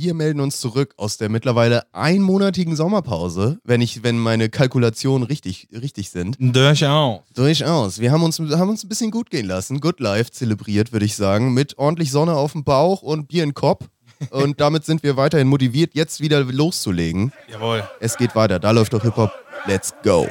Wir 0.00 0.14
melden 0.14 0.38
uns 0.38 0.60
zurück 0.60 0.94
aus 0.96 1.16
der 1.16 1.28
mittlerweile 1.28 1.82
einmonatigen 1.92 2.76
Sommerpause, 2.76 3.58
wenn 3.64 3.80
ich, 3.80 4.04
wenn 4.04 4.16
meine 4.16 4.48
Kalkulationen 4.48 5.26
richtig, 5.26 5.66
richtig 5.72 6.10
sind. 6.10 6.36
Durchaus. 6.38 7.22
Durchaus. 7.34 7.98
Wir 7.98 8.12
haben 8.12 8.22
uns, 8.22 8.38
haben 8.38 8.68
uns 8.70 8.84
ein 8.84 8.88
bisschen 8.88 9.10
gut 9.10 9.28
gehen 9.28 9.46
lassen. 9.46 9.80
Good 9.80 9.98
Life 9.98 10.30
zelebriert, 10.30 10.92
würde 10.92 11.04
ich 11.04 11.16
sagen. 11.16 11.52
Mit 11.52 11.78
ordentlich 11.78 12.12
Sonne 12.12 12.34
auf 12.34 12.52
dem 12.52 12.62
Bauch 12.62 13.02
und 13.02 13.26
Bier 13.26 13.42
in 13.42 13.54
Kopf. 13.54 13.86
Und 14.30 14.60
damit 14.60 14.84
sind 14.84 15.02
wir 15.02 15.16
weiterhin 15.16 15.48
motiviert, 15.48 15.96
jetzt 15.96 16.20
wieder 16.20 16.44
loszulegen. 16.44 17.32
Jawohl. 17.50 17.82
Es 17.98 18.16
geht 18.16 18.36
weiter. 18.36 18.60
Da 18.60 18.70
läuft 18.70 18.92
doch 18.92 19.02
Hip-Hop. 19.02 19.32
Let's 19.66 19.92
go. 20.04 20.28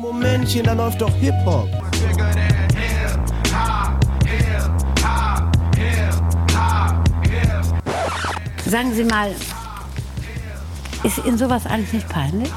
Momentchen, 0.00 0.64
da 0.64 0.72
läuft 0.72 1.00
doch 1.00 1.14
Hip-Hop. 1.14 1.68
Sagen 8.68 8.94
Sie 8.94 9.04
mal, 9.04 9.32
ist 11.04 11.18
Ihnen 11.24 11.38
sowas 11.38 11.66
eigentlich 11.66 11.92
nicht 11.92 12.08
peinlich? 12.08 12.50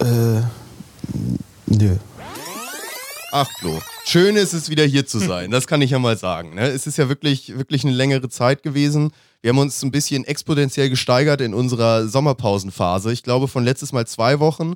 Äh, 0.00 0.40
nö. 1.66 1.96
Ach, 3.32 3.48
Flo. 3.58 3.80
Schön 4.04 4.36
ist 4.36 4.52
es 4.52 4.70
wieder 4.70 4.84
hier 4.84 5.06
zu 5.06 5.18
sein. 5.20 5.50
Das 5.50 5.66
kann 5.66 5.82
ich 5.82 5.90
ja 5.90 5.98
mal 5.98 6.16
sagen. 6.16 6.54
Ne? 6.54 6.68
Es 6.68 6.86
ist 6.86 6.98
ja 6.98 7.08
wirklich, 7.08 7.56
wirklich 7.56 7.84
eine 7.84 7.94
längere 7.94 8.28
Zeit 8.28 8.62
gewesen. 8.62 9.12
Wir 9.42 9.50
haben 9.50 9.58
uns 9.58 9.82
ein 9.82 9.90
bisschen 9.90 10.24
exponentiell 10.24 10.88
gesteigert 10.88 11.40
in 11.40 11.52
unserer 11.52 12.08
Sommerpausenphase. 12.08 13.12
Ich 13.12 13.22
glaube, 13.22 13.48
von 13.48 13.64
letztes 13.64 13.92
Mal 13.92 14.06
zwei 14.06 14.40
Wochen 14.40 14.74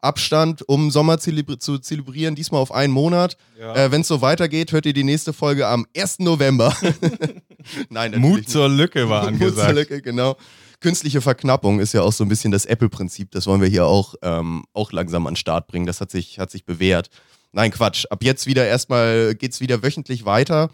Abstand, 0.00 0.68
um 0.68 0.90
Sommer 0.90 1.18
zelebri 1.18 1.58
zu 1.58 1.78
zelebrieren, 1.78 2.34
diesmal 2.34 2.60
auf 2.60 2.72
einen 2.72 2.92
Monat. 2.92 3.36
Ja. 3.58 3.74
Äh, 3.74 3.90
Wenn 3.92 4.02
es 4.02 4.08
so 4.08 4.20
weitergeht, 4.20 4.72
hört 4.72 4.86
ihr 4.86 4.92
die 4.92 5.04
nächste 5.04 5.32
Folge 5.32 5.66
am 5.66 5.86
1. 5.96 6.18
November. 6.20 6.76
Nein, 7.88 8.18
Mut 8.20 8.38
nicht. 8.38 8.50
zur 8.50 8.68
Lücke 8.68 9.08
war 9.08 9.22
Mut 9.30 9.38
zur 9.38 9.48
angesagt. 9.48 9.74
Lücke, 9.74 10.02
genau. 10.02 10.36
Künstliche 10.80 11.20
Verknappung 11.20 11.80
ist 11.80 11.94
ja 11.94 12.02
auch 12.02 12.12
so 12.12 12.24
ein 12.24 12.28
bisschen 12.28 12.52
das 12.52 12.66
Apple-Prinzip. 12.66 13.30
Das 13.30 13.46
wollen 13.46 13.60
wir 13.60 13.68
hier 13.68 13.86
auch, 13.86 14.14
ähm, 14.22 14.64
auch 14.74 14.92
langsam 14.92 15.26
an 15.26 15.32
den 15.32 15.36
Start 15.36 15.68
bringen. 15.68 15.86
Das 15.86 16.00
hat 16.00 16.10
sich, 16.10 16.38
hat 16.38 16.50
sich 16.50 16.64
bewährt. 16.64 17.08
Nein, 17.52 17.70
Quatsch. 17.70 18.04
Ab 18.10 18.22
jetzt 18.22 18.46
wieder 18.46 18.66
erstmal 18.66 19.34
geht's 19.34 19.60
wieder 19.60 19.82
wöchentlich 19.82 20.26
weiter, 20.26 20.68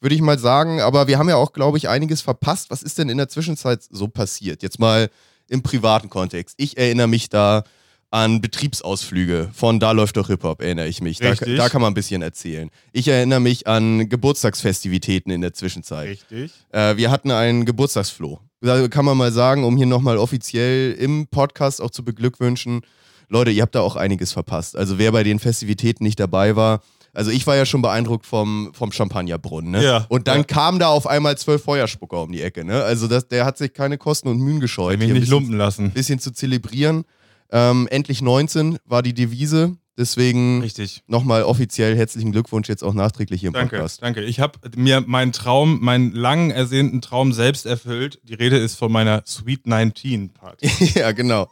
würde 0.00 0.14
ich 0.14 0.20
mal 0.20 0.38
sagen. 0.38 0.80
Aber 0.80 1.06
wir 1.06 1.18
haben 1.18 1.28
ja 1.30 1.36
auch, 1.36 1.52
glaube 1.52 1.78
ich, 1.78 1.88
einiges 1.88 2.20
verpasst. 2.20 2.70
Was 2.70 2.82
ist 2.82 2.98
denn 2.98 3.08
in 3.08 3.16
der 3.16 3.28
Zwischenzeit 3.28 3.82
so 3.82 4.08
passiert? 4.08 4.62
Jetzt 4.62 4.78
mal 4.78 5.08
im 5.48 5.62
privaten 5.62 6.10
Kontext. 6.10 6.54
Ich 6.58 6.76
erinnere 6.76 7.08
mich 7.08 7.30
da 7.30 7.64
an 8.10 8.40
Betriebsausflüge 8.40 9.50
von 9.52 9.80
Da 9.80 9.92
läuft 9.92 10.16
doch 10.16 10.28
Hip-Hop, 10.28 10.62
erinnere 10.62 10.88
ich 10.88 11.00
mich. 11.00 11.18
Da, 11.18 11.34
da 11.34 11.68
kann 11.68 11.80
man 11.82 11.90
ein 11.90 11.94
bisschen 11.94 12.22
erzählen. 12.22 12.70
Ich 12.92 13.08
erinnere 13.08 13.40
mich 13.40 13.66
an 13.66 14.08
Geburtstagsfestivitäten 14.08 15.32
in 15.32 15.40
der 15.40 15.52
Zwischenzeit. 15.54 16.08
Richtig. 16.08 16.52
Äh, 16.70 16.96
wir 16.96 17.10
hatten 17.10 17.30
einen 17.30 17.64
Geburtstagsfloh. 17.64 18.38
Da 18.60 18.88
kann 18.88 19.04
man 19.04 19.16
mal 19.16 19.32
sagen, 19.32 19.64
um 19.64 19.76
hier 19.76 19.86
nochmal 19.86 20.18
offiziell 20.18 20.92
im 20.92 21.26
Podcast 21.26 21.80
auch 21.82 21.90
zu 21.90 22.04
beglückwünschen. 22.04 22.82
Leute, 23.28 23.50
ihr 23.50 23.62
habt 23.62 23.74
da 23.74 23.80
auch 23.80 23.96
einiges 23.96 24.32
verpasst. 24.32 24.76
Also 24.76 24.98
wer 24.98 25.12
bei 25.12 25.24
den 25.24 25.38
Festivitäten 25.38 26.04
nicht 26.04 26.18
dabei 26.20 26.56
war, 26.56 26.80
also 27.12 27.30
ich 27.30 27.46
war 27.46 27.56
ja 27.56 27.64
schon 27.66 27.82
beeindruckt 27.82 28.26
vom, 28.26 28.70
vom 28.72 28.92
Champagnerbrunnen. 28.92 29.70
Ne? 29.72 29.82
Ja. 29.84 30.06
Und 30.08 30.28
dann 30.28 30.38
Ja. 30.38 30.44
kam 30.44 30.78
da 30.78 30.88
auf 30.88 31.06
einmal 31.06 31.36
zwölf 31.38 31.62
Feuerspucker 31.64 32.22
um 32.22 32.30
die 32.32 32.42
Ecke. 32.42 32.64
Ne? 32.64 32.82
Also 32.82 33.08
das, 33.08 33.26
der 33.28 33.44
hat 33.44 33.58
sich 33.58 33.72
keine 33.72 33.98
Kosten 33.98 34.28
und 34.28 34.38
Mühen 34.38 34.60
gescheut. 34.60 34.98
Mich 34.98 35.06
hier 35.06 35.14
ein 35.14 35.20
nicht 35.20 35.30
lumpen 35.30 35.56
lassen. 35.56 35.90
bisschen 35.90 36.18
zu 36.18 36.30
zelebrieren. 36.30 37.04
Ähm, 37.50 37.86
endlich 37.90 38.22
19 38.22 38.78
war 38.84 39.02
die 39.02 39.14
Devise. 39.14 39.76
Deswegen 39.98 40.60
Richtig. 40.60 41.02
nochmal 41.06 41.42
offiziell 41.44 41.96
herzlichen 41.96 42.30
Glückwunsch 42.30 42.68
jetzt 42.68 42.84
auch 42.84 42.92
nachträglich 42.92 43.40
hier 43.40 43.48
im 43.48 43.54
Danke, 43.54 43.76
Podcast. 43.76 44.02
danke. 44.02 44.22
Ich 44.22 44.40
habe 44.40 44.58
mir 44.76 45.00
meinen 45.00 45.32
Traum, 45.32 45.80
meinen 45.80 46.12
lang 46.12 46.50
ersehnten 46.50 47.00
Traum 47.00 47.32
selbst 47.32 47.64
erfüllt. 47.64 48.20
Die 48.24 48.34
Rede 48.34 48.58
ist 48.58 48.74
von 48.74 48.92
meiner 48.92 49.22
Sweet 49.26 49.66
19 49.66 50.34
Party. 50.34 50.68
ja, 50.98 51.12
genau. 51.12 51.50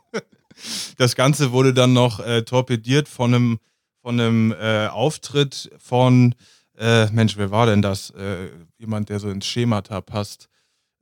Das 0.99 1.15
Ganze 1.15 1.53
wurde 1.53 1.73
dann 1.73 1.95
noch 1.95 2.21
äh, 2.21 2.43
torpediert 2.43 3.09
von 3.09 3.35
einem, 3.35 3.59
von 4.03 4.21
einem 4.21 4.53
äh, 4.53 4.89
Auftritt 4.89 5.71
von, 5.79 6.35
äh, 6.77 7.07
Mensch, 7.13 7.39
wer 7.39 7.51
war 7.51 7.65
denn 7.65 7.81
das? 7.81 8.11
Äh, 8.11 8.51
jemand, 8.77 9.09
der 9.09 9.21
so 9.21 9.31
ins 9.31 9.47
Schemata 9.47 10.03
passt. 10.03 10.51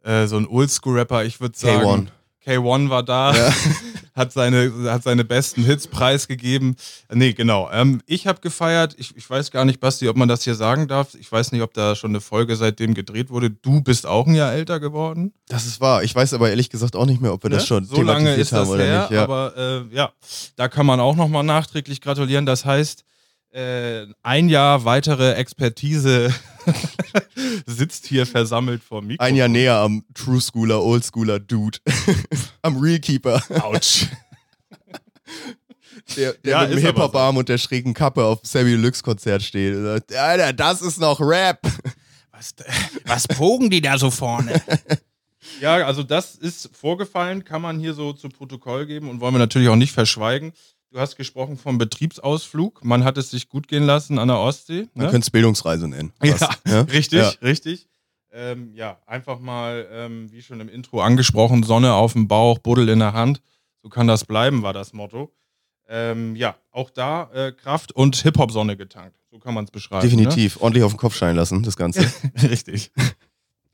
Äh, 0.05 0.27
so 0.29 0.37
ein 0.37 0.47
Oldschool-Rapper, 0.47 1.25
ich 1.25 1.41
würde 1.41 1.59
sagen. 1.59 2.09
K1 2.09 2.09
war 2.47 3.03
da, 3.03 3.35
Ja. 3.35 3.53
hat, 4.15 4.33
seine, 4.33 4.71
hat 4.91 5.03
seine 5.05 5.25
besten 5.25 5.65
Hits 5.65 5.87
preisgegeben. 5.87 6.77
Nee, 7.11 7.33
genau. 7.33 7.71
Ähm, 7.73 8.03
ich 8.07 8.27
habe 8.27 8.41
gefeiert. 8.41 8.95
Ich, 8.99 9.17
ich 9.17 9.29
weiß 9.29 9.51
gar 9.51 9.65
nicht, 9.65 9.81
Basti, 9.81 10.09
ob 10.09 10.17
man 10.17 10.29
das 10.29 10.45
hier 10.45 10.55
sagen 10.55 10.87
darf. 10.87 11.15
Ich 11.15 11.31
weiß 11.33 11.53
nicht, 11.53 11.63
ob 11.63 11.73
da 11.73 11.95
schon 11.97 12.11
eine 12.11 12.21
Folge 12.21 12.57
seitdem 12.57 12.93
gedreht 12.95 13.31
wurde. 13.31 13.51
Du 13.51 13.81
bist 13.81 14.07
auch 14.07 14.27
ein 14.27 14.35
Jahr 14.35 14.53
älter 14.53 14.81
geworden. 14.81 15.33
Das 15.49 15.65
ist 15.67 15.81
wahr. 15.81 16.03
Ich 16.03 16.15
weiß 16.15 16.35
aber 16.35 16.51
ehrlich 16.51 16.69
gesagt 16.69 16.95
auch 16.95 17.07
nicht 17.07 17.23
mehr, 17.23 17.33
ob 17.33 17.43
wir 17.43 17.51
das 17.51 17.63
Ne? 17.63 17.67
schon 17.69 17.85
so 17.87 18.03
lange 18.03 18.35
ist 18.35 18.53
das 18.53 18.61
haben 18.61 18.69
oder 18.71 18.85
her, 18.85 19.01
nicht. 19.03 19.11
Ja. 19.13 19.23
aber 19.23 19.55
äh, 19.57 19.95
ja, 19.95 20.13
da 20.57 20.69
kann 20.69 20.85
man 20.85 21.01
auch 21.01 21.17
nochmal 21.17 21.45
nachträglich 21.45 22.01
gratulieren. 22.01 22.45
Das 22.45 22.65
heißt, 22.65 23.05
äh, 23.53 24.07
ein 24.23 24.49
Jahr 24.49 24.85
weitere 24.85 25.33
Expertise 25.35 26.35
sitzt 27.67 28.07
hier 28.07 28.27
versammelt 28.27 28.83
vor 28.83 29.03
Mikro. 29.03 29.25
Ein 29.25 29.37
Jahr 29.37 29.49
näher 29.49 29.77
am 29.77 30.05
True 30.15 30.41
Schooler, 30.41 30.83
Old 30.83 31.05
Schooler 31.05 31.41
Dude. 31.41 31.79
am 32.63 32.79
Real 32.79 32.99
Keeper. 32.99 33.43
Autsch. 33.63 34.07
Der, 36.17 36.33
der 36.33 36.53
Ja, 36.53 36.61
mit 36.63 36.73
dem 36.73 36.79
Hip-Hop-Arm 36.79 37.37
und 37.37 37.49
der 37.49 37.59
schrägen 37.59 37.95
Kappe 37.95 38.25
auf 38.25 38.41
Sammy 38.43 38.71
Deluxe 38.73 39.03
Konzert 39.03 39.43
steht. 39.43 39.77
sagt, 39.77 40.15
Alter, 40.15 40.53
das 40.53 40.83
ist 40.83 40.99
noch 41.01 41.21
Rap. 41.21 41.61
Was, 42.33 42.55
was 43.07 43.29
pogen 43.29 43.71
die 43.71 43.81
da 43.81 43.97
so 43.97 44.11
vorne? 44.11 44.61
Ja, 45.61 45.77
also 45.87 46.03
das 46.03 46.35
ist 46.35 46.71
vorgefallen, 46.77 47.45
kann 47.45 47.63
man 47.63 47.79
hier 47.79 47.95
so 47.95 48.13
zu 48.13 48.29
Protokoll 48.29 48.87
geben 48.87 49.09
und 49.09 49.21
wollen 49.21 49.35
wir 49.35 49.39
natürlich 49.39 49.69
auch 49.69 49.77
nicht 49.77 49.93
verschweigen. 49.93 50.53
Du 50.93 51.01
hast 51.01 51.17
gesprochen 51.17 51.57
vom 51.57 51.79
Betriebsausflug. 51.79 52.85
Man 52.85 53.03
hat 53.03 53.17
es 53.17 53.31
sich 53.31 53.49
gut 53.49 53.67
gehen 53.67 53.85
lassen 53.85 54.19
an 54.19 54.29
der 54.29 54.39
Ostsee. 54.39 54.91
Man 54.93 55.07
ne? 55.07 55.11
könnte 55.11 55.25
es 55.25 55.31
Bildungsreise 55.31 55.89
nennen. 55.89 56.13
Ja, 56.23 56.37
ja? 56.67 56.81
richtig, 56.83 57.19
Ja. 57.19 57.33
richtig. 57.41 57.89
Ähm, 58.31 58.75
ja, 58.75 58.99
einfach 59.07 59.39
mal, 59.39 59.89
ähm, 59.91 60.31
wie 60.31 60.43
schon 60.43 60.61
im 60.61 60.69
Intro 60.69 61.01
angesprochen, 61.01 61.63
Sonne 61.63 61.95
auf 61.95 62.13
dem 62.13 62.29
Bauch, 62.29 62.59
Buddel 62.59 62.91
in 62.91 62.99
der 62.99 63.15
Hand. 63.15 63.41
So 63.83 63.89
kann 63.89 64.07
das 64.07 64.27
bleiben, 64.27 64.63
war 64.63 64.75
das 64.75 64.93
Motto. 64.93 65.33
Ähm, 65.89 66.37
ja, 66.37 66.57
auch 66.71 66.91
da 66.91 67.31
äh, 67.33 67.53
Kraft 67.53 67.93
und 67.93 68.17
Hip-Hop-Sonne 68.17 68.77
getankt. 68.77 69.17
So 69.31 69.39
kann 69.39 69.55
man 69.55 69.65
es 69.65 69.71
beschreiben. 69.71 70.03
Definitiv. 70.03 70.61
Ordentlich 70.61 70.85
auf 70.85 70.93
den 70.93 70.99
Kopf 70.99 71.17
scheinen 71.17 71.37
lassen, 71.37 71.63
das 71.63 71.79
Ganze. 71.79 72.03
Ne? 72.03 72.11
Richtig. 72.51 72.93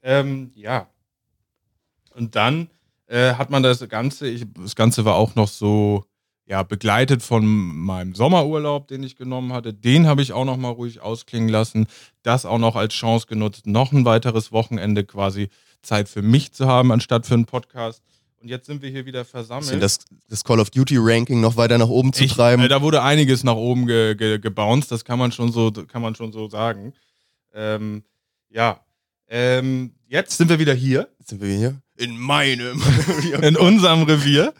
ähm, 0.02 0.52
ja. 0.54 0.88
Und 2.14 2.36
dann 2.36 2.70
äh, 3.08 3.34
hat 3.34 3.50
man 3.50 3.64
das 3.64 3.86
Ganze, 3.88 4.28
ich, 4.28 4.46
das 4.54 4.76
Ganze 4.76 5.04
war 5.04 5.16
auch 5.16 5.34
noch 5.34 5.48
so, 5.48 6.04
ja, 6.48 6.62
begleitet 6.62 7.22
von 7.22 7.44
meinem 7.46 8.14
Sommerurlaub, 8.14 8.88
den 8.88 9.02
ich 9.02 9.16
genommen 9.16 9.52
hatte. 9.52 9.74
Den 9.74 10.06
habe 10.06 10.22
ich 10.22 10.32
auch 10.32 10.46
noch 10.46 10.56
mal 10.56 10.70
ruhig 10.70 11.00
ausklingen 11.00 11.50
lassen. 11.50 11.86
Das 12.22 12.46
auch 12.46 12.58
noch 12.58 12.74
als 12.74 12.94
Chance 12.94 13.26
genutzt, 13.26 13.66
noch 13.66 13.92
ein 13.92 14.06
weiteres 14.06 14.50
Wochenende 14.50 15.04
quasi 15.04 15.50
Zeit 15.82 16.08
für 16.08 16.22
mich 16.22 16.52
zu 16.52 16.66
haben, 16.66 16.90
anstatt 16.90 17.26
für 17.26 17.34
einen 17.34 17.44
Podcast. 17.44 18.02
Und 18.40 18.48
jetzt 18.48 18.66
sind 18.66 18.80
wir 18.82 18.88
hier 18.88 19.04
wieder 19.04 19.24
versammelt. 19.26 19.82
das, 19.82 19.98
das 20.28 20.42
Call 20.42 20.60
of 20.60 20.70
Duty 20.70 20.96
Ranking 20.98 21.40
noch 21.40 21.56
weiter 21.56 21.76
nach 21.76 21.88
oben 21.88 22.12
zu 22.14 22.24
Ich- 22.24 22.32
treiben. 22.32 22.62
Äh, 22.62 22.68
da 22.68 22.80
wurde 22.80 23.02
einiges 23.02 23.44
nach 23.44 23.56
oben 23.56 23.86
ge, 23.86 24.14
ge, 24.14 24.38
gebounced, 24.38 24.90
das 24.90 25.04
kann 25.04 25.18
man 25.18 25.32
schon 25.32 25.52
so, 25.52 25.70
kann 25.70 26.00
man 26.00 26.14
schon 26.14 26.32
so 26.32 26.48
sagen. 26.48 26.94
Ähm, 27.52 28.04
ja. 28.48 28.80
Ähm, 29.28 29.92
jetzt 30.06 30.38
sind 30.38 30.48
wir 30.48 30.58
wieder 30.58 30.72
hier 30.72 31.08
Jetzt 31.18 31.28
sind 31.28 31.42
wir 31.42 31.54
hier. 31.54 31.82
In 31.96 32.16
meinem. 32.16 32.80
in 33.42 33.56
unserem 33.56 34.04
Revier. 34.04 34.54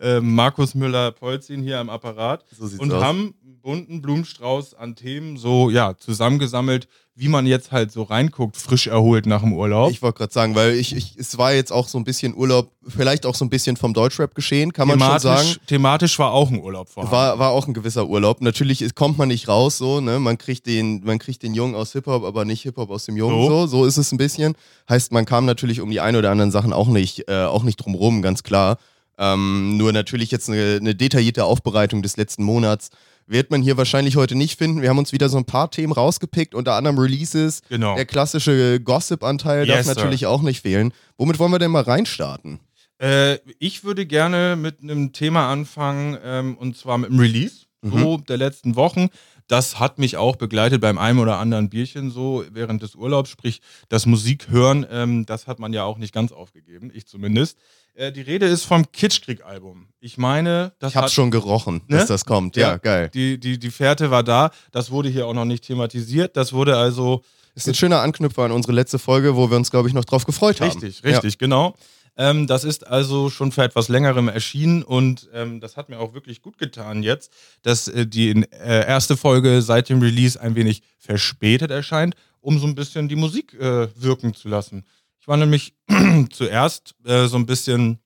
Ähm, 0.00 0.34
Markus 0.34 0.74
Müller-Polzin 0.74 1.62
hier 1.62 1.78
am 1.78 1.90
Apparat 1.90 2.44
so 2.58 2.64
und 2.80 2.92
aus. 2.92 3.02
haben 3.02 3.34
einen 3.44 3.60
bunten 3.60 4.00
Blumenstrauß 4.00 4.74
an 4.74 4.96
Themen 4.96 5.36
so 5.36 5.68
ja 5.68 5.94
zusammengesammelt, 5.98 6.88
wie 7.20 7.28
man 7.28 7.44
jetzt 7.44 7.70
halt 7.70 7.92
so 7.92 8.04
reinguckt, 8.04 8.56
frisch 8.56 8.86
erholt 8.86 9.26
nach 9.26 9.42
dem 9.42 9.52
Urlaub. 9.52 9.90
Ich 9.90 10.00
wollte 10.00 10.16
gerade 10.16 10.32
sagen, 10.32 10.54
weil 10.54 10.72
ich, 10.72 10.96
ich, 10.96 11.16
es 11.18 11.36
war 11.36 11.52
jetzt 11.52 11.70
auch 11.70 11.86
so 11.86 11.98
ein 11.98 12.04
bisschen 12.04 12.34
Urlaub, 12.34 12.72
vielleicht 12.86 13.26
auch 13.26 13.34
so 13.34 13.44
ein 13.44 13.50
bisschen 13.50 13.76
vom 13.76 13.92
Deutschrap 13.92 14.34
geschehen, 14.34 14.72
kann 14.72 14.88
man 14.88 14.98
schon 14.98 15.18
sagen. 15.18 15.42
thematisch, 15.42 15.60
thematisch 15.66 16.18
war 16.18 16.32
auch 16.32 16.50
ein 16.50 16.58
Urlaub 16.58 16.88
vorhanden. 16.88 17.12
War, 17.12 17.38
war 17.38 17.50
auch 17.50 17.66
ein 17.66 17.74
gewisser 17.74 18.06
Urlaub. 18.08 18.40
Natürlich 18.40 18.80
ist, 18.80 18.94
kommt 18.94 19.18
man 19.18 19.28
nicht 19.28 19.48
raus, 19.48 19.76
so, 19.76 20.00
ne? 20.00 20.18
Man 20.18 20.38
kriegt 20.38 20.64
den, 20.66 21.04
man 21.04 21.18
kriegt 21.18 21.42
den 21.42 21.52
Jungen 21.52 21.74
aus 21.74 21.92
Hip-Hop, 21.92 22.24
aber 22.24 22.46
nicht 22.46 22.62
Hip-Hop 22.62 22.90
aus 22.90 23.04
dem 23.04 23.18
Jungen. 23.18 23.36
So. 23.36 23.50
So. 23.50 23.66
so, 23.66 23.84
ist 23.84 23.98
es 23.98 24.12
ein 24.12 24.18
bisschen. 24.18 24.54
Heißt, 24.88 25.12
man 25.12 25.26
kam 25.26 25.44
natürlich 25.44 25.82
um 25.82 25.90
die 25.90 26.00
ein 26.00 26.16
oder 26.16 26.30
anderen 26.30 26.50
Sachen 26.50 26.72
auch 26.72 26.88
nicht, 26.88 27.28
äh, 27.28 27.44
auch 27.44 27.64
nicht 27.64 27.76
drum 27.76 27.94
rum, 27.94 28.22
ganz 28.22 28.42
klar. 28.42 28.78
Ähm, 29.20 29.76
nur 29.76 29.92
natürlich 29.92 30.30
jetzt 30.30 30.48
eine, 30.48 30.78
eine 30.80 30.94
detaillierte 30.94 31.44
Aufbereitung 31.44 32.02
des 32.02 32.16
letzten 32.16 32.42
Monats 32.42 32.88
wird 33.26 33.50
man 33.50 33.62
hier 33.62 33.76
wahrscheinlich 33.76 34.16
heute 34.16 34.34
nicht 34.34 34.58
finden. 34.58 34.82
Wir 34.82 34.88
haben 34.88 34.98
uns 34.98 35.12
wieder 35.12 35.28
so 35.28 35.36
ein 35.36 35.44
paar 35.44 35.70
Themen 35.70 35.92
rausgepickt, 35.92 36.54
unter 36.54 36.74
anderem 36.74 36.98
Releases. 36.98 37.60
Genau. 37.68 37.94
Der 37.94 38.06
klassische 38.06 38.80
Gossip-Anteil 38.80 39.66
darf 39.66 39.76
Yes, 39.76 39.86
sir. 39.86 39.94
natürlich 39.94 40.26
auch 40.26 40.42
nicht 40.42 40.62
fehlen. 40.62 40.92
Womit 41.18 41.38
wollen 41.38 41.52
wir 41.52 41.58
denn 41.60 41.70
mal 41.70 41.82
reinstarten? 41.82 42.58
Äh, 42.98 43.38
ich 43.58 43.84
würde 43.84 44.06
gerne 44.06 44.56
mit 44.56 44.82
einem 44.82 45.12
Thema 45.12 45.52
anfangen, 45.52 46.18
ähm, 46.24 46.56
und 46.56 46.76
zwar 46.76 46.98
mit 46.98 47.10
dem 47.10 47.18
Release 47.20 47.66
Mhm. 47.82 47.98
so 47.98 48.16
der 48.18 48.36
letzten 48.36 48.76
Wochen. 48.76 49.08
das 49.48 49.80
hat 49.80 49.98
mich 49.98 50.16
auch 50.16 50.36
begleitet 50.36 50.80
beim 50.80 50.96
einen 50.96 51.18
oder 51.18 51.38
anderen 51.38 51.70
Bierchen 51.70 52.10
so 52.12 52.44
während 52.52 52.82
des 52.82 52.94
Urlaubs. 52.94 53.30
Sprich, 53.30 53.60
das 53.88 54.06
Musik 54.06 54.48
hören, 54.50 54.86
ähm, 54.90 55.26
das 55.26 55.46
hat 55.48 55.58
man 55.58 55.72
ja 55.72 55.82
auch 55.84 55.98
nicht 55.98 56.14
ganz 56.14 56.30
aufgegeben, 56.30 56.90
ich 56.94 57.06
zumindest. 57.06 57.58
Äh, 57.94 58.12
die 58.12 58.20
Rede 58.22 58.46
ist 58.46 58.64
vom 58.64 58.90
Kitschkrieg-Album. 58.92 59.88
Ich 60.00 60.16
meine, 60.18 60.72
das 60.78 60.92
Ich 60.92 60.96
hab's 60.96 61.06
hat, 61.06 61.12
schon 61.12 61.30
gerochen, 61.30 61.82
Ne? 61.88 61.98
dass 61.98 62.06
das 62.08 62.24
kommt. 62.24 62.56
Ja, 62.56 62.70
Ja. 62.72 62.76
geil. 62.78 63.10
Die, 63.12 63.38
die, 63.38 63.58
die 63.58 63.70
Fährte 63.70 64.10
war 64.10 64.22
da. 64.22 64.50
Das 64.72 64.90
wurde 64.90 65.08
hier 65.08 65.26
auch 65.26 65.34
noch 65.34 65.44
nicht 65.44 65.64
thematisiert. 65.64 66.36
Das 66.36 66.52
wurde 66.52 66.76
also 66.76 67.22
Ist 67.54 67.68
ein 67.68 67.74
schöner 67.74 68.00
Anknüpfer 68.00 68.42
an 68.44 68.52
unsere 68.52 68.72
letzte 68.72 68.98
Folge, 68.98 69.36
wo 69.36 69.50
wir 69.50 69.56
uns, 69.56 69.70
glaube 69.70 69.88
ich, 69.88 69.94
noch 69.94 70.04
drauf 70.04 70.24
gefreut 70.24 70.60
haben. 70.60 70.70
Richtig, 70.70 71.04
richtig, 71.04 71.36
genau. 71.38 71.74
Ähm, 72.16 72.46
das 72.46 72.64
ist 72.64 72.86
also 72.86 73.30
schon 73.30 73.52
für 73.52 73.62
etwas 73.62 73.88
längerem 73.88 74.28
erschienen 74.28 74.82
und 74.82 75.28
ähm, 75.32 75.60
das 75.60 75.76
hat 75.76 75.88
mir 75.88 75.98
auch 76.00 76.12
wirklich 76.12 76.42
gut 76.42 76.58
getan 76.58 77.02
jetzt, 77.02 77.32
dass 77.62 77.86
äh, 77.88 78.06
die 78.06 78.30
äh, 78.52 78.86
erste 78.86 79.16
Folge 79.16 79.62
seit 79.62 79.88
dem 79.88 80.00
Release 80.02 80.38
ein 80.40 80.54
wenig 80.56 80.82
verspätet 80.98 81.70
erscheint, 81.70 82.14
um 82.40 82.58
so 82.58 82.66
ein 82.66 82.74
bisschen 82.74 83.08
die 83.08 83.16
Musik 83.16 83.54
äh, 83.54 83.88
wirken 83.94 84.34
zu 84.34 84.48
lassen. 84.48 84.84
Ich 85.20 85.28
war 85.28 85.36
nämlich 85.36 85.74
zuerst 86.30 86.94
äh, 87.04 87.26
so 87.26 87.36
ein 87.36 87.46
bisschen 87.46 88.00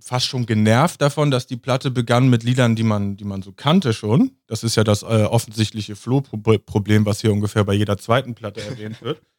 fast 0.00 0.26
schon 0.26 0.46
genervt 0.46 1.00
davon, 1.02 1.30
dass 1.30 1.46
die 1.46 1.56
Platte 1.56 1.90
begann 1.90 2.28
mit 2.28 2.42
Liedern, 2.42 2.74
die 2.74 2.82
man, 2.82 3.16
die 3.16 3.24
man 3.24 3.42
so 3.42 3.52
kannte 3.52 3.92
schon. 3.92 4.32
Das 4.46 4.64
ist 4.64 4.76
ja 4.76 4.84
das 4.84 5.02
äh, 5.02 5.24
offensichtliche 5.24 5.94
Flohproblem, 5.96 7.04
was 7.04 7.20
hier 7.20 7.32
ungefähr 7.32 7.64
bei 7.64 7.74
jeder 7.74 7.98
zweiten 7.98 8.34
Platte 8.34 8.62
erwähnt 8.62 9.02
wird. 9.02 9.20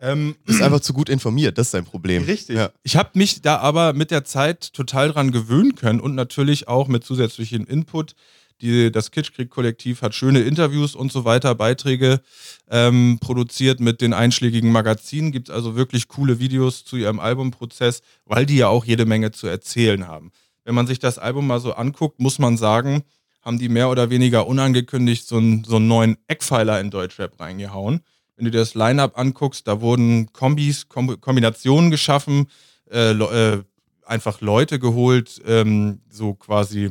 Ähm. 0.00 0.36
Ist 0.46 0.62
einfach 0.62 0.78
zu 0.78 0.92
gut 0.92 1.08
informiert, 1.08 1.58
das 1.58 1.66
ist 1.66 1.70
sein 1.72 1.84
Problem. 1.84 2.22
Richtig. 2.22 2.56
Ja. 2.56 2.70
Ich 2.84 2.96
habe 2.96 3.10
mich 3.14 3.42
da 3.42 3.56
aber 3.56 3.94
mit 3.94 4.12
der 4.12 4.22
Zeit 4.22 4.72
total 4.72 5.10
dran 5.10 5.32
gewöhnen 5.32 5.74
können 5.74 5.98
und 5.98 6.14
natürlich 6.14 6.68
auch 6.68 6.86
mit 6.86 7.02
zusätzlichem 7.02 7.66
Input. 7.66 8.14
Die, 8.60 8.90
das 8.90 9.10
Kitschkrieg-Kollektiv 9.10 10.02
hat 10.02 10.14
schöne 10.14 10.40
Interviews 10.40 10.94
und 10.94 11.12
so 11.12 11.24
weiter, 11.24 11.54
Beiträge 11.54 12.20
ähm, 12.68 13.18
produziert 13.20 13.78
mit 13.78 14.00
den 14.00 14.12
einschlägigen 14.12 14.72
Magazinen. 14.72 15.30
Gibt 15.30 15.50
also 15.50 15.76
wirklich 15.76 16.08
coole 16.08 16.40
Videos 16.40 16.84
zu 16.84 16.96
ihrem 16.96 17.20
Albumprozess, 17.20 18.02
weil 18.24 18.46
die 18.46 18.56
ja 18.56 18.68
auch 18.68 18.84
jede 18.84 19.06
Menge 19.06 19.30
zu 19.30 19.46
erzählen 19.46 20.08
haben. 20.08 20.32
Wenn 20.64 20.74
man 20.74 20.86
sich 20.86 20.98
das 20.98 21.18
Album 21.18 21.46
mal 21.46 21.60
so 21.60 21.72
anguckt, 21.72 22.20
muss 22.20 22.38
man 22.38 22.56
sagen, 22.56 23.04
haben 23.42 23.58
die 23.58 23.68
mehr 23.68 23.88
oder 23.88 24.10
weniger 24.10 24.46
unangekündigt 24.46 25.26
so 25.26 25.36
einen, 25.36 25.64
so 25.64 25.76
einen 25.76 25.88
neuen 25.88 26.18
Eckpfeiler 26.26 26.80
in 26.80 26.90
Deutschrap 26.90 27.40
reingehauen. 27.40 28.00
Wenn 28.36 28.44
du 28.44 28.50
dir 28.50 28.58
das 28.58 28.74
Line-Up 28.74 29.18
anguckst, 29.18 29.66
da 29.66 29.80
wurden 29.80 30.32
Kombis, 30.32 30.88
Kom 30.88 31.20
Kombinationen 31.20 31.90
geschaffen, 31.90 32.48
äh, 32.90 33.12
äh, 33.12 33.62
einfach 34.04 34.40
Leute 34.40 34.78
geholt, 34.78 35.40
ähm, 35.46 36.00
so 36.10 36.34
quasi, 36.34 36.90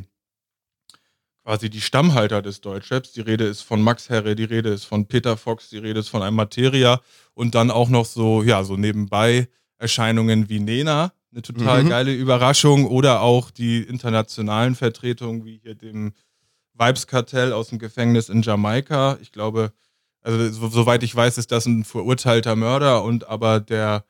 quasi 1.48 1.70
die 1.70 1.80
Stammhalter 1.80 2.42
des 2.42 2.60
Deutschraps. 2.60 3.14
Die 3.14 3.22
Rede 3.22 3.46
ist 3.46 3.62
von 3.62 3.82
Max 3.82 4.10
Herre, 4.10 4.36
die 4.36 4.44
Rede 4.44 4.68
ist 4.68 4.84
von 4.84 5.06
Peter 5.08 5.38
Fox, 5.38 5.70
die 5.70 5.78
Rede 5.78 6.02
ist 6.02 6.10
von 6.10 6.22
einem 6.22 6.36
Materia 6.36 7.00
und 7.36 7.56
dann 7.56 7.72
auch 7.72 7.88
noch 7.88 8.04
so, 8.04 8.44
ja, 8.44 8.66
so 8.66 8.76
nebenbei 8.76 9.48
Erscheinungen 9.78 10.50
wie 10.50 10.60
Nena, 10.60 11.14
eine 11.32 11.42
total 11.44 11.86
Mhm. 11.86 11.90
geile 11.90 12.14
Überraschung 12.14 12.86
oder 12.86 13.22
auch 13.22 13.50
die 13.50 13.82
internationalen 13.82 14.76
Vertretungen 14.76 15.46
wie 15.46 15.62
hier 15.64 15.76
dem 15.76 16.12
Vibes-Kartell 16.74 17.54
aus 17.54 17.70
dem 17.70 17.80
Gefängnis 17.80 18.28
in 18.28 18.42
Jamaika. 18.42 19.18
Ich 19.22 19.32
glaube, 19.32 19.72
also 20.22 20.50
so, 20.50 20.68
soweit 20.68 21.02
ich 21.02 21.16
weiß, 21.16 21.38
ist 21.38 21.54
das 21.54 21.66
ein 21.66 21.86
verurteilter 21.86 22.58
Mörder 22.58 23.06
und 23.06 23.26
aber 23.30 23.62
der, 23.62 24.04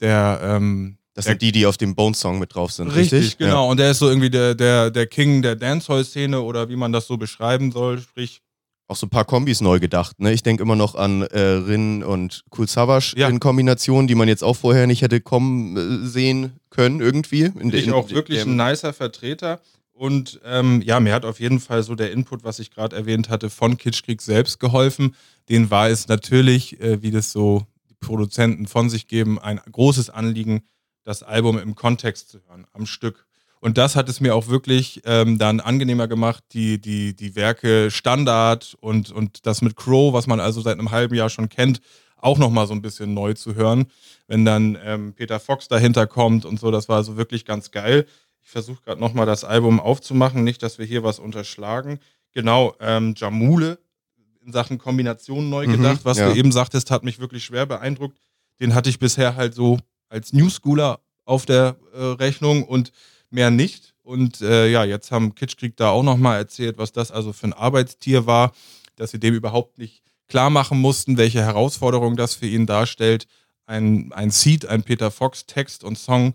der, 0.00 0.40
ähm, 0.42 0.96
Das 1.18 1.24
der, 1.24 1.32
sind 1.32 1.42
die, 1.42 1.52
die 1.52 1.66
auf 1.66 1.76
dem 1.76 1.94
Bone-Song 1.94 2.38
mit 2.38 2.54
drauf 2.54 2.72
sind, 2.72 2.88
richtig, 2.88 3.20
richtig? 3.20 3.38
genau. 3.38 3.68
Und 3.70 3.78
der 3.78 3.90
ist 3.90 3.98
so 3.98 4.08
irgendwie 4.08 4.30
der, 4.30 4.54
der, 4.54 4.90
der 4.90 5.06
King 5.06 5.42
der 5.42 5.56
Dancehall-Szene 5.56 6.40
oder 6.40 6.68
wie 6.68 6.76
man 6.76 6.92
das 6.92 7.06
so 7.06 7.16
beschreiben 7.16 7.72
soll. 7.72 7.98
Sprich, 8.00 8.40
Auch 8.86 8.96
so 8.96 9.06
ein 9.06 9.10
paar 9.10 9.24
Kombis 9.24 9.60
neu 9.60 9.80
gedacht. 9.80 10.18
Ne? 10.20 10.32
Ich 10.32 10.42
denke 10.42 10.62
immer 10.62 10.76
noch 10.76 10.94
an 10.94 11.22
äh, 11.22 11.40
Rin 11.40 12.02
und 12.04 12.44
Cool 12.56 12.68
Savage 12.68 13.14
Ja. 13.16 13.28
in 13.28 13.40
Kombination, 13.40 14.06
die 14.06 14.14
man 14.14 14.28
jetzt 14.28 14.44
auch 14.44 14.54
vorher 14.56 14.86
nicht 14.86 15.02
hätte 15.02 15.20
kommen 15.20 15.76
äh, 15.76 16.06
sehen 16.06 16.52
können 16.70 17.00
irgendwie. 17.00 17.42
In, 17.58 17.72
ich 17.74 17.88
in- 17.88 17.92
auch 17.92 18.08
wirklich 18.10 18.40
ein 18.42 18.56
nicer 18.56 18.92
Vertreter. 18.92 19.60
Und 19.92 20.38
ähm, 20.44 20.80
ja, 20.82 21.00
mir 21.00 21.12
hat 21.12 21.24
auf 21.24 21.40
jeden 21.40 21.58
Fall 21.58 21.82
so 21.82 21.96
der 21.96 22.12
Input, 22.12 22.44
was 22.44 22.60
ich 22.60 22.70
gerade 22.70 22.94
erwähnt 22.94 23.28
hatte, 23.28 23.50
von 23.50 23.76
Kitschkrieg 23.76 24.22
selbst 24.22 24.60
geholfen. 24.60 25.16
Den 25.48 25.72
war 25.72 25.88
es 25.88 26.06
natürlich, 26.06 26.80
äh, 26.80 27.02
wie 27.02 27.10
das 27.10 27.32
so 27.32 27.66
die 27.90 27.94
Produzenten 27.98 28.68
von 28.68 28.88
sich 28.88 29.08
geben, 29.08 29.40
ein 29.40 29.60
großes 29.72 30.08
Anliegen, 30.10 30.62
das 31.08 31.22
Album 31.22 31.58
im 31.58 31.74
Kontext 31.74 32.28
zu 32.28 32.38
hören, 32.46 32.66
am 32.74 32.84
Stück. 32.84 33.26
Und 33.60 33.78
das 33.78 33.96
hat 33.96 34.10
es 34.10 34.20
mir 34.20 34.34
auch 34.34 34.48
wirklich 34.48 35.00
ähm, 35.06 35.38
dann 35.38 35.58
angenehmer 35.58 36.06
gemacht, 36.06 36.44
die, 36.52 36.78
die, 36.78 37.16
die 37.16 37.34
Werke 37.34 37.90
Standard 37.90 38.76
und, 38.80 39.10
und 39.10 39.46
das 39.46 39.62
mit 39.62 39.74
Crow, 39.74 40.12
was 40.12 40.26
man 40.26 40.38
also 40.38 40.60
seit 40.60 40.78
einem 40.78 40.90
halben 40.90 41.14
Jahr 41.14 41.30
schon 41.30 41.48
kennt, 41.48 41.80
auch 42.18 42.36
nochmal 42.36 42.66
so 42.66 42.74
ein 42.74 42.82
bisschen 42.82 43.14
neu 43.14 43.32
zu 43.32 43.54
hören. 43.54 43.86
Wenn 44.26 44.44
dann 44.44 44.76
ähm, 44.84 45.14
Peter 45.14 45.40
Fox 45.40 45.66
dahinter 45.66 46.06
kommt 46.06 46.44
und 46.44 46.60
so, 46.60 46.70
das 46.70 46.90
war 46.90 46.96
also 46.96 47.16
wirklich 47.16 47.46
ganz 47.46 47.70
geil. 47.70 48.04
Ich 48.42 48.50
versuche 48.50 48.82
gerade 48.82 49.00
nochmal 49.00 49.24
das 49.24 49.44
Album 49.44 49.80
aufzumachen, 49.80 50.44
nicht, 50.44 50.62
dass 50.62 50.78
wir 50.78 50.84
hier 50.84 51.04
was 51.04 51.18
unterschlagen. 51.18 52.00
Genau, 52.32 52.74
ähm, 52.80 53.14
Jamule 53.16 53.78
in 54.44 54.52
Sachen 54.52 54.76
Kombination 54.76 55.48
neu 55.48 55.66
Mhm, 55.66 55.72
gedacht, 55.72 56.00
was 56.04 56.18
ja. 56.18 56.30
du 56.30 56.38
eben 56.38 56.52
sagtest, 56.52 56.90
hat 56.90 57.02
mich 57.02 57.18
wirklich 57.18 57.44
schwer 57.44 57.64
beeindruckt. 57.64 58.18
Den 58.60 58.74
hatte 58.74 58.90
ich 58.90 58.98
bisher 58.98 59.36
halt 59.36 59.54
so 59.54 59.78
als 60.08 60.32
Newschooler 60.32 61.00
auf 61.24 61.46
der 61.46 61.76
äh, 61.92 62.02
Rechnung 62.02 62.64
und 62.64 62.92
mehr 63.30 63.50
nicht. 63.50 63.94
Und 64.02 64.40
äh, 64.40 64.68
ja, 64.70 64.84
jetzt 64.84 65.10
haben 65.10 65.34
Kitschkrieg 65.34 65.76
da 65.76 65.90
auch 65.90 66.02
nochmal 66.02 66.38
erzählt, 66.38 66.78
was 66.78 66.92
das 66.92 67.10
also 67.10 67.32
für 67.32 67.48
ein 67.48 67.52
Arbeitstier 67.52 68.26
war, 68.26 68.52
dass 68.96 69.10
sie 69.10 69.20
dem 69.20 69.34
überhaupt 69.34 69.78
nicht 69.78 70.02
klar 70.28 70.50
machen 70.50 70.80
mussten, 70.80 71.16
welche 71.18 71.40
Herausforderung 71.42 72.16
das 72.16 72.34
für 72.34 72.46
ihn 72.46 72.66
darstellt, 72.66 73.26
ein, 73.66 74.12
ein 74.12 74.30
Seed, 74.30 74.64
ein 74.66 74.82
Peter 74.82 75.10
Fox 75.10 75.44
Text 75.46 75.84
und 75.84 75.98
Song 75.98 76.34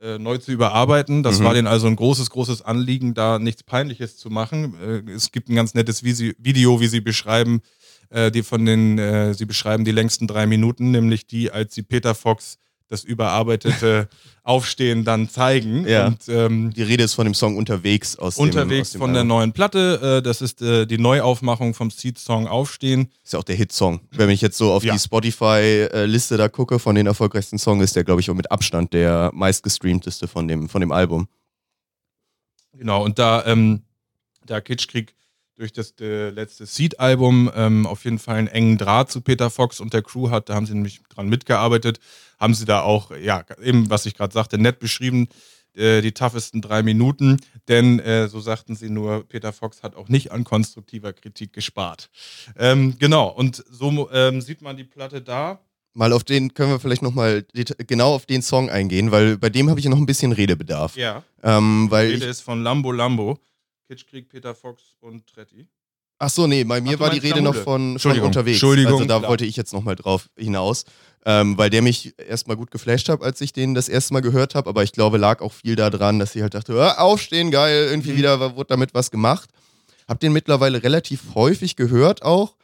äh, 0.00 0.18
neu 0.18 0.38
zu 0.38 0.50
überarbeiten. 0.50 1.22
Das 1.22 1.38
Mhm. 1.38 1.44
war 1.44 1.54
denen 1.54 1.68
also 1.68 1.86
ein 1.86 1.94
großes, 1.94 2.30
großes 2.30 2.62
Anliegen, 2.62 3.14
da 3.14 3.38
nichts 3.38 3.62
Peinliches 3.62 4.16
zu 4.16 4.30
machen. 4.30 4.74
Äh, 4.80 5.10
es 5.12 5.30
gibt 5.30 5.48
ein 5.48 5.54
ganz 5.54 5.74
nettes 5.74 6.02
Visi 6.02 6.34
Video, 6.38 6.80
wie 6.80 6.88
sie 6.88 7.00
beschreiben, 7.00 7.62
äh, 8.10 8.32
die 8.32 8.42
von 8.42 8.64
den, 8.64 8.98
äh, 8.98 9.32
sie 9.34 9.46
beschreiben 9.46 9.84
die 9.84 9.92
längsten 9.92 10.26
drei 10.26 10.46
Minuten, 10.46 10.90
nämlich 10.90 11.28
die, 11.28 11.52
als 11.52 11.72
sie 11.74 11.82
Peter 11.82 12.16
Fox 12.16 12.58
das 12.92 13.04
überarbeitete 13.04 14.08
Aufstehen 14.44 15.04
dann 15.04 15.28
zeigen. 15.30 15.86
Ja. 15.86 16.08
Und 16.08 16.28
ähm, 16.28 16.72
Die 16.74 16.82
Rede 16.82 17.04
ist 17.04 17.14
von 17.14 17.24
dem 17.24 17.32
Song 17.34 17.56
Unterwegs 17.56 18.16
aus 18.16 18.36
dem 18.36 18.42
unterwegs 18.42 18.88
aus 18.88 18.92
dem 18.92 19.00
von 19.00 19.14
der 19.14 19.24
neuen 19.24 19.52
Platte. 19.52 20.18
Äh, 20.18 20.22
das 20.22 20.42
ist 20.42 20.60
äh, 20.60 20.84
die 20.86 20.98
Neuaufmachung 20.98 21.74
vom 21.74 21.90
Seed-Song 21.90 22.46
Aufstehen. 22.46 23.08
Ist 23.24 23.32
ja 23.32 23.38
auch 23.38 23.44
der 23.44 23.56
Hitsong. 23.56 24.00
Wenn 24.10 24.28
ich 24.30 24.40
jetzt 24.42 24.58
so 24.58 24.72
auf 24.72 24.84
Ja. 24.84 24.92
die 24.92 24.98
Spotify-Liste 24.98 26.36
da 26.36 26.48
gucke 26.48 26.78
von 26.78 26.94
den 26.94 27.06
erfolgreichsten 27.06 27.58
Songs, 27.58 27.82
ist 27.82 27.96
der, 27.96 28.04
glaube 28.04 28.20
ich, 28.20 28.30
auch 28.30 28.34
mit 28.34 28.50
Abstand 28.50 28.92
der 28.92 29.30
meistgestreamteste 29.32 30.28
von 30.28 30.46
dem, 30.48 30.68
von 30.68 30.80
dem 30.80 30.92
Album. 30.92 31.28
Genau, 32.74 33.04
und 33.04 33.18
da, 33.18 33.44
ähm, 33.46 33.82
da 34.44 34.60
Kitschkrieg 34.60 35.14
durch 35.56 35.72
das 35.72 35.94
äh, 36.00 36.30
letzte 36.30 36.66
Seed-Album 36.66 37.50
ähm, 37.54 37.86
auf 37.86 38.04
jeden 38.04 38.18
Fall 38.18 38.36
einen 38.36 38.48
engen 38.48 38.78
Draht 38.78 39.10
zu 39.10 39.20
Peter 39.20 39.50
Fox 39.50 39.80
und 39.80 39.92
der 39.92 40.02
Crew 40.02 40.30
hat, 40.30 40.48
da 40.48 40.54
haben 40.54 40.66
sie 40.66 40.74
nämlich 40.74 41.00
dran 41.08 41.28
mitgearbeitet, 41.28 42.00
haben 42.38 42.54
sie 42.54 42.64
da 42.64 42.82
auch, 42.82 43.10
ja, 43.16 43.44
eben, 43.62 43.90
was 43.90 44.06
ich 44.06 44.14
gerade 44.14 44.32
sagte, 44.32 44.58
nett 44.58 44.78
beschrieben, 44.78 45.28
äh, 45.74 46.00
die 46.02 46.12
toughesten 46.12 46.60
drei 46.60 46.82
Minuten, 46.82 47.38
denn 47.68 47.98
äh, 48.00 48.28
so 48.28 48.40
sagten 48.40 48.76
sie 48.76 48.90
nur, 48.90 49.26
Peter 49.28 49.52
Fox 49.52 49.82
hat 49.82 49.96
auch 49.96 50.08
nicht 50.08 50.32
an 50.32 50.44
konstruktiver 50.44 51.12
Kritik 51.12 51.52
gespart. 51.52 52.10
Ähm, 52.58 52.96
genau, 52.98 53.28
und 53.28 53.62
so 53.70 54.10
ähm, 54.12 54.40
sieht 54.40 54.62
man 54.62 54.76
die 54.76 54.84
Platte 54.84 55.22
da. 55.22 55.60
Mal 55.94 56.12
auf 56.14 56.24
den 56.24 56.54
können 56.54 56.70
wir 56.72 56.80
vielleicht 56.80 57.02
nochmal 57.02 57.44
genau 57.86 58.14
auf 58.14 58.24
den 58.24 58.40
Song 58.40 58.70
eingehen, 58.70 59.10
weil 59.10 59.36
bei 59.36 59.50
dem 59.50 59.68
habe 59.68 59.78
ich 59.78 59.84
ja 59.84 59.90
noch 59.90 59.98
ein 59.98 60.06
bisschen 60.06 60.32
Redebedarf. 60.32 60.96
Ja, 60.96 61.22
Ähm, 61.42 61.84
die 61.86 61.90
weil 61.90 62.06
Rede 62.06 62.24
ich, 62.24 62.30
ist 62.30 62.40
von 62.40 62.62
Lambo 62.62 62.92
Lambo, 62.92 63.38
Kitschkrieg, 63.92 64.30
Peter 64.30 64.54
Fox 64.54 64.94
und 65.00 65.26
Tretti. 65.26 65.66
ach 66.18 66.30
so, 66.30 66.46
nee, 66.46 66.64
bei 66.64 66.80
mir 66.80 66.98
war 66.98 67.10
die 67.10 67.18
Rede 67.18 67.42
noch 67.42 67.54
von, 67.54 67.98
von 67.98 68.18
unterwegs. 68.20 68.54
Entschuldigung, 68.56 68.92
also 68.94 69.04
da 69.04 69.18
klar. 69.18 69.30
wollte 69.30 69.44
ich 69.44 69.56
jetzt 69.56 69.74
nochmal 69.74 69.96
drauf 69.96 70.30
hinaus, 70.38 70.84
ähm, 71.26 71.58
weil 71.58 71.68
der 71.68 71.82
mich 71.82 72.14
erstmal 72.18 72.56
gut 72.56 72.70
geflasht 72.70 73.10
hat, 73.10 73.20
als 73.22 73.42
ich 73.42 73.52
den 73.52 73.74
das 73.74 73.90
erste 73.90 74.14
Mal 74.14 74.20
gehört 74.20 74.54
habe. 74.54 74.70
Aber 74.70 74.82
ich 74.82 74.92
glaube, 74.92 75.18
lag 75.18 75.42
auch 75.42 75.52
viel 75.52 75.76
daran, 75.76 76.18
dass 76.18 76.34
ich 76.34 76.40
halt 76.40 76.54
dachte, 76.54 76.72
ah, 76.80 77.02
aufstehen, 77.02 77.50
geil, 77.50 77.88
irgendwie 77.90 78.12
Mhm. 78.12 78.16
wieder 78.16 78.56
wurde 78.56 78.68
damit 78.68 78.94
was 78.94 79.10
gemacht. 79.10 79.50
Hab 80.08 80.20
den 80.20 80.32
mittlerweile 80.32 80.82
relativ 80.82 81.34
häufig 81.34 81.76
gehört 81.76 82.22
auch 82.22 82.56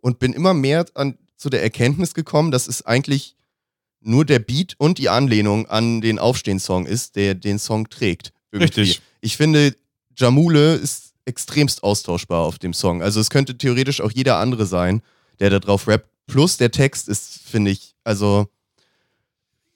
und 0.00 0.18
bin 0.18 0.32
immer 0.32 0.52
mehr 0.52 0.86
an, 0.94 1.16
zu 1.36 1.48
der 1.48 1.62
Erkenntnis 1.62 2.14
gekommen, 2.14 2.50
dass 2.50 2.66
es 2.66 2.84
eigentlich 2.84 3.36
nur 4.00 4.24
der 4.24 4.40
Beat 4.40 4.74
und 4.78 4.98
die 4.98 5.08
Anlehnung 5.08 5.66
an 5.66 6.00
den 6.00 6.18
Aufstehen-Song 6.18 6.86
ist, 6.86 7.14
der 7.14 7.34
den 7.36 7.60
Song 7.60 7.88
trägt. 7.88 8.32
Irgendwie. 8.50 8.80
Richtig. 8.80 9.02
Ich 9.20 9.36
finde, 9.36 9.74
Jamule 10.16 10.74
ist 10.74 11.12
extremst 11.24 11.82
austauschbar 11.82 12.40
auf 12.42 12.58
dem 12.58 12.72
Song. 12.74 13.02
Also 13.02 13.20
es 13.20 13.30
könnte 13.30 13.56
theoretisch 13.56 14.00
auch 14.00 14.10
jeder 14.10 14.36
andere 14.38 14.66
sein, 14.66 15.02
der 15.40 15.50
da 15.50 15.58
drauf 15.58 15.86
rappt. 15.88 16.08
Plus 16.26 16.56
der 16.56 16.70
Text 16.70 17.08
ist, 17.08 17.40
finde 17.44 17.70
ich, 17.70 17.94
also 18.04 18.48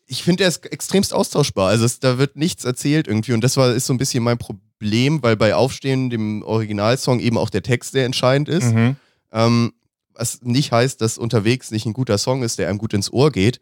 ich 0.06 0.22
finde, 0.22 0.44
er 0.44 0.48
ist 0.48 0.64
extremst 0.66 1.12
austauschbar. 1.12 1.68
Also 1.68 1.84
es, 1.84 1.98
da 2.00 2.18
wird 2.18 2.36
nichts 2.36 2.64
erzählt 2.64 3.08
irgendwie 3.08 3.32
und 3.32 3.42
das 3.42 3.56
war, 3.56 3.72
ist 3.74 3.86
so 3.86 3.92
ein 3.92 3.98
bisschen 3.98 4.22
mein 4.22 4.38
Pro 4.38 4.54
Problem, 4.78 5.22
weil 5.22 5.36
bei 5.36 5.54
Aufstehen, 5.54 6.10
dem 6.10 6.42
Originalsong, 6.42 7.18
eben 7.20 7.38
auch 7.38 7.48
der 7.48 7.62
Text 7.62 7.92
sehr 7.92 8.04
entscheidend 8.04 8.50
ist. 8.50 8.74
Mhm. 8.74 8.96
Ähm, 9.32 9.72
was 10.12 10.42
nicht 10.42 10.70
heißt, 10.70 11.00
dass 11.00 11.16
unterwegs 11.16 11.70
nicht 11.70 11.86
ein 11.86 11.94
guter 11.94 12.18
Song 12.18 12.42
ist, 12.42 12.58
der 12.58 12.68
einem 12.68 12.76
gut 12.76 12.92
ins 12.92 13.10
Ohr 13.10 13.32
geht. 13.32 13.58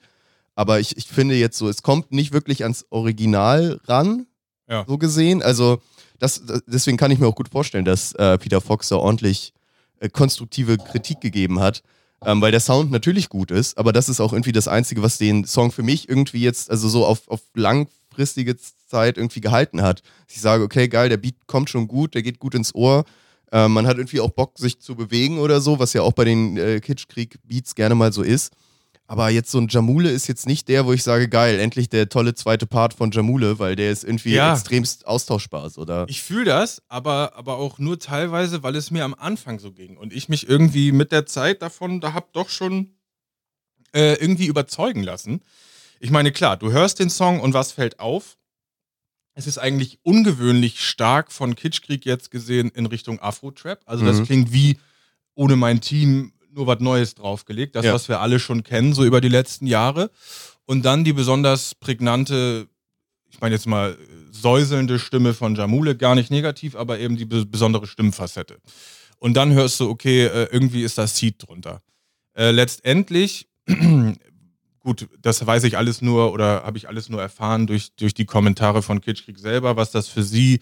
Aber 0.57 0.81
ich, 0.81 0.97
ich 0.97 1.07
finde 1.07 1.37
jetzt 1.37 1.57
so, 1.57 1.69
es 1.69 1.85
kommt 1.85 2.11
nicht 2.11 2.33
wirklich 2.33 2.65
ans 2.65 2.85
Original 2.91 3.81
ran, 3.85 4.27
Ja. 4.69 4.85
so 4.89 4.99
gesehen. 4.99 5.41
Also 5.41 5.81
das, 6.19 6.43
deswegen 6.67 6.97
kann 6.97 7.11
ich 7.11 7.19
mir 7.19 7.27
auch 7.27 7.35
gut 7.35 7.49
vorstellen, 7.49 7.85
dass 7.85 8.13
äh, 8.15 8.39
Peter 8.39 8.61
Fox 8.61 8.89
da 8.89 8.97
ordentlich 8.97 9.53
äh, 10.01 10.09
konstruktive 10.09 10.79
Kritik 10.79 11.21
gegeben 11.21 11.61
hat. 11.61 11.83
Ähm, 12.27 12.41
weil 12.41 12.53
der 12.53 12.61
Sound 12.61 12.91
natürlich 12.91 13.29
gut 13.29 13.51
ist, 13.51 13.77
aber 13.77 13.93
das 13.93 14.09
ist 14.09 14.19
auch 14.19 14.33
irgendwie 14.33 14.53
das 14.53 14.67
Einzige, 14.67 15.03
was 15.03 15.19
den 15.19 15.45
Song 15.45 15.73
für 15.73 15.83
mich 15.83 16.09
irgendwie 16.09 16.41
jetzt, 16.41 16.71
also 16.71 16.89
so 16.89 17.05
auf, 17.05 17.29
auf 17.29 17.43
langfristige 17.55 18.57
Zeit 18.87 19.19
irgendwie 19.19 19.43
gehalten 19.43 19.83
hat. 19.83 20.03
Ich 20.29 20.41
sage, 20.41 20.65
okay, 20.65 20.89
geil, 20.89 21.11
der 21.11 21.19
Beat 21.19 21.35
kommt 21.47 21.69
schon 21.69 21.87
gut, 21.87 22.15
der 22.15 22.23
geht 22.23 22.39
gut 22.39 22.55
ins 22.55 22.75
Ohr. 22.75 23.05
Ähm, 23.53 23.73
man 23.73 23.87
hat 23.87 23.99
irgendwie 23.99 24.21
auch 24.21 24.31
Bock, 24.31 24.59
sich 24.59 24.81
zu 24.81 24.95
bewegen 24.95 25.39
oder 25.39 25.61
so, 25.61 25.79
was 25.79 25.93
ja 25.93 26.03
auch 26.03 26.13
bei 26.13 26.25
den 26.25 26.57
äh, 26.57 26.81
Kitschkrieg-Beats 26.81 27.75
gerne 27.75 27.95
mal 27.95 28.13
so 28.13 28.23
ist. 28.23 28.53
Aber 29.07 29.29
jetzt 29.29 29.51
so 29.51 29.59
ein 29.59 29.69
Jamule 29.69 30.11
ist 30.11 30.29
jetzt 30.29 30.47
nicht 30.47 30.67
der, 30.69 30.87
wo 30.87 30.93
ich 30.95 31.03
sage, 31.03 31.29
geil, 31.29 31.59
endlich 31.61 31.91
der 31.91 32.09
tolle 32.09 32.35
zweite 32.35 32.67
Part 32.67 32.95
von 32.95 33.11
Jamule, 33.11 33.59
weil 33.59 33.77
der 33.77 33.91
ist 33.93 34.03
irgendwie 34.03 34.33
Ja. 34.33 34.53
extremst 34.53 35.07
austauschbar, 35.07 35.71
oder? 35.77 36.07
Ich 36.09 36.23
fühle 36.23 36.47
das, 36.47 36.83
aber, 36.89 37.35
aber 37.37 37.57
auch 37.59 37.79
nur 37.79 37.99
teilweise, 37.99 38.63
weil 38.63 38.77
es 38.77 38.91
mir 38.91 39.05
am 39.05 39.15
Anfang 39.15 39.59
so 39.59 39.73
ging. 39.73 39.99
Und 39.99 40.13
ich 40.15 40.29
mich 40.31 40.49
irgendwie 40.49 40.91
mit 40.91 41.13
der 41.13 41.27
Zeit 41.27 41.61
davon, 41.61 42.01
da 42.01 42.15
hab 42.15 42.33
doch 42.33 42.49
schon 42.49 42.95
äh, 43.95 44.15
irgendwie 44.15 44.47
überzeugen 44.47 45.03
lassen. 45.03 45.43
Ich 46.01 46.11
meine, 46.11 46.33
klar, 46.33 46.57
du 46.57 46.73
hörst 46.73 46.99
den 46.99 47.11
Song 47.11 47.41
und 47.41 47.53
was 47.55 47.73
fällt 47.73 48.01
auf? 48.01 48.37
Es 49.35 49.47
ist 49.47 49.59
eigentlich 49.59 49.99
ungewöhnlich 50.03 50.81
stark 50.81 51.31
von 51.33 51.55
Kitschkrieg 51.57 52.05
jetzt 52.07 52.31
gesehen 52.31 52.71
in 52.71 52.87
Richtung 52.87 53.21
Afro-Trap. 53.21 53.81
Also 53.85 54.05
das 54.05 54.19
Mhm. 54.21 54.25
klingt 54.25 54.53
wie 54.53 54.79
ohne 55.35 55.57
mein 55.57 55.81
Team 55.81 56.33
nur 56.55 56.67
was 56.67 56.81
Neues 56.81 57.15
draufgelegt. 57.15 57.77
Das, 57.77 57.85
Ja. 57.85 57.93
was 57.93 58.09
wir 58.09 58.21
alle 58.21 58.39
schon 58.41 58.63
kennen, 58.63 58.93
so 58.95 59.05
über 59.05 59.21
die 59.21 59.29
letzten 59.29 59.67
Jahre. 59.67 60.11
Und 60.67 60.85
dann 60.85 61.05
die 61.05 61.13
besonders 61.13 61.75
prägnante, 61.75 62.69
ich 63.31 63.41
meine 63.41 63.55
jetzt 63.55 63.67
mal, 63.67 63.99
säuselnde 64.31 64.99
Stimme 64.99 65.35
von 65.35 65.55
Jamule, 65.55 65.97
gar 65.97 66.15
nicht 66.15 66.31
negativ, 66.31 66.75
aber 66.77 66.99
eben 66.99 67.17
die 67.17 67.25
be 67.25 67.45
besondere 67.45 67.87
Stimmfacette. 67.87 68.59
Und 69.19 69.35
dann 69.37 69.53
hörst 69.53 69.81
du, 69.81 69.89
okay, 69.89 70.27
äh, 70.27 70.49
irgendwie 70.51 70.83
ist 70.83 70.99
das 70.99 71.17
Seed 71.17 71.37
drunter. 71.47 71.81
Äh, 72.35 72.51
letztendlich, 72.51 73.49
gut, 74.81 75.09
das 75.21 75.47
weiß 75.47 75.65
ich 75.65 75.77
alles 75.79 76.03
nur 76.03 76.33
oder 76.33 76.63
habe 76.65 76.77
ich 76.79 76.89
alles 76.89 77.09
nur 77.09 77.21
erfahren 77.23 77.67
durch, 77.67 77.95
durch 77.97 78.15
die 78.15 78.27
Kommentare 78.27 78.83
von 78.83 79.01
Kitschkrieg 79.01 79.39
selber, 79.39 79.77
was 79.77 79.91
das 79.91 80.09
für 80.09 80.23
sie 80.23 80.61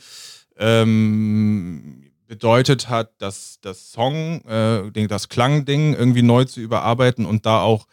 ähm, 0.56 2.12
bedeutet 2.32 2.88
hat, 2.88 3.20
dass 3.20 3.58
das 3.60 3.92
Song, 3.92 4.42
äh, 4.46 5.06
das 5.06 5.28
Klangding 5.28 5.92
irgendwie 5.92 6.22
neu 6.22 6.46
zu 6.46 6.62
überarbeiten 6.62 7.26
und 7.26 7.44
da 7.44 7.60
auch 7.60 7.86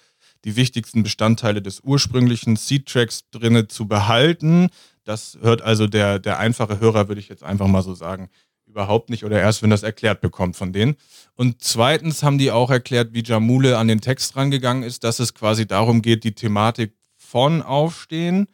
die 0.46 0.56
wichtigsten 0.56 1.04
Bestandteile 1.04 1.62
des 1.62 1.82
ursprünglichen 1.82 2.56
Seed-Tracks 2.56 3.32
drinne 3.32 3.68
zu 3.68 3.90
behalten. 3.90 4.70
Das 5.04 5.38
hört 5.42 5.62
also 5.62 5.88
der, 5.88 6.20
der 6.20 6.40
einfache 6.40 6.80
Hörer, 6.80 7.10
würde 7.10 7.20
ich 7.20 7.28
jetzt 7.28 7.44
einfach 7.44 7.68
mal 7.68 7.82
so 7.82 7.94
sagen, 7.94 8.30
überhaupt 8.66 9.10
nicht 9.10 9.26
oder 9.26 9.42
erst, 9.42 9.62
wenn 9.62 9.72
das 9.72 9.84
erklärt 9.84 10.22
bekommt 10.22 10.56
von 10.56 10.72
denen. 10.72 10.96
Und 11.36 11.62
zweitens 11.62 12.24
haben 12.24 12.38
die 12.38 12.52
auch 12.52 12.70
erklärt, 12.70 13.10
wie 13.12 13.24
Jamule 13.24 13.78
an 13.78 13.90
den 13.90 14.00
Text 14.00 14.38
rangegangen 14.38 14.84
ist, 14.84 15.04
dass 15.04 15.20
es 15.20 15.34
quasi 15.34 15.68
darum 15.68 16.02
geht, 16.02 16.24
die 16.24 16.34
Thematik 16.34 16.94
von 17.18 17.62
Aufstehen 17.62 18.48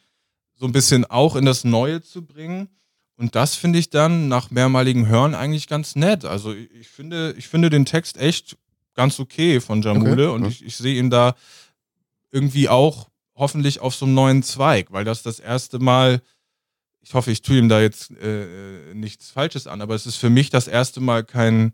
so 0.56 0.66
ein 0.66 0.72
bisschen 0.72 1.06
auch 1.06 1.36
in 1.36 1.46
das 1.46 1.64
Neue 1.64 2.02
zu 2.02 2.26
bringen. 2.26 2.70
Und 3.18 3.36
das 3.36 3.56
finde 3.56 3.80
ich 3.80 3.90
dann 3.90 4.28
nach 4.28 4.52
mehrmaligem 4.52 5.08
Hören 5.08 5.36
eigentlich 5.36 5.68
ganz 5.68 5.96
nett. 5.96 6.26
Also 6.26 6.54
ich 6.54 6.88
finde, 6.90 7.34
ich 7.38 7.48
finde 7.48 7.70
den 7.70 7.86
Text 7.86 8.18
echt 8.18 8.58
ganz 8.94 9.20
okay 9.20 9.62
von 9.62 9.82
Jamule 9.82 10.30
Okay, 10.30 10.36
und 10.36 10.44
ja. 10.44 10.50
ich, 10.50 10.66
ich 10.66 10.76
sehe 10.76 11.00
ihn 11.00 11.10
da 11.10 11.36
irgendwie 12.32 12.68
auch 12.70 13.10
hoffentlich 13.36 13.80
auf 13.80 13.96
so 13.96 14.06
einem 14.06 14.16
neuen 14.16 14.44
Zweig, 14.44 14.92
weil 14.92 15.06
das 15.06 15.24
das 15.24 15.40
erste 15.40 15.80
Mal, 15.80 16.22
ich 17.02 17.14
hoffe, 17.14 17.32
ich 17.32 17.42
tue 17.42 17.58
ihm 17.58 17.70
da 17.70 17.82
jetzt 17.82 18.12
äh, 18.12 18.94
nichts 18.94 19.30
Falsches 19.30 19.68
an, 19.68 19.82
aber 19.82 19.96
es 19.96 20.06
ist 20.06 20.18
für 20.18 20.30
mich 20.30 20.50
das 20.50 20.68
erste 20.68 21.00
Mal 21.02 21.24
kein 21.24 21.74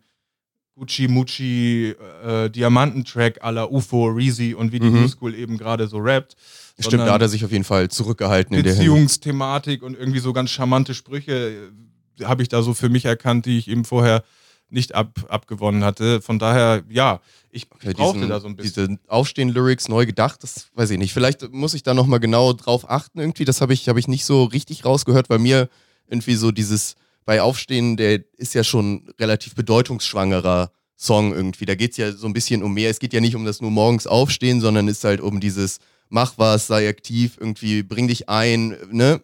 Gucci 0.76 1.08
Mucci 1.08 1.96
äh, 2.24 2.50
Diamantentrack 2.50 3.44
à 3.44 3.52
la 3.52 3.66
UFO, 3.66 4.08
Reezy 4.08 4.54
und 4.54 4.72
wie 4.72 4.80
die 4.80 4.90
Mhm. 4.90 5.02
New 5.02 5.08
School 5.08 5.36
eben 5.36 5.58
gerade 5.58 5.88
so 5.88 5.98
rappt. 5.98 6.36
Stimmt, 6.82 7.08
da 7.08 7.14
hat 7.14 7.22
er 7.22 7.30
sich 7.30 7.44
auf 7.46 7.52
jeden 7.52 7.64
Fall 7.64 7.90
zurückgehalten. 7.90 8.56
Beziehungsthematik 8.62 9.84
und 9.84 9.98
irgendwie 9.98 10.20
so 10.20 10.34
ganz 10.34 10.50
charmante 10.52 10.94
Sprüche 10.94 11.72
äh, 12.20 12.24
habe 12.26 12.42
ich 12.44 12.50
da 12.50 12.62
so 12.62 12.74
für 12.74 12.90
mich 12.90 13.06
erkannt, 13.06 13.46
die 13.46 13.58
ich 13.58 13.68
eben 13.68 13.86
vorher 13.86 14.24
nicht 14.70 14.96
ab, 14.96 15.20
abgewonnen 15.28 15.84
hatte. 15.84 16.22
Von 16.22 16.40
daher, 16.40 16.84
ja, 16.90 17.20
ich 17.50 17.68
Okay, 17.72 17.94
brauchte 17.94 18.20
diesen- 18.20 18.30
da 18.30 18.40
so 18.40 18.48
ein 18.48 18.56
bisschen. 18.56 18.88
Diese 18.88 19.00
Aufstehen-Lyrics 19.10 19.90
neu 19.90 20.06
gedacht, 20.06 20.44
das 20.44 20.68
weiß 20.76 20.92
ich 20.92 20.98
nicht. 20.98 21.14
Vielleicht 21.14 21.52
muss 21.52 21.74
ich 21.74 21.84
da 21.84 21.94
nochmal 21.94 22.20
genau 22.22 22.54
drauf 22.54 22.90
achten 22.90 23.20
irgendwie. 23.20 23.44
Das 23.46 23.60
habe 23.60 23.74
ich, 23.74 23.90
hab 23.90 23.98
ich 23.98 24.08
nicht 24.08 24.24
so 24.24 24.46
richtig 24.46 24.86
rausgehört, 24.86 25.30
weil 25.30 25.40
mir 25.40 25.68
irgendwie 26.08 26.36
so 26.36 26.52
dieses 26.52 26.96
bei 27.26 27.42
Aufstehen, 27.42 27.98
der 27.98 28.22
ist 28.38 28.54
ja 28.54 28.64
schon 28.64 29.10
relativ 29.20 29.54
bedeutungsschwangerer 29.56 30.72
Song 30.98 31.34
irgendwie. 31.34 31.66
Da 31.66 31.76
geht 31.76 31.92
es 31.92 31.98
ja 31.98 32.12
so 32.12 32.28
ein 32.28 32.34
bisschen 32.34 32.64
um 32.64 32.74
mehr. 32.74 32.90
Es 32.90 33.00
geht 33.00 33.14
ja 33.14 33.20
nicht 33.20 33.36
um 33.36 33.44
das 33.46 33.60
nur 33.62 33.72
morgens 33.72 34.08
aufstehen, 34.08 34.62
sondern 34.62 34.88
es 34.88 34.98
ist 35.00 35.04
halt 35.04 35.20
um 35.22 35.40
dieses 35.40 35.80
mach 36.12 36.34
was, 36.38 36.68
sei 36.68 36.88
aktiv, 36.88 37.38
irgendwie 37.40 37.82
bring 37.82 38.08
dich 38.08 38.30
ein, 38.30 38.78
ne? 38.92 39.22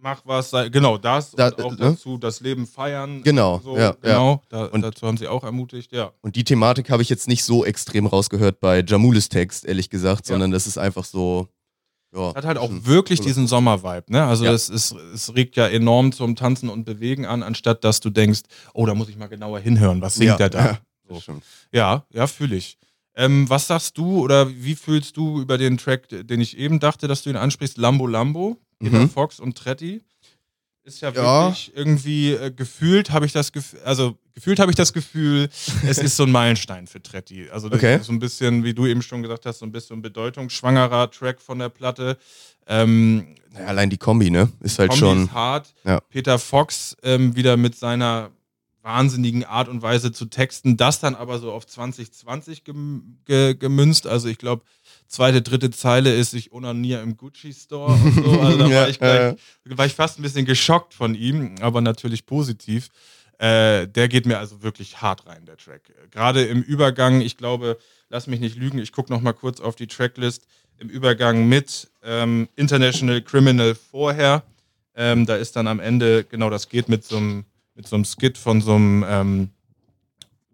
Mach 0.00 0.22
was, 0.24 0.50
sei, 0.50 0.68
genau 0.68 0.96
das 0.96 1.32
Da- 1.32 1.48
und 1.48 1.60
auch 1.60 1.70
ne? 1.72 1.76
dazu 1.78 2.18
das 2.18 2.40
Leben 2.40 2.66
feiern. 2.68 3.22
Genau, 3.24 3.60
so, 3.64 3.76
ja, 3.76 3.82
ja. 3.82 3.96
genau. 4.00 4.42
Da, 4.48 4.66
Und- 4.66 4.82
dazu 4.82 5.06
haben 5.08 5.16
sie 5.16 5.26
auch 5.26 5.42
ermutigt, 5.42 5.92
ja. 5.92 6.12
Und 6.22 6.36
die 6.36 6.44
Thematik 6.44 6.88
habe 6.90 7.02
ich 7.02 7.08
jetzt 7.08 7.26
nicht 7.26 7.42
so 7.44 7.64
extrem 7.64 8.06
rausgehört 8.06 8.60
bei 8.60 8.82
Jamules 8.86 9.28
Text, 9.28 9.64
ehrlich 9.66 9.90
gesagt, 9.90 10.28
Ja. 10.28 10.34
sondern 10.34 10.52
das 10.52 10.68
ist 10.68 10.78
einfach 10.78 11.04
so, 11.04 11.48
ja. 12.14 12.32
Hat 12.34 12.44
halt 12.44 12.58
auch 12.58 12.70
wirklich 12.70 13.20
diesen 13.20 13.48
Sommervibe, 13.48 14.04
ne? 14.12 14.24
Also 14.24 14.44
Ja. 14.44 14.52
es, 14.52 14.68
ist, 14.68 14.92
es 14.92 15.34
regt 15.34 15.56
ja 15.56 15.66
enorm 15.66 16.12
zum 16.12 16.36
Tanzen 16.36 16.68
und 16.70 16.84
Bewegen 16.84 17.26
an, 17.26 17.42
anstatt 17.42 17.82
dass 17.82 17.98
du 17.98 18.10
denkst, 18.10 18.42
oh, 18.74 18.86
da 18.86 18.94
muss 18.94 19.08
ich 19.08 19.16
mal 19.16 19.26
genauer 19.26 19.58
hinhören, 19.58 20.00
was 20.00 20.14
singt 20.14 20.28
ja, 20.28 20.36
der 20.36 20.50
da? 20.50 20.64
Ja, 20.64 20.78
So. 21.08 21.14
das. 21.14 21.36
Ja, 21.72 22.06
ja, 22.12 22.26
fühle 22.28 22.54
ich. 22.54 22.78
Ähm, 23.18 23.50
was 23.50 23.66
sagst 23.66 23.98
du 23.98 24.20
oder 24.20 24.48
wie 24.48 24.76
fühlst 24.76 25.16
du 25.16 25.40
über 25.40 25.58
den 25.58 25.76
Track, 25.76 26.04
den 26.08 26.40
ich 26.40 26.56
eben 26.56 26.78
dachte, 26.78 27.08
dass 27.08 27.22
du 27.22 27.30
ihn 27.30 27.36
ansprichst? 27.36 27.76
Lambo 27.76 28.06
Lambo, 28.06 28.56
Peter 28.78 29.00
Mhm. 29.00 29.10
Fox 29.10 29.40
und 29.40 29.58
Tretti. 29.58 30.02
Ist 30.84 31.00
ja, 31.02 31.10
Ja. 31.10 31.46
wirklich 31.48 31.72
irgendwie 31.74 32.30
äh, 32.32 32.50
gefühlt 32.50 33.10
habe 33.10 33.26
ich 33.26 33.32
das 33.32 33.50
Gefühl, 33.52 33.80
also 33.84 34.16
gefühlt 34.34 34.58
habe 34.60 34.70
ich 34.70 34.76
das 34.76 34.92
Gefühl, 34.92 35.48
es 35.84 35.98
ist 35.98 36.16
so 36.16 36.22
ein 36.22 36.30
Meilenstein 36.30 36.86
für 36.86 37.02
Tretti. 37.02 37.50
Also 37.50 37.68
das 37.68 37.78
Okay. 37.80 37.96
ist 37.96 38.06
so 38.06 38.12
ein 38.12 38.20
bisschen, 38.20 38.62
wie 38.64 38.72
du 38.72 38.86
eben 38.86 39.02
schon 39.02 39.20
gesagt 39.22 39.44
hast, 39.46 39.58
so 39.58 39.66
ein 39.66 39.72
bisschen 39.72 40.00
bedeutungsschwangerer 40.00 41.10
Track 41.10 41.40
von 41.42 41.58
der 41.58 41.68
Platte. 41.70 42.16
Ähm, 42.68 43.34
Naja, 43.52 43.66
allein 43.66 43.90
die 43.90 43.98
Kombi, 43.98 44.30
ne? 44.30 44.48
Ist 44.60 44.78
halt 44.78 44.90
Kombi 44.90 45.00
schon. 45.00 45.24
ist 45.24 45.32
hart. 45.32 45.74
Ja. 45.84 46.00
Peter 46.08 46.38
Fox 46.38 46.96
ähm, 47.02 47.34
wieder 47.34 47.56
mit 47.56 47.74
seiner 47.76 48.30
wahnsinnigen 48.82 49.44
Art 49.44 49.68
und 49.68 49.82
Weise 49.82 50.12
zu 50.12 50.26
texten, 50.26 50.76
das 50.76 51.00
dann 51.00 51.14
aber 51.14 51.38
so 51.38 51.52
auf 51.52 51.66
2020 51.66 52.64
gem 52.64 53.18
ge 53.24 53.54
gemünzt. 53.54 54.06
Also 54.06 54.28
ich 54.28 54.38
glaube, 54.38 54.62
zweite, 55.06 55.42
dritte 55.42 55.70
Zeile 55.70 56.14
ist, 56.14 56.34
ich 56.34 56.52
onaniere 56.52 57.02
im 57.02 57.16
Gucci 57.16 57.52
Store 57.52 57.92
und 57.92 58.14
so. 58.14 58.40
Also 58.40 58.58
da 58.58 58.70
war, 58.74 58.88
ich 58.88 58.98
gleich, 58.98 59.36
war 59.64 59.86
ich 59.86 59.94
fast 59.94 60.18
ein 60.18 60.22
bisschen 60.22 60.46
geschockt 60.46 60.94
von 60.94 61.14
ihm, 61.14 61.56
aber 61.60 61.80
natürlich 61.80 62.26
positiv. 62.26 62.88
Äh, 63.38 63.86
der 63.86 64.08
geht 64.08 64.26
mir 64.26 64.38
also 64.38 64.62
wirklich 64.62 65.00
hart 65.00 65.26
rein, 65.26 65.44
der 65.46 65.56
Track. 65.56 65.92
Gerade 66.10 66.44
im 66.44 66.62
Übergang, 66.62 67.20
ich 67.20 67.36
glaube, 67.36 67.78
lass 68.08 68.26
mich 68.26 68.40
nicht 68.40 68.56
lügen, 68.56 68.78
ich 68.78 68.92
gucke 68.92 69.12
noch 69.12 69.20
mal 69.20 69.32
kurz 69.32 69.60
auf 69.60 69.76
die 69.76 69.86
Tracklist. 69.86 70.46
Im 70.78 70.88
Übergang 70.88 71.48
mit 71.48 71.88
ähm, 72.02 72.48
International 72.56 73.22
Criminal 73.22 73.74
vorher. 73.74 74.44
Ähm, 74.94 75.26
da 75.26 75.36
ist 75.36 75.54
dann 75.54 75.68
am 75.68 75.78
Ende, 75.78 76.24
genau, 76.24 76.50
das 76.50 76.68
geht 76.68 76.88
mit 76.88 77.04
so 77.04 77.16
einem 77.16 77.44
mit 77.78 77.86
so 77.86 77.94
einem 77.94 78.04
Skit 78.04 78.36
von 78.36 78.60
so 78.60 78.74
einem, 78.74 79.04
ähm, 79.08 79.50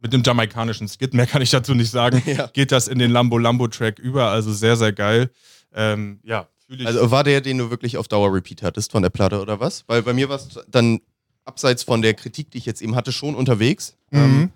mit 0.02 0.12
einem 0.12 0.22
jamaikanischen 0.22 0.86
Skit, 0.88 1.14
mehr 1.14 1.26
kann 1.26 1.40
ich 1.40 1.50
dazu 1.50 1.74
nicht 1.74 1.90
sagen, 1.90 2.22
Ja. 2.26 2.48
geht 2.48 2.70
das 2.70 2.86
in 2.86 2.98
den 2.98 3.10
Lambo 3.10 3.38
Lambo 3.38 3.66
Track 3.66 3.98
über, 3.98 4.28
also 4.28 4.52
sehr, 4.52 4.76
sehr 4.76 4.92
geil. 4.92 5.30
Ähm, 5.74 6.20
ja, 6.22 6.46
fühle 6.66 6.82
ich. 6.82 6.86
Also 6.86 7.10
war 7.10 7.24
der, 7.24 7.40
den 7.40 7.56
du 7.58 7.70
wirklich 7.70 7.96
auf 7.96 8.08
Dauer 8.08 8.32
Repeat 8.32 8.62
hattest 8.62 8.92
von 8.92 9.02
der 9.02 9.08
Platte 9.08 9.40
oder 9.40 9.58
was? 9.58 9.84
Weil 9.86 10.02
bei 10.02 10.12
mir 10.12 10.28
war 10.28 10.36
es 10.36 10.60
dann 10.68 11.00
abseits 11.46 11.82
von 11.82 12.02
der 12.02 12.12
Kritik, 12.12 12.50
die 12.50 12.58
ich 12.58 12.66
jetzt 12.66 12.82
eben 12.82 12.94
hatte, 12.94 13.10
schon 13.10 13.34
unterwegs. 13.34 13.96
Mhm. 14.10 14.18
Ähm, 14.20 14.50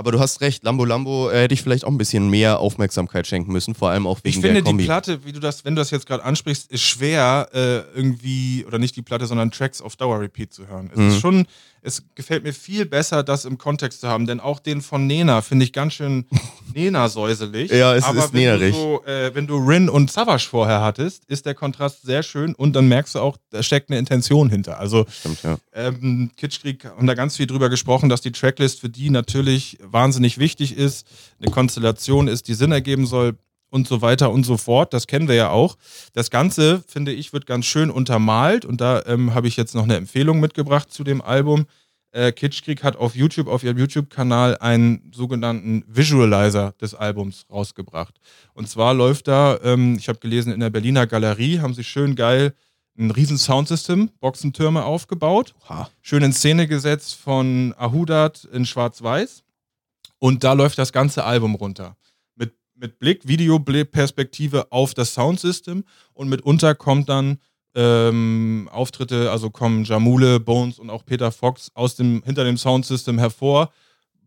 aber 0.00 0.12
du 0.12 0.18
hast 0.18 0.40
recht, 0.40 0.64
Lambo 0.64 0.86
Lambo 0.86 1.28
äh, 1.30 1.42
hätte 1.42 1.52
ich 1.52 1.60
vielleicht 1.62 1.84
auch 1.84 1.90
ein 1.90 1.98
bisschen 1.98 2.30
mehr 2.30 2.58
Aufmerksamkeit 2.58 3.26
schenken 3.26 3.52
müssen, 3.52 3.74
vor 3.74 3.90
allem 3.90 4.06
auch 4.06 4.18
wegen 4.24 4.28
ich 4.30 4.34
finde, 4.36 4.54
der 4.54 4.62
die 4.62 4.66
Kombi. 4.66 4.84
Platte, 4.86 5.24
wie 5.26 5.32
du 5.32 5.40
das, 5.40 5.64
wenn 5.66 5.74
du 5.76 5.80
das 5.82 5.90
jetzt 5.90 6.06
gerade 6.06 6.24
ansprichst, 6.24 6.70
ist 6.72 6.80
schwer, 6.82 7.48
äh, 7.52 7.80
irgendwie, 7.96 8.64
oder 8.66 8.78
nicht 8.78 8.96
die 8.96 9.02
Platte, 9.02 9.26
sondern 9.26 9.50
Tracks 9.50 9.82
auf 9.82 9.96
Dauer 9.96 10.18
Repeat 10.20 10.54
zu 10.54 10.66
hören. 10.68 10.88
Es 10.92 10.98
Mhm. 10.98 11.08
ist 11.08 11.20
schon, 11.20 11.46
es 11.82 12.02
gefällt 12.14 12.44
mir 12.44 12.52
viel 12.54 12.86
besser, 12.86 13.22
das 13.22 13.44
im 13.44 13.58
Kontext 13.58 14.00
zu 14.00 14.08
haben, 14.08 14.26
denn 14.26 14.40
auch 14.40 14.58
den 14.58 14.80
von 14.82 15.06
Nena 15.06 15.42
finde 15.42 15.64
ich 15.66 15.72
ganz 15.74 15.92
schön 15.94 16.24
Nena-säuselig. 16.74 17.70
Ja, 17.70 17.94
es 17.94 18.04
Aber 18.04 18.24
ist 18.24 18.32
wenn 18.32 18.60
du, 18.60 18.72
so, 18.72 19.04
äh, 19.04 19.34
wenn 19.34 19.46
du 19.46 19.56
Rin 19.56 19.88
und 19.88 20.10
Savage 20.10 20.46
vorher 20.48 20.80
hattest, 20.82 21.24
ist 21.26 21.46
der 21.46 21.54
Kontrast 21.54 22.02
sehr 22.02 22.22
schön 22.22 22.54
und 22.54 22.74
dann 22.74 22.88
merkst 22.88 23.14
du 23.14 23.20
auch, 23.20 23.36
da 23.50 23.62
steckt 23.62 23.90
eine 23.90 23.98
Intention 23.98 24.50
hinter. 24.50 24.78
Also 24.78 25.06
Stimmt, 25.10 25.42
ja. 25.42 25.56
ähm, 25.74 26.30
Kitschkrieg 26.36 26.84
haben 26.84 27.06
da 27.06 27.14
ganz 27.14 27.36
viel 27.36 27.46
drüber 27.46 27.68
gesprochen, 27.68 28.08
dass 28.08 28.20
die 28.20 28.32
Tracklist 28.32 28.80
für 28.80 28.88
die 28.88 29.10
natürlich 29.10 29.78
wahnsinnig 29.92 30.38
wichtig 30.38 30.76
ist, 30.76 31.06
eine 31.40 31.50
Konstellation 31.50 32.28
ist, 32.28 32.48
die 32.48 32.54
Sinn 32.54 32.72
ergeben 32.72 33.06
soll 33.06 33.36
und 33.70 33.86
so 33.86 34.02
weiter 34.02 34.30
und 34.30 34.44
so 34.44 34.56
fort. 34.56 34.92
Das 34.92 35.06
kennen 35.06 35.28
wir 35.28 35.34
ja 35.34 35.50
auch. 35.50 35.76
Das 36.12 36.30
Ganze, 36.30 36.82
finde 36.86 37.12
ich, 37.12 37.32
wird 37.32 37.46
ganz 37.46 37.66
schön 37.66 37.90
untermalt 37.90 38.64
und 38.64 38.80
da 38.80 39.02
ähm, 39.06 39.34
habe 39.34 39.48
ich 39.48 39.56
jetzt 39.56 39.74
noch 39.74 39.84
eine 39.84 39.96
Empfehlung 39.96 40.40
mitgebracht 40.40 40.92
zu 40.92 41.04
dem 41.04 41.22
Album. 41.22 41.66
Äh, 42.12 42.32
Kitschkrieg 42.32 42.82
hat 42.82 42.96
auf 42.96 43.14
YouTube, 43.14 43.46
auf 43.46 43.62
ihrem 43.62 43.78
YouTube-Kanal 43.78 44.58
einen 44.58 45.12
sogenannten 45.14 45.84
Visualizer 45.86 46.74
des 46.80 46.94
Albums 46.94 47.46
rausgebracht. 47.48 48.16
Und 48.52 48.68
zwar 48.68 48.94
läuft 48.94 49.28
da, 49.28 49.58
ähm, 49.62 49.96
ich 49.96 50.08
habe 50.08 50.18
gelesen, 50.18 50.52
in 50.52 50.58
der 50.58 50.70
Berliner 50.70 51.06
Galerie 51.06 51.60
haben 51.60 51.74
sie 51.74 51.84
schön 51.84 52.16
geil 52.16 52.54
ein 53.00 53.10
riesen 53.10 53.38
Soundsystem, 53.38 54.10
Boxentürme 54.20 54.84
aufgebaut, 54.84 55.54
Oha. 55.64 55.88
schön 56.02 56.22
in 56.22 56.32
Szene 56.32 56.66
gesetzt 56.66 57.14
von 57.14 57.74
Ahudat 57.78 58.44
in 58.52 58.66
Schwarz-Weiß. 58.66 59.42
Und 60.20 60.44
da 60.44 60.52
läuft 60.52 60.78
das 60.78 60.92
ganze 60.92 61.24
Album 61.24 61.56
runter. 61.56 61.96
Mit, 62.36 62.54
mit 62.74 62.98
Blick, 63.00 63.26
Videoperspektive 63.26 64.70
auf 64.70 64.94
das 64.94 65.14
Soundsystem 65.14 65.82
und 66.12 66.28
mitunter 66.28 66.76
kommt 66.76 67.08
dann 67.08 67.38
ähm, 67.74 68.68
Auftritte, 68.72 69.30
also 69.30 69.50
kommen 69.50 69.84
Jamule, 69.84 70.38
Bones 70.40 70.78
und 70.78 70.90
auch 70.90 71.04
Peter 71.04 71.32
Fox 71.32 71.70
aus 71.74 71.96
dem, 71.96 72.22
hinter 72.24 72.44
dem 72.44 72.58
Soundsystem 72.58 73.18
hervor, 73.18 73.72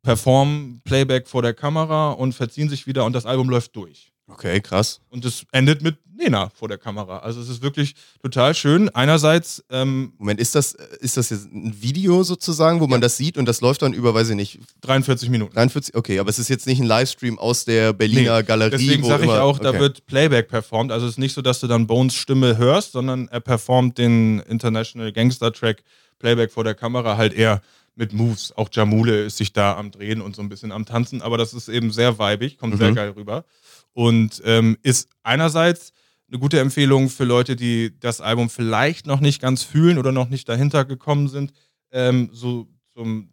performen 0.01 0.81
Playback 0.83 1.27
vor 1.27 1.41
der 1.41 1.53
Kamera 1.53 2.11
und 2.11 2.33
verziehen 2.33 2.69
sich 2.69 2.87
wieder 2.87 3.05
und 3.05 3.13
das 3.13 3.25
Album 3.25 3.49
läuft 3.49 3.75
durch. 3.75 4.12
Okay, 4.33 4.59
krass. 4.61 4.99
Und 5.09 5.25
es 5.25 5.45
endet 5.51 5.81
mit 5.81 5.97
Nena 6.15 6.49
vor 6.53 6.67
der 6.67 6.77
Kamera. 6.77 7.19
Also 7.19 7.41
es 7.41 7.49
ist 7.49 7.61
wirklich 7.61 7.95
total 8.21 8.53
schön. 8.53 8.89
Einerseits, 8.89 9.63
ähm, 9.71 10.13
Moment, 10.19 10.39
ist 10.39 10.53
das, 10.55 10.73
ist 10.99 11.17
das 11.17 11.31
jetzt 11.31 11.45
ein 11.51 11.81
Video 11.81 12.23
sozusagen, 12.23 12.79
wo 12.81 12.87
man 12.87 13.01
das 13.01 13.17
sieht 13.17 13.37
und 13.37 13.45
das 13.47 13.61
läuft 13.61 13.81
dann 13.81 13.93
über, 13.93 14.13
weiß 14.13 14.29
ich 14.29 14.35
nicht, 14.35 14.59
43 14.81 15.29
Minuten. 15.29 15.53
43? 15.55 15.95
Okay, 15.95 16.19
aber 16.19 16.29
es 16.29 16.37
ist 16.39 16.49
jetzt 16.49 16.67
nicht 16.67 16.79
ein 16.79 16.85
Livestream 16.85 17.39
aus 17.39 17.65
der 17.65 17.93
Berliner 17.93 18.37
Nee, 18.37 18.43
Galerie. 18.43 18.71
Deswegen 18.77 19.03
sage 19.03 19.23
ich 19.25 19.31
auch, 19.31 19.57
da 19.59 19.69
okay. 19.69 19.79
wird 19.79 20.05
Playback 20.05 20.49
performt. 20.49 20.91
Also 20.91 21.07
es 21.07 21.13
ist 21.13 21.17
nicht 21.19 21.33
so, 21.33 21.41
dass 21.41 21.59
du 21.59 21.67
dann 21.67 21.87
Bones 21.87 22.13
Stimme 22.15 22.57
hörst, 22.57 22.91
sondern 22.91 23.27
er 23.29 23.39
performt 23.39 23.97
den 23.97 24.39
International 24.41 25.11
Gangster 25.11 25.51
Track 25.51 25.83
Playback 26.19 26.51
vor 26.51 26.63
der 26.63 26.75
Kamera 26.75 27.17
halt 27.17 27.33
eher 27.33 27.61
mit 27.95 28.13
Moves. 28.13 28.53
Auch 28.55 28.69
Jamule 28.71 29.23
ist 29.25 29.37
sich 29.37 29.51
da 29.53 29.75
am 29.77 29.91
Drehen 29.91 30.21
und 30.21 30.35
so 30.35 30.41
ein 30.41 30.49
bisschen 30.49 30.71
am 30.71 30.85
Tanzen, 30.85 31.21
aber 31.21 31.37
das 31.37 31.53
ist 31.53 31.69
eben 31.69 31.91
sehr 31.91 32.17
weibig, 32.17 32.57
kommt 32.57 32.77
sehr 32.77 32.91
Mhm. 32.91 32.95
geil 32.95 33.09
rüber. 33.15 33.45
Und 33.93 34.41
ähm, 34.45 34.77
ist 34.81 35.09
einerseits 35.23 35.93
eine 36.27 36.39
gute 36.39 36.59
Empfehlung 36.59 37.09
für 37.09 37.25
Leute, 37.25 37.55
die 37.55 37.97
das 37.99 38.21
Album 38.21 38.49
vielleicht 38.49 39.05
noch 39.05 39.19
nicht 39.19 39.41
ganz 39.41 39.63
fühlen 39.63 39.97
oder 39.97 40.11
noch 40.11 40.29
nicht 40.29 40.49
dahinter 40.49 40.83
gekommen 40.83 41.27
sind, 41.27 41.53
ähm, 41.91 42.29
so 42.33 42.67
zum 42.93 43.29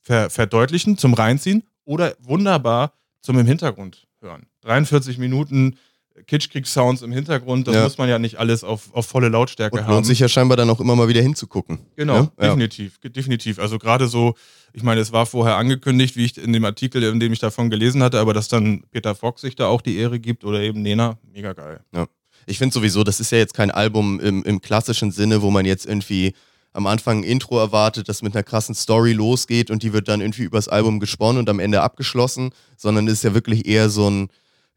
Ver 0.00 0.30
Verdeutlichen, 0.30 0.98
zum 0.98 1.14
Reinziehen 1.14 1.64
oder 1.84 2.14
wunderbar 2.20 2.92
zum 3.22 3.38
im 3.38 3.46
Hintergrund 3.46 4.06
hören. 4.20 4.46
43 4.60 5.18
Minuten 5.18 5.78
Kitschkrieg-Sounds 6.26 7.02
im 7.02 7.12
Hintergrund, 7.12 7.66
das 7.68 7.74
Ja. 7.74 7.82
muss 7.84 7.98
man 7.98 8.08
ja 8.08 8.18
nicht 8.18 8.38
alles 8.38 8.64
auf, 8.64 8.92
auf 8.92 9.06
volle 9.06 9.28
Lautstärke 9.28 9.76
Und 9.78 9.84
haben. 9.84 9.92
lohnt 9.94 10.06
sich 10.06 10.18
ja 10.18 10.28
scheinbar 10.28 10.56
dann 10.56 10.70
auch 10.70 10.80
immer 10.80 10.96
mal 10.96 11.08
wieder 11.08 11.20
hinzugucken. 11.22 11.78
Genau, 11.96 12.14
Ja? 12.14 12.20
Ja. 12.40 12.46
definitiv, 12.48 13.00
ge- 13.00 13.10
definitiv. 13.10 13.58
Also 13.58 13.78
gerade 13.78 14.08
so, 14.08 14.34
ich 14.72 14.82
meine, 14.82 15.00
es 15.00 15.12
war 15.12 15.26
vorher 15.26 15.56
angekündigt, 15.56 16.16
wie 16.16 16.24
ich 16.24 16.36
in 16.38 16.52
dem 16.52 16.64
Artikel, 16.64 17.02
in 17.02 17.20
dem 17.20 17.32
ich 17.32 17.38
davon 17.38 17.70
gelesen 17.70 18.02
hatte, 18.02 18.18
aber 18.20 18.34
dass 18.34 18.48
dann 18.48 18.82
Peter 18.90 19.14
Fox 19.14 19.42
sich 19.42 19.56
da 19.56 19.66
auch 19.68 19.80
die 19.82 19.96
Ehre 19.96 20.18
gibt 20.18 20.44
oder 20.44 20.60
eben 20.60 20.82
Nena, 20.82 21.18
mega 21.32 21.52
geil. 21.52 21.80
Ich 22.46 22.58
finde 22.58 22.72
sowieso, 22.74 23.02
das 23.04 23.20
ist 23.20 23.32
ja 23.32 23.38
jetzt 23.38 23.54
kein 23.54 23.70
Album 23.70 24.20
im, 24.20 24.42
im 24.44 24.60
klassischen 24.60 25.10
Sinne, 25.10 25.42
wo 25.42 25.50
man 25.50 25.64
jetzt 25.66 25.84
irgendwie 25.86 26.32
am 26.72 26.86
Anfang 26.86 27.20
ein 27.20 27.24
Intro 27.24 27.58
erwartet, 27.58 28.08
das 28.08 28.20
mit 28.22 28.34
einer 28.36 28.42
krassen 28.42 28.74
Story 28.74 29.12
losgeht 29.14 29.70
und 29.70 29.82
die 29.82 29.92
wird 29.94 30.08
dann 30.08 30.20
irgendwie 30.20 30.42
übers 30.42 30.68
Album 30.68 31.00
gesponnen 31.00 31.38
und 31.40 31.48
am 31.48 31.58
Ende 31.58 31.80
abgeschlossen, 31.80 32.50
sondern 32.76 33.06
es 33.08 33.14
ist 33.14 33.24
ja 33.24 33.32
wirklich 33.34 33.66
eher 33.66 33.88
so 33.88 34.10
ein 34.10 34.28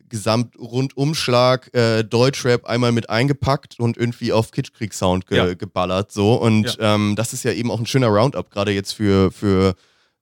Gesamtrundumschlag, 0.09 1.73
äh, 1.73 2.03
Deutschrap 2.03 2.65
einmal 2.65 2.91
mit 2.91 3.09
eingepackt 3.09 3.79
und 3.79 3.97
irgendwie 3.97 4.31
auf 4.33 4.51
Kitschkrieg-Sound 4.51 5.27
ge 5.27 5.37
Ja. 5.37 5.53
geballert. 5.53 6.11
So. 6.11 6.33
Und 6.35 6.77
ähm, 6.79 7.15
das 7.15 7.33
ist 7.33 7.43
ja 7.43 7.51
eben 7.53 7.71
auch 7.71 7.79
ein 7.79 7.85
schöner 7.85 8.07
Roundup, 8.07 8.49
gerade 8.51 8.71
jetzt 8.71 8.93
für, 8.93 9.31
für 9.31 9.75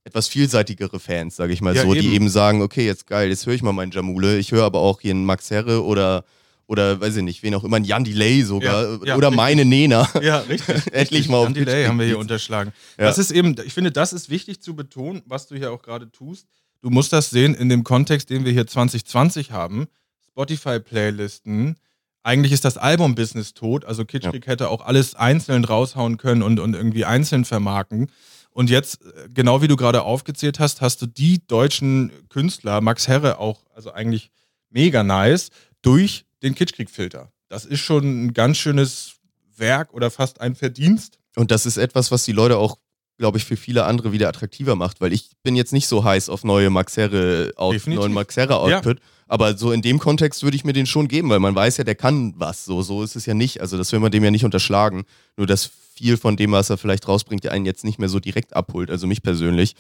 etwas 0.04 0.28
vielseitigere 0.28 1.00
Fans, 1.00 1.36
sage 1.36 1.54
ich 1.54 1.62
mal 1.62 1.76
Ja, 1.76 1.84
so, 1.84 1.94
die 1.94 2.00
eben. 2.00 2.14
eben 2.14 2.30
sagen, 2.30 2.62
okay, 2.62 2.86
jetzt 2.86 3.08
geil, 3.08 3.30
jetzt 3.30 3.46
höre 3.46 3.54
ich 3.54 3.62
mal 3.62 3.74
meinen 3.74 3.92
Jamule, 3.92 4.38
ich 4.38 4.52
höre 4.52 4.64
aber 4.64 4.80
auch 4.80 5.02
hier 5.02 5.12
einen 5.12 5.26
Max 5.26 5.52
Herre 5.52 5.84
oder 5.84 6.24
oder 6.70 7.00
weiß 7.00 7.16
ich 7.16 7.24
nicht, 7.24 7.44
wen 7.44 7.56
auch 7.56 7.64
immer, 7.64 7.78
ein 7.78 7.86
Jan 7.86 8.04
Delay 8.04 8.44
sogar 8.44 8.84
Ja, 8.84 9.00
ja, 9.06 9.16
oder 9.16 9.28
richtig. 9.30 9.36
meine 9.38 9.64
Nena. 9.64 10.10
Ja, 10.22 10.40
richtig. 10.40 10.76
Endlich 10.92 11.30
mal 11.30 11.38
auf 11.38 11.46
Jan 11.46 11.54
Delay 11.54 11.86
haben 11.86 11.98
wir 11.98 12.06
hier 12.06 12.18
unterschlagen. 12.20 12.74
Ja. 13.00 13.06
Das 13.06 13.18
ist 13.18 13.32
eben, 13.32 13.56
ich 13.66 13.74
finde, 13.74 13.90
das 13.94 14.12
ist 14.12 14.30
wichtig 14.30 14.62
zu 14.62 14.76
betonen, 14.76 15.22
was 15.26 15.48
du 15.48 15.56
hier 15.56 15.72
auch 15.72 15.82
gerade 15.82 16.12
tust. 16.12 16.46
Du 16.82 16.90
musst 16.90 17.14
das 17.14 17.30
sehen 17.30 17.56
in 17.56 17.70
dem 17.70 17.84
Kontext, 17.84 18.30
den 18.30 18.46
wir 18.46 18.52
hier 18.52 18.68
2020 18.68 19.52
haben. 19.52 19.88
Spotify-Playlisten. 20.30 21.76
Eigentlich 22.24 22.52
ist 22.52 22.66
das 22.66 22.78
Album-Business 22.78 23.54
tot. 23.54 23.86
Also 23.86 24.06
Kitschkrieg 24.06 24.48
hätte 24.48 24.70
auch 24.70 24.82
alles 24.82 25.16
einzeln 25.16 25.66
raushauen 25.66 26.18
können 26.18 26.44
und, 26.44 26.60
und 26.60 26.76
irgendwie 26.76 27.06
einzeln 27.06 27.46
vermarkten. 27.46 28.12
Und 28.52 28.70
jetzt, 28.70 29.02
äh, 29.04 29.30
genau 29.34 29.62
wie 29.62 29.68
du 29.68 29.76
gerade 29.76 30.04
aufgezählt 30.04 30.60
hast, 30.60 30.82
hast 30.82 31.02
du 31.02 31.06
die 31.06 31.46
deutschen 31.48 32.12
Künstler, 32.30 32.82
Max 32.82 33.08
Herre 33.08 33.40
auch, 33.40 33.64
also 33.76 33.92
eigentlich 33.92 34.32
mega 34.70 35.04
nice, 35.04 35.50
durch 35.82 36.26
den 36.44 36.56
Kitschkrieg-Filter. 36.56 37.32
Das 37.50 37.66
ist 37.66 37.80
schon 37.80 38.26
ein 38.26 38.34
ganz 38.34 38.58
schönes 38.58 39.18
Werk 39.56 39.94
oder 39.94 40.12
fast 40.12 40.42
ein 40.42 40.56
Verdienst. 40.56 41.20
Und 41.36 41.52
das 41.52 41.66
ist 41.66 41.78
etwas, 41.78 42.12
was 42.12 42.26
die 42.26 42.32
Leute 42.32 42.58
auch, 42.58 42.78
glaube 43.18 43.38
ich, 43.38 43.46
für 43.46 43.58
viele 43.58 43.86
andere 43.86 44.12
wieder 44.12 44.30
attraktiver 44.30 44.76
macht, 44.76 45.02
weil 45.02 45.12
ich 45.14 45.30
bin 45.44 45.56
jetzt 45.56 45.74
nicht 45.74 45.88
so 45.88 46.04
heiß 46.04 46.30
auf 46.30 46.44
neue 46.44 46.70
Max 46.70 46.98
Herre 46.98 47.52
Out 47.56 47.74
Definitiv. 47.74 48.02
neuen 48.02 48.14
Max 48.14 48.38
Herre 48.38 48.58
Output, 48.58 49.00
aber 49.28 49.58
so 49.58 49.72
in 49.72 49.82
dem 49.82 50.00
Kontext 50.00 50.44
würde 50.44 50.56
ich 50.56 50.64
mir 50.64 50.74
den 50.74 50.86
schon 50.86 51.08
geben, 51.08 51.30
weil 51.30 51.40
man 51.40 51.56
weiß 51.56 51.78
ja, 51.78 51.84
der 51.84 51.96
kann 51.96 52.34
was, 52.38 52.66
so 52.66 52.82
so 52.82 53.04
ist 53.04 53.16
es 53.16 53.26
ja 53.26 53.34
nicht, 53.34 53.60
also 53.62 53.78
das 53.78 53.92
will 53.92 54.00
man 54.00 54.12
dem 54.12 54.24
ja 54.24 54.32
nicht 54.32 54.46
unterschlagen, 54.46 55.06
nur 55.36 55.48
dass 55.48 55.70
viel 55.96 56.18
von 56.18 56.38
dem, 56.38 56.52
was 56.52 56.70
er 56.70 56.78
vielleicht 56.78 57.08
rausbringt, 57.08 57.44
der 57.44 57.52
einen 57.54 57.66
jetzt 57.66 57.84
nicht 57.84 57.98
mehr 57.98 58.10
so 58.10 58.20
direkt 58.20 58.56
abholt, 58.56 58.92
also 58.92 59.08
mich 59.08 59.24
persönlich. 59.24 59.76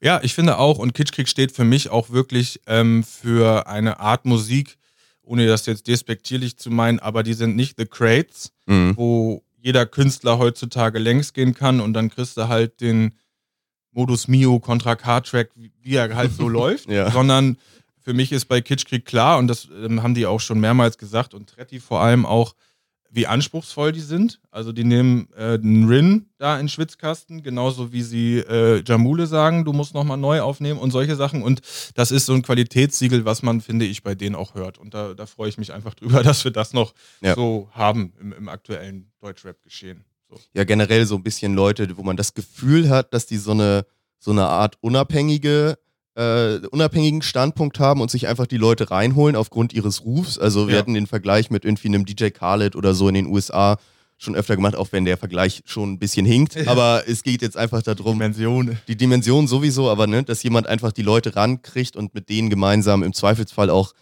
Ja, 0.00 0.20
ich 0.22 0.32
finde 0.34 0.58
auch, 0.58 0.78
und 0.78 0.94
Kitschkrieg 0.94 1.28
steht 1.28 1.52
für 1.52 1.64
mich 1.64 1.90
auch 1.90 2.10
wirklich 2.10 2.60
ähm, 2.66 3.02
für 3.04 3.66
eine 3.66 3.98
Art 4.00 4.24
Musik, 4.26 4.78
ohne 5.22 5.46
das 5.46 5.66
jetzt 5.66 5.88
despektierlich 5.88 6.56
zu 6.56 6.70
meinen, 6.70 7.00
aber 7.00 7.22
die 7.24 7.34
sind 7.34 7.56
nicht 7.56 7.76
The 7.78 7.86
Crates, 7.86 8.52
Mhm. 8.66 8.96
wo 8.96 9.42
jeder 9.62 9.86
Künstler 9.86 10.38
heutzutage 10.38 10.98
längs 10.98 11.32
gehen 11.32 11.54
kann 11.54 11.80
und 11.80 11.92
dann 11.92 12.10
kriegst 12.10 12.36
du 12.36 12.48
halt 12.48 12.80
den 12.80 13.14
Modus 13.92 14.28
Mio 14.28 14.60
Contra 14.60 14.94
wie 15.56 15.72
wie 15.82 15.94
er 15.96 16.14
halt 16.14 16.32
so 16.32 16.48
läuft, 16.60 16.88
Ja. 16.90 17.10
sondern 17.10 17.56
für 18.02 18.14
mich 18.14 18.32
ist 18.32 18.46
bei 18.46 18.60
Kitschkrieg 18.60 19.04
klar, 19.04 19.38
und 19.38 19.48
das 19.48 19.68
ähm, 19.84 20.02
haben 20.02 20.14
die 20.14 20.26
auch 20.26 20.40
schon 20.40 20.60
mehrmals 20.60 20.96
gesagt 20.98 21.34
und 21.34 21.50
Tretti 21.50 21.80
vor 21.80 22.00
allem 22.00 22.24
auch, 22.24 22.54
wie 23.12 23.26
anspruchsvoll 23.26 23.92
die 23.92 24.00
sind. 24.00 24.40
Also 24.50 24.72
die 24.72 24.84
nehmen 24.84 25.28
äh, 25.36 25.54
einen 25.54 25.88
Rin 25.88 26.26
da 26.38 26.54
in 26.54 26.64
den 26.64 26.68
Schwitzkasten, 26.68 27.42
genauso 27.42 27.92
wie 27.92 28.02
sie 28.02 28.38
äh, 28.38 28.82
Jamule 28.86 29.26
sagen, 29.26 29.64
du 29.64 29.72
musst 29.72 29.94
nochmal 29.94 30.16
neu 30.16 30.40
aufnehmen 30.40 30.78
und 30.78 30.90
solche 30.92 31.16
Sachen. 31.16 31.42
Und 31.42 31.60
das 31.94 32.10
ist 32.12 32.26
so 32.26 32.34
ein 32.34 32.42
Qualitätssiegel, 32.42 33.24
was 33.24 33.42
man, 33.42 33.60
finde 33.60 33.84
ich, 33.84 34.02
bei 34.02 34.14
denen 34.14 34.36
auch 34.36 34.54
hört. 34.54 34.78
Und 34.78 34.94
da, 34.94 35.14
da 35.14 35.26
freue 35.26 35.48
ich 35.48 35.58
mich 35.58 35.72
einfach 35.72 35.94
drüber, 35.96 36.22
dass 36.22 36.44
wir 36.44 36.52
das 36.52 36.72
noch 36.72 36.94
Ja. 37.20 37.34
so 37.34 37.68
haben 37.72 38.12
im, 38.20 38.32
im 38.32 38.48
aktuellen 38.48 39.10
Deutschrap-Geschehen. 39.20 40.04
So. 40.28 40.36
ja 40.54 40.62
generell 40.62 41.06
so 41.06 41.16
ein 41.16 41.24
bisschen 41.24 41.54
Leute, 41.54 41.96
wo 41.96 42.02
man 42.04 42.16
das 42.16 42.34
Gefühl 42.34 42.88
hat, 42.88 43.12
dass 43.12 43.26
die 43.26 43.36
so 43.36 43.50
eine, 43.50 43.84
so 44.20 44.30
eine 44.30 44.46
Art 44.46 44.76
unabhängige, 44.80 45.76
äh, 46.16 46.56
unabhängigen 46.70 47.22
Standpunkt 47.22 47.78
haben 47.78 48.00
und 48.00 48.10
sich 48.10 48.26
einfach 48.28 48.46
die 48.46 48.56
Leute 48.56 48.90
reinholen 48.90 49.36
aufgrund 49.36 49.72
ihres 49.72 50.04
Rufs. 50.04 50.38
Also 50.38 50.66
wir 50.66 50.74
Ja. 50.74 50.80
hatten 50.80 50.94
den 50.94 51.06
Vergleich 51.06 51.50
mit 51.50 51.64
irgendwie 51.64 51.88
einem 51.88 52.04
DJ 52.04 52.30
Khaled 52.30 52.74
oder 52.76 52.94
so 52.94 53.08
in 53.08 53.14
den 53.14 53.26
USA 53.26 53.78
schon 54.18 54.34
öfter 54.34 54.54
gemacht, 54.56 54.76
auch 54.76 54.88
wenn 54.90 55.04
der 55.06 55.16
Vergleich 55.16 55.62
schon 55.64 55.92
ein 55.92 55.98
bisschen 55.98 56.26
hinkt. 56.26 56.66
Aber 56.68 57.04
es 57.06 57.22
geht 57.22 57.40
jetzt 57.40 57.56
einfach 57.56 57.82
darum, 57.82 58.18
Dimension. 58.18 58.76
die 58.86 58.96
Dimension 58.96 59.46
sowieso, 59.46 59.88
aber 59.88 60.06
ne, 60.06 60.22
dass 60.22 60.42
jemand 60.42 60.66
einfach 60.66 60.92
die 60.92 61.02
Leute 61.02 61.36
rankriegt 61.36 61.96
und 61.96 62.12
mit 62.14 62.28
denen 62.28 62.50
gemeinsam 62.50 63.02
im 63.02 63.14
Zweifelsfall 63.14 63.70
auch 63.70 63.92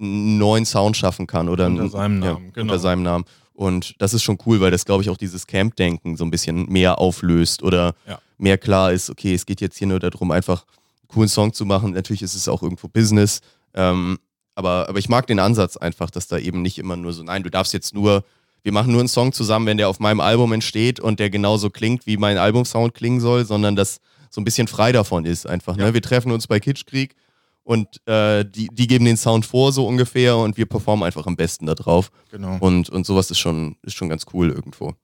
einen 0.00 0.38
neuen 0.38 0.64
Sound 0.64 0.96
schaffen 0.96 1.26
kann 1.28 1.48
oder 1.48 1.66
Unter 1.66 1.82
einen- 1.82 1.90
seinem 1.90 2.22
ja, 2.22 2.32
Namen, 2.32 2.52
genau. 2.52 2.62
unter 2.72 2.78
seinem 2.80 3.02
Namen. 3.02 3.24
Und 3.54 3.94
das 3.98 4.14
ist 4.14 4.22
schon 4.22 4.38
cool, 4.46 4.60
weil 4.60 4.70
das, 4.70 4.84
glaube 4.84 5.02
ich, 5.02 5.10
auch 5.10 5.16
dieses 5.16 5.46
Camp-Denken 5.46 6.16
so 6.16 6.24
ein 6.24 6.30
bisschen 6.30 6.66
mehr 6.70 6.98
auflöst 6.98 7.62
oder 7.62 7.94
Ja. 8.08 8.20
mehr 8.36 8.56
klar 8.58 8.92
ist, 8.92 9.10
okay, 9.10 9.34
es 9.34 9.46
geht 9.46 9.60
jetzt 9.60 9.76
hier 9.78 9.86
nur 9.88 9.98
darum, 10.00 10.30
einfach 10.30 10.64
coolen 11.08 11.28
Song 11.28 11.52
zu 11.52 11.64
machen. 11.66 11.92
Natürlich 11.92 12.22
ist 12.22 12.34
es 12.34 12.48
auch 12.48 12.62
irgendwo 12.62 12.88
Business. 12.88 13.40
Ähm, 13.74 14.18
aber, 14.54 14.88
aber 14.88 14.98
ich 14.98 15.08
mag 15.08 15.26
den 15.26 15.38
Ansatz 15.38 15.76
einfach, 15.76 16.10
dass 16.10 16.28
da 16.28 16.38
eben 16.38 16.62
nicht 16.62 16.78
immer 16.78 16.96
nur 16.96 17.12
so, 17.12 17.22
nein, 17.22 17.42
du 17.42 17.50
darfst 17.50 17.72
jetzt 17.72 17.94
nur 17.94 18.24
wir 18.62 18.72
machen 18.72 18.92
nur 18.92 19.00
einen 19.00 19.08
Song 19.08 19.32
zusammen, 19.32 19.66
wenn 19.66 19.76
der 19.76 19.88
auf 19.88 20.00
meinem 20.00 20.20
Album 20.20 20.52
entsteht 20.52 21.00
und 21.00 21.20
der 21.20 21.30
genauso 21.30 21.70
klingt, 21.70 22.06
wie 22.06 22.16
mein 22.16 22.38
Albumsound 22.38 22.94
klingen 22.94 23.20
soll, 23.20 23.44
sondern 23.44 23.76
das 23.76 23.98
so 24.30 24.40
ein 24.40 24.44
bisschen 24.44 24.68
frei 24.68 24.92
davon 24.92 25.24
ist 25.24 25.46
einfach. 25.46 25.76
Ne? 25.76 25.94
Wir 25.94 26.02
treffen 26.02 26.32
uns 26.32 26.46
bei 26.46 26.60
Kitschkrieg 26.60 27.14
und 27.62 28.06
äh, 28.06 28.44
die, 28.44 28.68
die 28.70 28.86
geben 28.86 29.04
den 29.04 29.16
Sound 29.16 29.46
vor 29.46 29.72
so 29.72 29.86
ungefähr 29.86 30.36
und 30.36 30.56
wir 30.56 30.66
performen 30.66 31.04
einfach 31.04 31.26
am 31.26 31.36
besten 31.36 31.66
da 31.66 31.74
drauf. 31.74 32.10
Genau. 32.30 32.58
Und, 32.60 32.90
und 32.90 33.06
sowas 33.06 33.30
ist 33.30 33.38
schon, 33.38 33.76
ist 33.82 33.94
schon 33.94 34.08
ganz 34.08 34.26
cool 34.32 34.50
irgendwo. 34.50 34.94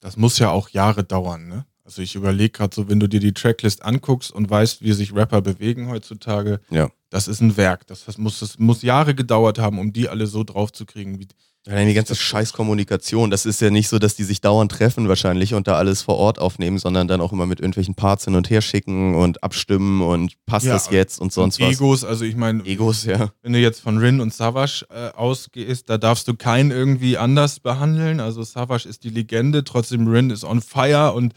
Das 0.00 0.16
muss 0.16 0.38
ja 0.38 0.50
auch 0.50 0.68
Jahre 0.68 1.02
dauern, 1.02 1.48
ne? 1.48 1.66
Also 1.84 2.00
ich 2.00 2.14
überlege 2.14 2.50
gerade 2.50 2.74
so, 2.74 2.88
wenn 2.88 2.98
du 2.98 3.08
dir 3.08 3.20
die 3.20 3.34
Tracklist 3.34 3.82
anguckst 3.84 4.30
und 4.32 4.48
weißt, 4.48 4.82
wie 4.82 4.92
sich 4.92 5.14
Rapper 5.14 5.42
bewegen 5.42 5.88
heutzutage, 5.90 6.60
Ja. 6.70 6.88
das 7.10 7.28
ist 7.28 7.40
ein 7.42 7.56
Werk. 7.58 7.86
Das, 7.86 8.06
das, 8.06 8.16
muss, 8.16 8.40
das 8.40 8.58
muss 8.58 8.80
Jahre 8.82 9.14
gedauert 9.14 9.58
haben, 9.58 9.78
um 9.78 9.92
die 9.92 10.08
alle 10.08 10.26
so 10.26 10.44
drauf 10.44 10.72
zu 10.72 10.86
kriegen. 10.86 11.18
Wie, 11.20 11.28
Allein 11.66 11.88
die 11.88 11.94
ganze 11.94 12.14
Scheißkommunikation, 12.14 13.30
das 13.30 13.46
ist 13.46 13.60
ja 13.62 13.70
nicht 13.70 13.88
so, 13.88 13.98
dass 13.98 14.16
die 14.16 14.24
sich 14.24 14.42
dauernd 14.42 14.70
treffen 14.70 15.08
wahrscheinlich 15.08 15.54
und 15.54 15.66
da 15.66 15.76
alles 15.76 16.02
vor 16.02 16.16
Ort 16.16 16.38
aufnehmen, 16.38 16.78
sondern 16.78 17.08
dann 17.08 17.22
auch 17.22 17.32
immer 17.32 17.46
mit 17.46 17.58
irgendwelchen 17.60 17.94
Parts 17.94 18.24
hin 18.24 18.34
und 18.34 18.50
her 18.50 18.60
schicken 18.60 19.14
und 19.14 19.42
abstimmen 19.42 20.02
und 20.02 20.34
passt 20.44 20.66
Ja, 20.66 20.74
das 20.74 20.90
jetzt 20.90 21.18
und 21.20 21.32
sonst 21.32 21.58
und 21.60 21.66
was. 21.66 21.74
Egos, 21.74 22.04
also 22.04 22.24
ich 22.26 22.36
meine, 22.36 22.64
Egos, 22.66 23.04
ja. 23.04 23.30
wenn 23.42 23.54
du 23.54 23.58
jetzt 23.60 23.80
von 23.80 23.96
Rin 23.98 24.20
und 24.20 24.34
Savage 24.34 24.86
äh, 24.90 25.08
ausgehst, 25.16 25.88
da 25.88 25.96
darfst 25.96 26.28
du 26.28 26.34
keinen 26.34 26.70
irgendwie 26.70 27.16
anders 27.16 27.60
behandeln. 27.60 28.20
Also 28.20 28.42
Savage 28.42 28.86
ist 28.86 29.04
die 29.04 29.10
Legende, 29.10 29.64
trotzdem 29.64 30.06
Rin 30.06 30.28
ist 30.30 30.44
on 30.44 30.60
fire 30.60 31.12
und 31.14 31.32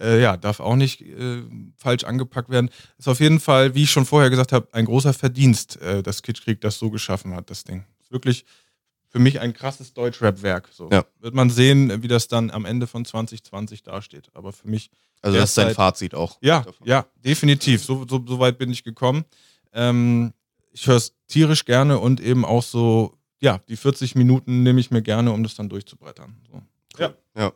äh, 0.00 0.20
ja, 0.20 0.36
darf 0.36 0.60
auch 0.60 0.76
nicht 0.76 1.00
äh, 1.02 1.42
falsch 1.76 2.04
angepackt 2.04 2.48
werden. 2.50 2.70
Ist 2.98 3.08
auf 3.08 3.20
jeden 3.20 3.40
Fall, 3.40 3.74
wie 3.74 3.82
ich 3.84 3.90
schon 3.90 4.06
vorher 4.06 4.30
gesagt 4.30 4.52
habe, 4.52 4.68
ein 4.72 4.84
großer 4.86 5.12
Verdienst, 5.12 5.80
äh, 5.82 6.02
dass 6.02 6.22
Kitschkrieg 6.22 6.60
das 6.60 6.78
so 6.78 6.90
geschaffen 6.90 7.34
hat, 7.34 7.50
das 7.50 7.64
Ding. 7.64 7.84
Ist 8.00 8.10
wirklich 8.10 8.44
für 9.08 9.18
mich 9.18 9.40
ein 9.40 9.52
krasses 9.52 9.92
Deutschrap-Werk. 9.92 10.68
So. 10.72 10.88
Ja. 10.90 11.04
Wird 11.18 11.34
man 11.34 11.50
sehen, 11.50 12.02
wie 12.02 12.08
das 12.08 12.28
dann 12.28 12.50
am 12.50 12.64
Ende 12.64 12.86
von 12.86 13.04
2020 13.04 13.82
dasteht. 13.82 14.28
Aber 14.34 14.52
für 14.52 14.68
mich 14.68 14.88
Also 15.20 15.36
das 15.36 15.50
ist 15.50 15.54
sein 15.56 15.66
Derzeit- 15.66 15.76
Fazit 15.76 16.14
auch. 16.14 16.38
ja, 16.40 16.60
davon. 16.62 16.86
ja, 16.86 17.06
definitiv. 17.16 17.82
So, 17.84 18.06
so, 18.08 18.24
so 18.26 18.38
weit 18.38 18.56
bin 18.58 18.70
ich 18.70 18.84
gekommen. 18.84 19.24
Ähm, 19.72 20.32
ich 20.72 20.86
höre 20.86 20.96
es 20.96 21.12
tierisch 21.26 21.64
gerne 21.64 21.98
und 21.98 22.20
eben 22.20 22.44
auch 22.44 22.62
so, 22.62 23.16
ja, 23.40 23.58
die 23.68 23.76
40 23.76 24.14
Minuten 24.14 24.62
nehme 24.62 24.78
ich 24.80 24.90
mir 24.92 25.02
gerne, 25.02 25.32
um 25.32 25.42
das 25.42 25.54
dann 25.56 25.68
durchzubrettern. 25.68 26.36
So. 26.48 26.62
Ja. 26.98 27.14
Ja. 27.36 27.52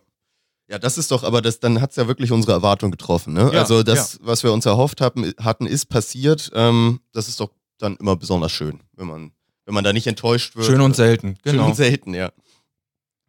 Ja, 0.69 0.79
das 0.79 0.97
ist 0.97 1.11
doch, 1.11 1.25
aber 1.25 1.43
das, 1.43 1.61
dann 1.61 1.81
hat 1.81 1.91
es 1.91 1.97
ja 1.97 2.09
wirklich 2.09 2.33
unsere 2.33 2.53
Erwartung 2.53 2.91
getroffen. 2.91 3.35
Ne? 3.35 3.51
Ja, 3.53 3.61
also 3.61 3.83
das, 3.83 4.19
was 4.23 4.43
wir 4.43 4.53
uns 4.53 4.65
erhofft 4.65 5.01
haben, 5.03 5.31
hatten, 5.39 5.67
ist 5.67 5.87
passiert. 5.87 6.51
Ähm, 6.55 7.01
das 7.13 7.29
ist 7.29 7.39
doch 7.41 7.51
dann 7.79 7.97
immer 7.97 8.17
besonders 8.17 8.51
schön, 8.53 8.81
wenn 8.97 9.07
man, 9.07 9.33
wenn 9.67 9.75
man 9.75 9.85
da 9.85 9.93
nicht 9.93 10.07
enttäuscht 10.07 10.57
wird. 10.57 10.67
Schön 10.67 10.81
und 10.81 10.97
selten. 10.97 11.37
Schön 11.45 11.53
Genau. 11.57 11.67
und 11.67 11.77
selten, 11.77 12.15
ja. 12.15 12.31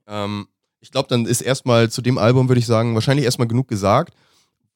Ähm, 0.07 0.47
ich 0.79 0.91
glaube, 0.91 1.07
dann 1.09 1.25
ist 1.25 1.41
erstmal 1.41 1.89
zu 1.89 2.01
dem 2.01 2.17
Album, 2.17 2.47
würde 2.47 2.59
ich 2.59 2.65
sagen, 2.67 2.93
wahrscheinlich 2.93 3.25
erstmal 3.25 3.47
genug 3.47 3.67
gesagt. 3.67 4.13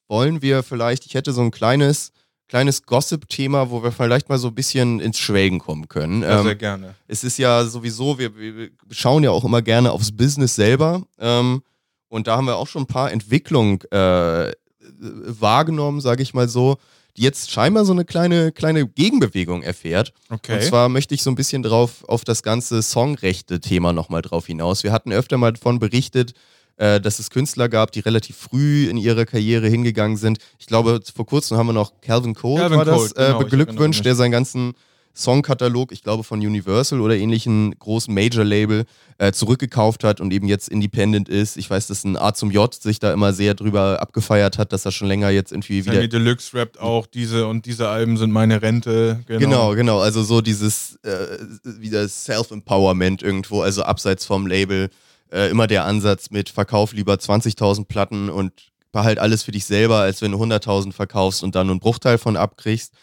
Wollen 0.08 0.42
wir 0.42 0.64
vielleicht, 0.64 1.06
ich 1.06 1.14
hätte 1.14 1.32
so 1.34 1.42
ein 1.42 1.52
kleines, 1.52 2.12
kleines 2.48 2.84
Gossip-Thema, 2.84 3.70
wo 3.70 3.84
wir 3.84 3.92
vielleicht 3.92 4.28
mal 4.28 4.40
so 4.40 4.48
ein 4.48 4.56
bisschen 4.56 5.00
ins 5.00 5.20
Schwelgen 5.20 5.60
kommen 5.60 5.88
können. 5.88 6.24
Ja, 6.24 6.40
Ähm, 6.40 6.46
sehr 6.46 6.56
gerne. 6.56 6.96
es 7.08 7.24
ist 7.24 7.38
ja 7.38 7.64
sowieso, 7.66 8.18
wir, 8.18 8.36
wir 8.36 8.56
wir 8.56 8.72
schauen 8.92 9.24
ja 9.24 9.30
auch 9.32 9.46
immer 9.46 9.62
gerne 9.62 9.92
aufs 9.92 10.12
Business 10.12 10.56
selber. 10.56 11.04
Ähm, 11.20 11.62
und 12.10 12.28
da 12.28 12.38
haben 12.38 12.46
wir 12.46 12.58
auch 12.58 12.68
schon 12.68 12.84
ein 12.84 12.88
paar 12.88 13.12
Entwicklungen 13.12 13.80
äh, 13.92 14.52
wahrgenommen, 15.00 16.02
sage 16.02 16.24
ich 16.24 16.34
mal 16.34 16.50
so, 16.50 16.78
die 17.18 17.24
jetzt 17.24 17.52
scheinbar 17.52 17.86
so 17.86 17.92
eine 17.94 18.06
kleine, 18.06 18.52
kleine 18.52 18.88
Gegenbewegung 18.88 19.62
erfährt. 19.62 20.14
Okay. 20.30 20.56
Und 20.56 20.64
zwar 20.64 20.90
möchte 20.90 21.14
ich 21.16 21.24
so 21.24 21.30
ein 21.30 21.36
bisschen 21.36 21.64
drauf 21.64 22.04
auf 22.08 22.24
das 22.24 22.44
ganze 22.44 22.82
Songrechte-Thema 22.82 23.94
nochmal 23.94 24.22
drauf 24.22 24.48
hinaus. 24.48 24.84
Wir 24.84 24.92
hatten 24.92 25.12
öfter 25.12 25.38
mal 25.38 25.54
davon 25.54 25.80
berichtet, 25.80 26.34
äh, 26.78 27.02
dass 27.02 27.20
es 27.20 27.30
Künstler 27.30 27.68
gab, 27.68 27.92
die 27.92 28.00
relativ 28.00 28.38
früh 28.38 28.90
in 28.90 28.98
ihrer 28.98 29.26
Karriere 29.26 29.68
hingegangen 29.68 30.18
sind. 30.18 30.40
Ich 30.60 30.66
glaube, 30.66 31.02
vor 31.14 31.26
kurzem 31.26 31.58
haben 31.58 31.68
wir 31.68 31.74
noch 31.74 32.00
Calvin 32.02 32.36
Cole, 32.36 32.62
Calvin 32.62 32.78
war 32.78 32.86
das, 32.86 33.14
Cole, 33.14 33.28
genau, 33.28 33.40
äh, 33.40 33.44
beglückwünscht, 33.44 34.06
der 34.06 34.16
seinen 34.16 34.32
ganzen 34.32 34.74
Songkatalog, 35.16 35.92
ich 35.92 36.04
glaube 36.04 36.24
von 36.24 36.40
Universal 36.40 37.02
oder 37.02 37.16
ähnlichen 37.16 37.78
großen 37.78 38.14
Major-Label, 38.14 38.86
äh, 39.18 39.32
zurückgekauft 39.32 40.04
hat 40.04 40.22
und 40.22 40.32
eben 40.32 40.48
jetzt 40.48 40.70
independent 40.70 41.28
ist. 41.28 41.58
Ich 41.58 41.70
weiß, 41.70 41.88
dass 41.88 42.04
ein 42.04 42.18
A 42.18 42.34
zum 42.34 42.52
J 42.52 42.74
sich 42.74 43.00
da 43.00 43.12
immer 43.12 43.34
sehr 43.34 43.54
drüber 43.54 44.02
abgefeiert 44.02 44.58
hat, 44.58 44.72
dass 44.72 44.86
er 44.86 44.92
schon 44.92 45.08
länger 45.08 45.30
jetzt 45.30 45.52
irgendwie 45.52 45.86
wieder 45.86 45.96
Sammy 45.96 46.10
Deluxe 46.10 46.58
rappt 46.58 46.80
auch, 46.80 47.06
diese 47.06 47.48
und 47.48 47.66
diese 47.66 47.90
Alben 47.90 48.18
sind 48.18 48.32
meine 48.32 48.62
Rente. 48.62 49.20
Genau. 49.28 49.40
Genau, 49.40 49.76
genau. 49.76 50.00
Also 50.00 50.24
so 50.24 50.42
dieses 50.42 50.98
äh, 51.04 51.38
wieder 51.64 52.08
Self-Empowerment 52.08 53.22
irgendwo, 53.22 53.62
also 53.62 53.84
abseits 53.84 54.26
vom 54.26 54.48
Label. 54.48 54.90
Äh, 55.32 55.52
immer 55.52 55.68
der 55.68 55.86
Ansatz 55.86 56.32
mit 56.32 56.50
Verkauf 56.50 56.94
lieber 56.94 57.14
20.000 57.14 57.86
Platten 57.86 58.30
und 58.30 58.52
behalt 58.92 59.20
alles 59.20 59.44
für 59.44 59.52
dich 59.52 59.66
selber, 59.66 59.98
als 59.98 60.22
wenn 60.22 60.32
du 60.32 60.42
100.000 60.42 60.94
verkaufst 60.94 61.44
und 61.44 61.56
dann 61.56 61.68
nur 61.68 61.74
einen 61.74 61.80
Bruchteil 61.80 62.18
von 62.18 62.36
abkriegst. 62.36 62.94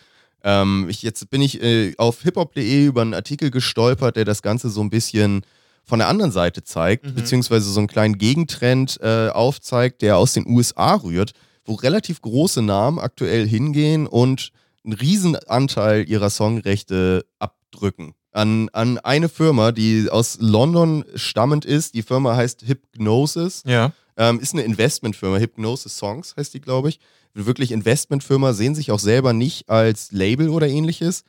Ähm, 0.46 0.86
ich, 0.88 1.02
jetzt 1.02 1.28
bin 1.28 1.42
ich 1.42 1.60
äh, 1.62 1.92
auf 1.98 2.22
hiphop.de 2.22 2.84
über 2.86 3.02
einen 3.02 3.14
Artikel 3.14 3.50
gestolpert, 3.50 4.16
der 4.16 4.24
das 4.24 4.40
Ganze 4.42 4.70
so 4.70 4.80
ein 4.80 4.90
bisschen 4.90 5.42
von 5.84 5.98
der 5.98 6.08
anderen 6.08 6.32
Seite 6.32 6.62
zeigt, 6.64 7.04
Mhm. 7.06 7.14
beziehungsweise 7.14 7.70
so 7.70 7.80
einen 7.80 7.88
kleinen 7.88 8.16
Gegentrend 8.16 8.98
äh, 9.02 9.28
aufzeigt, 9.28 10.02
der 10.02 10.16
aus 10.16 10.32
den 10.32 10.46
USA 10.46 10.94
rührt, 10.94 11.32
wo 11.64 11.74
relativ 11.74 12.20
große 12.22 12.62
Namen 12.62 12.98
aktuell 13.00 13.46
hingehen 13.46 14.06
und 14.06 14.50
einen 14.84 14.92
Riesenanteil 14.94 16.08
ihrer 16.08 16.30
Songrechte 16.30 17.26
abdrücken. 17.40 18.14
An, 18.32 18.68
an 18.72 18.98
eine 18.98 19.28
Firma, 19.28 19.72
die 19.72 20.08
aus 20.10 20.38
London 20.40 21.04
stammend 21.14 21.64
ist. 21.64 21.94
Die 21.94 22.02
Firma 22.02 22.36
heißt 22.36 22.62
Hypnosis. 22.68 23.62
Ja. 23.66 23.92
Ähm, 24.16 24.40
ist 24.40 24.54
eine 24.54 24.62
Investmentfirma. 24.62 25.38
Hypnosis 25.38 25.96
Songs 25.96 26.34
heißt 26.36 26.54
die, 26.54 26.60
glaube 26.60 26.88
ich. 26.88 27.00
Wirklich 27.34 27.72
Investmentfirma, 27.72 28.54
sehen 28.54 28.74
sich 28.74 28.90
auch 28.90 28.98
selber 28.98 29.32
nicht 29.32 29.68
als 29.68 30.10
Label 30.12 30.48
oder 30.48 30.68
ähnliches. 30.68 31.22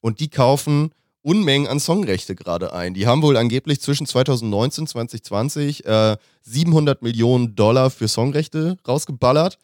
Und 0.00 0.20
die 0.20 0.28
kaufen 0.28 0.92
Unmengen 1.22 1.68
an 1.68 1.80
Songrechte 1.80 2.34
gerade 2.34 2.72
ein. 2.72 2.94
Die 2.94 3.06
haben 3.06 3.20
wohl 3.20 3.36
angeblich 3.36 3.82
zwischen 3.82 4.06
2019 4.06 4.82
und 4.82 4.88
2020 4.88 5.84
äh, 5.84 6.16
700 6.42 7.02
Millionen 7.02 7.54
Dollar 7.54 7.90
für 7.90 8.08
Songrechte 8.08 8.78
rausgeballert. 8.88 9.58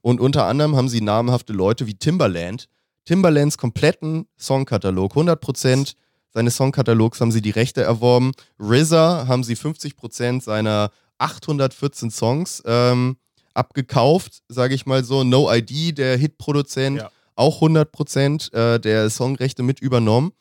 Und 0.00 0.20
unter 0.20 0.46
anderem 0.46 0.76
haben 0.76 0.88
sie 0.88 1.00
namhafte 1.00 1.52
Leute 1.52 1.88
wie 1.88 1.94
Timbaland. 1.94 2.68
Timbalands 3.04 3.58
kompletten 3.58 4.28
Songkatalog, 4.38 5.14
100% 5.16 5.94
seines 6.32 6.56
Songkatalogs 6.56 7.20
haben 7.20 7.32
sie 7.32 7.42
die 7.42 7.50
Rechte 7.50 7.82
erworben. 7.82 8.32
RZA 8.60 9.26
haben 9.26 9.44
sie 9.44 9.54
50% 9.54 10.40
seiner 10.40 10.90
814 11.22 12.10
Songs 12.10 12.62
ähm, 12.66 13.16
abgekauft, 13.54 14.42
sage 14.48 14.74
ich 14.74 14.86
mal 14.86 15.04
so. 15.04 15.24
No 15.24 15.52
ID, 15.52 15.96
der 15.98 16.16
Hitproduzent, 16.16 16.98
Ja. 16.98 17.10
auch 17.36 17.62
100% 17.62 18.52
äh, 18.52 18.78
der 18.80 19.08
Songrechte 19.10 19.62
mit 19.62 19.80
übernommen. 19.80 20.32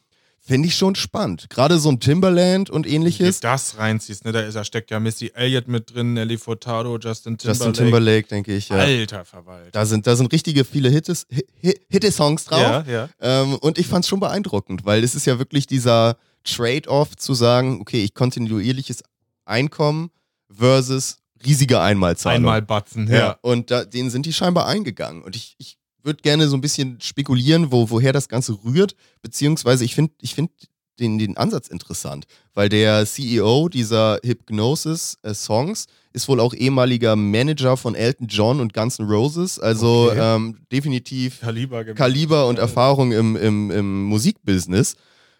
Finde 0.43 0.67
ich 0.69 0.75
schon 0.75 0.95
spannend. 0.95 1.51
Gerade 1.51 1.77
so 1.77 1.89
ein 1.89 1.99
Timbaland 1.99 2.71
und 2.71 2.85
Wenn 2.85 2.89
du 2.91 2.95
ähnliches. 2.95 3.41
das 3.41 3.77
reinziehst, 3.77 4.25
ne, 4.25 4.31
da, 4.31 4.39
ist, 4.41 4.55
da 4.55 4.63
steckt 4.63 4.89
ja 4.89 4.99
Missy 4.99 5.31
Elliott 5.35 5.67
mit 5.67 5.93
drin, 5.93 6.13
Nelly 6.15 6.39
Furtado, 6.39 6.97
Justin 6.97 7.37
Timberlake. 7.37 7.67
Justin 7.67 7.73
Timberlake, 7.85 8.27
denke 8.27 8.55
ich. 8.55 8.69
Ja. 8.69 8.77
Alter 8.77 9.23
Verwalter. 9.23 9.69
Da 9.71 9.85
sind, 9.85 10.07
da 10.07 10.15
sind 10.15 10.31
richtige 10.33 10.65
viele 10.65 10.89
Hittes, 10.89 11.27
Hi- 11.31 11.79
Hitte-Songs 11.91 12.45
drauf. 12.45 12.59
Ja, 12.59 12.83
ja. 12.87 13.09
Ähm, 13.21 13.53
und 13.57 13.77
ich 13.77 13.85
fand 13.85 14.03
es 14.03 14.09
schon 14.09 14.19
beeindruckend, 14.19 14.83
weil 14.83 15.03
es 15.03 15.13
ist 15.13 15.27
ja 15.27 15.37
wirklich 15.37 15.67
dieser 15.67 16.17
Trade-off 16.43 17.15
zu 17.17 17.35
sagen, 17.35 17.79
okay, 17.79 18.03
ich 18.03 18.15
kontinuierliches 18.15 19.03
Einkommen 19.45 20.09
versus 20.53 21.17
riesige 21.45 21.79
Einmalzahlung. 21.79 22.37
Einmal 22.37 22.61
Batzen, 22.61 23.07
Ja. 23.07 23.15
ja. 23.17 23.37
Und 23.41 23.71
da, 23.71 23.85
den 23.85 24.09
sind 24.09 24.25
die 24.25 24.33
scheinbar 24.33 24.67
eingegangen. 24.67 25.21
Und 25.23 25.35
ich, 25.35 25.55
ich 25.57 25.77
würde 26.03 26.21
gerne 26.21 26.47
so 26.47 26.55
ein 26.57 26.61
bisschen 26.61 26.99
spekulieren, 27.01 27.71
wo, 27.71 27.89
woher 27.89 28.13
das 28.13 28.27
Ganze 28.29 28.57
rührt, 28.63 28.95
beziehungsweise 29.21 29.85
ich 29.85 29.95
finde 29.95 30.13
ich 30.21 30.35
find 30.35 30.51
den, 30.99 31.17
den 31.17 31.37
Ansatz 31.37 31.67
interessant, 31.67 32.25
weil 32.53 32.69
der 32.69 33.05
CEO 33.07 33.69
dieser 33.69 34.19
Hypnosis 34.23 35.17
äh, 35.23 35.33
Songs 35.33 35.85
ist 36.13 36.27
wohl 36.27 36.39
auch 36.39 36.53
ehemaliger 36.53 37.15
Manager 37.15 37.77
von 37.77 37.95
Elton 37.95 38.27
John 38.27 38.59
und 38.59 38.73
Guns 38.73 38.99
N' 38.99 39.07
Roses, 39.07 39.57
also 39.57 40.09
Okay. 40.11 40.35
ähm, 40.35 40.57
definitiv 40.71 41.39
Kaliber. 41.39 41.85
Kaliber 41.85 42.47
und. 42.47 42.59
Erfahrung 42.59 43.13
im, 43.13 43.35
im, 43.35 43.71
im 43.71 44.03
Musikbusiness. 44.05 44.95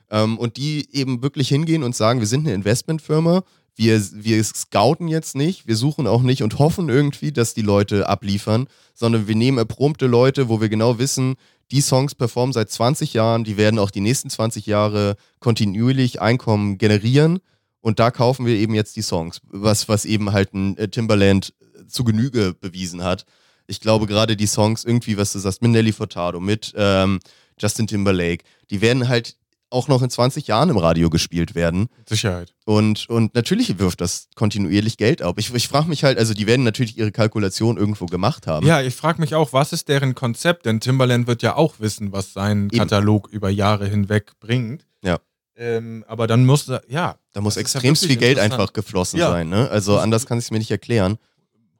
Ähm, 0.10 0.38
und 0.38 0.58
die 0.58 0.88
eben 0.94 1.22
wirklich 1.22 1.48
hingehen 1.50 1.84
und 1.84 1.96
sagen, 1.96 2.20
wir 2.20 2.28
sind 2.28 2.42
eine 2.46 2.54
Investmentfirma, 2.54 3.44
wir, 3.76 4.02
wir 4.14 4.44
scouten 4.44 5.08
jetzt 5.08 5.36
nicht, 5.36 5.68
wir 5.68 5.76
suchen 5.76 6.08
auch 6.08 6.22
nicht 6.22 6.44
und 6.44 6.60
hoffen 6.60 6.90
irgendwie, 6.90 7.32
dass 7.32 7.54
die 7.54 7.62
Leute 7.62 8.08
abliefern, 8.08 8.68
sondern 8.94 9.28
wir 9.28 9.36
nehmen 9.36 9.58
erprobte 9.58 10.08
Leute, 10.08 10.50
wo 10.50 10.62
wir 10.62 10.70
genau 10.70 11.00
wissen, 11.00 11.36
die 11.72 11.82
Songs 11.82 12.16
performen 12.16 12.54
seit 12.54 12.70
20 12.70 13.14
Jahren, 13.14 13.44
die 13.44 13.58
werden 13.58 13.80
auch 13.80 13.92
die 13.92 14.02
nächsten 14.02 14.30
20 14.30 14.66
Jahre 14.66 15.16
kontinuierlich 15.40 16.22
Einkommen 16.22 16.78
generieren 16.78 17.40
und 17.82 18.00
da 18.00 18.12
kaufen 18.12 18.46
wir 18.46 18.56
eben 18.56 18.76
jetzt 18.76 18.96
die 18.96 19.02
Songs, 19.02 19.42
was, 19.48 19.90
was 19.90 20.06
eben 20.06 20.32
halt 20.32 20.54
ein 20.54 20.78
äh, 20.78 20.88
Timberland 20.88 21.54
zu 21.88 22.04
Genüge 22.04 22.54
bewiesen 22.54 23.04
hat. 23.04 23.26
Ich 23.68 23.80
glaube 23.80 24.06
gerade 24.06 24.36
die 24.36 24.48
Songs 24.48 24.84
irgendwie, 24.84 25.18
was 25.18 25.34
du 25.34 25.40
sagst, 25.40 25.62
mit 25.62 25.72
Nelly 25.72 25.92
Furtado, 25.92 26.40
mit 26.40 26.74
ähm, 26.76 27.20
Justin 27.60 27.88
Timberlake, 27.88 28.44
die 28.70 28.82
werden 28.82 29.08
halt 29.08 29.36
auch 29.72 29.88
noch 29.88 30.02
in 30.02 30.10
20 30.10 30.48
Jahren 30.48 30.70
im 30.70 30.78
Radio 30.78 31.10
gespielt 31.10 31.56
werden. 31.56 31.88
Mit 31.98 32.10
Sicherheit. 32.10 32.54
Und, 32.66 33.10
und 33.10 33.34
natürlich 33.34 33.80
wirft 33.80 34.02
das 34.02 34.28
kontinuierlich 34.36 34.98
Geld 34.98 35.24
auf. 35.24 35.38
Ich, 35.38 35.54
ich 35.54 35.68
frage 35.68 35.88
mich 35.90 36.04
halt, 36.04 36.18
also 36.18 36.34
die 36.34 36.46
werden 36.46 36.64
natürlich 36.64 36.98
ihre 36.98 37.12
Kalkulation 37.12 37.78
irgendwo 37.78 38.06
gemacht 38.06 38.48
haben. 38.48 38.66
Ja, 38.68 38.82
ich 38.82 38.96
frage 38.96 39.20
mich 39.22 39.34
auch, 39.34 39.54
was 39.54 39.74
ist 39.74 39.88
deren 39.88 40.14
Konzept? 40.14 40.66
Denn 40.66 40.80
Timbaland 40.80 41.26
wird 41.28 41.42
ja 41.42 41.56
auch 41.56 41.80
wissen, 41.80 42.12
was 42.12 42.34
sein 42.34 42.66
Eben. 42.66 42.78
Katalog 42.78 43.30
über 43.30 43.50
Jahre 43.50 43.88
hinweg 43.88 44.34
bringt. 44.40 44.86
Ja. 45.04 45.20
Ähm, 45.56 46.04
aber 46.08 46.28
dann 46.28 46.46
muss 46.46 46.72
ja, 46.88 47.16
Da 47.34 47.42
muss 47.42 47.58
ist 47.58 47.74
ja 47.74 47.80
viel 47.94 48.16
Geld 48.18 48.40
einfach 48.40 48.74
geflossen 48.74 49.20
Ja. 49.20 49.30
sein. 49.32 49.50
Ne? 49.50 49.70
Also 49.70 49.98
anders 49.98 50.26
kann 50.26 50.38
ich 50.38 50.46
es 50.46 50.52
mir 50.52 50.60
nicht 50.60 50.72
erklären. 50.72 51.18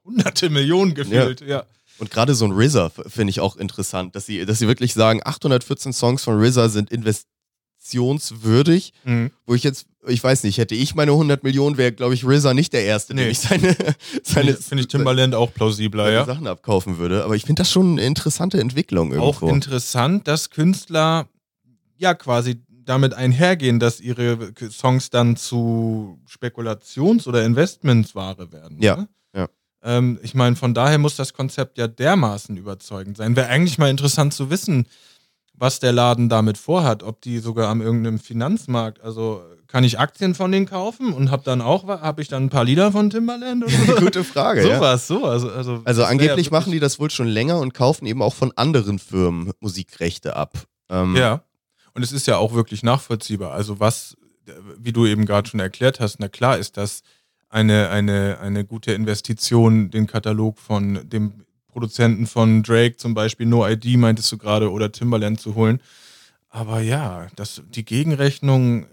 hunderte 0.04 0.50
Millionen 0.50 0.94
gefühlt. 0.94 1.40
Ja. 1.42 1.64
Und 1.98 2.10
gerade 2.10 2.34
so 2.34 2.44
ein 2.46 2.52
RZA 2.52 2.90
finde 3.06 3.30
ich 3.30 3.40
auch 3.40 3.56
interessant, 3.56 4.16
dass 4.16 4.26
sie, 4.26 4.44
dass 4.44 4.58
sie 4.58 4.66
wirklich 4.66 4.94
sagen, 4.94 5.20
814 5.24 5.92
Songs 5.92 6.24
von 6.24 6.42
RZA 6.42 6.68
sind 6.68 6.90
investitionswürdig. 7.82 8.92
Mhm. 9.04 9.30
Wo 9.46 9.54
ich 9.54 9.62
jetzt, 9.62 9.86
ich 10.06 10.22
weiß 10.22 10.44
nicht, 10.44 10.58
hätte 10.58 10.74
ich 10.74 10.94
meine 10.94 11.12
100 11.12 11.42
Millionen, 11.42 11.76
wäre, 11.76 11.92
glaube 11.92 12.14
ich, 12.14 12.24
RZA 12.24 12.54
nicht 12.54 12.72
der 12.72 12.84
Erste, 12.84 13.14
Nee. 13.14 13.28
ich 13.28 13.40
seine, 13.40 13.76
seine, 14.22 14.54
Finde 14.54 14.82
ich, 14.82 14.88
Timbaland 14.88 15.34
auch 15.34 15.52
plausibler, 15.52 16.10
ja. 16.10 16.24
Sachen 16.24 16.46
abkaufen 16.46 16.98
würde. 16.98 17.24
Aber 17.24 17.36
ich 17.36 17.44
finde 17.44 17.60
das 17.60 17.70
schon 17.70 17.92
eine 17.92 18.02
interessante 18.04 18.60
Entwicklung 18.60 19.12
irgendwo. 19.12 19.28
Auch 19.28 19.42
interessant, 19.42 20.28
dass 20.28 20.50
Künstler 20.50 21.28
ja 21.96 22.14
quasi 22.14 22.62
damit 22.68 23.14
einhergehen, 23.14 23.78
dass 23.78 24.00
ihre 24.00 24.52
Songs 24.70 25.10
dann 25.10 25.36
zu 25.36 26.18
Spekulations- 26.28 27.28
oder 27.28 27.44
Investmentsware 27.44 28.50
werden. 28.52 28.78
Ja, 28.80 28.96
ne? 28.96 29.08
ja. 29.36 29.48
Ähm, 29.84 30.18
ich 30.22 30.34
meine, 30.34 30.56
von 30.56 30.74
daher 30.74 30.98
muss 30.98 31.14
das 31.14 31.32
Konzept 31.32 31.78
ja 31.78 31.86
dermaßen 31.86 32.56
überzeugend 32.56 33.16
sein. 33.16 33.36
Wäre 33.36 33.46
eigentlich 33.48 33.78
mal 33.78 33.88
interessant 33.88 34.34
zu 34.34 34.50
wissen, 34.50 34.86
was 35.62 35.78
der 35.78 35.92
Laden 35.92 36.28
damit 36.28 36.58
vorhat, 36.58 37.04
ob 37.04 37.20
die 37.20 37.38
sogar 37.38 37.68
am 37.68 37.80
irgendeinem 37.80 38.18
Finanzmarkt, 38.18 39.00
also 39.00 39.44
kann 39.68 39.84
ich 39.84 39.96
Aktien 40.00 40.34
von 40.34 40.50
denen 40.50 40.66
kaufen 40.66 41.12
und 41.12 41.30
habe 41.30 41.44
dann 41.44 41.60
auch, 41.60 41.86
habe 41.86 42.20
ich 42.20 42.26
dann 42.26 42.46
ein 42.46 42.50
paar 42.50 42.64
Lieder 42.64 42.90
von 42.90 43.10
Timbaland 43.10 43.64
oder? 43.64 43.94
Gute 44.00 44.24
Frage, 44.24 44.68
ja. 44.68 44.74
Sowas, 44.74 45.06
so. 45.06 45.24
Also, 45.24 45.50
also, 45.52 45.80
Also 45.84 46.02
angeblich 46.02 46.46
ja 46.46 46.52
machen 46.52 46.72
die 46.72 46.80
das 46.80 46.98
wohl 46.98 47.10
schon 47.10 47.28
länger 47.28 47.60
und 47.60 47.74
kaufen 47.74 48.06
eben 48.06 48.22
auch 48.22 48.34
von 48.34 48.50
anderen 48.56 48.98
Firmen 48.98 49.52
Musikrechte 49.60 50.34
ab. 50.34 50.58
Ähm, 50.90 51.14
Ja. 51.14 51.44
Und 51.94 52.02
es 52.02 52.10
ist 52.10 52.26
ja 52.26 52.38
auch 52.38 52.54
wirklich 52.54 52.82
nachvollziehbar. 52.82 53.52
Also 53.52 53.78
was, 53.78 54.16
wie 54.76 54.92
du 54.92 55.06
eben 55.06 55.26
gerade 55.26 55.48
schon 55.48 55.60
erklärt 55.60 56.00
hast, 56.00 56.18
na 56.18 56.26
klar 56.26 56.58
ist 56.58 56.76
das 56.76 57.02
eine, 57.48 57.88
eine, 57.88 58.38
eine 58.40 58.64
gute 58.64 58.94
Investition, 58.94 59.92
den 59.92 60.08
Katalog 60.08 60.58
von 60.58 61.08
dem 61.08 61.44
Produzenten 61.72 62.26
von 62.26 62.62
Drake 62.62 62.96
zum 62.96 63.14
Beispiel, 63.14 63.46
No 63.46 63.66
ID 63.66 63.96
meintest 63.96 64.30
du 64.30 64.38
gerade, 64.38 64.70
oder 64.70 64.92
Timbaland 64.92 65.40
zu 65.40 65.54
holen. 65.54 65.80
Aber 66.50 66.80
ja, 66.80 67.28
das, 67.34 67.62
die 67.70 67.84
Gegenrechnung 67.84 68.86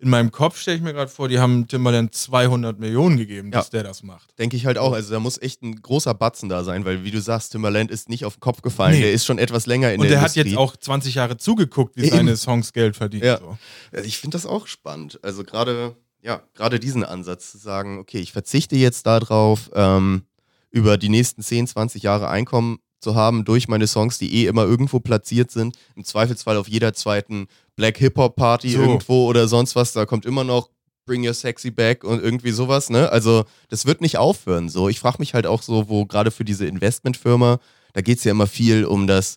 in 0.00 0.10
meinem 0.10 0.30
Kopf 0.30 0.58
stelle 0.60 0.76
ich 0.76 0.82
mir 0.82 0.92
gerade 0.92 1.10
vor, 1.10 1.28
die 1.28 1.40
haben 1.40 1.66
Timbaland 1.66 2.14
200 2.14 2.78
Millionen 2.78 3.16
gegeben, 3.16 3.50
dass 3.50 3.70
der 3.70 3.82
das 3.82 4.04
macht. 4.04 4.38
Denke 4.38 4.56
ich 4.56 4.64
halt 4.64 4.78
auch. 4.78 4.92
Also 4.92 5.12
da 5.12 5.18
muss 5.18 5.42
echt 5.42 5.62
ein 5.62 5.80
großer 5.82 6.14
Batzen 6.14 6.48
da 6.48 6.62
sein, 6.62 6.84
weil 6.84 7.02
wie 7.02 7.10
du 7.10 7.20
sagst, 7.20 7.50
Timbaland 7.50 7.90
ist 7.90 8.08
nicht 8.08 8.24
auf 8.24 8.34
den 8.36 8.40
Kopf 8.40 8.62
gefallen. 8.62 8.94
Nee. 8.94 9.00
Der 9.02 9.12
ist 9.12 9.24
schon 9.26 9.38
etwas 9.38 9.66
länger 9.66 9.92
in 9.92 10.00
Und 10.00 10.04
der 10.04 10.12
der 10.16 10.20
hat 10.20 10.36
Industrie. 10.36 10.50
jetzt 10.50 10.58
auch 10.58 10.76
20 10.76 11.14
Jahre 11.16 11.36
zugeguckt, 11.36 11.96
wie 11.96 12.02
Eben. 12.06 12.16
seine 12.16 12.36
Songs 12.36 12.72
Geld 12.72 12.94
verdienen. 12.96 13.24
Ja. 13.24 13.38
So. 13.38 13.58
Also 13.92 14.04
ich 14.06 14.18
finde 14.18 14.36
das 14.36 14.46
auch 14.46 14.68
spannend. 14.68 15.18
Also 15.24 15.42
gerade, 15.42 15.96
ja, 16.22 16.42
gerade 16.54 16.78
diesen 16.78 17.02
Ansatz 17.02 17.50
zu 17.50 17.58
sagen, 17.58 17.98
okay, 17.98 18.18
ich 18.18 18.30
verzichte 18.30 18.76
jetzt 18.76 19.04
darauf, 19.04 19.68
ähm, 19.74 20.22
über 20.70 20.98
die 20.98 21.08
nächsten 21.08 21.42
10, 21.42 21.66
20 21.68 22.02
Jahre 22.02 22.28
Einkommen 22.28 22.78
zu 23.00 23.14
haben 23.14 23.44
durch 23.44 23.68
meine 23.68 23.86
Songs, 23.86 24.18
die 24.18 24.34
eh 24.42 24.46
immer 24.46 24.64
irgendwo 24.64 24.98
platziert 25.00 25.50
sind. 25.50 25.76
Im 25.94 26.04
Zweifelsfall 26.04 26.56
auf 26.56 26.68
jeder 26.68 26.94
zweiten 26.94 27.46
Black 27.76 27.96
Hip-Hop 27.98 28.34
Party 28.36 28.70
So. 28.70 28.80
irgendwo 28.80 29.26
oder 29.26 29.46
sonst 29.46 29.76
was. 29.76 29.92
Da 29.92 30.04
kommt 30.04 30.26
immer 30.26 30.42
noch 30.44 30.70
Bring 31.06 31.26
Your 31.26 31.32
Sexy 31.34 31.70
Back 31.70 32.04
und 32.04 32.20
irgendwie 32.22 32.50
sowas, 32.50 32.90
ne? 32.90 33.10
Also 33.10 33.44
das 33.68 33.86
wird 33.86 34.00
nicht 34.00 34.18
aufhören. 34.18 34.68
So, 34.68 34.88
ich 34.88 34.98
frage 35.00 35.18
mich 35.20 35.32
halt 35.32 35.46
auch 35.46 35.62
so, 35.62 35.88
wo 35.88 36.04
gerade 36.06 36.30
für 36.30 36.44
diese 36.44 36.66
Investmentfirma, 36.66 37.60
da 37.94 38.00
geht 38.02 38.18
es 38.18 38.24
ja 38.24 38.32
immer 38.32 38.46
viel 38.48 38.84
um 38.84 39.06
das, 39.06 39.36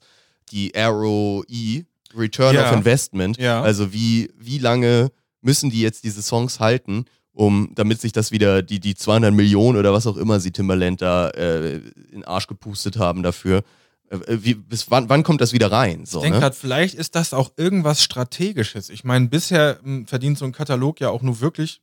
die 0.52 0.74
ROE, 0.76 1.86
Return 2.14 2.56
Ja. 2.56 2.70
of 2.70 2.76
Investment. 2.76 3.38
Ja. 3.38 3.62
Also 3.62 3.94
wie, 3.94 4.32
wie 4.38 4.58
lange 4.58 5.12
müssen 5.42 5.70
die 5.70 5.82
jetzt 5.82 6.04
diese 6.04 6.22
Songs 6.22 6.60
halten, 6.60 7.06
um, 7.34 7.72
damit 7.76 8.02
sich 8.02 8.12
das 8.12 8.32
wieder, 8.32 8.62
die, 8.62 8.80
die 8.80 8.96
200 8.96 9.34
Millionen 9.34 9.78
oder 9.78 9.94
was 9.94 10.06
auch 10.08 10.18
immer 10.18 10.40
sie 10.40 10.52
Timbaland 10.52 11.02
da 11.02 11.30
äh, 11.30 11.76
in 11.76 11.84
den 12.12 12.24
Arsch 12.26 12.48
gepustet 12.48 12.98
haben 12.98 13.24
dafür, 13.24 13.64
äh, 14.10 14.18
wie, 14.28 14.54
bis 14.56 14.92
wann, 14.92 15.08
wann 15.10 15.24
kommt 15.24 15.40
das 15.42 15.54
wieder 15.54 15.72
rein? 15.72 16.06
So, 16.06 16.18
Ich 16.20 16.24
denke 16.24 16.38
ne? 16.38 16.42
gerade, 16.42 16.56
vielleicht 16.56 16.96
ist 16.96 17.16
das 17.16 17.34
auch 17.34 17.52
irgendwas 17.58 18.04
Strategisches. 18.04 18.90
Ich 18.90 19.04
meine, 19.04 19.28
bisher 19.30 19.80
m, 19.84 20.06
verdient 20.08 20.38
so 20.38 20.46
ein 20.46 20.52
Katalog 20.52 21.00
ja 21.00 21.10
auch 21.10 21.22
nur 21.22 21.40
wirklich 21.40 21.82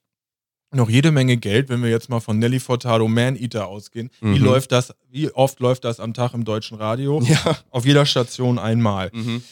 noch 0.70 0.90
jede 0.90 1.12
Menge 1.12 1.38
Geld, 1.38 1.70
wenn 1.70 1.82
wir 1.82 1.88
jetzt 1.88 2.10
mal 2.10 2.20
von 2.20 2.38
Nelly 2.38 2.60
Furtado 2.60 3.08
Man 3.08 3.36
Eater 3.36 3.68
ausgehen. 3.68 4.10
Wie 4.20 4.38
Mhm. 4.38 4.44
läuft 4.44 4.70
das, 4.70 4.92
wie 5.10 5.30
oft 5.30 5.60
läuft 5.60 5.84
das 5.84 5.98
am 5.98 6.12
Tag 6.12 6.34
im 6.34 6.44
deutschen 6.44 6.76
Radio? 6.76 7.22
Ja. 7.22 7.56
Auf 7.70 7.86
jeder 7.86 8.04
Station 8.04 8.58
einmal. 8.58 9.10
Mhm. 9.14 9.42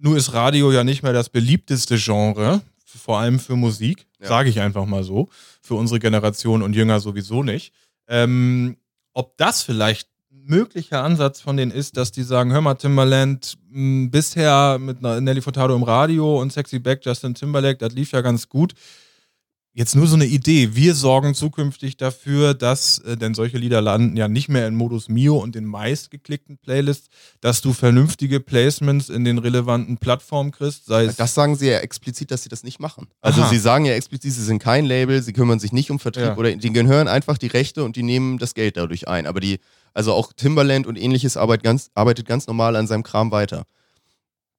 Nur 0.00 0.16
ist 0.16 0.32
Radio 0.32 0.72
ja 0.72 0.82
nicht 0.82 1.02
mehr 1.02 1.12
das 1.12 1.28
beliebteste 1.28 1.98
Genre, 1.98 2.62
vor 2.98 3.18
allem 3.18 3.38
für 3.38 3.56
Musik, 3.56 4.06
Ja. 4.20 4.28
sage 4.28 4.48
ich 4.50 4.60
einfach 4.60 4.86
mal 4.86 5.04
so. 5.04 5.28
Für 5.60 5.74
unsere 5.74 5.98
Generation 6.00 6.62
und 6.62 6.74
Jünger 6.74 7.00
sowieso 7.00 7.42
nicht. 7.42 7.72
Ähm, 8.08 8.76
ob 9.14 9.36
das 9.36 9.62
vielleicht 9.62 10.08
ein 10.32 10.44
möglicher 10.46 11.02
Ansatz 11.04 11.40
von 11.40 11.56
denen 11.56 11.70
ist, 11.70 11.96
dass 11.96 12.10
die 12.12 12.22
sagen, 12.22 12.52
hör 12.52 12.60
mal, 12.60 12.74
Timbaland, 12.74 13.58
mh, 13.70 14.08
bisher 14.10 14.78
mit 14.80 15.00
Nelly 15.02 15.40
Furtado 15.40 15.74
im 15.76 15.82
Radio 15.82 16.40
und 16.40 16.52
Sexy 16.52 16.78
Back, 16.78 17.04
Justin 17.04 17.34
Timberlake, 17.34 17.78
das 17.78 17.92
lief 17.92 18.12
ja 18.12 18.20
ganz 18.22 18.48
gut. 18.48 18.72
Jetzt 19.74 19.96
nur 19.96 20.06
so 20.06 20.16
eine 20.16 20.26
Idee. 20.26 20.74
Wir 20.74 20.94
sorgen 20.94 21.34
zukünftig 21.34 21.96
dafür, 21.96 22.52
dass, 22.52 22.98
äh, 22.98 23.16
denn 23.16 23.32
solche 23.32 23.56
Lieder 23.56 23.80
landen 23.80 24.18
ja 24.18 24.28
nicht 24.28 24.50
mehr 24.50 24.66
in 24.68 24.74
Modus 24.74 25.08
Mio 25.08 25.38
und 25.38 25.54
den 25.54 25.64
meistgeklickten 25.64 26.58
Playlists, 26.58 27.08
dass 27.40 27.62
du 27.62 27.72
vernünftige 27.72 28.40
Placements 28.40 29.08
in 29.08 29.24
den 29.24 29.38
relevanten 29.38 29.96
Plattformen 29.96 30.50
kriegst, 30.50 30.84
sei 30.84 31.04
es. 31.04 31.16
Das 31.16 31.32
sagen 31.32 31.56
sie 31.56 31.68
ja 31.68 31.78
explizit, 31.78 32.30
dass 32.30 32.42
sie 32.42 32.50
das 32.50 32.64
nicht 32.64 32.80
machen. 32.80 33.06
Also 33.22 33.40
Aha. 33.40 33.48
sie 33.48 33.56
sagen 33.58 33.86
ja 33.86 33.94
explizit, 33.94 34.34
sie 34.34 34.44
sind 34.44 34.58
kein 34.58 34.84
Label, 34.84 35.22
sie 35.22 35.32
kümmern 35.32 35.58
sich 35.58 35.72
nicht 35.72 35.90
um 35.90 35.98
Vertrieb 35.98 36.24
Ja. 36.24 36.36
oder 36.36 36.54
die 36.54 36.72
gehören 36.72 37.08
einfach 37.08 37.38
die 37.38 37.46
Rechte 37.46 37.82
und 37.82 37.96
die 37.96 38.02
nehmen 38.02 38.36
das 38.36 38.52
Geld 38.52 38.76
dadurch 38.76 39.08
ein. 39.08 39.26
Aber 39.26 39.40
die, 39.40 39.58
also 39.94 40.12
auch 40.12 40.34
Timbaland 40.34 40.86
und 40.86 40.96
ähnliches 40.96 41.38
arbeitet 41.38 41.64
ganz, 41.64 41.90
arbeitet 41.94 42.26
ganz 42.26 42.46
normal 42.46 42.76
an 42.76 42.86
seinem 42.86 43.04
Kram 43.04 43.30
weiter. 43.30 43.64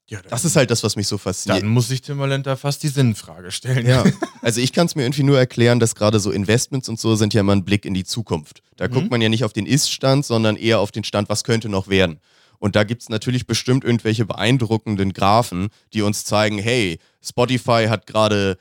Ja, 0.10 0.20
Das 0.30 0.44
ist 0.46 0.56
halt 0.56 0.70
das, 0.70 0.84
was 0.84 0.96
mich 0.96 1.08
so 1.08 1.18
fasziniert. 1.18 1.64
dann 1.64 1.70
muss 1.70 1.88
sich 1.88 2.02
Timbaland 2.02 2.46
da 2.46 2.56
fast 2.56 2.84
die 2.84 2.88
Sinnfrage 2.90 3.52
stellen. 3.52 3.86
Ja, 3.88 4.04
also 4.42 4.60
ich 4.62 4.74
kann 4.74 4.86
es 4.88 4.96
mir 4.96 5.04
irgendwie 5.04 5.24
nur 5.24 5.38
erklären, 5.40 5.80
dass 5.80 5.96
gerade 5.96 6.20
so 6.20 6.32
Investments 6.32 6.90
und 6.90 7.00
so 7.00 7.16
sind 7.16 7.34
ja 7.34 7.42
immer 7.42 7.54
ein 7.56 7.64
Blick 7.66 7.86
in 7.86 7.94
die 7.94 8.04
Zukunft. 8.04 8.62
Da 8.76 8.88
Mhm. 8.88 8.92
guckt 8.92 9.12
man 9.12 9.22
ja 9.22 9.30
nicht 9.30 9.44
auf 9.44 9.54
den 9.54 9.66
Ist-Stand, 9.66 10.26
sondern 10.26 10.56
eher 10.58 10.80
auf 10.80 10.92
den 10.92 11.04
Stand, 11.04 11.30
was 11.30 11.44
könnte 11.44 11.70
noch 11.70 11.88
werden. 11.88 12.20
Und 12.60 12.76
da 12.76 12.84
gibt 12.86 13.02
es 13.02 13.10
natürlich 13.10 13.46
bestimmt 13.48 13.84
irgendwelche 13.84 14.26
beeindruckenden 14.26 15.12
Graphen, 15.14 15.68
die 15.94 16.02
uns 16.02 16.24
zeigen, 16.26 16.58
hey, 16.60 16.98
Spotify 17.22 17.88
hat 17.90 18.08
gerade, 18.08 18.58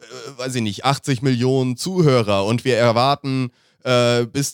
äh, 0.00 0.38
weiß 0.38 0.54
ich 0.56 0.62
nicht, 0.62 0.84
80 0.84 1.22
Millionen 1.22 1.76
Zuhörer 1.76 2.44
und 2.44 2.64
wir 2.64 2.76
erwarten 2.76 3.50
äh, 3.84 4.26
bis 4.26 4.52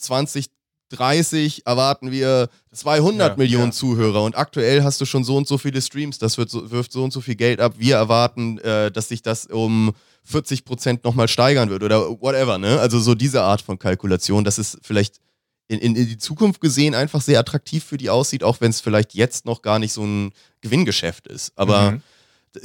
2030 0.97 1.65
erwarten 1.65 2.11
wir 2.11 2.49
200 2.71 3.31
Ja, 3.31 3.37
Millionen 3.37 3.65
ja. 3.67 3.71
Zuhörer 3.71 4.23
und 4.23 4.37
aktuell 4.37 4.83
hast 4.83 5.01
du 5.01 5.05
schon 5.05 5.23
so 5.23 5.35
und 5.35 5.47
so 5.47 5.57
viele 5.57 5.81
Streams, 5.81 6.17
das 6.19 6.37
wird 6.37 6.49
so, 6.49 6.71
wirft 6.71 6.91
so 6.91 7.03
und 7.03 7.11
so 7.11 7.21
viel 7.21 7.35
Geld 7.35 7.59
ab. 7.59 7.75
Wir 7.77 7.95
erwarten, 7.95 8.57
äh, 8.59 8.91
dass 8.91 9.09
sich 9.09 9.21
das 9.21 9.45
um 9.47 9.93
40 10.25 10.65
Prozent 10.65 11.03
nochmal 11.03 11.27
steigern 11.27 11.69
wird 11.69 11.83
oder 11.83 12.09
whatever, 12.21 12.57
ne? 12.57 12.79
Also 12.79 12.99
so 12.99 13.13
diese 13.15 13.41
Art 13.41 13.61
von 13.61 13.77
Kalkulation, 13.77 14.43
dass 14.43 14.57
es 14.57 14.77
vielleicht 14.81 15.17
in, 15.67 15.79
in, 15.79 15.95
in 15.95 16.07
die 16.07 16.17
Zukunft 16.17 16.61
gesehen 16.61 16.95
einfach 16.95 17.21
sehr 17.21 17.39
attraktiv 17.39 17.83
für 17.83 17.97
die 17.97 18.09
aussieht, 18.09 18.43
auch 18.43 18.61
wenn 18.61 18.69
es 18.69 18.81
vielleicht 18.81 19.13
jetzt 19.13 19.45
noch 19.45 19.61
gar 19.61 19.79
nicht 19.79 19.93
so 19.93 20.03
ein 20.05 20.31
Gewinngeschäft 20.61 21.27
ist. 21.27 21.51
Aber 21.55 21.91
Mhm. 21.91 22.01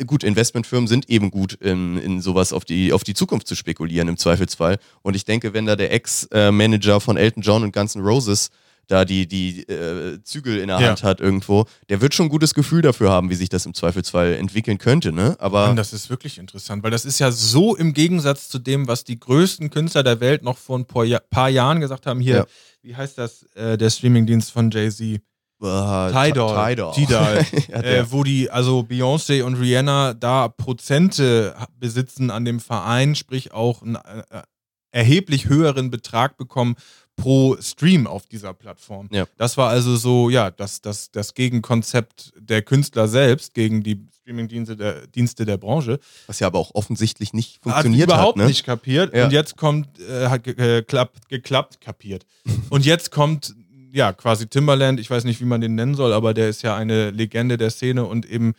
Gut, 0.07 0.23
Investmentfirmen 0.25 0.87
sind 0.87 1.09
eben 1.09 1.31
gut 1.31 1.55
in, 1.55 1.97
in 1.99 2.21
sowas 2.21 2.53
auf 2.53 2.65
die, 2.65 2.93
auf 2.93 3.05
die 3.05 3.15
Zukunft 3.15 3.47
zu 3.47 3.55
spekulieren 3.55 4.09
im 4.09 4.17
Zweifelsfall. 4.17 4.79
Und 5.03 5.17
ich 5.17 5.25
denke, 5.25 5.55
wenn 5.55 5.67
da 5.67 5.77
der 5.77 5.93
Ex-Manager 5.93 7.01
von 7.01 7.17
Elton 7.17 7.43
John 7.43 7.63
und 7.63 7.73
Guns 7.73 7.95
N' 7.95 8.03
Roses 8.03 8.51
da 8.87 9.05
die, 9.05 9.27
die 9.29 9.65
äh, 9.69 10.19
Zügel 10.23 10.57
in 10.59 10.69
der 10.69 10.81
Ja. 10.81 10.89
Hand 10.89 11.03
hat 11.03 11.21
irgendwo, 11.21 11.67
der 11.91 12.01
wird 12.01 12.15
schon 12.15 12.27
ein 12.27 12.31
gutes 12.31 12.55
Gefühl 12.55 12.81
dafür 12.81 13.11
haben, 13.11 13.29
wie 13.29 13.35
sich 13.35 13.51
das 13.51 13.67
im 13.67 13.75
Zweifelsfall 13.75 14.33
entwickeln 14.33 14.79
könnte, 14.79 15.13
ne? 15.13 15.37
Aber 15.41 15.67
Mann, 15.67 15.77
das 15.77 15.93
ist 15.93 16.09
wirklich 16.09 16.39
interessant, 16.39 16.83
weil 16.83 16.91
das 16.91 17.05
ist 17.05 17.19
ja 17.19 17.31
so 17.31 17.77
im 17.77 17.93
Gegensatz 17.93 18.49
zu 18.49 18.59
dem, 18.59 18.89
was 18.89 19.05
die 19.05 19.21
größten 19.21 19.69
Künstler 19.69 20.03
der 20.03 20.21
Welt 20.21 20.43
noch 20.43 20.57
vor 20.57 20.79
ein 20.79 20.87
paar, 20.87 21.05
paar 21.29 21.51
Jahren 21.51 21.81
gesagt 21.81 22.07
haben. 22.07 22.21
Hier, 22.21 22.37
Ja. 22.37 22.47
wie 22.81 22.97
heißt 22.97 23.19
das, 23.19 23.43
äh, 23.57 23.77
der 23.77 23.91
Streamingdienst 23.91 24.51
von 24.51 24.71
Jay-Z? 24.71 25.21
Äh, 25.61 26.31
Tidal. 26.31 26.75
Tidal. 26.75 26.93
Tidal. 26.93 27.47
ja, 27.69 27.83
äh, 27.83 28.11
wo 28.11 28.25
die, 28.25 28.51
also 28.51 28.81
Beyoncé 28.81 29.43
und 29.43 29.57
Rihanna 29.57 30.15
da 30.15 30.49
Prozente 30.49 31.55
besitzen 31.79 32.31
an 32.31 32.45
dem 32.45 32.61
Verein, 32.61 33.15
sprich 33.15 33.53
auch 33.53 33.83
ein, 33.83 33.97
äh, 33.97 34.43
erheblich 34.91 35.49
höheren 35.49 35.91
Betrag 35.91 36.37
bekommen 36.37 36.77
pro 37.17 37.57
Stream 37.61 38.07
auf 38.07 38.27
dieser 38.27 38.55
Plattform. 38.55 39.09
Ja. 39.13 39.27
Das 39.37 39.57
war 39.57 39.69
also 39.69 39.97
so, 39.97 40.31
ja, 40.31 40.51
das, 40.51 40.81
das, 40.81 41.11
das 41.11 41.35
Gegenkonzept 41.35 42.33
der 42.39 42.63
Künstler 42.63 43.09
selbst 43.09 43.55
gegen 43.55 43.83
die 43.83 44.07
Streamingdienste 44.21 44.77
der, 44.77 45.07
Dienste 45.09 45.45
der 45.45 45.57
Branche. 45.57 45.99
Was 46.27 46.39
ja 46.39 46.47
aber 46.47 46.59
auch 46.59 46.75
offensichtlich 46.75 47.33
nicht 47.33 47.57
Hat 47.57 47.63
funktioniert 47.63 48.09
überhaupt 48.09 48.37
hat. 48.37 48.43
Ne? 48.43 48.47
nicht 48.47 48.65
kapiert. 48.65 49.15
Ja. 49.15 49.25
Und 49.25 49.33
jetzt 49.33 49.57
kommt, 49.57 49.99
äh, 50.01 50.29
hat 50.29 50.45
ge 50.45 50.55
geklappt, 50.55 51.29
geklappt, 51.29 51.81
kapiert. 51.81 52.25
Und 52.71 52.87
jetzt 52.87 53.11
kommt, 53.11 53.55
ja, 53.93 54.13
quasi 54.13 54.47
Timberland, 54.47 55.01
ich 55.01 55.11
weiß 55.11 55.25
nicht, 55.25 55.41
wie 55.41 55.45
man 55.47 55.61
den 55.61 55.75
nennen 55.75 55.95
soll, 55.95 56.13
aber 56.13 56.35
der 56.35 56.49
ist 56.49 56.63
ja 56.63 56.77
eine 56.77 57.11
Legende 57.11 57.57
der 57.57 57.71
Szene 57.71 58.05
und 58.05 58.27
eben 58.27 58.55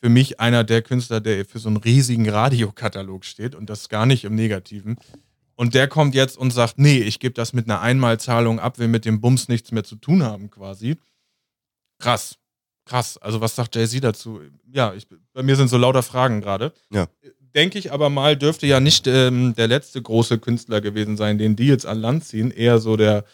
für 0.00 0.08
mich 0.08 0.40
einer 0.40 0.64
der 0.64 0.82
Künstler, 0.82 1.20
der 1.20 1.44
für 1.44 1.58
so 1.58 1.68
einen 1.68 1.76
riesigen 1.76 2.28
Radiokatalog 2.28 3.24
steht 3.24 3.54
und 3.54 3.68
das 3.68 3.88
gar 3.88 4.06
nicht 4.06 4.24
im 4.24 4.34
Negativen. 4.34 4.96
Und 5.56 5.74
der 5.74 5.88
kommt 5.88 6.14
jetzt 6.14 6.38
und 6.38 6.52
sagt, 6.52 6.78
nee, 6.78 6.98
ich 6.98 7.18
gebe 7.18 7.34
das 7.34 7.52
mit 7.52 7.68
einer 7.68 7.80
Einmalzahlung 7.80 8.60
ab, 8.60 8.78
will 8.78 8.86
mit 8.86 9.04
dem 9.04 9.20
Bums 9.20 9.48
nichts 9.48 9.72
mehr 9.72 9.82
zu 9.82 9.96
tun 9.96 10.22
haben, 10.22 10.50
quasi. 10.50 10.96
Krass. 11.98 12.36
Krass. 12.84 13.18
Also 13.18 13.40
was 13.40 13.56
sagt 13.56 13.74
Jay-Z 13.74 14.04
dazu? 14.04 14.40
Ja, 14.72 14.94
ich, 14.94 15.06
bei 15.32 15.42
mir 15.42 15.56
sind 15.56 15.68
so 15.68 15.76
lauter 15.76 16.04
Fragen 16.04 16.40
gerade. 16.40 16.72
Ja. 16.90 17.08
Denke 17.54 17.78
ich 17.78 17.92
aber 17.92 18.08
mal, 18.08 18.36
dürfte 18.36 18.68
ja 18.68 18.78
nicht 18.78 19.08
ähm, 19.08 19.54
der 19.56 19.66
letzte 19.66 20.00
große 20.00 20.38
Künstler 20.38 20.80
gewesen 20.80 21.16
sein, 21.16 21.38
den 21.38 21.56
die 21.56 21.66
jetzt 21.66 21.86
an 21.86 21.98
Land 21.98 22.24
ziehen. 22.24 22.52
Eher 22.52 22.78
so 22.78 22.96
der, 22.96 23.24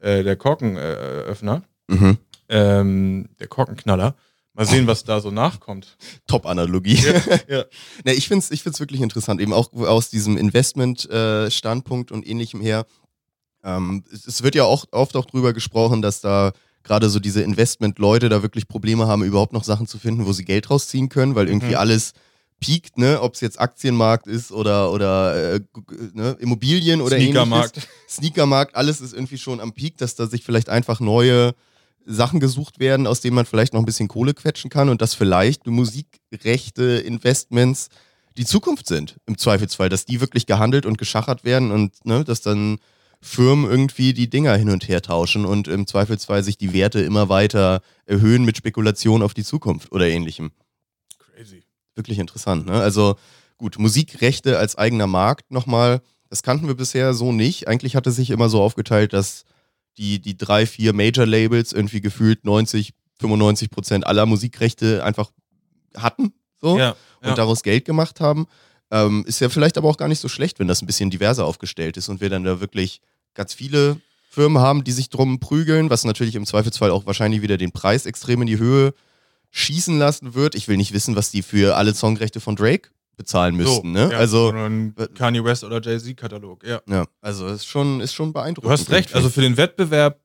äh, 0.00 0.22
der 0.22 0.36
Korkenöffner, 0.36 1.62
Mhm. 1.88 2.18
ähm, 2.48 3.28
der 3.38 3.46
Korkenknaller. 3.48 4.14
Mal 4.54 4.66
sehen, 4.66 4.86
was 4.88 5.04
da 5.04 5.20
so 5.20 5.30
nachkommt. 5.30 5.96
Top-Analogie. 6.26 6.98
ja. 7.48 7.64
Ne, 8.04 8.12
ich 8.14 8.26
finde 8.28 8.44
es 8.44 8.50
ich 8.50 8.62
find's 8.64 8.80
wirklich 8.80 9.00
interessant, 9.00 9.40
eben 9.40 9.52
auch 9.52 9.72
aus 9.72 10.10
diesem 10.10 10.36
Investment-Standpunkt 10.36 12.12
und 12.12 12.26
ähnlichem 12.26 12.60
her. 12.60 12.86
Ähm, 13.62 14.04
es, 14.12 14.26
es 14.26 14.42
wird 14.42 14.54
ja 14.54 14.64
auch 14.64 14.86
oft 14.90 15.16
auch 15.16 15.26
drüber 15.26 15.52
gesprochen, 15.52 16.02
dass 16.02 16.20
da 16.20 16.52
gerade 16.82 17.10
so 17.10 17.20
diese 17.20 17.42
Investment-Leute 17.42 18.28
da 18.28 18.42
wirklich 18.42 18.66
Probleme 18.68 19.06
haben, 19.06 19.22
überhaupt 19.22 19.52
noch 19.52 19.64
Sachen 19.64 19.86
zu 19.86 19.98
finden, 19.98 20.26
wo 20.26 20.32
sie 20.32 20.44
Geld 20.44 20.70
rausziehen 20.70 21.08
können, 21.10 21.34
weil 21.34 21.48
irgendwie 21.48 21.70
Mhm. 21.72 21.76
alles 21.76 22.12
piekt, 22.60 22.98
ne? 22.98 23.20
Ob 23.20 23.34
es 23.34 23.40
jetzt 23.40 23.58
Aktienmarkt 23.58 24.26
ist 24.26 24.52
oder, 24.52 24.92
oder 24.92 25.54
äh, 25.54 25.60
ne? 26.12 26.36
Immobilien 26.38 27.00
oder 27.00 27.16
ähnliches. 27.16 27.32
Sneakermarkt. 27.32 27.88
Sneakermarkt, 28.08 28.76
alles 28.76 29.00
ist 29.00 29.14
irgendwie 29.14 29.38
schon 29.38 29.60
am 29.60 29.72
Peak, 29.72 29.96
dass 29.96 30.14
da 30.14 30.26
sich 30.26 30.44
vielleicht 30.44 30.68
einfach 30.68 31.00
neue 31.00 31.54
Sachen 32.06 32.40
gesucht 32.40 32.78
werden, 32.78 33.06
aus 33.06 33.20
denen 33.20 33.34
man 33.34 33.46
vielleicht 33.46 33.72
noch 33.72 33.80
ein 33.80 33.86
bisschen 33.86 34.08
Kohle 34.08 34.34
quetschen 34.34 34.70
kann 34.70 34.88
und 34.88 35.02
dass 35.02 35.14
vielleicht 35.14 35.66
Musikrechte, 35.66 36.82
Investments 36.82 37.88
die 38.36 38.44
Zukunft 38.44 38.86
sind, 38.86 39.16
im 39.26 39.36
Zweifelsfall, 39.36 39.88
dass 39.88 40.06
die 40.06 40.20
wirklich 40.20 40.46
gehandelt 40.46 40.86
und 40.86 40.98
geschachert 40.98 41.44
werden 41.44 41.72
und 41.72 42.04
ne, 42.04 42.24
dass 42.24 42.40
dann 42.40 42.78
Firmen 43.20 43.70
irgendwie 43.70 44.14
die 44.14 44.30
Dinger 44.30 44.56
hin 44.56 44.70
und 44.70 44.88
her 44.88 45.02
tauschen 45.02 45.44
und 45.44 45.68
im 45.68 45.86
Zweifelsfall 45.86 46.42
sich 46.42 46.56
die 46.56 46.72
Werte 46.72 47.00
immer 47.00 47.28
weiter 47.28 47.82
erhöhen 48.06 48.44
mit 48.44 48.56
Spekulation 48.56 49.22
auf 49.22 49.34
die 49.34 49.44
Zukunft 49.44 49.92
oder 49.92 50.08
ähnlichem. 50.08 50.52
Wirklich 52.00 52.18
interessant, 52.18 52.66
ne? 52.66 52.72
Also 52.72 53.16
gut, 53.58 53.78
Musikrechte 53.78 54.58
als 54.58 54.76
eigener 54.78 55.06
Markt 55.06 55.50
nochmal, 55.50 56.00
das 56.30 56.42
kannten 56.42 56.66
wir 56.66 56.74
bisher 56.74 57.12
so 57.12 57.30
nicht. 57.30 57.68
Eigentlich 57.68 57.94
hatte 57.94 58.10
sich 58.10 58.30
immer 58.30 58.48
so 58.48 58.62
aufgeteilt, 58.62 59.12
dass 59.12 59.44
die, 59.98 60.18
die 60.18 60.36
drei, 60.36 60.64
vier 60.64 60.94
Major-Labels 60.94 61.72
irgendwie 61.72 62.00
gefühlt 62.00 62.44
90, 62.44 62.94
95 63.18 63.70
Prozent 63.70 64.06
aller 64.06 64.24
Musikrechte 64.24 65.04
einfach 65.04 65.30
hatten. 65.94 66.32
So 66.60 66.78
Ja, 66.78 66.96
und 67.20 67.28
ja. 67.28 67.34
daraus 67.34 67.62
Geld 67.62 67.84
gemacht 67.84 68.20
haben. 68.20 68.46
Ähm, 68.90 69.24
ist 69.26 69.40
ja 69.40 69.48
vielleicht 69.48 69.76
aber 69.76 69.88
auch 69.88 69.96
gar 69.96 70.08
nicht 70.08 70.20
so 70.20 70.28
schlecht, 70.28 70.58
wenn 70.58 70.68
das 70.68 70.82
ein 70.82 70.86
bisschen 70.86 71.10
diverser 71.10 71.44
aufgestellt 71.44 71.96
ist 71.96 72.08
und 72.08 72.20
wir 72.20 72.30
dann 72.30 72.44
da 72.44 72.60
wirklich 72.60 73.00
ganz 73.34 73.54
viele 73.54 74.00
Firmen 74.30 74.62
haben, 74.62 74.84
die 74.84 74.92
sich 74.92 75.10
drum 75.10 75.40
prügeln, 75.40 75.90
was 75.90 76.04
natürlich 76.04 76.34
im 76.36 76.46
Zweifelsfall 76.46 76.90
auch 76.90 77.06
wahrscheinlich 77.06 77.42
wieder 77.42 77.56
den 77.56 77.72
Preis 77.72 78.06
extrem 78.06 78.40
in 78.42 78.46
die 78.46 78.58
Höhe 78.58 78.94
schießen 79.50 79.98
lassen 79.98 80.34
wird. 80.34 80.54
Ich 80.54 80.68
will 80.68 80.76
nicht 80.76 80.92
wissen, 80.92 81.16
was 81.16 81.30
die 81.30 81.42
für 81.42 81.76
alle 81.76 81.94
Songrechte 81.94 82.40
von 82.40 82.56
Drake 82.56 82.90
bezahlen 83.16 83.54
müssten. 83.54 83.92
ne? 83.92 84.08
ja, 84.12 84.18
also, 84.18 84.52
Kanye 85.14 85.44
West 85.44 85.62
oder 85.62 85.80
Jay-Z-Katalog, 85.82 86.66
ja. 86.66 86.80
ja, 86.88 87.04
also 87.20 87.48
ist 87.48 87.66
schon, 87.66 88.00
ist 88.00 88.14
schon 88.14 88.32
beeindruckend. 88.32 88.66
Du 88.66 88.70
hast 88.70 88.90
recht, 88.90 89.14
also 89.14 89.28
für 89.28 89.42
den 89.42 89.58
Wettbewerb, 89.58 90.20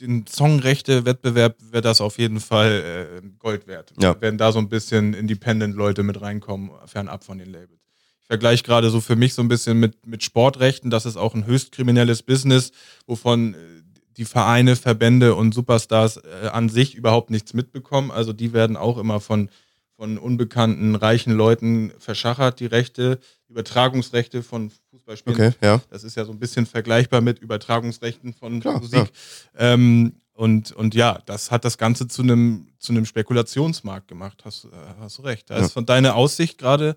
den 0.00 0.26
Songrechte-Wettbewerb 0.26 1.56
wäre 1.70 1.80
das 1.80 2.02
auf 2.02 2.18
jeden 2.18 2.40
Fall 2.40 3.20
äh, 3.22 3.26
Gold 3.38 3.66
wert. 3.66 3.94
Ja. 3.98 4.14
Wenn 4.20 4.36
da 4.36 4.52
so 4.52 4.58
ein 4.58 4.68
bisschen 4.68 5.14
Independent-Leute 5.14 6.02
mit 6.02 6.20
reinkommen, 6.20 6.70
fernab 6.84 7.24
von 7.24 7.38
den 7.38 7.50
Labels. 7.50 7.80
Ich 8.20 8.26
vergleiche 8.26 8.64
gerade 8.64 8.90
so 8.90 9.00
für 9.00 9.16
mich 9.16 9.34
so 9.34 9.40
ein 9.40 9.48
bisschen 9.48 9.78
mit, 9.78 10.04
mit 10.06 10.22
Sportrechten. 10.22 10.90
Das 10.90 11.06
ist 11.06 11.16
auch 11.16 11.34
ein 11.34 11.46
höchst 11.46 11.72
kriminelles 11.72 12.22
Business, 12.22 12.72
wovon 13.06 13.54
äh, 13.54 13.56
die 14.16 14.24
Vereine, 14.24 14.76
Verbände 14.76 15.34
und 15.34 15.52
Superstars 15.54 16.18
äh, 16.18 16.48
an 16.48 16.68
sich 16.68 16.94
überhaupt 16.94 17.30
nichts 17.30 17.54
mitbekommen. 17.54 18.10
Also 18.10 18.32
die 18.32 18.52
werden 18.52 18.76
auch 18.76 18.98
immer 18.98 19.20
von, 19.20 19.50
von 19.96 20.18
unbekannten, 20.18 20.94
reichen 20.94 21.32
Leuten 21.32 21.92
verschachert, 21.98 22.60
die 22.60 22.66
Rechte, 22.66 23.18
Übertragungsrechte 23.48 24.42
von 24.42 24.70
Fußballspielen. 24.90 25.40
Okay, 25.40 25.56
ja. 25.62 25.80
Das 25.90 26.04
ist 26.04 26.16
ja 26.16 26.24
so 26.24 26.32
ein 26.32 26.38
bisschen 26.38 26.66
vergleichbar 26.66 27.20
mit 27.20 27.38
Übertragungsrechten 27.38 28.32
von 28.34 28.60
Klar, 28.60 28.80
Musik. 28.80 29.10
Ähm, 29.56 30.14
und, 30.32 30.72
und 30.72 30.94
ja, 30.94 31.20
das 31.26 31.50
hat 31.50 31.64
das 31.64 31.78
Ganze 31.78 32.08
zu 32.08 32.22
einem 32.22 32.68
zu 32.78 32.92
einem 32.92 33.06
Spekulationsmarkt 33.06 34.06
gemacht. 34.08 34.42
Hast, 34.44 34.66
äh, 34.66 34.68
hast 35.00 35.18
du 35.18 35.22
recht. 35.22 35.48
Da 35.50 35.58
Ja. 35.58 35.64
ist 35.64 35.72
von 35.72 35.86
deiner 35.86 36.14
Aussicht 36.14 36.58
gerade 36.58 36.96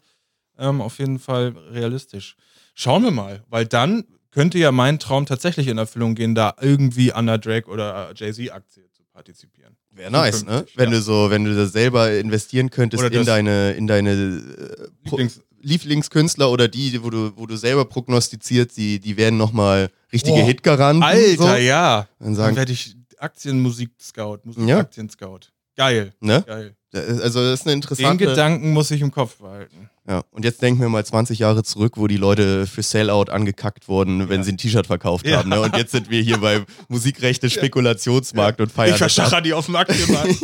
ähm, 0.58 0.82
auf 0.82 1.00
jeden 1.00 1.20
Fall 1.20 1.56
realistisch. 1.72 2.36
Schauen 2.76 3.04
wir 3.04 3.12
mal, 3.12 3.44
weil 3.50 3.66
dann 3.66 4.04
könnte 4.32 4.58
ja 4.60 4.72
mein 4.72 5.00
Traum 5.00 5.26
tatsächlich 5.26 5.68
in 5.68 5.78
Erfüllung 5.78 6.16
gehen, 6.16 6.36
da 6.36 6.56
irgendwie 6.62 7.12
an 7.14 7.26
der 7.28 7.38
Drake 7.38 7.70
oder 7.70 8.12
Jay-Z-Aktie 8.16 8.84
zu 8.92 9.04
partizipieren. 9.12 9.76
Wäre 9.92 10.12
nice, 10.12 10.44
ne? 10.46 10.52
Zukünftig, 10.52 10.78
Wenn 10.78 10.90
ja. 10.92 10.96
du 10.98 11.02
so, 11.02 11.30
wenn 11.30 11.44
du 11.46 11.56
das 11.56 11.72
selber 11.72 12.12
investieren 12.18 12.70
könntest 12.70 13.04
in 13.04 13.26
deine, 13.26 13.72
in 13.74 13.88
deine 13.88 14.12
äh, 14.12 14.88
Lieblings- 15.10 15.42
Lieblingskünstler 15.62 16.50
oder 16.52 16.68
die, 16.68 17.04
wo 17.04 17.10
du, 17.10 17.34
wo 17.36 17.46
du 17.46 17.58
selber 17.58 17.86
prognostiziert, 17.86 18.78
die, 18.78 19.00
die 19.00 19.18
werden 19.18 19.38
nochmal 19.38 19.90
richtige 20.14 20.38
Boah, 20.38 20.46
Hitgaranten. 20.48 21.04
Alter, 21.04 21.36
so. 21.36 21.56
ja. 21.56 22.08
Dann 22.20 22.28
Dann 22.28 22.36
sagen, 22.36 22.56
werde 22.56 22.72
ich 22.72 22.96
Aktienmusik-Scout, 23.18 24.38
Ja. 24.38 24.40
Musik-Aktien-Scout. 24.46 25.40
Geil, 25.76 26.14
ne? 26.20 26.44
geil. 26.46 26.76
Also 26.92 27.40
das 27.44 27.60
ist 27.60 27.68
eine 27.68 27.74
Den 27.74 27.78
interessante. 27.78 28.26
Gedanken 28.26 28.74
muss 28.74 28.90
ich 28.90 29.02
im 29.02 29.12
Kopf 29.12 29.38
behalten. 29.38 29.90
Ja. 30.08 30.24
Und 30.32 30.44
jetzt 30.44 30.62
denken 30.64 30.82
wir 30.82 30.90
mal 30.90 31.06
20 31.06 31.38
Jahre 31.38 31.62
zurück, 31.64 31.94
wo 31.98 32.08
die 32.08 32.18
Leute 32.18 32.66
für 32.66 32.82
Sellout 32.82 33.26
angekackt 33.32 33.88
wurden, 33.88 34.28
wenn 34.28 34.40
Ja. 34.40 34.44
sie 34.44 34.54
ein 34.54 34.58
T-Shirt 34.58 34.88
verkauft 34.88 35.28
Ja. 35.28 35.38
haben. 35.38 35.50
Ne? 35.50 35.62
Und 35.62 35.78
jetzt 35.78 35.92
sind 35.92 36.10
wir 36.10 36.22
hier 36.22 36.40
beim 36.40 36.66
Musikrechte 36.88 37.50
Spekulationsmarkt 37.50 38.60
und 38.60 38.72
feiern. 38.72 38.94
Ich 38.94 38.98
verschacher 38.98 39.40
die 39.42 39.54
auf 39.54 39.68
dem 39.68 39.76
Aktienmarkt. 39.76 40.36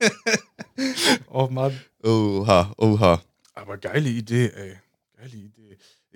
oh 1.30 1.48
Mann. 1.50 1.78
Oha, 2.02 2.72
oha. 2.78 3.20
Aber 3.54 3.76
geile 3.78 4.08
Idee, 4.08 4.50
ey. 4.54 4.76
Geile 5.16 5.36
Idee. 5.36 5.55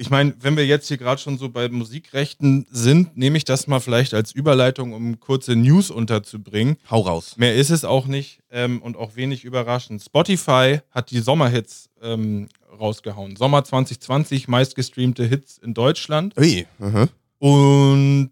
Ich 0.00 0.08
meine, 0.08 0.34
wenn 0.40 0.56
wir 0.56 0.64
jetzt 0.64 0.88
hier 0.88 0.96
gerade 0.96 1.20
schon 1.20 1.36
so 1.36 1.50
bei 1.50 1.68
Musikrechten 1.68 2.66
sind, 2.70 3.18
nehme 3.18 3.36
ich 3.36 3.44
das 3.44 3.66
mal 3.66 3.80
vielleicht 3.80 4.14
als 4.14 4.32
Überleitung, 4.32 4.94
um 4.94 5.20
kurze 5.20 5.54
News 5.54 5.90
unterzubringen. 5.90 6.78
Hau 6.90 7.02
raus. 7.02 7.36
Mehr 7.36 7.54
ist 7.54 7.68
es 7.68 7.84
auch 7.84 8.06
nicht 8.06 8.40
ähm, 8.50 8.80
und 8.80 8.96
auch 8.96 9.14
wenig 9.16 9.44
überraschend. 9.44 10.02
Spotify 10.02 10.78
hat 10.90 11.10
die 11.10 11.18
Sommerhits 11.18 11.90
ähm, 12.00 12.48
rausgehauen. 12.80 13.36
Sommer 13.36 13.62
2020, 13.62 14.48
meistgestreamte 14.48 15.26
Hits 15.26 15.58
in 15.58 15.74
Deutschland. 15.74 16.34
Ui. 16.38 16.66
aha. 16.80 17.08
Und 17.38 18.30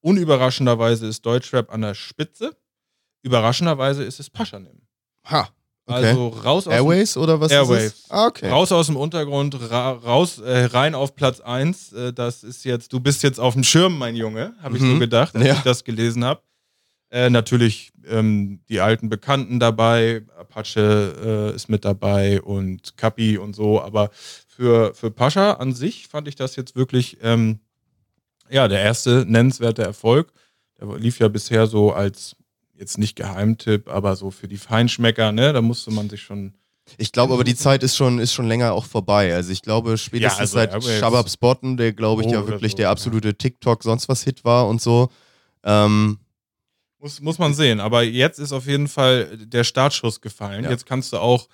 unüberraschenderweise 0.00 1.06
ist 1.06 1.26
Deutschrap 1.26 1.70
an 1.70 1.82
der 1.82 1.92
Spitze. 1.92 2.56
Überraschenderweise 3.20 4.04
ist 4.04 4.20
es 4.20 4.30
Paschanim. 4.30 4.80
Ha. 5.26 5.50
Okay. 5.90 6.06
Also 6.08 6.28
raus 6.28 6.66
aus, 6.66 6.72
Airways 6.74 7.16
oder 7.16 7.40
was 7.40 7.50
Airwaves. 7.52 8.04
Ah, 8.08 8.26
okay. 8.26 8.48
raus 8.48 8.72
aus 8.72 8.86
dem 8.86 8.96
Untergrund, 8.96 9.54
ra 9.70 9.90
raus, 9.92 10.38
äh, 10.38 10.64
rein 10.66 10.94
auf 10.94 11.14
Platz 11.14 11.40
1. 11.40 11.92
Äh, 11.92 12.12
das 12.12 12.42
ist 12.44 12.64
jetzt, 12.64 12.92
du 12.92 13.00
bist 13.00 13.22
jetzt 13.22 13.38
auf 13.40 13.54
dem 13.54 13.64
Schirm, 13.64 13.98
mein 13.98 14.16
Junge, 14.16 14.54
habe 14.62 14.76
ich 14.76 14.82
Mhm. 14.82 14.92
so 14.94 14.98
gedacht, 14.98 15.34
als 15.36 15.46
Ja. 15.46 15.54
ich 15.54 15.60
das 15.60 15.84
gelesen 15.84 16.24
habe. 16.24 16.40
Äh, 17.12 17.28
natürlich 17.28 17.90
ähm, 18.06 18.60
die 18.68 18.80
alten 18.80 19.08
Bekannten 19.08 19.58
dabei, 19.58 20.22
Apache 20.38 21.50
äh, 21.52 21.56
ist 21.56 21.68
mit 21.68 21.84
dabei 21.84 22.40
und 22.40 22.96
Kapi 22.96 23.36
und 23.36 23.56
so, 23.56 23.80
aber 23.82 24.10
für, 24.46 24.94
für 24.94 25.10
Pascha 25.10 25.54
an 25.54 25.72
sich 25.74 26.06
fand 26.06 26.28
ich 26.28 26.36
das 26.36 26.54
jetzt 26.54 26.76
wirklich, 26.76 27.18
ähm, 27.22 27.58
ja, 28.48 28.68
der 28.68 28.80
erste 28.80 29.24
nennenswerte 29.26 29.82
Erfolg. 29.82 30.32
Der 30.80 30.96
lief 30.98 31.18
ja 31.18 31.26
bisher 31.28 31.66
so 31.66 31.92
als, 31.92 32.36
jetzt 32.80 32.98
nicht 32.98 33.14
Geheimtipp, 33.14 33.88
aber 33.88 34.16
so 34.16 34.30
für 34.30 34.48
die 34.48 34.56
Feinschmecker, 34.56 35.32
ne, 35.32 35.52
da 35.52 35.60
musste 35.60 35.90
man 35.92 36.08
sich 36.08 36.22
schon 36.22 36.54
Ich 36.96 37.12
glaube 37.12 37.34
aber, 37.34 37.44
die 37.44 37.54
Zeit 37.54 37.82
ist 37.82 37.96
schon, 37.96 38.18
ist 38.18 38.32
schon 38.32 38.48
länger 38.48 38.72
auch 38.72 38.86
vorbei. 38.86 39.34
Also 39.34 39.52
ich 39.52 39.62
glaube, 39.62 39.98
spätestens 39.98 40.40
also 40.40 40.54
seit 40.54 40.82
Shabab 40.82 41.28
Spotten, 41.30 41.76
der 41.76 41.92
glaube 41.92 42.22
ich 42.22 42.28
Oh, 42.28 42.32
ja 42.32 42.48
wirklich 42.48 42.72
so, 42.72 42.78
der 42.78 42.84
ja. 42.84 42.90
absolute 42.90 43.34
TikTok 43.36 43.82
sonst 43.82 44.08
was 44.08 44.24
Hit 44.24 44.44
war 44.44 44.66
und 44.66 44.80
so. 44.80 45.10
Ähm, 45.62 46.18
Muss, 46.98 47.20
muss 47.20 47.38
man 47.38 47.54
sehen. 47.54 47.80
Aber 47.80 48.02
jetzt 48.02 48.38
ist 48.38 48.52
auf 48.52 48.66
jeden 48.66 48.88
Fall 48.88 49.36
der 49.36 49.64
Startschuss 49.64 50.20
gefallen. 50.20 50.64
Ja. 50.64 50.70
Jetzt 50.70 50.86
kannst 50.86 51.12
du 51.12 51.18
auch 51.18 51.48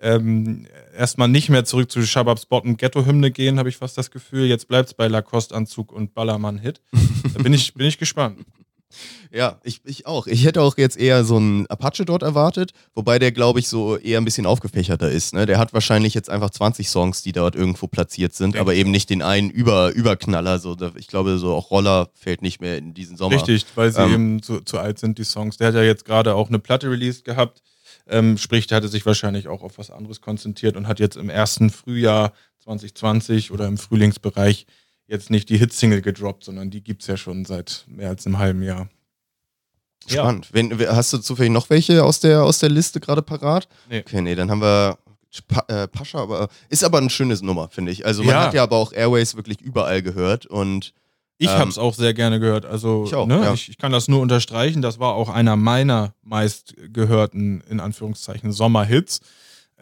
ähm, 0.00 0.66
erstmal 0.96 1.28
nicht 1.28 1.48
mehr 1.48 1.64
zurück 1.64 1.90
zu 1.90 2.02
Shababs 2.02 2.46
Bottom 2.46 2.76
Ghetto-Hymne 2.76 3.30
gehen, 3.30 3.58
habe 3.60 3.68
ich 3.68 3.76
fast 3.76 3.96
das 3.96 4.10
Gefühl. 4.10 4.46
Jetzt 4.46 4.66
bleibt 4.66 4.88
es 4.88 4.94
bei 4.94 5.06
Lacoste-Anzug 5.06 5.92
und 5.92 6.12
Ballermann-Hit. 6.12 6.82
Da 7.34 7.40
bin 7.42 7.54
ich, 7.54 7.72
bin 7.72 7.86
ich 7.86 7.98
gespannt. 7.98 8.40
Ja, 9.32 9.58
ich, 9.64 9.80
ich 9.84 10.06
auch. 10.06 10.26
Ich 10.26 10.44
hätte 10.44 10.62
auch 10.62 10.76
jetzt 10.76 10.96
eher 10.96 11.24
so 11.24 11.36
einen 11.36 11.66
Apache 11.66 12.04
dort 12.04 12.22
erwartet, 12.22 12.72
wobei 12.94 13.18
der, 13.18 13.32
glaube 13.32 13.60
ich, 13.60 13.68
so 13.68 13.96
eher 13.96 14.20
ein 14.20 14.24
bisschen 14.24 14.46
aufgefächerter 14.46 15.10
ist. 15.10 15.34
Ne? 15.34 15.46
Der 15.46 15.58
hat 15.58 15.72
wahrscheinlich 15.72 16.14
jetzt 16.14 16.28
einfach 16.28 16.50
20 16.50 16.88
Songs, 16.88 17.22
die 17.22 17.32
dort 17.32 17.54
irgendwo 17.54 17.86
platziert 17.86 18.34
sind, 18.34 18.54
Denk 18.54 18.60
aber 18.60 18.74
eben 18.74 18.90
nicht 18.90 19.10
den 19.10 19.22
einen 19.22 19.50
Über 19.50 19.92
Überknaller. 19.92 20.58
So, 20.58 20.76
ich 20.96 21.08
glaube, 21.08 21.38
so 21.38 21.54
auch 21.54 21.70
Roller 21.70 22.10
fällt 22.14 22.42
nicht 22.42 22.60
mehr 22.60 22.78
in 22.78 22.94
diesen 22.94 23.16
Sommer. 23.16 23.36
Richtig, 23.36 23.64
weil 23.74 23.92
sie 23.92 24.02
Ähm. 24.02 24.12
eben 24.12 24.42
zu, 24.42 24.60
zu 24.60 24.78
alt 24.78 24.98
sind, 24.98 25.18
die 25.18 25.24
Songs. 25.24 25.56
Der 25.56 25.68
hat 25.68 25.74
ja 25.74 25.82
jetzt 25.82 26.04
gerade 26.04 26.34
auch 26.34 26.48
eine 26.48 26.58
Platte 26.58 26.90
released 26.90 27.24
gehabt. 27.24 27.62
Ähm, 28.08 28.36
sprich, 28.36 28.66
der 28.66 28.76
hatte 28.76 28.88
sich 28.88 29.06
wahrscheinlich 29.06 29.48
auch 29.48 29.62
auf 29.62 29.78
was 29.78 29.90
anderes 29.90 30.20
konzentriert 30.20 30.76
und 30.76 30.88
hat 30.88 31.00
jetzt 31.00 31.16
im 31.16 31.30
ersten 31.30 31.70
Frühjahr 31.70 32.32
2020 32.64 33.50
oder 33.50 33.66
im 33.66 33.78
Frühlingsbereich 33.78 34.66
jetzt 35.12 35.30
nicht 35.30 35.48
die 35.50 35.58
Hitsingle 35.58 36.02
gedroppt, 36.02 36.44
sondern 36.44 36.70
die 36.70 36.82
gibt 36.82 37.02
es 37.02 37.08
ja 37.08 37.16
schon 37.16 37.44
seit 37.44 37.84
mehr 37.86 38.08
als 38.08 38.26
einem 38.26 38.38
halben 38.38 38.62
Jahr. 38.62 38.88
Ja. 40.08 40.22
Spannend. 40.22 40.48
Wenn, 40.52 40.76
hast 40.88 41.12
du 41.12 41.18
zufällig 41.18 41.52
noch 41.52 41.70
welche 41.70 42.02
aus 42.02 42.18
der, 42.18 42.42
aus 42.42 42.58
der 42.58 42.70
Liste 42.70 42.98
gerade 42.98 43.22
parat? 43.22 43.68
Nee. 43.88 44.00
Okay, 44.00 44.20
nee, 44.20 44.34
dann 44.34 44.50
haben 44.50 44.60
wir 44.60 44.98
pa 45.46 45.64
äh, 45.68 45.86
Pascha, 45.86 46.18
aber 46.18 46.48
ist 46.68 46.82
aber 46.82 46.98
ein 46.98 47.08
schönes 47.08 47.40
Nummer, 47.40 47.68
finde 47.68 47.92
ich. 47.92 48.04
Also 48.04 48.22
man 48.24 48.34
Ja. 48.34 48.44
hat 48.46 48.54
ja 48.54 48.64
aber 48.64 48.76
auch 48.76 48.92
Airways 48.92 49.36
wirklich 49.36 49.60
überall 49.60 50.02
gehört 50.02 50.46
und 50.46 50.92
Ich 51.38 51.48
Ähm, 51.48 51.54
habe 51.58 51.70
es 51.70 51.78
auch 51.78 51.94
sehr 51.94 52.14
gerne 52.14 52.38
gehört. 52.40 52.66
Also 52.66 53.04
ich 53.06 53.14
auch, 53.14 53.26
ne, 53.26 53.40
ja. 53.42 53.54
ich, 53.54 53.68
ich 53.68 53.78
kann 53.78 53.90
das 53.92 54.06
nur 54.08 54.20
unterstreichen. 54.20 54.80
Das 54.82 54.98
war 54.98 55.14
auch 55.14 55.28
einer 55.28 55.56
meiner 55.56 56.14
meistgehörten, 56.22 57.62
in 57.68 57.80
Anführungszeichen, 57.80 58.52
Sommerhits. 58.52 59.20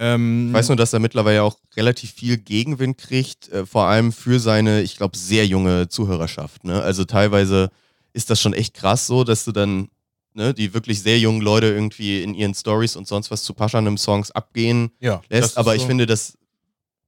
Ähm, 0.01 0.49
ich 0.49 0.55
weiß 0.55 0.69
nur, 0.69 0.77
dass 0.77 0.95
er 0.95 0.99
mittlerweile 0.99 1.43
auch 1.43 1.59
relativ 1.77 2.13
viel 2.13 2.39
Gegenwind 2.39 2.97
kriegt, 2.97 3.51
äh, 3.51 3.67
vor 3.67 3.85
allem 3.85 4.13
für 4.13 4.41
seine, 4.41 4.81
ich 4.81 4.97
glaube, 4.97 5.17
sehr 5.17 5.47
junge 5.47 5.89
Zuhörerschaft. 5.89 6.65
Ne? 6.65 6.83
Also 6.83 7.05
teilweise 7.05 7.71
ist 8.15 8.31
das 8.31 8.41
schon 8.41 8.55
echt 8.55 8.73
krass 8.75 9.07
so, 9.07 9.25
dass 9.25 9.45
du 9.45 9.53
dann 9.53 9.91
ne, 10.33 10.55
die 10.55 10.73
wirklich 10.75 11.03
sehr 11.03 11.19
jungen 11.19 11.43
Leute 11.43 11.67
irgendwie 11.67 12.23
in 12.23 12.35
ihren 12.35 12.55
Stories 12.55 12.97
und 12.97 13.07
sonst 13.07 13.31
was 13.31 13.43
zu 13.43 13.53
Paschanem 13.53 13.99
Songs 13.99 14.31
abgehen 14.31 14.91
ja, 15.01 15.21
lässt. 15.29 15.59
Aber 15.59 15.75
ich 15.75 15.83
so. 15.83 15.89
finde, 15.89 16.07
das 16.07 16.39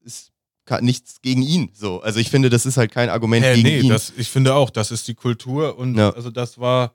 ist 0.04 0.32
nichts 0.80 1.20
gegen 1.22 1.42
ihn. 1.42 1.70
So, 1.74 2.02
also 2.02 2.20
ich 2.20 2.30
finde, 2.30 2.50
das 2.50 2.66
ist 2.66 2.76
halt 2.76 2.92
kein 2.92 3.08
Argument 3.08 3.44
Hä, 3.44 3.54
gegen 3.54 3.68
nee, 3.68 3.80
ihn. 3.80 3.88
das, 3.88 4.12
ich 4.16 4.28
finde 4.28 4.54
auch, 4.54 4.70
das 4.70 4.90
ist 4.90 5.08
die 5.08 5.14
Kultur 5.14 5.78
und 5.78 5.96
Ja. 5.96 6.10
also 6.10 6.30
das 6.30 6.58
war 6.58 6.94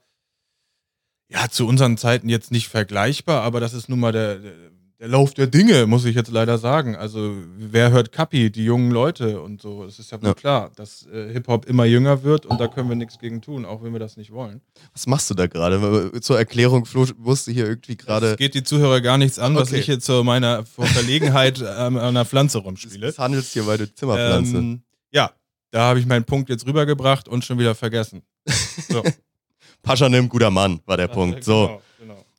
ja 1.29 1.49
zu 1.49 1.67
unseren 1.67 1.97
Zeiten 1.97 2.29
jetzt 2.29 2.51
nicht 2.51 2.67
vergleichbar, 2.69 3.43
aber 3.43 3.59
das 3.59 3.73
ist 3.73 3.89
nun 3.89 3.99
mal 3.99 4.11
der, 4.11 4.39
der, 4.39 4.53
der 4.99 5.07
Lauf 5.09 5.33
der 5.35 5.45
Dinge, 5.45 5.85
muss 5.85 6.05
ich 6.05 6.15
jetzt 6.15 6.31
leider 6.31 6.57
sagen. 6.57 6.95
Also 6.95 7.35
wer 7.57 7.91
hört 7.91 8.11
Kapi, 8.11 8.49
die 8.51 8.65
jungen 8.65 8.89
Leute 8.89 9.39
und 9.41 9.61
so. 9.61 9.83
Es 9.83 9.99
ist 9.99 10.11
ja 10.11 10.19
wohl 10.19 10.29
Ja. 10.29 10.33
klar, 10.33 10.71
dass 10.75 11.05
äh, 11.05 11.31
Hip-Hop 11.33 11.65
immer 11.65 11.85
jünger 11.85 12.23
wird 12.23 12.47
und 12.47 12.59
da 12.59 12.67
können 12.67 12.89
wir 12.89 12.95
nichts 12.95 13.19
gegen 13.19 13.41
tun, 13.41 13.63
auch 13.65 13.83
wenn 13.83 13.93
wir 13.93 13.99
das 13.99 14.17
nicht 14.17 14.31
wollen. 14.31 14.61
Was 14.93 15.05
machst 15.05 15.29
du 15.29 15.35
da 15.35 15.45
gerade? 15.45 16.11
Zur 16.21 16.39
Erklärung, 16.39 16.85
Flo 16.85 17.05
wusste 17.17 17.51
hier 17.51 17.65
irgendwie 17.67 17.91
Es 17.93 17.97
gerade. 18.05 18.35
geht 18.37 18.55
die 18.55 18.63
Zuhörer 18.63 18.99
gar 19.01 19.19
nichts 19.19 19.37
an, 19.37 19.53
was 19.55 19.69
Okay. 19.69 19.79
ich 19.81 19.85
hier 19.85 19.99
zu 19.99 20.23
meiner 20.23 20.65
Verlegenheit 20.65 21.61
an 21.61 21.97
einer 21.97 22.25
Pflanze 22.25 22.57
rumspiele. 22.57 23.05
Es 23.07 23.19
handelt 23.19 23.45
hier 23.45 23.63
bei 23.63 23.77
der 23.77 23.93
Zimmerpflanze. 23.93 24.57
Ähm, 24.57 24.81
ja, 25.11 25.29
da 25.69 25.81
habe 25.89 25.99
ich 25.99 26.07
meinen 26.07 26.25
Punkt 26.25 26.49
jetzt 26.49 26.65
rübergebracht 26.65 27.27
und 27.27 27.45
schon 27.45 27.59
wieder 27.59 27.75
vergessen. 27.75 28.23
So. 28.89 29.03
Paschanem, 29.83 30.27
guter 30.27 30.49
Mann, 30.49 30.79
war 30.85 30.97
der 30.97 31.07
Punkt. 31.07 31.43
So. 31.43 31.53
Genau, 31.53 31.67
genau. 31.67 31.81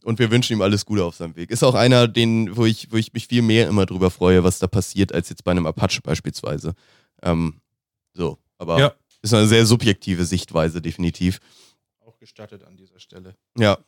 Und 0.05 0.19
wir 0.19 0.31
wünschen 0.31 0.53
ihm 0.55 0.63
alles 0.63 0.87
Gute 0.87 1.05
auf 1.05 1.17
seinem 1.17 1.35
Weg. 1.37 1.51
Ist 1.51 1.65
auch 1.65 1.75
einer, 1.75 2.07
den, 2.09 2.57
wo 2.57 2.65
ich, 2.67 2.91
wo 2.93 2.97
ich 2.97 3.13
mich 3.13 3.27
viel 3.27 3.43
mehr 3.43 3.67
immer 3.69 3.85
drüber 3.85 4.11
freue, 4.11 4.45
was 4.45 4.59
da 4.59 4.67
passiert, 4.67 5.13
als 5.13 5.29
jetzt 5.29 5.45
bei 5.45 5.51
einem 5.51 5.67
Apache 5.67 6.01
beispielsweise. 6.03 6.75
Ähm, 7.23 7.61
so, 8.15 8.39
aber 8.59 8.79
Ja. 8.79 8.95
ist 9.23 9.35
eine 9.35 9.47
sehr 9.49 9.67
subjektive 9.67 10.25
Sichtweise, 10.25 10.81
definitiv. 10.81 11.41
Auch 12.05 12.17
gestattet 12.19 12.63
an 12.65 12.77
dieser 12.77 13.01
Stelle. 13.01 13.35
Ja. 13.59 13.79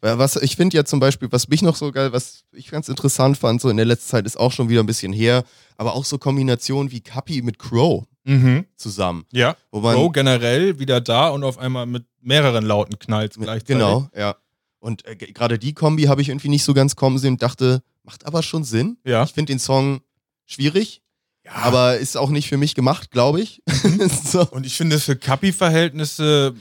Was 0.00 0.36
ich 0.36 0.56
finde 0.56 0.76
ja 0.76 0.84
zum 0.84 1.00
Beispiel, 1.00 1.32
was 1.32 1.48
mich 1.48 1.62
noch 1.62 1.76
so 1.76 1.90
geil, 1.90 2.12
was 2.12 2.44
ich 2.52 2.70
ganz 2.70 2.88
interessant 2.88 3.38
fand, 3.38 3.60
so 3.60 3.70
in 3.70 3.76
der 3.78 3.86
letzten 3.86 4.10
Zeit 4.10 4.26
ist 4.26 4.36
auch 4.38 4.52
schon 4.52 4.68
wieder 4.68 4.80
ein 4.82 4.86
bisschen 4.86 5.12
her, 5.14 5.44
aber 5.78 5.94
auch 5.94 6.04
so 6.04 6.18
Kombinationen 6.18 6.92
wie 6.92 7.00
Kapi 7.00 7.42
mit 7.42 7.58
Crow 7.58 8.04
Mhm. 8.26 8.64
zusammen. 8.76 9.26
Ja. 9.32 9.56
Wo 9.70 9.80
man, 9.80 9.94
Pro 9.96 10.08
generell 10.10 10.78
wieder 10.78 11.00
da 11.00 11.28
und 11.28 11.42
auf 11.44 11.58
einmal 11.58 11.84
mit 11.86 12.04
mehreren 12.22 12.64
lauten 12.64 12.98
Knalls 12.98 13.34
gleichzeitig. 13.36 13.66
Genau, 13.66 14.08
ja. 14.16 14.36
Und 14.84 15.06
äh, 15.06 15.16
ge- 15.16 15.32
gerade 15.32 15.58
die 15.58 15.72
Kombi 15.72 16.02
habe 16.04 16.20
ich 16.20 16.28
irgendwie 16.28 16.50
nicht 16.50 16.62
so 16.62 16.74
ganz 16.74 16.94
kommen 16.94 17.16
sehen 17.18 17.34
und 17.34 17.42
dachte, 17.42 17.82
macht 18.02 18.26
aber 18.26 18.42
schon 18.42 18.64
Sinn. 18.64 18.98
Ja. 19.04 19.24
Ich 19.24 19.32
finde 19.32 19.52
den 19.52 19.58
Song 19.58 20.02
schwierig, 20.44 21.00
ja. 21.44 21.52
aber 21.52 21.96
ist 21.96 22.18
auch 22.18 22.28
nicht 22.28 22.48
für 22.50 22.58
mich 22.58 22.74
gemacht, 22.74 23.10
glaube 23.10 23.40
ich. 23.40 23.62
so. 24.24 24.46
und 24.50 24.66
ich 24.66 24.76
finde 24.76 24.96
es 24.96 25.04
für 25.04 25.16
Kapi-Verhältnisse 25.16 26.54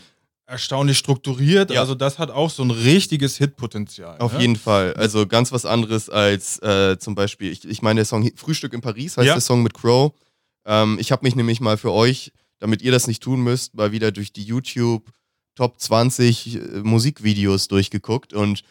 erstaunlich 0.45 0.97
strukturiert. 0.97 1.71
Ja. 1.71 1.82
Also 1.82 1.95
das 1.95 2.17
hat 2.17 2.32
auch 2.32 2.49
so 2.49 2.63
ein 2.63 2.71
richtiges 2.71 3.36
Hitpotenzial. 3.38 4.17
Auf 4.19 4.34
ne? 4.34 4.39
jeden 4.41 4.55
Fall. 4.55 4.93
Also 4.93 5.28
ganz 5.28 5.51
was 5.51 5.65
anderes 5.65 6.09
als 6.09 6.59
äh, 6.59 6.97
zum 6.99 7.15
Beispiel, 7.15 7.51
ich, 7.51 7.65
ich 7.65 7.82
meine, 7.82 7.99
der 7.99 8.05
Song 8.05 8.30
Frühstück 8.38 8.74
in 8.74 8.80
Paris 8.82 9.17
heißt 9.17 9.28
Ja. 9.28 9.34
der 9.34 9.41
Song 9.41 9.63
mit 9.63 9.74
Crow. 9.74 10.13
Ähm, 10.65 10.97
ich 10.99 11.11
habe 11.11 11.26
mich 11.26 11.36
nämlich 11.36 11.59
mal 11.59 11.78
für 11.78 11.91
euch, 11.91 12.32
damit 12.59 12.82
ihr 12.82 12.91
das 12.93 13.07
nicht 13.07 13.21
tun 13.21 13.41
müsst, 13.41 13.74
mal 13.76 13.91
wieder 13.91 14.11
durch 14.13 14.32
die 14.32 14.43
YouTube 14.43 15.11
Top 15.56 15.80
20 15.80 16.56
äh, 16.56 16.60
Musikvideos 16.84 17.68
durchgeguckt 17.68 18.34
und 18.34 18.64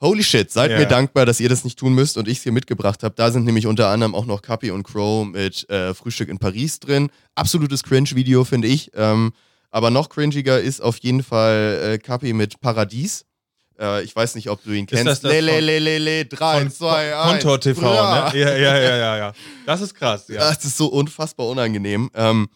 holy 0.00 0.22
shit, 0.24 0.50
seid 0.50 0.70
Ja. 0.72 0.78
mir 0.78 0.86
dankbar, 0.86 1.26
dass 1.26 1.38
ihr 1.40 1.48
das 1.48 1.64
nicht 1.64 1.78
tun 1.78 1.94
müsst 1.94 2.16
und 2.18 2.26
ich 2.28 2.38
es 2.38 2.42
hier 2.42 2.52
mitgebracht 2.52 3.02
habe. 3.02 3.14
Da 3.16 3.30
sind 3.30 3.44
nämlich 3.44 3.66
unter 3.66 3.88
anderem 3.88 4.14
auch 4.14 4.26
noch 4.26 4.42
Kapi 4.42 4.70
und 4.70 4.82
Crow 4.82 5.26
mit 5.26 5.68
äh, 5.70 5.94
Frühstück 5.94 6.28
in 6.28 6.38
Paris 6.38 6.80
drin. 6.80 7.10
Absolutes 7.36 7.82
Cringe-Video, 7.84 8.44
finde 8.44 8.68
ich. 8.68 8.90
Ähm, 8.94 9.32
aber 9.70 9.90
noch 9.90 10.08
cringiger 10.08 10.60
ist 10.60 10.80
auf 10.82 10.98
jeden 10.98 11.22
Fall 11.22 11.92
äh, 11.94 11.98
Kapi 11.98 12.32
mit 12.34 12.60
Paradies. 12.60 13.24
Äh, 13.80 14.02
ich 14.04 14.14
weiß 14.14 14.34
nicht, 14.34 14.50
ob 14.50 14.62
du 14.64 14.72
ihn 14.72 14.86
kennst. 14.86 15.06
das 15.06 15.20
das 15.20 15.32
le, 15.32 15.40
le, 15.40 15.52
von- 15.54 15.64
le, 15.64 15.78
le, 15.78 15.98
le, 15.98 16.24
3, 16.26 16.58
Von 16.60 16.70
2, 16.70 17.16
1. 17.16 17.30
Kontor 17.30 17.60
TV, 17.60 17.80
ne? 17.80 17.88
Ja, 17.88 18.32
ja, 18.34 18.56
ja, 18.56 18.96
ja, 18.96 19.16
ja. 19.16 19.32
Das 19.66 19.80
ist 19.80 19.94
krass, 19.94 20.26
ja. 20.28 20.40
Das 20.40 20.64
ist 20.64 20.76
so 20.76 20.88
unfassbar 20.88 21.46
unangenehm. 21.48 22.10
Ähm, 22.14 22.48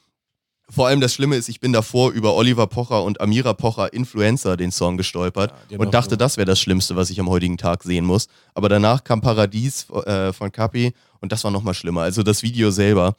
vor 0.68 0.88
allem 0.88 1.00
das 1.00 1.14
Schlimme 1.14 1.36
ist, 1.36 1.48
ich 1.48 1.60
bin 1.60 1.72
davor 1.72 2.10
über 2.10 2.34
Oliver 2.34 2.66
Pocher 2.66 3.04
und 3.04 3.20
Amira 3.20 3.52
Pocher 3.54 3.92
Influencer 3.92 4.56
den 4.56 4.72
Song 4.72 4.96
gestolpert 4.96 5.54
Ja, 5.68 5.78
und 5.78 5.94
dachte, 5.94 6.10
so- 6.10 6.16
das 6.16 6.36
wäre 6.36 6.46
das 6.46 6.60
Schlimmste, 6.60 6.96
was 6.96 7.10
ich 7.10 7.20
am 7.20 7.28
heutigen 7.28 7.56
Tag 7.56 7.84
sehen 7.84 8.04
muss. 8.04 8.26
Aber 8.54 8.68
danach 8.68 9.04
kam 9.04 9.20
Paradies 9.20 9.88
äh, 9.90 10.32
von 10.32 10.50
Kapi 10.50 10.92
und 11.20 11.32
das 11.32 11.44
war 11.44 11.50
nochmal 11.50 11.74
schlimmer. 11.74 12.02
Also 12.02 12.22
das 12.22 12.42
Video 12.42 12.70
selber. 12.70 13.14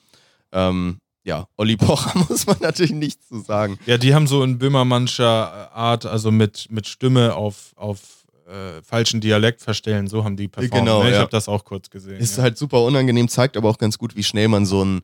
Ähm, 0.52 1.00
ja, 1.24 1.48
Olli 1.58 1.78
Pocher 1.78 2.18
muss 2.30 2.48
man 2.48 2.58
natürlich 2.62 2.94
nichts 2.94 3.28
zu 3.28 3.40
sagen. 3.40 3.80
Ja, 3.86 3.98
die 3.98 4.14
haben 4.14 4.28
so 4.28 4.44
in 4.44 4.58
Böhmermannscher 4.58 5.72
Art, 5.74 6.06
also 6.06 6.32
mit, 6.32 6.68
mit 6.70 6.88
Stimme 6.88 7.36
auf, 7.36 7.74
auf 7.76 8.26
äh, 8.48 8.82
falschen 8.82 9.20
Dialekt 9.20 9.62
verstellen, 9.62 10.08
so 10.08 10.24
haben 10.24 10.38
die 10.38 10.48
performt. 10.48 10.74
Genau, 10.74 11.04
ne? 11.04 11.10
Ich 11.10 11.16
ja. 11.16 11.22
habe 11.22 11.32
das 11.32 11.50
auch 11.50 11.66
kurz 11.66 11.90
gesehen. 11.90 12.18
Ist 12.18 12.38
ja. 12.38 12.44
halt 12.44 12.58
super 12.58 12.82
unangenehm, 12.84 13.28
zeigt 13.28 13.58
aber 13.58 13.70
auch 13.70 13.78
ganz 13.78 13.98
gut, 13.98 14.16
wie 14.16 14.24
schnell 14.24 14.48
man 14.48 14.66
so 14.66 14.82
einen 14.82 15.02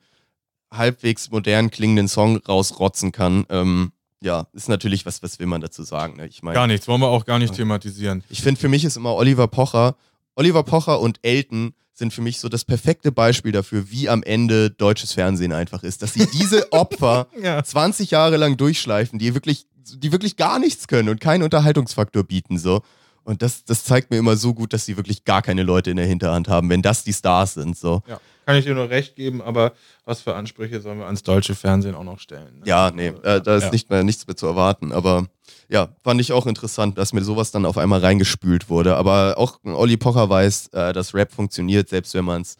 halbwegs 0.77 1.29
modern 1.31 1.69
klingenden 1.71 2.07
Song 2.07 2.37
rausrotzen 2.37 3.11
kann. 3.11 3.45
Ähm, 3.49 3.91
ja, 4.21 4.47
ist 4.53 4.69
natürlich 4.69 5.05
was, 5.05 5.21
was 5.21 5.39
will 5.39 5.47
man 5.47 5.61
dazu 5.61 5.83
sagen. 5.83 6.17
Ne? 6.17 6.27
Ich 6.27 6.43
meine, 6.43 6.55
Gar 6.55 6.67
nichts, 6.67 6.87
wollen 6.87 7.01
wir 7.01 7.09
auch 7.09 7.25
gar 7.25 7.39
nicht 7.39 7.53
thematisieren. 7.55 8.23
Ich 8.29 8.41
finde, 8.41 8.59
für 8.59 8.69
mich 8.69 8.85
ist 8.85 8.95
immer 8.97 9.13
Oliver 9.15 9.47
Pocher, 9.47 9.95
Oliver 10.35 10.63
Pocher 10.63 10.99
und 10.99 11.19
Elton 11.23 11.73
sind 11.93 12.11
für 12.13 12.21
mich 12.21 12.39
so 12.39 12.49
das 12.49 12.65
perfekte 12.65 13.11
Beispiel 13.11 13.51
dafür, 13.51 13.91
wie 13.91 14.09
am 14.09 14.23
Ende 14.23 14.71
deutsches 14.71 15.13
Fernsehen 15.13 15.51
einfach 15.51 15.83
ist. 15.83 16.01
Dass 16.01 16.13
sie 16.13 16.25
diese 16.27 16.71
Opfer 16.71 17.27
Ja. 17.39 17.63
20 17.63 18.11
Jahre 18.11 18.37
lang 18.37 18.57
durchschleifen, 18.57 19.19
die 19.19 19.33
wirklich, 19.35 19.67
die 19.75 20.11
wirklich 20.11 20.37
gar 20.37 20.57
nichts 20.57 20.87
können 20.87 21.09
und 21.09 21.19
keinen 21.21 21.43
Unterhaltungsfaktor 21.43 22.23
bieten. 22.23 22.57
So. 22.57 22.81
Und 23.23 23.41
das, 23.41 23.63
das 23.65 23.83
zeigt 23.83 24.09
mir 24.09 24.17
immer 24.17 24.37
so 24.37 24.53
gut, 24.53 24.73
dass 24.73 24.85
sie 24.85 24.97
wirklich 24.97 25.23
gar 25.23 25.41
keine 25.41 25.63
Leute 25.63 25.91
in 25.91 25.97
der 25.97 26.07
Hinterhand 26.07 26.47
haben, 26.47 26.69
wenn 26.69 26.81
das 26.81 27.03
die 27.03 27.13
Stars 27.13 27.53
sind. 27.53 27.77
So. 27.77 28.01
Ja, 28.07 28.19
kann 28.45 28.55
ich 28.55 28.65
dir 28.65 28.75
nur 28.75 28.89
recht 28.89 29.15
geben, 29.15 29.41
aber 29.41 29.73
was 30.05 30.21
für 30.21 30.35
Ansprüche 30.35 30.81
sollen 30.81 30.99
wir 30.99 31.05
ans 31.05 31.23
deutsche 31.23 31.55
Fernsehen 31.55 31.95
auch 31.95 32.03
noch 32.03 32.19
stellen? 32.19 32.59
ne? 32.59 32.65
Ja, 32.65 32.91
nee, 32.93 33.07
äh, 33.23 33.41
da 33.41 33.55
ist 33.55 33.63
Ja. 33.65 33.69
nicht 33.71 33.89
mehr, 33.89 34.03
nichts 34.03 34.25
mehr 34.27 34.35
zu 34.35 34.45
erwarten. 34.47 34.91
Aber 34.91 35.27
ja, 35.69 35.89
fand 36.03 36.19
ich 36.21 36.31
auch 36.33 36.45
interessant, 36.45 36.97
dass 36.97 37.13
mir 37.13 37.23
sowas 37.23 37.51
dann 37.51 37.65
auf 37.65 37.77
einmal 37.77 37.99
reingespült 38.01 38.69
wurde. 38.69 38.95
Aber 38.97 39.35
auch 39.37 39.59
Olli 39.63 39.97
Pocher 39.97 40.29
weiß, 40.29 40.67
äh, 40.73 40.93
dass 40.93 41.13
Rap 41.13 41.31
funktioniert, 41.31 41.89
selbst 41.89 42.13
wenn 42.13 42.25
man 42.25 42.41
es 42.41 42.57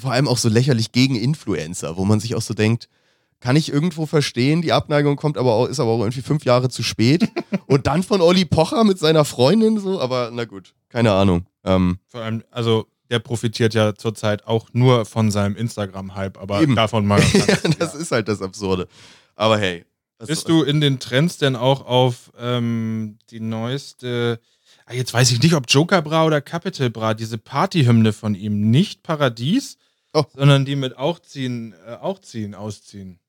vor 0.00 0.12
allem 0.12 0.28
auch 0.28 0.38
so 0.38 0.48
lächerlich 0.48 0.92
gegen 0.92 1.16
Influencer, 1.16 1.96
wo 1.96 2.04
man 2.04 2.20
sich 2.20 2.34
auch 2.34 2.42
so 2.42 2.54
denkt, 2.54 2.88
kann 3.40 3.54
ich 3.56 3.72
irgendwo 3.72 4.04
verstehen, 4.06 4.62
die 4.62 4.72
Abneigung 4.72 5.14
kommt 5.16 5.38
aber 5.38 5.52
auch, 5.54 5.66
ist 5.66 5.78
aber 5.80 5.92
auch 5.92 6.00
irgendwie 6.00 6.22
fünf 6.22 6.44
Jahre 6.44 6.68
zu 6.68 6.82
spät. 6.82 7.28
Und 7.66 7.86
dann 7.86 8.02
von 8.02 8.20
Olli 8.20 8.44
Pocher 8.44 8.82
mit 8.84 8.98
seiner 8.98 9.24
Freundin 9.24 9.78
so, 9.78 10.00
aber 10.00 10.30
na 10.32 10.44
gut, 10.44 10.74
keine 10.88 11.12
Ahnung. 11.12 11.46
Ähm, 11.64 11.98
Vor 12.08 12.20
allem, 12.22 12.42
also 12.50 12.86
der 13.10 13.18
profitiert 13.18 13.74
ja 13.74 13.94
zurzeit 13.94 14.46
auch 14.46 14.68
nur 14.72 15.04
von 15.04 15.30
seinem 15.30 15.56
Instagram-Hype, 15.56 16.38
aber 16.38 16.60
Eben. 16.62 16.76
davon 16.76 17.06
mal. 17.06 17.20
ja, 17.32 17.46
das 17.78 17.94
ja. 17.94 18.00
ist 18.00 18.12
halt 18.12 18.28
das 18.28 18.42
Absurde. 18.42 18.88
Aber 19.36 19.58
hey. 19.58 19.84
Bist 20.26 20.48
du 20.48 20.64
in 20.64 20.80
den 20.80 20.98
Trends 20.98 21.38
denn 21.38 21.54
auch 21.54 21.86
auf 21.86 22.32
ähm, 22.38 23.18
die 23.30 23.38
neueste 23.38 24.40
Ah, 24.88 24.94
Jetzt 24.94 25.12
weiß 25.12 25.30
ich 25.32 25.42
nicht, 25.42 25.54
ob 25.54 25.64
Joker 25.68 26.00
Bra 26.00 26.24
oder 26.24 26.40
Capital 26.40 26.88
Bra, 26.88 27.12
diese 27.12 27.36
Partyhymne 27.36 28.14
von 28.14 28.34
ihm, 28.34 28.70
nicht 28.70 29.02
Paradies, 29.02 29.76
Oh. 30.14 30.24
sondern 30.34 30.64
die 30.64 30.76
mit 30.76 30.96
auch 30.96 31.18
ziehen, 31.18 31.74
äh, 31.86 31.92
auch 31.96 32.18
ziehen, 32.20 32.54
ausziehen. 32.54 33.20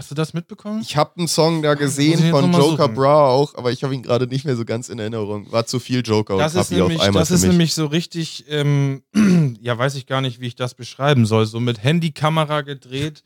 Hast 0.00 0.10
du 0.10 0.14
das 0.14 0.32
mitbekommen? 0.32 0.80
Ich 0.80 0.96
habe 0.96 1.18
einen 1.18 1.28
Song 1.28 1.60
da 1.60 1.74
gesehen 1.74 2.30
von 2.30 2.50
Joker 2.50 2.84
suchen. 2.84 2.94
Bra 2.94 3.28
auch, 3.28 3.54
aber 3.54 3.70
ich 3.70 3.84
habe 3.84 3.94
ihn 3.94 4.02
gerade 4.02 4.26
nicht 4.26 4.46
mehr 4.46 4.56
so 4.56 4.64
ganz 4.64 4.88
in 4.88 4.98
Erinnerung. 4.98 5.52
War 5.52 5.66
zu 5.66 5.78
viel 5.78 6.00
Joker 6.02 6.38
das 6.38 6.54
und 6.54 6.62
ist, 6.62 6.70
Kapi 6.70 6.80
auf 6.80 6.88
nämlich, 6.88 7.06
einmal 7.06 7.20
das 7.20 7.30
ist 7.30 7.42
nämlich 7.42 7.74
so 7.74 7.84
richtig, 7.84 8.46
ähm, 8.48 9.02
ja, 9.60 9.76
weiß 9.76 9.96
ich 9.96 10.06
gar 10.06 10.22
nicht, 10.22 10.40
wie 10.40 10.46
ich 10.46 10.56
das 10.56 10.72
beschreiben 10.72 11.26
soll. 11.26 11.44
So 11.44 11.60
mit 11.60 11.84
Handykamera 11.84 12.62
gedreht, 12.62 13.22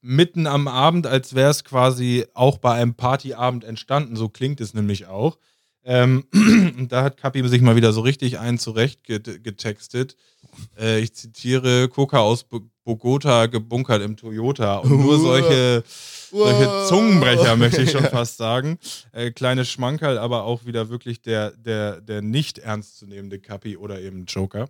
mitten 0.00 0.46
am 0.46 0.66
Abend, 0.66 1.06
als 1.06 1.34
wäre 1.34 1.50
es 1.50 1.62
quasi 1.62 2.24
auch 2.32 2.56
bei 2.56 2.72
einem 2.72 2.94
Partyabend 2.94 3.62
entstanden. 3.62 4.16
So 4.16 4.30
klingt 4.30 4.62
es 4.62 4.72
nämlich 4.72 5.04
auch. 5.04 5.36
Ähm, 5.84 6.24
und 6.32 6.90
da 6.90 7.02
hat 7.02 7.18
Kapi 7.18 7.46
sich 7.46 7.60
mal 7.60 7.76
wieder 7.76 7.92
so 7.92 8.00
richtig 8.00 8.38
einen 8.38 8.58
zurecht 8.58 9.04
get 9.04 9.44
getextet. 9.44 10.16
Äh, 10.78 11.00
ich 11.00 11.14
zitiere: 11.14 11.88
Coca 11.88 12.18
aus 12.18 12.44
Bo- 12.44 12.62
Bogota 12.84 13.46
gebunkert 13.46 14.02
im 14.02 14.16
Toyota. 14.16 14.78
Und 14.78 15.00
nur 15.00 15.18
solche, 15.18 15.82
solche. 16.30 16.86
Zungenbrecher, 16.88 17.56
möchte 17.56 17.80
ich 17.82 17.90
schon 17.90 18.04
fast 18.10 18.36
sagen. 18.36 18.78
Äh, 19.12 19.30
kleine 19.30 19.64
Schmankerl, 19.64 20.18
aber 20.18 20.44
auch 20.44 20.66
wieder 20.66 20.90
wirklich 20.90 21.22
der, 21.22 21.52
der, 21.52 22.00
der 22.02 22.20
nicht 22.20 22.58
ernstzunehmende 22.58 23.38
Kapi 23.38 23.76
oder 23.78 24.00
eben 24.00 24.26
Joker. 24.26 24.68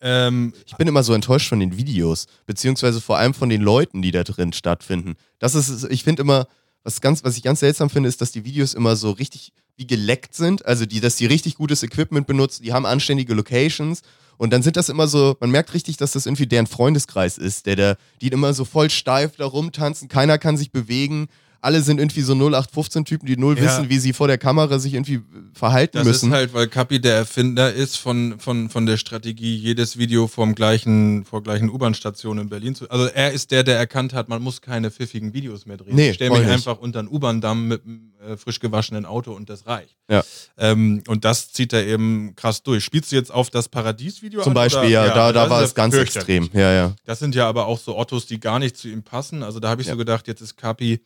Ähm, 0.00 0.52
Ich 0.66 0.76
bin 0.76 0.86
immer 0.88 1.02
so 1.02 1.12
enttäuscht 1.12 1.48
von 1.48 1.60
den 1.60 1.76
Videos, 1.76 2.26
beziehungsweise 2.46 3.00
vor 3.00 3.18
allem 3.18 3.34
von 3.34 3.48
den 3.48 3.60
Leuten, 3.60 4.00
die 4.00 4.12
da 4.12 4.22
drin 4.24 4.52
stattfinden. 4.52 5.16
Das 5.40 5.54
ist, 5.54 5.84
ich 5.90 6.04
finde 6.04 6.22
immer, 6.22 6.46
was, 6.84 7.00
ganz, 7.00 7.24
was 7.24 7.36
ich 7.36 7.42
ganz 7.42 7.60
seltsam 7.60 7.90
finde, 7.90 8.08
ist, 8.08 8.20
dass 8.20 8.32
die 8.32 8.44
Videos 8.44 8.74
immer 8.74 8.96
so 8.96 9.10
richtig 9.10 9.52
wie 9.76 9.86
geleckt 9.86 10.34
sind. 10.34 10.66
Also, 10.66 10.86
die, 10.86 11.00
dass 11.00 11.16
die 11.16 11.26
richtig 11.26 11.54
gutes 11.54 11.82
Equipment 11.82 12.26
benutzen, 12.26 12.62
die 12.62 12.72
haben 12.72 12.86
anständige 12.86 13.34
Locations. 13.34 14.02
Und 14.36 14.52
dann 14.52 14.62
sind 14.62 14.76
das 14.76 14.88
immer 14.88 15.08
so, 15.08 15.36
man 15.40 15.50
merkt 15.50 15.74
richtig, 15.74 15.96
dass 15.96 16.12
das 16.12 16.26
irgendwie 16.26 16.46
deren 16.46 16.66
Freundeskreis 16.66 17.38
ist, 17.38 17.66
der, 17.66 17.76
der, 17.76 17.96
die 18.20 18.28
immer 18.28 18.54
so 18.54 18.64
voll 18.64 18.88
steif 18.88 19.36
da 19.36 19.46
rumtanzen, 19.46 20.08
keiner 20.08 20.38
kann 20.38 20.56
sich 20.56 20.70
bewegen. 20.70 21.28
Alle 21.60 21.82
sind 21.82 21.98
irgendwie 21.98 22.20
so 22.20 22.34
0815-Typen, 22.34 23.26
die 23.26 23.36
null 23.36 23.56
Ja. 23.58 23.64
wissen, 23.64 23.88
wie 23.88 23.98
sie 23.98 24.12
vor 24.12 24.28
der 24.28 24.38
Kamera 24.38 24.78
sich 24.78 24.94
irgendwie 24.94 25.20
verhalten 25.54 25.96
Das 25.98 26.06
müssen. 26.06 26.28
ist 26.30 26.34
halt, 26.34 26.54
weil 26.54 26.68
Kapi 26.68 27.00
der 27.00 27.16
Erfinder 27.16 27.72
ist 27.72 27.96
von, 27.96 28.38
von, 28.38 28.68
von 28.70 28.86
der 28.86 28.96
Strategie, 28.96 29.56
jedes 29.56 29.98
Video 29.98 30.28
vom 30.28 30.54
gleichen, 30.54 31.24
vor 31.24 31.42
gleichen 31.42 31.68
U-Bahn-Stationen 31.68 32.44
in 32.44 32.48
Berlin 32.48 32.74
zu. 32.74 32.88
Also 32.90 33.06
er 33.06 33.32
ist 33.32 33.50
der, 33.50 33.64
der 33.64 33.76
erkannt 33.76 34.12
hat, 34.14 34.28
man 34.28 34.40
muss 34.42 34.60
keine 34.60 34.90
pfiffigen 34.90 35.32
Videos 35.34 35.66
mehr 35.66 35.76
drehen. 35.76 35.96
Nee, 35.96 36.10
ich 36.10 36.14
stelle 36.14 36.30
mich 36.30 36.40
nicht. 36.40 36.50
einfach 36.50 36.78
unter 36.78 37.00
einen 37.00 37.08
U-Bahn-Damm 37.08 37.66
mit 37.68 37.82
einem 37.84 38.12
äh, 38.24 38.36
frisch 38.36 38.60
gewaschenen 38.60 39.04
Auto 39.04 39.32
und 39.32 39.50
das 39.50 39.66
reicht. 39.66 39.96
Ja. 40.10 40.22
Ähm, 40.58 41.02
und 41.08 41.24
das 41.24 41.50
zieht 41.52 41.72
er 41.72 41.84
eben 41.86 42.34
krass 42.36 42.62
durch. 42.62 42.84
Spielst 42.84 43.10
du 43.10 43.16
jetzt 43.16 43.32
auf 43.32 43.50
das 43.50 43.68
Paradies-Video 43.68 44.42
Zum 44.42 44.50
an, 44.50 44.54
Beispiel, 44.54 44.80
oder? 44.80 44.88
ja, 44.90 45.06
da, 45.08 45.32
da 45.32 45.42
das 45.42 45.50
war 45.50 45.62
es 45.62 45.70
ja 45.70 45.74
ganz 45.74 45.94
extrem. 45.96 46.48
Ja, 46.52 46.72
ja. 46.72 46.94
Das 47.04 47.18
sind 47.18 47.34
ja 47.34 47.48
aber 47.48 47.66
auch 47.66 47.78
so 47.78 47.96
Ottos, 47.98 48.26
die 48.26 48.38
gar 48.38 48.58
nicht 48.60 48.76
zu 48.76 48.88
ihm 48.88 49.02
passen. 49.02 49.42
Also 49.42 49.58
da 49.60 49.68
habe 49.68 49.80
ich 49.82 49.88
Ja. 49.88 49.94
so 49.94 49.98
gedacht, 49.98 50.28
jetzt 50.28 50.40
ist 50.40 50.56
Kapi 50.56 51.00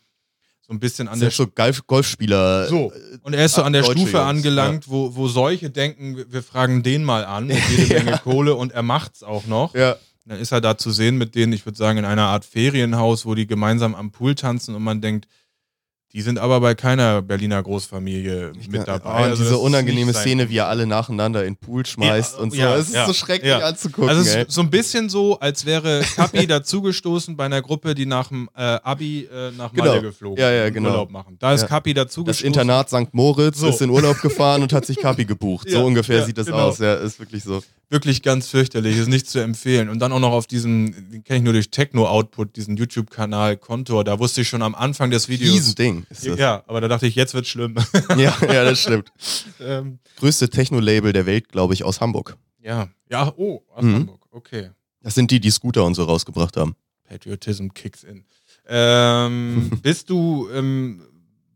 so 0.65 0.73
ein 0.73 0.79
bisschen 0.79 1.07
an 1.09 1.19
der 1.19 1.29
so 1.31 1.45
Golf 1.47 1.85
Golfspieler. 1.87 2.67
so. 2.67 2.91
äh, 2.93 3.17
Und 3.21 3.33
er 3.33 3.45
ist 3.45 3.55
so 3.55 3.63
an 3.63 3.73
der 3.73 3.81
Deutsche 3.81 3.99
Stufe 3.99 4.17
Jungs, 4.17 4.29
angelangt, 4.29 4.89
wo, 4.89 5.13
wo 5.15 5.27
solche 5.27 5.69
denken, 5.69 6.15
wir- 6.17 6.31
wir 6.31 6.41
fragen 6.43 6.83
den 6.83 7.03
mal 7.03 7.25
an, 7.25 7.47
mit 7.47 7.57
jede 7.69 7.93
Menge 8.03 8.17
Kohle 8.23 8.55
und 8.55 8.71
er 8.71 8.81
macht's 8.83 9.23
auch 9.23 9.45
noch. 9.45 9.75
Ja. 9.75 9.97
Dann 10.25 10.39
ist 10.39 10.53
er 10.53 10.61
da 10.61 10.77
zu 10.77 10.91
sehen 10.91 11.17
mit 11.17 11.35
denen, 11.35 11.51
ich 11.51 11.65
würde 11.65 11.77
sagen, 11.77 11.97
in 11.99 12.05
einer 12.05 12.27
Art 12.27 12.45
Ferienhaus, 12.45 13.25
wo 13.25 13.35
die 13.35 13.45
gemeinsam 13.45 13.93
am 13.93 14.11
Pool 14.11 14.35
tanzen 14.35 14.73
und 14.73 14.81
man 14.81 15.01
denkt, 15.01 15.27
die 16.13 16.21
sind 16.21 16.37
aber 16.37 16.59
bei 16.61 16.75
keiner 16.75 17.23
Berliner 17.23 17.63
Großfamilie 17.63 18.53
mit 18.69 18.87
dabei. 18.87 19.01
Oh, 19.05 19.09
Also 19.13 19.29
das 19.29 19.39
diese 19.39 19.49
ist 19.55 19.59
unangenehme 19.61 20.13
Szene, 20.13 20.47
wie 20.49 20.57
er 20.57 20.67
alle 20.67 20.85
nacheinander 20.85 21.43
in 21.43 21.55
den 21.55 21.57
Pool 21.57 21.85
schmeißt 21.85 22.35
Ja, 22.35 22.41
und 22.43 22.51
so. 22.51 22.57
ja, 22.57 22.75
es 22.75 22.87
ist 22.89 22.93
ja, 22.95 23.05
so 23.07 23.13
schrecklich 23.13 23.49
ja. 23.49 23.59
anzugucken. 23.59 24.09
Also 24.09 24.21
es 24.21 24.35
ist 24.35 24.51
so 24.51 24.61
ein 24.61 24.69
bisschen 24.69 25.09
so, 25.09 25.39
als 25.39 25.65
wäre 25.65 26.01
Kapi 26.15 26.45
dazugestoßen 26.47 27.35
bei 27.35 27.45
einer 27.45 27.61
Gruppe, 27.63 27.95
die 27.95 28.05
nach 28.05 28.27
dem 28.27 28.47
äh, 28.55 28.61
Abi 28.61 29.27
äh, 29.33 29.51
nach 29.57 29.73
Malle 29.73 29.89
Genau. 29.91 30.01
geflogen 30.01 30.37
Ja, 30.39 30.51
ja, 30.51 30.67
und 30.67 30.73
genau. 30.73 30.89
Urlaub 30.91 31.09
machen. 31.11 31.35
Da 31.39 31.51
ist 31.53 31.61
Ja. 31.61 31.67
Kapi 31.67 31.93
Das 31.95 32.05
dazugestoßen. 32.05 32.45
Internat 32.47 32.89
St. 32.89 33.11
Moritz 33.13 33.57
So. 33.57 33.69
ist 33.69 33.81
in 33.81 33.89
Urlaub 33.89 34.21
gefahren 34.21 34.61
und 34.61 34.71
hat 34.71 34.85
sich 34.85 34.97
Kapi 34.97 35.25
gebucht. 35.25 35.67
Ja, 35.73 35.79
so 35.79 35.85
ungefähr 35.85 36.19
ja, 36.19 36.25
sieht 36.25 36.37
das 36.37 36.45
genau. 36.45 36.67
aus. 36.67 36.77
Ja, 36.77 36.93
ist 36.95 37.19
wirklich 37.19 37.43
so. 37.43 37.63
Wirklich 37.93 38.21
ganz 38.23 38.49
fürchterlich, 38.49 38.97
ist 38.97 39.07
nicht 39.07 39.29
zu 39.29 39.39
empfehlen. 39.39 39.87
Und 39.87 39.99
dann 39.99 40.11
auch 40.11 40.19
noch 40.19 40.33
auf 40.33 40.47
diesem, 40.47 40.91
den 41.11 41.23
kenne 41.23 41.37
ich 41.37 41.43
nur 41.43 41.53
durch 41.53 41.69
Techno-Output, 41.69 42.57
diesen 42.57 42.75
YouTube-Kanal 42.75 43.55
Kontor, 43.55 44.03
da 44.03 44.19
wusste 44.19 44.41
ich 44.41 44.49
schon 44.49 44.61
am 44.61 44.75
Anfang 44.75 45.11
des 45.11 45.29
Videos. 45.29 45.53
Riesending 45.53 46.05
ist 46.09 46.27
das. 46.27 46.37
Ja, 46.37 46.63
aber 46.67 46.81
da 46.81 46.89
dachte 46.89 47.07
ich, 47.07 47.15
jetzt 47.15 47.33
wird 47.33 47.47
schlimm. 47.47 47.75
Ja, 48.17 48.35
ja, 48.41 48.65
das 48.65 48.81
stimmt. 48.81 49.13
ähm, 49.61 49.99
Größte 50.17 50.49
Techno-Label 50.49 51.13
der 51.13 51.25
Welt, 51.25 51.47
glaube 51.49 51.73
ich, 51.73 51.83
aus 51.85 52.01
Hamburg. 52.01 52.35
ja, 52.61 52.89
ja, 53.09 53.31
oh, 53.37 53.61
aus 53.73 53.83
Mhm. 53.83 53.93
Hamburg, 53.93 54.25
okay. 54.31 54.71
Das 55.01 55.15
sind 55.15 55.31
die, 55.31 55.39
die 55.39 55.51
Scooter 55.51 55.85
und 55.85 55.93
so 55.95 56.03
rausgebracht 56.03 56.57
haben. 56.57 56.75
Patriotism 57.07 57.67
kicks 57.69 58.03
in. 58.03 58.25
Ähm, 58.67 59.69
bist 59.83 60.09
du 60.09 60.49
ähm, 60.51 61.03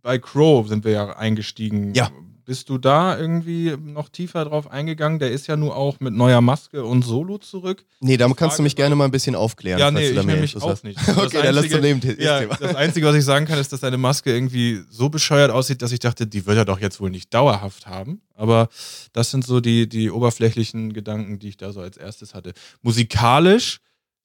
bei 0.04 0.20
Crow 0.20 0.68
sind 0.68 0.86
wir 0.86 0.92
ja 0.92 1.16
eingestiegen. 1.18 1.94
Ja. 1.96 2.12
Bist 2.48 2.70
du 2.70 2.78
da 2.78 3.20
irgendwie 3.20 3.76
noch 3.78 4.08
tiefer 4.08 4.46
drauf 4.46 4.72
eingegangen? 4.72 5.20
Der 5.20 5.32
ist 5.32 5.48
ja 5.48 5.58
nur 5.58 5.76
auch 5.76 6.00
mit 6.00 6.14
neuer 6.14 6.40
Maske 6.40 6.86
und 6.86 7.04
Solo 7.04 7.40
zurück. 7.40 7.84
Nee, 8.00 8.16
da 8.16 8.30
kannst 8.30 8.58
du 8.58 8.64
mich 8.64 8.78
gerne 8.78 8.96
mal 8.96 9.04
ein 9.04 9.12
bisschen 9.12 9.36
aufklären. 9.36 9.78
Ja, 9.82 9.92
falls 9.92 10.00
nee, 10.00 10.14
du 10.14 10.20
ich 10.22 10.26
nämlich 10.26 10.54
Infos 10.56 10.64
auch 10.64 10.72
hast. 10.72 10.84
nicht. 10.86 10.98
Das 11.06 11.18
Okay, 11.18 11.42
dann 11.44 11.54
lass 11.56 11.66
Einzige- 11.66 11.76
zu 11.76 11.82
dem 11.82 12.02
The- 12.02 12.24
Ja, 12.24 12.40
Thema. 12.40 12.56
das 12.56 12.76
Einzige, 12.76 13.06
was 13.06 13.16
ich 13.16 13.26
sagen 13.26 13.46
kann, 13.46 13.60
ist, 13.60 13.74
dass 13.74 13.82
deine 13.82 13.98
Maske 13.98 14.34
irgendwie 14.34 14.82
so 14.90 15.10
bescheuert 15.10 15.52
aussieht, 15.52 15.82
dass 15.82 15.92
ich 15.92 16.00
dachte, 16.00 16.26
die 16.26 16.46
wird 16.46 16.56
er 16.58 16.64
doch 16.64 16.80
jetzt 16.80 17.02
wohl 17.02 17.10
nicht 17.10 17.34
dauerhaft 17.34 17.86
haben. 17.86 18.22
Aber 18.34 18.70
das 19.12 19.30
sind 19.30 19.46
so 19.46 19.60
die, 19.60 19.90
die 19.90 20.10
oberflächlichen 20.10 20.94
Gedanken, 20.94 21.40
die 21.40 21.50
ich 21.50 21.58
da 21.58 21.74
so 21.74 21.82
als 21.82 21.98
erstes 21.98 22.34
hatte. 22.34 22.54
Musikalisch 22.82 23.80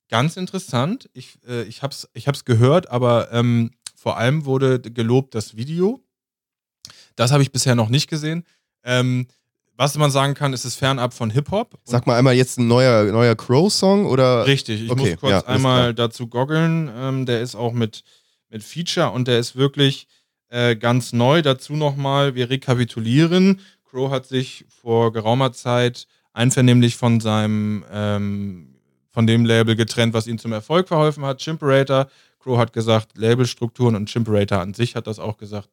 ganz 0.08 0.36
interessant. 0.36 1.10
Ich, 1.12 1.38
äh, 1.48 1.62
ich 1.64 1.82
habe 1.82 1.92
es 1.92 2.08
ich 2.14 2.28
hab's 2.28 2.44
gehört, 2.44 2.88
aber 2.90 3.32
ähm, 3.32 3.72
vor 3.96 4.16
allem 4.16 4.44
wurde 4.44 4.80
gelobt 4.80 5.34
das 5.34 5.56
Video. 5.56 6.04
Das 7.16 7.32
habe 7.32 7.42
ich 7.42 7.52
bisher 7.52 7.74
noch 7.74 7.88
nicht 7.88 8.08
gesehen. 8.08 8.44
Ähm, 8.84 9.26
was 9.76 9.96
man 9.96 10.10
sagen 10.10 10.34
kann, 10.34 10.52
ist 10.52 10.64
es 10.64 10.74
fernab 10.74 11.14
von 11.14 11.30
Hip-Hop. 11.30 11.78
Sag 11.84 12.06
mal 12.06 12.16
einmal 12.16 12.34
jetzt 12.34 12.58
ein 12.58 12.68
neuer, 12.68 13.04
neuer 13.04 13.34
Crow-Song 13.34 14.06
oder? 14.06 14.46
Richtig, 14.46 14.82
ich 14.82 14.90
Okay, 14.90 15.10
muss 15.10 15.20
kurz 15.20 15.30
ja, 15.30 15.46
einmal 15.46 15.94
dazu 15.94 16.26
goggeln. 16.28 16.90
Ähm, 16.94 17.26
der 17.26 17.40
ist 17.40 17.54
auch 17.54 17.72
mit, 17.72 18.04
mit 18.50 18.62
Feature 18.62 19.10
und 19.10 19.28
der 19.28 19.38
ist 19.38 19.56
wirklich 19.56 20.06
äh, 20.50 20.76
ganz 20.76 21.12
neu. 21.12 21.42
Dazu 21.42 21.72
nochmal, 21.74 22.34
wir 22.34 22.50
rekapitulieren. 22.50 23.60
Crow 23.84 24.10
hat 24.10 24.26
sich 24.26 24.66
vor 24.68 25.12
geraumer 25.12 25.52
Zeit 25.52 26.06
einvernehmlich 26.32 26.96
von 26.96 27.20
seinem, 27.20 27.84
ähm, 27.90 28.74
von 29.10 29.26
dem 29.26 29.44
Label 29.44 29.74
getrennt, 29.74 30.14
was 30.14 30.26
ihm 30.26 30.38
zum 30.38 30.52
Erfolg 30.52 30.88
verholfen 30.88 31.24
hat, 31.24 31.38
Chimperator. 31.40 32.08
Crow 32.38 32.58
hat 32.58 32.72
gesagt, 32.72 33.16
Labelstrukturen 33.16 33.96
und 33.96 34.08
Chimperator 34.08 34.58
an 34.60 34.74
sich 34.74 34.96
hat 34.96 35.06
das 35.06 35.18
auch 35.18 35.36
gesagt. 35.38 35.68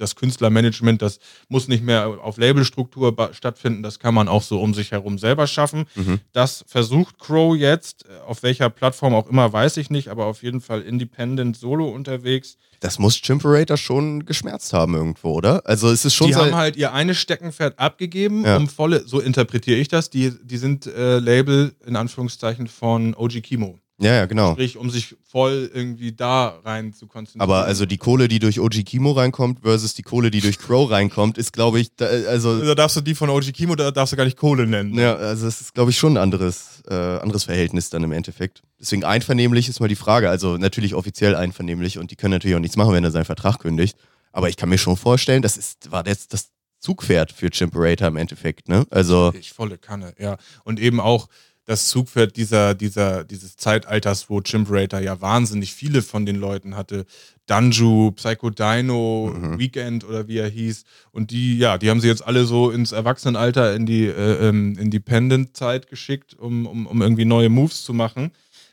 Das 0.00 0.16
Künstlermanagement, 0.16 1.02
das 1.02 1.18
muss 1.48 1.68
nicht 1.68 1.84
mehr 1.84 2.08
auf 2.22 2.38
Labelstruktur 2.38 3.14
stattfinden, 3.32 3.82
das 3.82 3.98
kann 3.98 4.14
man 4.14 4.28
auch 4.28 4.42
so 4.42 4.60
um 4.60 4.74
sich 4.74 4.92
herum 4.92 5.18
selber 5.18 5.46
schaffen. 5.46 5.84
Mhm. 5.94 6.20
Das 6.32 6.64
versucht 6.66 7.18
Crow 7.18 7.54
jetzt, 7.56 8.06
äh, 8.06 8.20
auf 8.26 8.42
welcher 8.42 8.70
Plattform 8.70 9.14
auch 9.14 9.28
immer, 9.28 9.52
weiß 9.52 9.76
ich 9.76 9.90
nicht, 9.90 10.08
aber 10.08 10.26
auf 10.26 10.42
jeden 10.42 10.60
Fall 10.60 10.82
independent 10.82 11.56
solo 11.56 11.88
unterwegs. 11.88 12.56
Das 12.80 12.98
muss 12.98 13.16
Chimperator 13.20 13.76
schon 13.76 14.24
geschmerzt 14.24 14.72
haben 14.72 14.94
irgendwo, 14.94 15.32
oder? 15.34 15.60
Also 15.66 15.90
es 15.90 16.04
ist 16.06 16.14
schon 16.14 16.28
die 16.28 16.34
haben 16.34 16.54
halt 16.54 16.76
ihr 16.76 16.94
eine 16.94 17.14
Steckenpferd 17.14 17.78
abgegeben, 17.78 18.44
Ja. 18.44 18.56
um 18.56 18.68
volle, 18.68 19.06
so 19.06 19.20
interpretiere 19.20 19.78
ich 19.78 19.88
das, 19.88 20.08
die, 20.08 20.32
die 20.42 20.56
sind 20.56 20.86
äh, 20.86 21.18
Label 21.18 21.74
in 21.86 21.96
Anführungszeichen 21.96 22.68
von 22.68 23.14
OG 23.14 23.42
Kimo. 23.42 23.78
Ja, 24.00 24.14
ja, 24.14 24.26
genau. 24.26 24.52
Sprich, 24.52 24.78
um 24.78 24.88
sich 24.88 25.14
voll 25.28 25.70
irgendwie 25.72 26.12
da 26.12 26.58
rein 26.64 26.94
zu 26.94 27.06
konzentrieren. 27.06 27.42
Aber 27.42 27.64
also 27.64 27.84
die 27.84 27.98
Kohle, 27.98 28.28
die 28.28 28.38
durch 28.38 28.58
OG 28.58 28.84
Kimo 28.84 29.12
reinkommt, 29.12 29.60
versus 29.60 29.94
die 29.94 30.02
Kohle, 30.02 30.30
die 30.30 30.40
durch 30.40 30.58
Crow 30.58 30.90
reinkommt, 30.90 31.36
ist, 31.36 31.52
glaube 31.52 31.80
ich, 31.80 31.94
da, 31.96 32.06
also 32.06 32.64
da 32.64 32.74
darfst 32.74 32.96
du 32.96 33.02
die 33.02 33.14
von 33.14 33.28
OG 33.28 33.52
Kimo, 33.52 33.74
da 33.76 33.90
darfst 33.90 34.12
du 34.12 34.16
gar 34.16 34.24
nicht 34.24 34.38
Kohle 34.38 34.66
nennen. 34.66 34.94
Ja, 34.98 35.14
also 35.16 35.46
es 35.46 35.60
ist, 35.60 35.74
glaube 35.74 35.90
ich, 35.90 35.98
schon 35.98 36.14
ein 36.14 36.22
anderes, 36.22 36.82
äh, 36.88 36.94
anderes 36.94 37.44
Verhältnis 37.44 37.90
dann 37.90 38.02
im 38.02 38.12
Endeffekt. 38.12 38.62
Deswegen 38.80 39.04
einvernehmlich 39.04 39.68
ist 39.68 39.80
mal 39.80 39.88
die 39.88 39.96
Frage. 39.96 40.30
Also 40.30 40.56
natürlich 40.56 40.94
offiziell 40.94 41.36
einvernehmlich 41.36 41.98
und 41.98 42.10
die 42.10 42.16
können 42.16 42.32
natürlich 42.32 42.56
auch 42.56 42.60
nichts 42.60 42.76
machen, 42.76 42.94
wenn 42.94 43.04
er 43.04 43.10
seinen 43.10 43.26
Vertrag 43.26 43.58
kündigt. 43.58 43.96
Aber 44.32 44.48
ich 44.48 44.56
kann 44.56 44.68
mir 44.68 44.78
schon 44.78 44.96
vorstellen, 44.96 45.42
das 45.42 45.56
ist, 45.56 45.90
war 45.92 46.06
jetzt 46.06 46.32
das 46.32 46.50
Zugpferd 46.78 47.30
für 47.30 47.50
Chimperator 47.50 48.08
im 48.08 48.16
Endeffekt, 48.16 48.68
ne? 48.68 48.86
Also, 48.90 49.32
Ich 49.38 49.52
volle 49.52 49.76
Kanne, 49.76 50.14
ja. 50.18 50.38
Und 50.64 50.80
eben 50.80 50.98
auch 50.98 51.28
das 51.70 51.88
Zugpferd 51.88 52.36
dieser, 52.36 52.74
dieser, 52.74 53.22
dieses 53.22 53.56
Zeitalters, 53.56 54.28
wo 54.28 54.40
Chimperator 54.40 54.98
ja 54.98 55.20
wahnsinnig 55.20 55.72
viele 55.72 56.02
von 56.02 56.26
den 56.26 56.34
Leuten 56.34 56.76
hatte. 56.76 57.06
Danju, 57.46 58.10
Psycho 58.10 58.50
Dino, 58.50 59.32
Mhm. 59.32 59.58
Weekend 59.60 60.04
oder 60.04 60.26
wie 60.26 60.38
er 60.38 60.48
hieß. 60.48 60.82
Und 61.12 61.30
die, 61.30 61.58
ja, 61.58 61.78
die 61.78 61.88
haben 61.88 62.00
sie 62.00 62.08
jetzt 62.08 62.26
alle 62.26 62.44
so 62.44 62.72
ins 62.72 62.90
Erwachsenenalter, 62.90 63.72
in 63.76 63.86
die 63.86 64.06
äh, 64.06 64.48
ähm, 64.48 64.76
Independent-Zeit 64.80 65.88
geschickt, 65.88 66.34
um, 66.34 66.66
um, 66.66 66.86
um 66.88 67.02
irgendwie 67.02 67.24
neue 67.24 67.50
Moves 67.50 67.84
zu 67.84 67.94
machen. 67.94 68.32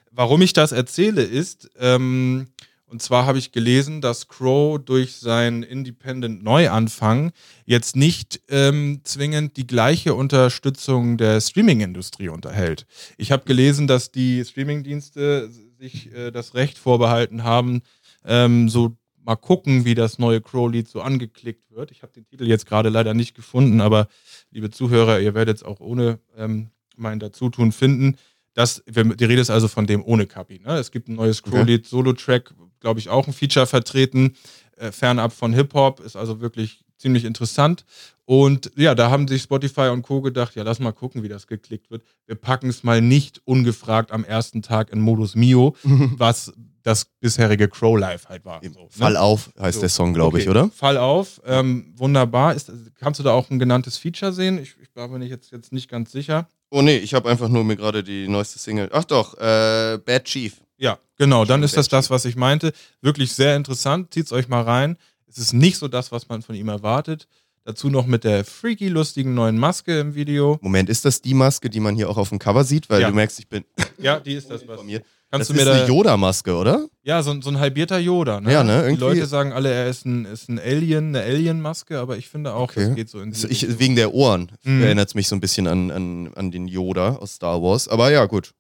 Warum 0.09 0.41
ich 0.41 0.53
das 0.53 0.71
erzähle, 0.71 1.21
ist, 1.21 1.69
ähm, 1.79 2.47
Und 2.89 3.01
zwar 3.01 3.25
habe 3.25 3.37
ich 3.37 3.51
gelesen, 3.51 3.99
dass 3.99 4.29
Crow 4.29 4.79
durch 4.79 5.17
seinen 5.17 5.61
Independent 5.61 6.41
Neuanfang 6.41 7.33
jetzt 7.65 7.97
nicht 7.97 8.41
ähm, 8.47 9.01
zwingend 9.03 9.57
die 9.57 9.67
gleiche 9.67 10.13
Unterstützung 10.13 11.17
der 11.17 11.41
Streaming-Industrie 11.41 12.29
unterhält. 12.29 12.85
Ich 13.17 13.33
habe 13.33 13.43
gelesen, 13.43 13.87
dass 13.87 14.11
die 14.11 14.43
Streaming-Dienste 14.43 15.51
sich 15.77 16.13
äh, 16.13 16.31
das 16.31 16.55
Recht 16.55 16.77
vorbehalten 16.77 17.43
haben, 17.43 17.81
ähm, 18.23 18.69
so 18.69 18.95
mal 19.25 19.35
gucken, 19.35 19.83
wie 19.83 19.93
das 19.93 20.17
neue 20.17 20.39
Crow-Lied 20.39 20.87
so 20.87 21.01
angeklickt 21.01 21.69
wird. 21.71 21.91
Ich 21.91 22.03
habe 22.03 22.13
den 22.13 22.25
Titel 22.25 22.47
jetzt 22.47 22.65
gerade 22.65 22.87
leider 22.87 23.13
nicht 23.13 23.35
gefunden, 23.35 23.81
aber 23.81 24.07
liebe 24.49 24.69
Zuhörer, 24.69 25.19
ihr 25.19 25.33
werdet 25.33 25.57
es 25.57 25.63
auch 25.63 25.81
ohne 25.81 26.19
ähm, 26.37 26.69
mein 26.95 27.19
Dazutun 27.19 27.73
finden. 27.73 28.15
Das, 28.53 28.81
die 28.87 29.25
Rede 29.25 29.41
ist 29.41 29.49
also 29.49 29.67
von 29.67 29.85
dem 29.85 30.03
ohne 30.03 30.25
Kapi. 30.25 30.59
Ne? 30.59 30.77
Es 30.77 30.89
gibt 30.91 31.09
ein 31.09 31.15
neues 31.15 31.43
Crow-Lied, 31.43 31.85
Solo-Track, 31.85 32.55
glaube 32.79 32.99
ich, 32.99 33.09
auch 33.09 33.27
ein 33.27 33.33
Feature 33.33 33.67
vertreten, 33.67 34.35
äh, 34.77 34.91
fernab 34.91 35.33
von 35.33 35.53
Hip-Hop, 35.53 35.99
ist 35.99 36.15
also 36.15 36.39
wirklich 36.41 36.83
ziemlich 36.97 37.25
interessant. 37.25 37.85
Und 38.25 38.71
ja, 38.75 38.93
da 38.93 39.09
haben 39.09 39.27
sich 39.27 39.43
Spotify 39.43 39.89
und 39.89 40.01
Co. 40.01 40.21
gedacht, 40.21 40.55
ja, 40.55 40.63
lass 40.63 40.79
mal 40.79 40.91
gucken, 40.91 41.23
wie 41.23 41.29
das 41.29 41.47
geklickt 41.47 41.89
wird. 41.89 42.03
Wir 42.25 42.35
packen 42.35 42.69
es 42.69 42.83
mal 42.83 43.01
nicht 43.01 43.41
ungefragt 43.45 44.11
am 44.11 44.25
ersten 44.25 44.61
Tag 44.61 44.91
in 44.91 44.99
Modus 44.99 45.35
Mio, 45.35 45.75
was 45.83 46.53
das 46.83 47.05
bisherige 47.19 47.67
Crow 47.67 47.97
Live 47.97 48.29
halt 48.29 48.45
war. 48.45 48.61
So, 48.63 48.83
ne? 48.83 48.87
Fall 48.89 49.17
auf 49.17 49.51
heißt 49.59 49.75
So, 49.75 49.79
der 49.81 49.89
Song, 49.89 50.13
glaube 50.13 50.35
okay. 50.35 50.43
ich, 50.43 50.49
oder? 50.49 50.69
Fall 50.69 50.97
auf, 50.97 51.41
ähm, 51.45 51.93
wunderbar. 51.95 52.53
Ist, 52.55 52.71
kannst 52.95 53.19
du 53.19 53.23
da 53.23 53.31
auch 53.31 53.49
ein 53.49 53.59
genanntes 53.59 53.97
Feature 53.97 54.33
sehen? 54.33 54.57
Ich, 54.57 54.75
ich 54.81 54.91
bin 54.91 55.11
mir 55.11 55.19
nicht 55.19 55.29
jetzt, 55.29 55.51
jetzt 55.51 55.71
nicht 55.71 55.89
ganz 55.89 56.11
sicher. 56.11 56.47
Oh 56.69 56.81
nee, 56.81 56.97
ich 56.97 57.13
habe 57.13 57.29
einfach 57.29 57.49
nur 57.49 57.63
mir 57.63 57.75
gerade 57.75 58.03
die 58.03 58.27
neueste 58.27 58.59
Single. 58.59 58.89
Ach 58.91 59.05
doch, 59.05 59.35
äh, 59.37 59.99
Bad 60.03 60.25
Chief. 60.25 60.61
Ja, 60.77 60.99
genau, 61.17 61.45
dann 61.45 61.63
ist 61.63 61.75
das 61.77 61.87
das, 61.89 62.09
was 62.09 62.25
ich 62.25 62.35
meinte. 62.35 62.71
Wirklich 63.01 63.33
sehr 63.33 63.55
interessant. 63.55 64.13
Zieht's 64.13 64.31
euch 64.31 64.47
mal 64.47 64.61
rein. 64.61 64.97
Es 65.27 65.37
ist 65.37 65.53
nicht 65.53 65.77
so 65.77 65.87
das, 65.87 66.11
was 66.11 66.29
man 66.29 66.41
von 66.41 66.55
ihm 66.55 66.69
erwartet. 66.69 67.27
Dazu 67.65 67.89
noch 67.89 68.05
mit 68.05 68.23
der 68.23 68.45
freaky 68.45 68.87
lustigen 68.87 69.33
neuen 69.33 69.57
Maske 69.57 69.99
im 69.99 70.15
Video. 70.15 70.57
Moment, 70.61 70.87
ist 70.89 71.03
das 71.03 71.21
die 71.21 71.33
Maske, 71.33 71.69
die 71.69 71.81
man 71.81 71.95
hier 71.95 72.09
auch 72.09 72.15
auf 72.17 72.29
dem 72.29 72.39
Cover 72.39 72.63
sieht? 72.63 72.89
Weil 72.89 73.01
Ja. 73.01 73.09
du 73.09 73.15
merkst, 73.15 73.39
ich 73.39 73.49
bin 73.49 73.65
Ja, 73.97 74.19
die 74.21 74.35
ist 74.35 74.49
das 74.49 74.65
was. 74.67 74.79
Kannst 74.79 75.01
das 75.31 75.47
du 75.49 75.53
mir 75.55 75.59
ist 75.59 75.67
da 75.67 75.73
eine 75.73 75.87
Yoda-Maske, 75.87 76.55
oder? 76.55 76.87
Ja, 77.03 77.21
so, 77.21 77.31
ein- 77.31 77.41
so 77.41 77.49
ein 77.49 77.59
halbierter 77.59 77.97
Yoda, 77.99 78.39
ne? 78.39 78.53
Ja, 78.53 78.63
ne, 78.63 78.87
Die 78.89 78.95
Leute 78.95 79.25
sagen 79.25 79.51
alle, 79.51 79.69
er 79.73 79.89
ist 79.89 80.05
ein, 80.05 80.23
ist 80.23 80.47
ein 80.47 80.57
Alien, 80.59 81.13
eine 81.13 81.21
Alien-Maske, 81.25 81.99
aber 81.99 82.15
ich 82.15 82.29
finde 82.29 82.53
auch, 82.53 82.69
Okay. 82.69 82.85
das 82.85 82.95
geht 82.95 83.09
so 83.09 83.19
in 83.19 83.31
die 83.31 83.47
Ich, 83.47 83.77
wegen 83.79 83.97
der 83.97 84.13
Ohren 84.13 84.49
Mhm. 84.63 84.83
erinnert 84.83 85.09
es 85.09 85.15
mich 85.15 85.27
so 85.27 85.35
ein 85.35 85.41
bisschen 85.41 85.67
an, 85.67 85.91
an, 85.91 86.31
an 86.35 86.51
den 86.51 86.69
Yoda 86.69 87.17
aus 87.17 87.33
Star 87.33 87.61
Wars. 87.61 87.89
Aber 87.89 88.09
ja, 88.09 88.23
gut. 88.27 88.53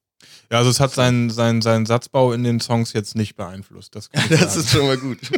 Ja, 0.51 0.59
also 0.59 0.69
es 0.69 0.79
hat 0.79 0.91
seinen, 0.93 1.29
seinen, 1.29 1.61
seinen 1.61 1.85
Satzbau 1.85 2.31
in 2.33 2.43
den 2.43 2.59
Songs 2.59 2.93
jetzt 2.93 3.15
nicht 3.15 3.35
beeinflusst. 3.35 3.95
Das, 3.95 4.09
Das 4.29 4.55
ist 4.55 4.69
schon 4.71 4.85
mal 4.85 4.97
gut. 4.97 5.19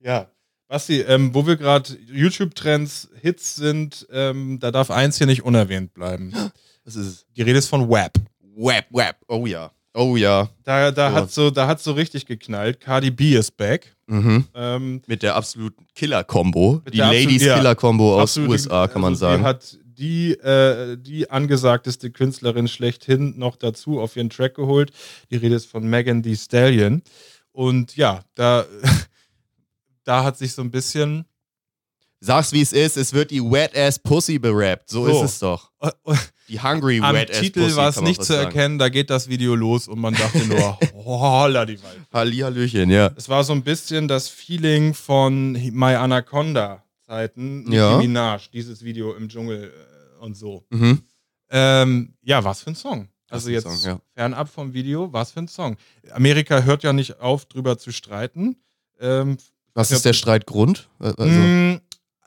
Ja. 0.00 0.26
Basti, 0.68 1.00
ähm, 1.00 1.34
wo 1.34 1.46
wir 1.46 1.56
gerade 1.56 1.96
YouTube-Trends, 2.12 3.08
Hits 3.20 3.54
sind, 3.54 4.06
ähm, 4.12 4.58
da 4.60 4.70
darf 4.70 4.90
eins 4.90 5.18
hier 5.18 5.26
nicht 5.26 5.44
unerwähnt 5.44 5.94
bleiben. 5.94 6.32
Das 6.86 6.96
ist 6.96 7.24
Die 7.34 7.40
Rede 7.40 7.58
ist 7.58 7.68
von 7.68 7.88
Web. 7.88 8.12
Web, 8.56 8.84
Web. 8.90 9.16
Oh 9.26 9.46
ja. 9.46 9.70
Oh 9.94 10.16
ja. 10.16 10.50
Da, 10.64 10.90
da 10.90 11.08
Ja. 11.08 11.14
hat 11.14 11.30
so, 11.32 11.50
da 11.50 11.66
hat 11.66 11.80
so 11.80 11.92
richtig 11.92 12.26
geknallt. 12.26 12.78
Cardi 12.78 13.10
B 13.10 13.36
ist 13.36 13.56
back. 13.56 13.96
Mhm. 14.06 14.44
Ähm, 14.54 15.00
Mit 15.06 15.22
der 15.22 15.34
absoluten 15.34 15.86
Killer-Combo. 15.94 16.82
Die 16.92 16.98
Ladies. 16.98 17.40
Killer-Combo 17.42 18.16
aus 18.16 18.32
absolute- 18.36 18.50
USA, 18.50 18.86
kann 18.86 19.00
man 19.00 19.12
also 19.14 19.20
sagen. 19.20 19.42
Sie 19.44 19.48
hat 19.48 19.78
die, 19.98 20.32
äh, 20.32 20.96
die 20.98 21.30
angesagteste 21.30 22.10
Künstlerin 22.10 22.68
schlechthin 22.68 23.38
noch 23.38 23.56
dazu 23.56 24.00
auf 24.00 24.16
ihren 24.16 24.30
Track 24.30 24.54
geholt. 24.54 24.90
Die 25.30 25.36
Rede 25.36 25.54
ist 25.56 25.66
von 25.66 25.88
Megan 25.88 26.22
Thee 26.22 26.36
Stallion. 26.36 27.02
Und 27.52 27.96
ja, 27.96 28.20
da, 28.34 28.64
da 30.04 30.24
hat 30.24 30.36
sich 30.38 30.52
so 30.52 30.62
ein 30.62 30.70
bisschen. 30.70 31.24
Sag's 32.20 32.52
wie 32.52 32.62
es 32.62 32.72
ist, 32.72 32.96
es 32.96 33.12
wird 33.12 33.30
die 33.30 33.42
Wet 33.42 33.76
Ass 33.76 33.98
Pussy 33.98 34.38
berappt. 34.38 34.88
So, 34.88 35.06
So. 35.06 35.22
ist 35.24 35.30
es 35.32 35.38
doch. 35.40 35.70
äh, 35.82 35.90
Die 36.48 36.58
Hungry 36.60 36.98
Am 37.02 37.14
Wet 37.14 37.30
Ass 37.30 37.40
Titel 37.40 37.64
Pussy. 37.64 37.76
war 37.76 37.88
es 37.90 37.96
kann 37.96 38.04
man 38.04 38.08
nicht 38.10 38.22
zu 38.22 38.32
sagen. 38.32 38.46
erkennen, 38.46 38.78
da 38.78 38.88
geht 38.88 39.10
das 39.10 39.28
Video 39.28 39.54
los 39.54 39.88
und 39.88 39.98
man 39.98 40.14
dachte 40.14 40.38
nur, 40.46 40.78
holla 40.94 41.66
die 41.66 41.82
Wald. 41.82 42.00
Hallihallöchen, 42.12 42.88
ja. 42.90 43.10
Es 43.16 43.28
war 43.28 43.44
so 43.44 43.52
ein 43.52 43.62
bisschen 43.62 44.08
das 44.08 44.28
Feeling 44.30 44.94
von 44.94 45.52
My 45.52 45.94
Anaconda 45.96 46.83
Zeiten, 47.06 47.64
Nicki 47.64 47.76
Ja. 47.76 47.98
Minaj, 47.98 48.48
dieses 48.52 48.82
Video 48.84 49.14
im 49.14 49.28
Dschungel 49.28 49.72
äh, 49.72 50.22
und 50.22 50.36
so. 50.36 50.64
Mhm. 50.70 51.02
Ähm, 51.50 52.14
ja, 52.22 52.42
was 52.44 52.62
für 52.62 52.70
ein 52.70 52.74
Song. 52.76 53.08
Also 53.28 53.48
ein 53.48 53.54
jetzt 53.54 53.64
Song, 53.64 53.78
ja. 53.82 54.00
fernab 54.14 54.48
vom 54.48 54.72
Video, 54.72 55.12
was 55.12 55.32
für 55.32 55.40
ein 55.40 55.48
Song. 55.48 55.76
Amerika 56.10 56.62
hört 56.62 56.82
ja 56.82 56.92
nicht 56.92 57.20
auf, 57.20 57.46
drüber 57.46 57.78
zu 57.78 57.92
streiten. 57.92 58.56
Ähm, 59.00 59.36
Was 59.74 59.90
ist 59.90 60.04
der 60.04 60.12
Streitgrund? 60.12 60.88
Also, 60.98 61.24
mh, 61.24 61.80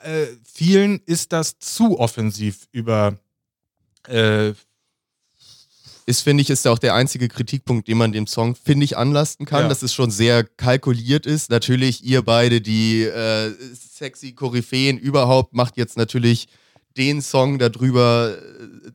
äh, 0.04 0.28
vielen 0.44 1.00
ist 1.06 1.32
das 1.34 1.60
zu 1.60 2.00
offensiv 2.00 2.68
über 2.72 3.18
äh, 4.08 4.54
ist, 6.08 6.22
finde 6.22 6.42
ich, 6.42 6.50
ist 6.50 6.66
auch 6.68 6.80
der 6.80 6.96
einzige 6.96 7.28
Kritikpunkt, 7.28 7.88
den 7.88 7.98
man 7.98 8.12
dem 8.14 8.26
Song, 8.28 8.56
finde 8.56 8.86
ich, 8.86 8.98
anlasten 8.98 9.46
kann, 9.46 9.64
Ja. 9.64 9.68
dass 9.70 9.84
es 9.84 9.94
schon 9.94 10.10
sehr 10.10 10.44
kalkuliert 10.46 11.26
ist. 11.28 11.50
Natürlich, 11.52 12.04
ihr 12.04 12.22
beide, 12.24 12.62
die 12.62 13.04
äh, 13.04 13.52
sexy 13.76 14.32
Koryphäen 14.32 14.98
überhaupt, 14.98 15.54
macht 15.54 15.78
jetzt 15.78 15.98
natürlich 15.98 16.48
den 16.96 17.22
Song 17.22 17.60
darüber, 17.60 18.36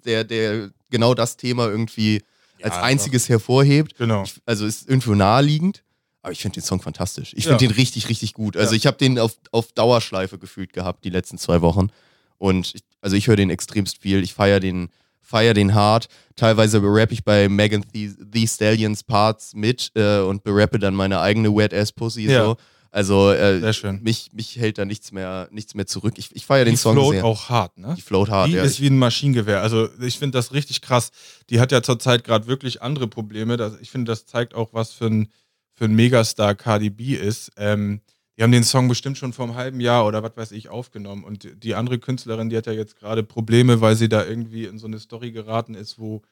der, 0.05 0.25
der 0.25 0.71
genau 0.91 1.15
das 1.15 1.37
Thema 1.37 1.69
irgendwie 1.69 2.23
als 2.63 2.75
Ja, 2.77 2.83
einziges 2.83 3.29
hervorhebt. 3.29 3.97
genau. 3.99 4.25
Ich, 4.25 4.35
also 4.47 4.67
ist 4.67 4.89
irgendwo 4.89 5.15
naheliegend. 5.15 5.85
Aber 6.23 6.33
ich 6.33 6.41
finde 6.41 6.61
den 6.61 6.65
Song 6.65 6.81
fantastisch. 6.81 7.33
Ich 7.37 7.45
Ja. 7.45 7.51
finde 7.51 7.67
den 7.69 7.75
richtig, 7.77 8.09
richtig 8.09 8.33
gut. 8.33 8.57
Also 8.57 8.73
Ja. 8.73 8.77
ich 8.79 8.87
habe 8.87 8.97
den 8.97 9.19
auf, 9.19 9.37
auf 9.51 9.73
Dauerschleife 9.73 10.39
gefühlt 10.39 10.73
gehabt 10.73 11.05
die 11.05 11.11
letzten 11.11 11.37
zwei 11.37 11.61
Wochen. 11.61 11.91
Und 12.39 12.75
ich, 12.75 12.83
also 13.01 13.17
ich 13.17 13.27
höre 13.27 13.37
den 13.37 13.51
extremst 13.51 13.99
viel. 13.99 14.23
Ich 14.23 14.33
feiere 14.35 14.61
den, 14.61 14.89
feier 15.33 15.55
den 15.55 15.75
hart. 15.75 16.09
Teilweise 16.37 16.81
berappe 16.81 17.15
ich 17.15 17.25
bei 17.25 17.49
Megan 17.49 17.83
Thee, 17.91 18.11
Thee 18.31 18.47
Stallions 18.47 19.03
Parts 19.03 19.55
mit 19.55 19.91
äh, 19.95 20.19
und 20.19 20.45
berappe 20.45 20.79
dann 20.79 20.95
meine 20.95 21.21
eigene 21.21 21.55
Wet 21.57 21.73
Ass 21.73 21.91
Pussy. 21.91 22.27
Ja. 22.31 22.45
So. 22.45 22.57
Also 22.91 23.33
äh. 23.33 23.73
Mich, 24.03 24.31
mich 24.35 24.57
hält 24.57 24.77
da 24.77 24.85
nichts 24.85 25.11
mehr, 25.13 25.49
nichts 25.51 25.75
mehr 25.75 25.87
zurück. 25.87 26.15
Ich, 26.19 26.37
ich 26.37 26.45
feiere 26.45 26.67
den 26.67 26.75
Die 26.75 26.77
Song 26.77 26.93
float 26.93 27.15
sehr. 27.15 27.25
auch 27.25 27.49
hart, 27.49 27.79
ne? 27.79 27.95
Die 27.97 28.03
float 28.03 28.29
hard, 28.29 28.49
Die 28.49 28.53
ja. 28.53 28.63
ist 28.63 28.83
wie 28.83 28.89
ein 28.89 28.99
Maschinengewehr. 28.99 29.63
Also 29.63 29.89
ich 29.99 30.19
finde 30.19 30.37
das 30.37 30.53
richtig 30.53 30.83
krass. 30.83 31.11
Die 31.49 31.59
hat 31.59 31.73
ja 31.73 31.83
zurzeit 31.83 32.23
gerade 32.25 32.47
wirklich 32.47 32.83
andere 32.83 33.09
Probleme. 33.09 33.57
Das, 33.57 33.81
ich 33.81 33.91
finde, 33.91 34.13
das 34.13 34.27
zeigt 34.27 34.55
auch, 34.55 34.75
was 34.75 34.93
für 34.93 35.07
ein, 35.07 35.29
für 35.73 35.87
ein 35.87 35.95
Megastar 35.95 36.55
Cardi 36.55 36.91
B 36.91 37.15
ist. 37.15 37.51
Ähm, 37.57 38.03
die 38.37 38.43
haben 38.43 38.53
den 38.53 38.65
Song 38.65 38.89
bestimmt 38.89 39.19
schon 39.19 39.33
vor 39.33 39.45
einem 39.45 39.57
halben 39.57 39.81
Jahr 39.81 40.07
oder 40.07 40.23
was 40.23 40.37
weiß 40.37 40.53
ich 40.53 40.69
aufgenommen. 40.69 41.25
Und 41.25 41.49
die 41.63 41.75
andere 41.75 41.99
Künstlerin, 41.99 42.49
die 42.49 42.57
hat 42.57 42.67
ja 42.67 42.73
jetzt 42.73 42.99
gerade 42.99 43.23
Probleme, 43.23 43.81
weil 43.81 43.97
sie 43.97 44.09
da 44.09 44.25
irgendwie 44.25 44.65
in 44.65 44.79
so 44.79 44.87
eine 44.87 44.99
Story 44.99 45.33
geraten 45.33 45.75
ist, 45.75 45.99
wo 45.99 46.23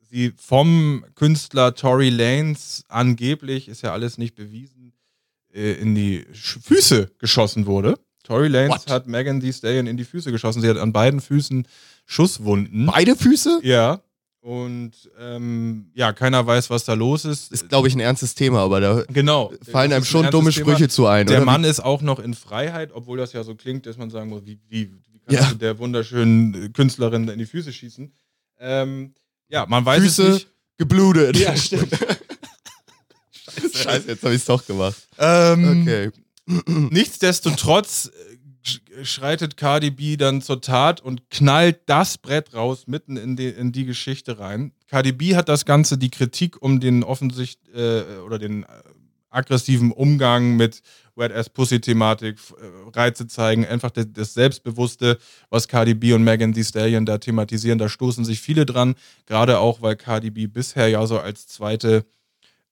sie 0.00 0.32
vom 0.36 1.04
Künstler 1.14 1.74
Tory 1.74 2.10
Lanez 2.10 2.84
angeblich, 2.88 3.68
ist 3.68 3.82
ja 3.82 3.92
alles 3.92 4.18
nicht 4.18 4.34
bewiesen, 4.34 4.92
äh, 5.54 5.74
in 5.74 5.94
die 5.94 6.26
Füße 6.32 7.12
geschossen 7.18 7.66
wurde. 7.66 7.94
Tory 8.24 8.48
Lanez 8.48 8.70
What? 8.70 8.90
hat 8.90 9.06
Megan 9.06 9.40
Thee 9.40 9.52
Stallion 9.52 9.86
in 9.86 9.96
die 9.96 10.04
Füße 10.04 10.32
geschossen. 10.32 10.62
Sie 10.62 10.68
hat 10.68 10.78
an 10.78 10.92
beiden 10.92 11.20
Füßen 11.20 11.66
Schusswunden. 12.06 12.86
Beide 12.86 13.14
Füße? 13.14 13.60
Ja. 13.62 14.02
Und 14.42 14.92
ähm, 15.18 15.90
ja, 15.94 16.14
keiner 16.14 16.46
weiß, 16.46 16.70
was 16.70 16.84
da 16.84 16.94
los 16.94 17.26
ist. 17.26 17.52
Ist, 17.52 17.68
glaube 17.68 17.88
ich, 17.88 17.94
ein 17.94 18.00
ernstes 18.00 18.34
Thema, 18.34 18.60
aber 18.60 18.80
da 18.80 19.04
genau. 19.12 19.52
fallen 19.70 19.92
einem 19.92 20.02
ist 20.02 20.08
ein 20.08 20.10
schon 20.12 20.30
dumme 20.30 20.50
Thema. 20.50 20.64
Sprüche 20.72 20.88
zu 20.88 21.06
ein. 21.06 21.26
Der 21.26 21.38
oder? 21.38 21.44
Mann 21.46 21.62
ist 21.64 21.80
auch 21.80 22.00
noch 22.00 22.18
in 22.18 22.32
Freiheit, 22.34 22.90
obwohl 22.94 23.18
das 23.18 23.34
ja 23.34 23.44
so 23.44 23.54
klingt, 23.54 23.84
dass 23.84 23.98
man 23.98 24.08
sagen 24.08 24.30
muss, 24.30 24.46
wie, 24.46 24.58
wie, 24.68 24.90
wie 25.12 25.18
kannst 25.26 25.42
Ja. 25.42 25.50
du 25.50 25.56
der 25.56 25.78
wunderschönen 25.78 26.54
äh, 26.54 26.68
Künstlerin 26.70 27.28
in 27.28 27.38
die 27.38 27.44
Füße 27.44 27.70
schießen? 27.70 28.12
Ähm, 28.58 29.14
ja, 29.48 29.66
man 29.66 29.84
weiß 29.84 30.02
Füße 30.02 30.22
es 30.26 30.34
nicht. 30.34 30.48
geblutet. 30.78 31.36
Ja, 31.36 31.54
stimmt. 31.54 31.92
Scheiße, 33.74 34.08
jetzt 34.08 34.22
habe 34.22 34.34
ich 34.34 34.40
es 34.40 34.46
doch 34.46 34.64
gemacht. 34.66 34.96
Ähm, 35.18 35.82
Okay. 35.82 36.10
Nichtsdestotrotz 36.66 38.06
äh, 38.29 38.29
schreitet 39.02 39.56
Cardi 39.56 39.90
B 39.90 40.16
dann 40.16 40.42
zur 40.42 40.60
Tat 40.60 41.00
und 41.00 41.30
knallt 41.30 41.80
das 41.86 42.18
Brett 42.18 42.54
raus 42.54 42.86
mitten 42.86 43.16
in 43.16 43.36
die, 43.36 43.48
in 43.48 43.72
die 43.72 43.86
Geschichte 43.86 44.38
rein. 44.38 44.72
Cardi 44.88 45.12
B 45.12 45.36
hat 45.36 45.48
das 45.48 45.64
Ganze, 45.64 45.98
die 45.98 46.10
Kritik 46.10 46.60
um 46.60 46.80
den 46.80 47.02
offensicht 47.02 47.60
äh, 47.74 48.02
oder 48.24 48.38
den 48.38 48.64
äh, 48.64 48.66
aggressiven 49.30 49.92
Umgang 49.92 50.56
mit 50.56 50.82
Wet 51.16 51.32
Ass 51.32 51.48
Pussy 51.48 51.80
Thematik, 51.80 52.38
äh, 52.60 52.90
Reize 52.96 53.26
zeigen, 53.26 53.64
einfach 53.64 53.90
das, 53.90 54.06
das 54.12 54.34
Selbstbewusste, 54.34 55.18
was 55.48 55.68
Cardi 55.68 55.94
B 55.94 56.12
und 56.12 56.24
Megan 56.24 56.52
Thee 56.52 56.64
Stallion 56.64 57.06
da 57.06 57.18
thematisieren, 57.18 57.78
da 57.78 57.88
stoßen 57.88 58.24
sich 58.24 58.40
viele 58.40 58.66
dran, 58.66 58.94
gerade 59.26 59.58
auch, 59.58 59.82
weil 59.82 59.96
Cardi 59.96 60.30
B 60.30 60.46
bisher 60.46 60.88
ja 60.88 61.06
so 61.06 61.18
als 61.18 61.46
zweite 61.46 62.04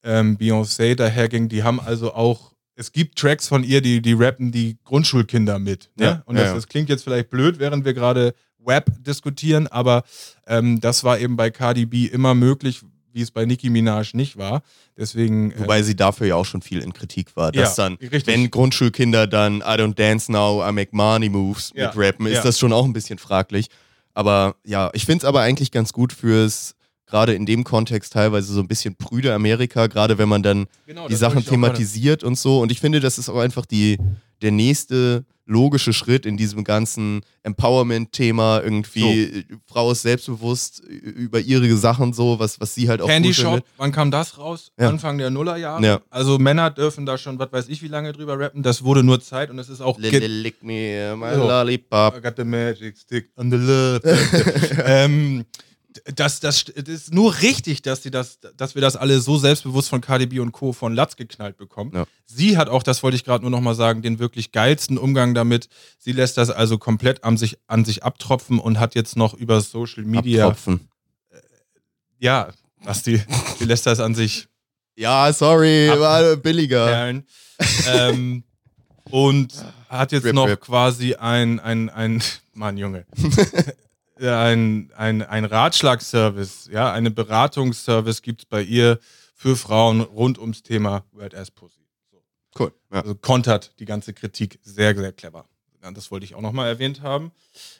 ähm, 0.03 0.37
Beyoncé 0.37 0.95
daherging, 0.95 1.49
die 1.49 1.63
haben 1.63 1.81
also 1.81 2.13
auch, 2.13 2.53
es 2.79 2.93
gibt 2.93 3.19
Tracks 3.19 3.49
von 3.49 3.65
ihr, 3.65 3.83
die, 3.83 4.01
die 4.01 4.13
rappen 4.13 4.53
die 4.53 4.79
Grundschulkinder 4.85 5.59
mit. 5.59 5.91
Ne? 5.97 6.05
Ja, 6.05 6.23
und 6.27 6.37
das, 6.37 6.47
ja. 6.47 6.55
das 6.55 6.69
klingt 6.69 6.89
jetzt 6.89 7.03
vielleicht 7.03 7.29
blöd, 7.29 7.59
während 7.59 7.85
wir 7.85 7.93
gerade 7.93 8.35
Web 8.65 8.91
diskutieren, 9.05 9.67
aber 9.67 10.05
ähm, 10.47 10.81
das 10.81 11.03
war 11.03 11.19
eben 11.19 11.37
bei 11.37 11.51
Cardi 11.51 11.87
B 11.87 12.07
immer 12.07 12.35
möglich, 12.35 12.83
wie 13.13 13.23
es 13.23 13.33
bei 13.33 13.45
Nicki 13.47 13.69
Minaj 13.69 14.15
nicht 14.15 14.37
war. 14.37 14.63
Deswegen. 14.97 15.51
äh, 15.53 15.61
Wobei 15.61 15.83
sie 15.83 15.97
dafür 15.97 16.29
ja 16.29 16.35
auch 16.37 16.45
schon 16.45 16.63
viel 16.63 16.81
in 16.81 16.93
Kritik 16.93 17.35
war. 17.35 17.51
Dass 17.51 17.75
dann, 17.75 17.95
richtig. 17.95 18.27
wenn 18.27 18.51
Grundschulkinder 18.51 19.27
dann 19.27 19.59
I 19.59 19.75
don't 19.75 19.95
dance 19.95 20.31
now, 20.31 20.63
I 20.67 20.73
make 20.73 20.95
money 20.95 21.29
moves 21.29 21.75
mit 21.75 21.97
rappen, 21.97 22.27
ist 22.27 22.45
das 22.45 22.59
schon 22.59 22.73
auch 22.73 22.85
ein 22.85 22.93
bisschen 22.93 23.19
fraglich. 23.19 23.69
Aber 24.15 24.57
ja, 24.65 24.91
ich 24.93 25.05
finde 25.05 25.19
es 25.19 25.25
aber 25.25 25.41
eigentlich 25.41 25.73
ganz 25.73 25.93
gut 25.93 26.13
fürs, 26.13 26.75
gerade 27.09 27.35
in 27.35 27.47
dem 27.47 27.65
Kontext 27.65 28.13
teilweise 28.13 28.53
so 28.53 28.61
ein 28.61 28.69
bisschen 28.69 28.95
prüde 28.95 29.35
Amerika, 29.35 29.87
gerade 29.87 30.19
wenn 30.19 30.29
man 30.29 30.43
dann 30.43 30.67
genau, 30.87 31.09
die 31.09 31.17
Sachen 31.17 31.45
thematisiert 31.45 32.23
und 32.23 32.39
so. 32.39 32.61
Und 32.61 32.71
ich 32.71 32.81
finde, 32.81 33.01
das 33.01 33.19
ist 33.19 33.29
auch 33.29 33.39
einfach 33.39 33.67
die, 33.67 33.99
der 34.43 34.53
nächste 34.53 35.25
logische 35.49 35.95
Schritt 35.95 36.27
in 36.27 36.37
diesem 36.37 36.63
ganzen 36.63 37.23
Empowerment-Thema. 37.43 38.61
Irgendwie, 38.63 39.23
äh, 39.23 39.45
Frau 39.67 39.91
ist 39.91 40.03
selbstbewusst 40.03 40.81
über 40.81 41.41
ihre 41.41 41.75
Sachen 41.77 42.13
so, 42.13 42.39
was, 42.39 42.61
was 42.61 42.75
sie 42.75 42.89
halt 42.89 43.01
auch 43.01 43.09
Candy 43.09 43.33
Shop, 43.33 43.65
wann 43.79 43.91
kam 43.91 44.11
das 44.11 44.37
raus? 44.37 44.71
Ja. 44.79 44.91
Anfang 44.91 45.17
der 45.17 45.31
Nullerjahre. 45.31 45.85
Ja. 45.85 46.01
Also 46.11 46.39
Männer 46.39 46.71
dürfen 46.71 47.07
da 47.07 47.17
schon, 47.17 47.39
was 47.39 47.51
weiß 47.51 47.69
ich, 47.71 47.83
wie 47.83 47.89
lange 47.89 48.13
drüber 48.13 48.39
rappen. 48.39 48.63
Das 48.63 48.85
wurde 48.85 49.03
nur 49.03 49.21
Zeit 49.21 49.49
und 49.49 49.59
es 49.59 49.71
ist 49.71 49.81
auch. 49.81 49.99
Lick, 49.99 50.23
lick 50.23 50.63
me, 50.63 51.17
my 51.17 51.35
So. 51.35 51.49
lollipop. 51.49 52.17
I 52.17 52.21
got 52.21 52.35
the 52.37 52.45
magic 52.45 52.99
stick 52.99 53.31
on 53.37 53.51
the 53.51 53.57
love. 53.57 54.03
ähm, 54.85 55.47
das, 56.15 56.41
das, 56.41 56.65
das 56.65 56.85
ist 56.87 57.15
nur 57.15 57.41
richtig, 57.41 57.83
dass, 57.83 58.03
sie 58.03 58.11
das, 58.11 58.39
dass 58.57 58.75
wir 58.75 58.83
das 58.83 58.95
alle 58.97 59.21
so 59.21 59.39
selbstbewusst 59.39 59.89
von 59.89 60.01
KDB 60.01 60.41
und 60.41 60.53
Co. 60.53 60.73
von 60.73 60.95
Latz 60.95 61.17
geknallt 61.17 61.57
bekommen. 61.57 61.93
Ja. 61.95 62.05
Sie 62.27 62.57
hat 62.59 62.69
auch, 62.69 62.83
das 62.83 63.03
wollte 63.03 63.17
ich 63.17 63.25
gerade 63.25 63.43
nur 63.43 63.51
nochmal 63.51 63.75
sagen, 63.75 64.03
den 64.03 64.19
wirklich 64.19 64.53
geilsten 64.53 64.99
Umgang 64.99 65.35
damit. 65.35 65.69
Sie 65.99 66.13
lässt 66.13 66.37
das 66.37 66.51
also 66.51 66.77
komplett 66.79 67.25
an 67.25 67.37
sich, 67.37 67.57
an 67.67 67.85
sich 67.85 68.05
abtropfen 68.05 68.59
und 68.59 68.79
hat 68.79 68.95
jetzt 68.95 69.17
noch 69.17 69.33
über 69.35 69.61
Social 69.61 70.05
Media. 70.05 70.47
Abtropfen. 70.49 70.89
Ja, 72.19 72.51
was 72.83 73.03
die, 73.03 73.23
die 73.61 73.65
lässt 73.65 73.87
das 73.87 74.01
an 74.01 74.15
sich 74.15 74.47
Ja, 74.97 75.33
sorry, 75.33 75.89
Ab- 75.89 76.01
war 76.01 76.37
billiger. 76.37 77.09
Ähm, 77.89 78.45
und 79.11 79.53
hat 79.89 80.13
jetzt 80.13 80.25
Rip, 80.25 80.35
noch 80.35 80.47
rip. 80.49 80.61
quasi 80.61 81.15
ein, 81.15 81.59
ein, 81.61 81.89
ein, 81.89 82.23
Mann, 82.53 82.77
Junge, 82.77 83.07
ein, 84.21 84.91
ein, 84.97 85.23
ein 85.23 85.45
Ratschlagsservice, 85.45 86.69
ja, 86.73 86.93
eine 86.93 87.11
Beratungsservice 87.11 88.23
gibt 88.23 88.43
es 88.43 88.47
bei 88.47 88.63
ihr 88.63 88.99
für 89.35 89.57
Frauen 89.57 90.01
rund 90.01 90.39
ums 90.39 90.63
Thema 90.63 91.05
Wet 91.13 91.35
Ass 91.35 91.51
Pussy. 91.51 91.81
So. 92.11 92.19
Cool. 92.59 92.73
Ja. 92.93 93.01
Also 93.03 93.15
kontert 93.15 93.73
die 93.79 93.85
ganze 93.85 94.13
Kritik 94.13 94.59
sehr, 94.63 94.95
sehr 94.97 95.13
clever. 95.13 95.45
Das 95.95 96.11
wollte 96.11 96.25
ich 96.27 96.35
auch 96.35 96.41
nochmal 96.43 96.67
erwähnt 96.69 97.03
haben. 97.03 97.31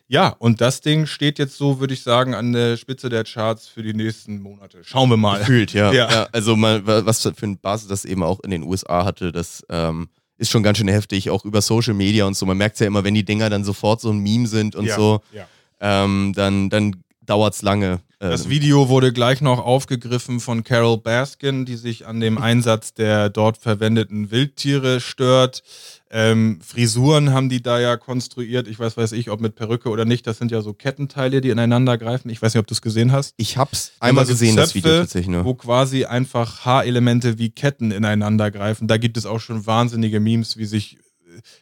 Ja, 0.07 0.29
und 0.39 0.61
das 0.63 0.81
Ding 0.81 1.05
steht 1.07 1.39
jetzt 1.39 1.59
so, 1.59 1.79
würde 1.81 1.93
ich 1.93 2.03
sagen, 2.03 2.33
an 2.35 2.53
der 2.53 2.77
Spitze 2.79 3.09
der 3.11 3.25
Charts 3.25 3.67
für 3.67 3.83
die 3.83 3.93
nächsten 3.93 4.41
Monate. 4.41 4.83
Schauen 4.85 5.11
wir 5.11 5.17
mal. 5.19 5.41
Gefühlt, 5.41 5.73
ja. 5.75 5.93
Ja. 5.93 6.11
ja. 6.11 6.29
Also 6.33 6.57
mal, 6.57 6.87
wa- 6.87 7.05
was 7.05 7.21
für 7.23 7.35
eine 7.43 7.57
Basis 7.57 7.89
das 7.89 8.05
eben 8.05 8.23
auch 8.23 8.41
in 8.41 8.51
den 8.51 8.63
USA 8.63 9.05
hatte, 9.05 9.33
das 9.33 9.67
ähm, 9.69 10.09
ist 10.39 10.49
schon 10.51 10.63
ganz 10.63 10.79
schön 10.79 10.89
heftig, 10.89 11.29
auch 11.29 11.45
über 11.45 11.61
Social 11.61 11.93
Media 11.93 12.25
und 12.25 12.35
so. 12.35 12.47
Man 12.47 12.57
merkt 12.57 12.79
ja 12.81 12.87
immer, 12.87 13.03
wenn 13.05 13.15
die 13.15 13.25
Dinger 13.25 13.51
dann 13.51 13.65
sofort 13.65 14.01
so 14.01 14.11
ein 14.11 14.21
Meme 14.21 14.47
sind 14.47 14.77
und 14.77 14.87
ja, 14.87 14.95
so, 14.97 15.21
Ja. 15.33 15.47
Ähm, 15.81 16.33
dann, 16.35 16.71
dann 16.71 16.97
dauert 17.25 17.55
es 17.55 17.63
lange. 17.63 18.01
Äh, 18.21 18.31
Das 18.31 18.49
Video 18.49 18.89
wurde 18.89 19.13
gleich 19.13 19.41
noch 19.41 19.65
aufgegriffen 19.65 20.41
von 20.41 20.65
Carol 20.65 20.99
Baskin, 20.99 21.67
die 21.67 21.77
sich 21.77 22.07
an 22.07 22.21
dem 22.21 22.39
Einsatz 22.39 22.95
der 22.95 23.29
dort 23.29 23.59
verwendeten 23.59 24.31
Wildtiere 24.31 25.01
stört. 25.01 25.63
Ähm, 26.11 26.59
Frisuren 26.67 27.33
haben 27.35 27.51
die 27.51 27.63
da 27.63 27.79
ja 27.79 27.99
konstruiert. 27.99 28.67
Ich 28.67 28.79
weiß, 28.79 28.97
weiß 28.97 29.13
ich, 29.13 29.31
ob 29.31 29.41
mit 29.43 29.57
Perücke 29.57 29.91
oder 29.91 30.07
nicht. 30.07 30.27
Das 30.27 30.39
sind 30.39 30.51
ja 30.51 30.63
so 30.63 30.73
Kettenteile, 30.73 31.43
die 31.43 31.51
ineinander 31.51 31.99
greifen. 31.99 32.31
Ich 32.31 32.41
weiß 32.41 32.55
nicht, 32.55 32.61
ob 32.61 32.67
du 32.67 32.73
es 32.73 32.81
gesehen 32.81 33.13
hast. 33.13 33.35
ich 33.37 33.59
hab's 33.59 33.93
einmal 34.01 34.23
Also 34.23 34.33
gesehen, 34.33 34.57
das 34.57 34.71
Zöpfe, 34.71 34.89
Video 34.89 35.01
tatsächlich 35.01 35.29
nur. 35.29 35.45
Wo 35.45 35.53
quasi 35.55 36.07
einfach 36.07 36.65
Haarelemente 36.65 37.39
wie 37.39 37.51
Ketten 37.51 37.91
ineinander 37.91 38.51
greifen. 38.51 38.89
Da 38.89 38.97
gibt 38.97 39.19
es 39.19 39.27
auch 39.27 39.39
schon 39.41 39.67
wahnsinnige 39.67 40.19
Memes, 40.19 40.57
wie 40.57 40.65
sich 40.65 40.97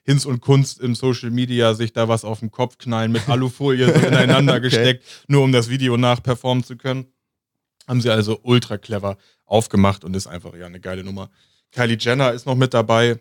Hinz 0.05 0.25
und 0.25 0.41
Kunst 0.41 0.81
im 0.81 0.95
Social 0.95 1.31
Media 1.31 1.75
sich 1.75 1.93
da 1.93 2.09
was 2.09 2.25
auf 2.25 2.41
den 2.41 2.51
Kopf 2.51 2.79
knallen, 2.79 3.13
mit 3.13 3.29
Alufolie 3.29 3.87
so 3.87 3.93
ineinander 4.07 4.55
Okay. 4.55 4.63
gesteckt, 4.63 5.05
nur 5.29 5.43
um 5.43 5.53
das 5.53 5.69
Video 5.69 5.97
nachperformen 5.97 6.65
zu 6.65 6.77
können. 6.77 7.07
Haben 7.87 8.01
sie 8.01 8.11
also 8.11 8.41
ultra 8.43 8.79
clever 8.79 9.17
aufgemacht 9.45 10.05
und 10.05 10.15
ist 10.17 10.27
einfach 10.27 10.55
ja 10.57 10.67
eine 10.67 10.81
geile 10.81 11.05
Nummer. 11.05 11.31
Kylie 11.73 11.97
Jenner 11.99 12.33
ist 12.33 12.47
noch 12.47 12.57
mit 12.57 12.75
dabei. 12.75 13.21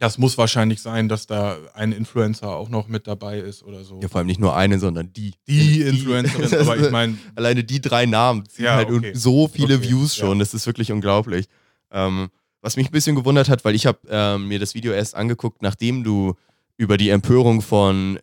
Das 0.00 0.18
muss 0.18 0.36
wahrscheinlich 0.38 0.82
sein, 0.82 1.08
dass 1.08 1.26
da 1.26 1.56
ein 1.74 1.92
Influencer 1.92 2.48
auch 2.48 2.68
noch 2.68 2.88
mit 2.88 3.06
dabei 3.06 3.38
ist 3.38 3.62
oder 3.62 3.84
so. 3.84 4.00
Ja, 4.02 4.08
vor 4.08 4.18
allem 4.18 4.26
nicht 4.26 4.40
nur 4.40 4.56
eine, 4.56 4.80
sondern 4.80 5.12
die. 5.12 5.34
Die 5.46 5.82
Influencerin, 5.82 6.52
aber 6.60 6.76
ich 6.78 6.90
meine, 6.90 7.16
Alleine 7.36 7.62
die 7.62 7.80
drei 7.80 8.06
Namen 8.06 8.48
ziehen 8.48 8.64
Ja, 8.64 8.74
halt 8.76 8.90
okay. 8.90 9.12
so 9.14 9.46
viele 9.46 9.76
Okay, 9.76 9.88
Views 9.90 10.16
ja. 10.16 10.24
schon. 10.26 10.40
Das 10.40 10.54
ist 10.54 10.66
wirklich 10.66 10.90
unglaublich. 10.90 11.46
Ähm, 11.92 12.30
was 12.68 12.76
mich 12.76 12.88
ein 12.88 12.92
bisschen 12.92 13.16
gewundert 13.16 13.48
hat, 13.48 13.64
weil 13.64 13.74
ich 13.74 13.86
habe 13.86 13.98
ähm, 14.10 14.46
mir 14.46 14.58
das 14.58 14.74
Video 14.74 14.92
erst 14.92 15.14
angeguckt, 15.14 15.62
nachdem 15.62 16.04
du 16.04 16.34
über 16.76 16.98
die 16.98 17.08
Empörung 17.08 17.62
von 17.62 18.18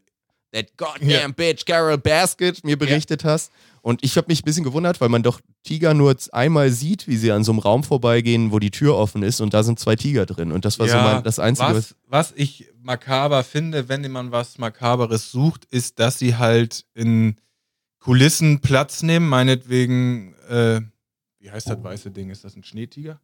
That 0.52 0.78
goddamn 0.78 1.10
Ja. 1.10 1.28
bitch 1.30 1.66
Carol 1.66 1.98
Basket 1.98 2.64
mir 2.64 2.78
berichtet 2.78 3.24
hast. 3.24 3.52
Und 3.82 4.04
ich 4.04 4.16
habe 4.18 4.28
mich 4.28 4.42
ein 4.42 4.46
bisschen 4.46 4.64
gewundert, 4.64 5.02
weil 5.02 5.10
man 5.10 5.24
doch 5.24 5.42
Tiger 5.64 5.96
nur 5.96 6.16
einmal 6.32 6.70
sieht, 6.70 7.08
wie 7.08 7.18
sie 7.18 7.32
an 7.32 7.44
so 7.44 7.54
einem 7.54 7.60
Raum 7.60 7.84
vorbeigehen, 7.84 8.52
wo 8.52 8.60
die 8.60 8.70
Tür 8.70 8.96
offen 8.96 9.24
ist 9.24 9.42
und 9.42 9.56
da 9.56 9.64
sind 9.64 9.80
zwei 9.80 9.96
Tiger 9.96 10.28
drin. 10.28 10.52
Und 10.52 10.64
das 10.64 10.78
war 10.78 10.88
so 10.88 10.96
mein, 10.96 11.24
das 11.24 11.40
Einzige, 11.40 11.70
was. 11.70 11.96
was, 12.08 12.30
was 12.30 12.34
ich 12.36 12.70
makaber 12.84 13.44
finde, 13.44 13.90
wenn 13.90 14.12
man 14.12 14.32
was 14.32 14.60
Makaberes 14.60 15.32
sucht, 15.32 15.66
ist, 15.72 15.98
dass 15.98 16.20
sie 16.20 16.36
halt 16.38 16.86
in 16.94 17.38
Kulissen 17.98 18.62
Platz 18.62 19.02
nehmen, 19.02 19.28
meinetwegen, 19.28 20.36
äh, 20.48 20.82
wie 21.40 21.50
heißt 21.50 21.68
das 21.68 21.84
weiße 21.84 22.12
Ding? 22.12 22.30
Ist 22.30 22.44
das 22.44 22.56
ein 22.56 22.64
Schneetiger? 22.64 23.20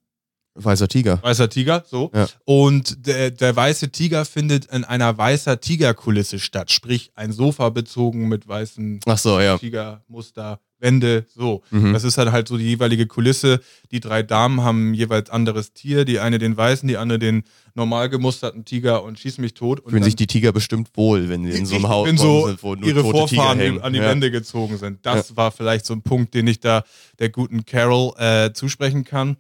Weißer 0.56 0.88
Tiger. 0.88 1.20
Weißer 1.24 1.50
Tiger, 1.50 1.84
so. 1.88 2.12
Ja. 2.14 2.28
Und 2.46 3.08
der, 3.08 3.32
der 3.32 3.56
weiße 3.56 3.90
Tiger 3.92 4.26
findet 4.26 4.66
in 4.66 4.84
einer 4.84 5.18
weißer 5.18 5.62
Tigerkulisse 5.62 6.40
statt, 6.40 6.72
sprich 6.72 7.12
ein 7.16 7.32
Sofa 7.32 7.70
bezogen 7.70 8.28
mit 8.28 8.48
weißen 8.48 9.00
Ach 9.06 9.18
so, 9.18 9.40
ja. 9.40 9.58
Tigermuster, 9.58 10.60
Wände, 10.82 11.26
so. 11.34 11.62
Mhm. 11.70 11.94
Das 11.94 12.04
ist 12.04 12.18
dann 12.18 12.32
halt 12.32 12.48
so 12.48 12.58
die 12.58 12.66
jeweilige 12.66 13.06
Kulisse. 13.06 13.62
Die 13.92 14.00
drei 14.00 14.24
Damen 14.24 14.62
haben 14.62 14.94
jeweils 14.94 15.30
anderes 15.30 15.74
Tier. 15.74 16.04
Die 16.06 16.20
eine 16.20 16.40
den 16.40 16.58
weißen, 16.58 16.88
die 16.88 16.98
andere 16.98 17.20
den 17.20 17.44
normal 17.76 18.10
gemusterten 18.10 18.66
Tiger 18.66 19.04
und 19.04 19.20
schieß 19.20 19.38
mich 19.38 19.54
tot. 19.54 19.80
Und 19.80 19.92
Fühlen 19.92 20.04
sich 20.04 20.16
die 20.16 20.28
Tiger 20.28 20.52
bestimmt 20.52 20.90
wohl, 20.96 21.30
wenn 21.30 21.50
sie 21.50 21.58
in 21.58 21.66
so 21.66 21.76
einem 21.76 21.88
Haus 21.88 22.08
sind, 22.10 22.20
wo 22.62 22.76
nur 22.76 22.88
ihre 22.88 23.02
tote 23.04 23.28
Tiger 23.28 23.44
Vorfahren 23.44 23.60
hängen. 23.60 23.82
an 23.82 23.94
die 23.94 24.00
ja. 24.00 24.10
Wände 24.10 24.32
gezogen 24.32 24.78
sind. 24.78 25.06
Das 25.06 25.38
war 25.38 25.52
vielleicht 25.52 25.86
so 25.86 25.94
ein 25.94 26.02
Punkt, 26.02 26.34
den 26.34 26.48
ich 26.48 26.60
da 26.60 26.84
der 27.20 27.30
guten 27.30 27.66
Carol 27.66 28.14
äh, 28.18 28.52
zusprechen 28.52 29.06
kann. 29.06 29.38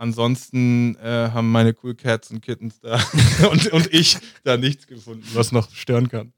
Ansonsten 0.00 0.96
äh, 0.96 1.28
haben 1.30 1.52
meine 1.52 1.74
Cool 1.82 1.94
Cats 1.94 2.30
und 2.30 2.40
Kittens 2.40 2.80
da 2.80 2.98
und, 3.50 3.66
und 3.70 3.92
ich 3.92 4.16
da 4.44 4.56
nichts 4.56 4.86
gefunden, 4.86 5.22
was 5.34 5.52
noch 5.52 5.70
stören 5.74 6.08
kann. 6.08 6.32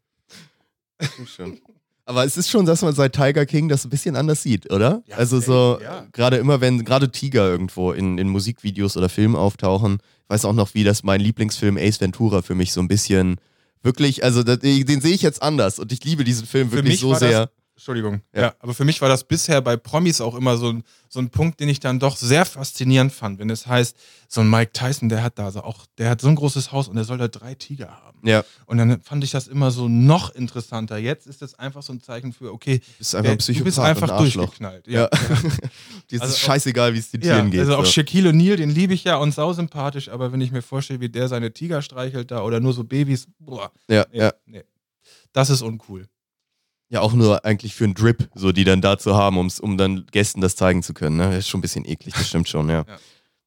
Aber 2.04 2.24
es 2.24 2.36
ist 2.36 2.50
schon, 2.50 2.66
dass 2.66 2.82
man 2.82 2.92
seit 2.92 3.14
Tiger 3.14 3.46
King 3.46 3.68
das 3.68 3.84
ein 3.84 3.90
bisschen 3.90 4.16
anders 4.16 4.42
sieht, 4.42 4.72
oder? 4.72 5.04
Ja, 5.06 5.16
also 5.16 5.38
so, 5.38 5.78
ja. 5.80 6.04
gerade 6.10 6.38
immer, 6.38 6.60
wenn 6.60 6.84
gerade 6.84 7.12
Tiger 7.12 7.48
irgendwo 7.48 7.92
in, 7.92 8.18
in 8.18 8.28
Musikvideos 8.28 8.96
oder 8.96 9.08
Filmen 9.08 9.36
auftauchen, 9.36 9.98
ich 10.24 10.30
weiß 10.30 10.44
auch 10.44 10.54
noch, 10.54 10.74
wie 10.74 10.82
das 10.82 11.04
mein 11.04 11.20
Lieblingsfilm 11.20 11.76
Ace 11.76 12.00
Ventura 12.00 12.42
für 12.42 12.56
mich 12.56 12.72
so 12.72 12.80
ein 12.80 12.88
bisschen 12.88 13.36
wirklich, 13.84 14.24
also 14.24 14.42
das, 14.42 14.58
den 14.58 15.00
sehe 15.00 15.14
ich 15.14 15.22
jetzt 15.22 15.40
anders 15.40 15.78
und 15.78 15.92
ich 15.92 16.02
liebe 16.02 16.24
diesen 16.24 16.48
Film 16.48 16.70
Für 16.70 16.76
wirklich 16.78 16.98
so 16.98 17.10
war 17.10 17.20
das- 17.20 17.28
sehr. 17.30 17.50
Entschuldigung. 17.82 18.20
Ja. 18.32 18.42
Ja. 18.42 18.54
aber 18.60 18.74
für 18.74 18.84
mich 18.84 19.00
war 19.00 19.08
das 19.08 19.24
bisher 19.24 19.60
bei 19.60 19.76
Promis 19.76 20.20
auch 20.20 20.36
immer 20.36 20.56
so 20.56 20.70
ein, 20.72 20.84
so 21.08 21.18
ein 21.18 21.30
Punkt, 21.30 21.58
den 21.58 21.68
ich 21.68 21.80
dann 21.80 21.98
doch 21.98 22.16
sehr 22.16 22.44
faszinierend 22.44 23.12
fand, 23.12 23.40
wenn 23.40 23.50
es 23.50 23.66
heißt, 23.66 23.96
so 24.28 24.40
ein 24.40 24.48
Mike 24.48 24.70
Tyson, 24.72 25.08
der 25.08 25.24
hat 25.24 25.36
da 25.36 25.50
so 25.50 25.62
auch, 25.64 25.84
der 25.98 26.08
hat 26.10 26.20
so 26.20 26.28
ein 26.28 26.36
großes 26.36 26.70
Haus 26.70 26.86
und 26.86 26.94
der 26.94 27.02
soll 27.02 27.18
da 27.18 27.26
drei 27.26 27.54
Tiger 27.56 27.90
haben. 27.90 28.20
Ja, 28.22 28.44
Und 28.66 28.78
dann 28.78 29.02
fand 29.02 29.24
ich 29.24 29.32
das 29.32 29.48
immer 29.48 29.72
so 29.72 29.88
noch 29.88 30.32
interessanter. 30.32 30.96
Jetzt 30.96 31.26
ist 31.26 31.42
es 31.42 31.58
einfach 31.58 31.82
so 31.82 31.92
ein 31.92 32.00
Zeichen 32.00 32.32
für, 32.32 32.52
okay, 32.52 32.80
bist 32.98 33.16
einfach 33.16 33.36
der, 33.36 33.54
du 33.56 33.64
bist 33.64 33.78
einfach 33.80 34.16
durchgeknallt. 34.16 34.86
Ja. 34.86 35.02
Ja. 35.02 35.08
Ist 36.08 36.22
Also 36.22 36.36
scheißegal, 36.36 36.94
wie 36.94 36.98
es 36.98 37.10
den 37.10 37.22
Ja, 37.22 37.34
Tieren 37.34 37.50
geht. 37.50 37.60
also 37.60 37.76
auch 37.76 37.84
so. 37.84 37.90
Shaquille 37.90 38.30
O'Neal, 38.30 38.54
den 38.56 38.70
liebe 38.70 38.94
ich 38.94 39.02
ja 39.02 39.16
und 39.16 39.34
sausympathisch, 39.34 40.08
aber 40.08 40.30
wenn 40.30 40.40
ich 40.40 40.52
mir 40.52 40.62
vorstelle, 40.62 41.00
wie 41.00 41.08
der 41.08 41.26
seine 41.26 41.52
Tiger 41.52 41.82
streichelt 41.82 42.30
da 42.30 42.42
oder 42.42 42.60
nur 42.60 42.74
so 42.74 42.84
Babys, 42.84 43.26
boah, 43.40 43.72
ja, 43.88 44.06
nee, 44.12 44.18
ja. 44.18 44.32
nee. 44.46 44.62
Das 45.32 45.50
ist 45.50 45.62
uncool. 45.62 46.06
Ja, 46.92 47.00
auch 47.00 47.14
nur 47.14 47.44
eigentlich 47.46 47.74
für 47.74 47.84
einen 47.84 47.94
Drip, 47.94 48.28
so 48.34 48.52
die 48.52 48.64
dann 48.64 48.82
dazu 48.82 49.16
haben, 49.16 49.38
um's, 49.38 49.58
um 49.58 49.78
dann 49.78 50.06
Gästen 50.12 50.42
das 50.42 50.56
zeigen 50.56 50.82
zu 50.82 50.92
können. 50.92 51.16
Ne? 51.16 51.30
Das 51.30 51.38
ist 51.38 51.48
schon 51.48 51.58
ein 51.58 51.62
bisschen 51.62 51.88
eklig, 51.88 52.12
das 52.14 52.28
stimmt 52.28 52.48
schon, 52.48 52.68
ja. 52.68 52.84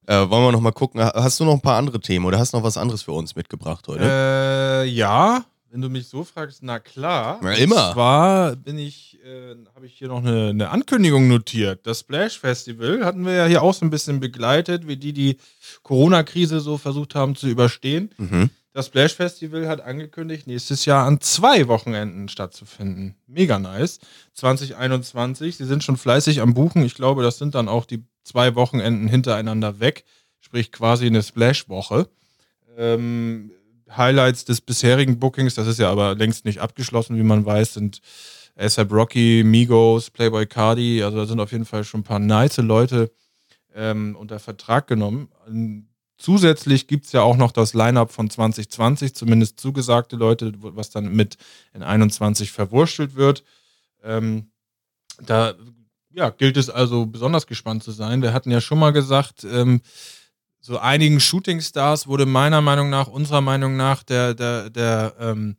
Äh, 0.07 0.29
wollen 0.29 0.43
wir 0.43 0.51
noch 0.51 0.61
mal 0.61 0.69
gucken, 0.69 1.01
hast 1.01 1.39
du 1.39 1.45
noch 1.45 1.53
ein 1.53 1.61
paar 1.61 1.79
andere 1.79 1.99
Themen 1.99 2.25
oder 2.25 2.37
hast 2.37 2.53
du 2.53 2.57
noch 2.57 2.63
was 2.63 2.77
anderes 2.77 3.01
für 3.01 3.11
uns 3.11 3.35
mitgebracht 3.35 3.87
heute? 3.87 4.03
Äh, 4.03 4.85
ja, 4.87 5.43
wenn 5.71 5.81
du 5.81 5.89
mich 5.89 6.07
so 6.07 6.23
fragst, 6.23 6.61
na 6.61 6.77
klar. 6.77 7.39
Na, 7.41 7.53
immer. 7.53 7.87
Und 7.87 7.93
zwar 7.93 8.55
bin 8.55 8.77
ich, 8.77 9.17
äh, 9.25 9.55
habe 9.75 9.87
ich 9.87 9.95
hier 9.95 10.09
noch 10.09 10.19
eine, 10.19 10.49
eine 10.49 10.69
Ankündigung 10.69 11.27
notiert. 11.27 11.87
Das 11.87 12.01
Splash 12.01 12.37
Festival 12.37 13.03
hatten 13.03 13.25
wir 13.25 13.33
ja 13.33 13.45
hier 13.47 13.63
auch 13.63 13.73
so 13.73 13.83
ein 13.83 13.89
bisschen 13.89 14.19
begleitet, 14.19 14.87
wie 14.87 14.95
die 14.95 15.11
die 15.11 15.37
Corona-Krise 15.81 16.59
so 16.59 16.77
versucht 16.77 17.15
haben 17.15 17.35
zu 17.35 17.47
überstehen. 17.47 18.11
Mhm. 18.17 18.51
Das 18.75 18.87
Splash 18.87 19.15
Festival 19.15 19.69
hat 19.69 19.79
angekündigt, 19.79 20.47
nächstes 20.47 20.83
Jahr 20.83 21.07
an 21.07 21.21
zwei 21.21 21.69
Wochenenden 21.69 22.27
stattzufinden. 22.27 23.15
Mega 23.25 23.57
nice. 23.57 24.01
2021. 24.33 25.55
Sie 25.55 25.63
sind 25.63 25.81
schon 25.81 25.95
fleißig 25.95 26.41
am 26.41 26.53
Buchen. 26.53 26.83
Ich 26.83 26.93
glaube, 26.93 27.23
das 27.23 27.37
sind 27.37 27.55
dann 27.55 27.69
auch 27.69 27.85
die 27.85 28.03
zwei 28.25 28.53
Wochenenden 28.55 29.07
hintereinander 29.07 29.79
weg, 29.79 30.03
sprich 30.41 30.73
quasi 30.73 31.05
eine 31.05 31.23
Splash-Woche. 31.23 32.09
Ähm, 32.75 33.51
Highlights 33.95 34.43
des 34.43 34.59
bisherigen 34.59 35.19
Bookings, 35.19 35.55
das 35.55 35.67
ist 35.67 35.79
ja 35.79 35.89
aber 35.89 36.13
längst 36.13 36.43
nicht 36.43 36.59
abgeschlossen, 36.59 37.15
wie 37.15 37.23
man 37.23 37.45
weiß, 37.45 37.75
sind 37.75 38.01
ASAP 38.57 38.91
Rocky, 38.91 39.43
Migos, 39.45 40.09
Playboy 40.09 40.47
Cardi, 40.47 41.01
also 41.01 41.15
da 41.15 41.25
sind 41.25 41.39
auf 41.39 41.53
jeden 41.53 41.63
Fall 41.63 41.85
schon 41.85 42.01
ein 42.01 42.03
paar 42.03 42.19
nice 42.19 42.57
Leute 42.57 43.09
ähm, 43.73 44.17
unter 44.19 44.39
Vertrag 44.39 44.87
genommen. 44.87 45.29
Zusätzlich 46.17 46.87
gibt 46.87 47.05
es 47.05 47.11
ja 47.11 47.21
auch 47.21 47.35
noch 47.35 47.51
das 47.51 47.73
Line-Up 47.73 48.11
von 48.11 48.29
2020, 48.29 49.15
zumindest 49.15 49.59
zugesagte 49.59 50.15
Leute, 50.15 50.53
was 50.57 50.89
dann 50.89 51.13
mit 51.13 51.37
in 51.73 51.83
21 51.83 52.51
verwurschtelt 52.51 53.15
wird. 53.15 53.43
Ähm, 54.03 54.51
da 55.21 55.55
ja, 56.13 56.29
gilt 56.29 56.55
es 56.55 56.69
also 56.69 57.05
besonders 57.05 57.47
gespannt 57.47 57.83
zu 57.83 57.91
sein. 57.91 58.21
Wir 58.21 58.33
hatten 58.33 58.49
ja 58.49 58.61
schon 58.61 58.79
mal 58.79 58.91
gesagt, 58.91 59.43
ähm, 59.43 59.81
so 60.61 60.79
einigen 60.79 61.19
Shooting-Stars 61.19 62.07
wurde 62.07 62.25
meiner 62.25 62.61
Meinung 62.61 62.89
nach, 62.89 63.07
unserer 63.07 63.41
Meinung 63.41 63.75
nach, 63.75 64.01
der, 64.01 64.33
der, 64.33 64.69
der, 64.69 65.15
ähm, 65.19 65.57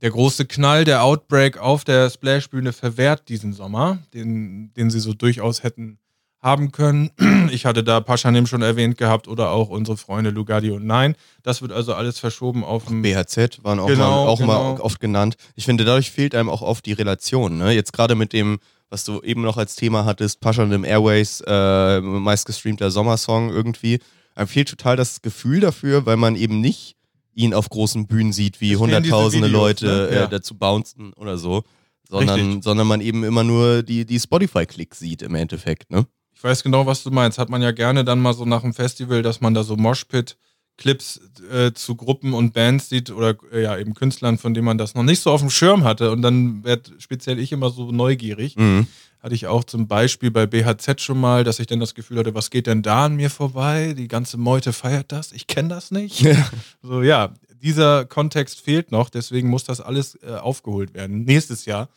der 0.00 0.10
große 0.10 0.46
Knall, 0.46 0.84
der 0.84 1.04
Outbreak 1.04 1.58
auf 1.58 1.84
der 1.84 2.10
Splash-Bühne 2.10 2.72
verwehrt 2.72 3.28
diesen 3.28 3.52
Sommer, 3.52 3.98
den, 4.14 4.72
den 4.74 4.90
sie 4.90 5.00
so 5.00 5.12
durchaus 5.12 5.62
hätten 5.62 5.98
haben 6.44 6.70
können. 6.70 7.10
Ich 7.50 7.66
hatte 7.66 7.84
da 7.84 8.00
Paschanim 8.00 8.46
schon 8.46 8.62
erwähnt 8.62 8.96
gehabt 8.98 9.28
oder 9.28 9.50
auch 9.50 9.68
unsere 9.68 9.96
Freunde 9.96 10.30
Lugardi 10.30 10.70
und 10.70 10.84
Nein. 10.86 11.14
Das 11.42 11.62
wird 11.62 11.72
also 11.72 11.94
alles 11.94 12.18
verschoben 12.18 12.64
auf 12.64 12.86
dem 12.86 13.02
BHZ 13.02 13.62
waren 13.62 13.78
auch, 13.78 13.86
Genau, 13.86 14.24
mal, 14.24 14.28
auch 14.28 14.38
genau. 14.38 14.74
mal 14.74 14.80
oft 14.80 14.98
genannt. 14.98 15.36
Ich 15.54 15.64
finde, 15.64 15.84
dadurch 15.84 16.10
fehlt 16.10 16.34
einem 16.34 16.48
auch 16.48 16.62
oft 16.62 16.84
die 16.86 16.92
Relation. 16.94 17.58
Ne? 17.58 17.72
Jetzt 17.72 17.92
gerade 17.92 18.14
mit 18.14 18.32
dem, 18.32 18.58
was 18.90 19.04
du 19.04 19.20
eben 19.22 19.42
noch 19.42 19.56
als 19.56 19.76
Thema 19.76 20.04
hattest, 20.04 20.40
Pascha 20.40 20.62
und 20.62 20.70
dem 20.70 20.84
Airways, 20.84 21.42
äh, 21.46 22.00
meistgestreamter 22.00 22.90
Sommersong 22.90 23.50
irgendwie. 23.50 24.00
Einem 24.34 24.48
fehlt 24.48 24.68
total 24.68 24.96
das 24.96 25.22
Gefühl 25.22 25.60
dafür, 25.60 26.06
weil 26.06 26.16
man 26.16 26.34
eben 26.34 26.60
nicht 26.60 26.96
ihn 27.34 27.54
auf 27.54 27.68
großen 27.68 28.06
Bühnen 28.06 28.32
sieht, 28.32 28.60
wie 28.60 28.76
hunderttausende 28.76 29.48
Videos, 29.48 29.60
Leute 29.62 29.86
ne? 29.86 30.08
äh, 30.08 30.14
Ja. 30.16 30.26
dazu 30.26 30.56
bouncen 30.56 31.12
oder 31.14 31.38
so. 31.38 31.62
Sondern, 32.08 32.40
Richtig. 32.40 32.64
sondern 32.64 32.86
man 32.86 33.00
eben 33.00 33.22
immer 33.24 33.44
nur 33.44 33.82
die, 33.82 34.04
die 34.04 34.18
Spotify-Klicks 34.20 34.98
sieht 34.98 35.22
im 35.22 35.34
Endeffekt. 35.34 35.90
Ne? 35.90 36.06
Ich 36.44 36.50
weiß 36.50 36.62
genau, 36.62 36.84
was 36.84 37.02
du 37.02 37.10
meinst. 37.10 37.38
Hat 37.38 37.48
man 37.48 37.62
ja 37.62 37.70
gerne 37.70 38.04
dann 38.04 38.20
mal 38.20 38.34
so 38.34 38.44
nach 38.44 38.60
dem 38.60 38.74
Festival, 38.74 39.22
dass 39.22 39.40
man 39.40 39.54
da 39.54 39.62
so 39.62 39.76
Moshpit-Clips 39.76 41.18
äh, 41.50 41.72
zu 41.72 41.96
Gruppen 41.96 42.34
und 42.34 42.52
Bands 42.52 42.90
sieht 42.90 43.10
oder 43.10 43.34
äh, 43.50 43.62
ja 43.62 43.78
eben 43.78 43.94
Künstlern, 43.94 44.36
von 44.36 44.52
denen 44.52 44.66
man 44.66 44.76
das 44.76 44.94
noch 44.94 45.04
nicht 45.04 45.20
so 45.20 45.30
auf 45.30 45.40
dem 45.40 45.48
Schirm 45.48 45.84
hatte. 45.84 46.10
Und 46.10 46.20
dann 46.20 46.62
werd 46.62 46.92
speziell 46.98 47.38
ich 47.38 47.50
immer 47.50 47.70
so 47.70 47.90
neugierig. 47.92 48.56
Mhm. 48.56 48.88
Hatte 49.20 49.34
ich 49.34 49.46
auch 49.46 49.64
zum 49.64 49.88
Beispiel 49.88 50.30
bei 50.30 50.44
BHZ 50.44 51.00
schon 51.00 51.18
mal, 51.18 51.44
dass 51.44 51.60
ich 51.60 51.66
dann 51.66 51.80
das 51.80 51.94
Gefühl 51.94 52.18
hatte, 52.18 52.34
was 52.34 52.50
geht 52.50 52.66
denn 52.66 52.82
da 52.82 53.06
an 53.06 53.16
mir 53.16 53.30
vorbei? 53.30 53.94
Die 53.96 54.06
ganze 54.06 54.36
Meute 54.36 54.74
feiert 54.74 55.12
das. 55.12 55.32
Ich 55.32 55.46
kenne 55.46 55.70
das 55.70 55.92
nicht. 55.92 56.20
Ja. 56.20 56.46
So, 56.82 57.00
ja, 57.00 57.32
dieser 57.62 58.04
Kontext 58.04 58.60
fehlt 58.60 58.92
noch, 58.92 59.08
deswegen 59.08 59.48
muss 59.48 59.64
das 59.64 59.80
alles 59.80 60.18
äh, 60.22 60.34
aufgeholt 60.34 60.92
werden. 60.92 61.24
Nächstes 61.24 61.64
Jahr 61.64 61.88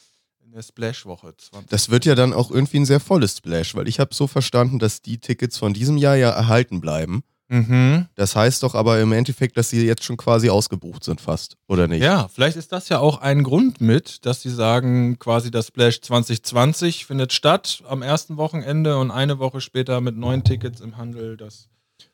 in 0.47 0.53
der 0.53 0.61
Splash-Woche 0.61 1.35
20. 1.35 1.69
Das 1.69 1.89
wird 1.89 2.05
ja 2.05 2.15
dann 2.15 2.31
auch 2.31 2.51
irgendwie 2.51 2.77
ein 2.77 2.85
sehr 2.85 3.01
volles 3.01 3.37
Splash, 3.37 3.75
weil 3.75 3.87
ich 3.87 3.99
habe 3.99 4.15
so 4.15 4.27
verstanden, 4.27 4.79
dass 4.79 5.01
die 5.01 5.17
Tickets 5.17 5.57
von 5.57 5.73
diesem 5.73 5.97
Jahr 5.97 6.15
ja 6.15 6.29
erhalten 6.29 6.79
bleiben. 6.79 7.23
Mhm. 7.49 8.07
Das 8.15 8.35
heißt 8.35 8.63
doch 8.63 8.73
aber 8.73 8.99
im 9.01 9.11
Endeffekt, 9.11 9.57
dass 9.57 9.69
sie 9.69 9.85
jetzt 9.85 10.05
schon 10.05 10.15
quasi 10.15 10.49
ausgebucht 10.49 11.03
sind 11.03 11.19
fast, 11.19 11.57
oder 11.67 11.87
nicht? 11.87 12.01
Ja, 12.01 12.29
vielleicht 12.29 12.55
ist 12.55 12.71
das 12.71 12.87
ja 12.87 12.99
auch 12.99 13.19
ein 13.19 13.43
Grund 13.43 13.81
mit, 13.81 14.25
dass 14.25 14.41
sie 14.41 14.49
sagen, 14.49 15.19
quasi 15.19 15.51
das 15.51 15.67
Splash 15.67 16.01
2020 16.01 17.05
findet 17.05 17.33
statt 17.33 17.83
am 17.87 18.01
ersten 18.01 18.37
Wochenende 18.37 18.97
und 18.97 19.11
eine 19.11 19.39
Woche 19.39 19.59
später 19.59 19.99
mit 19.99 20.15
neun 20.15 20.45
Tickets 20.45 20.79
im 20.79 20.95
Handel. 20.95 21.35
Das 21.35 21.67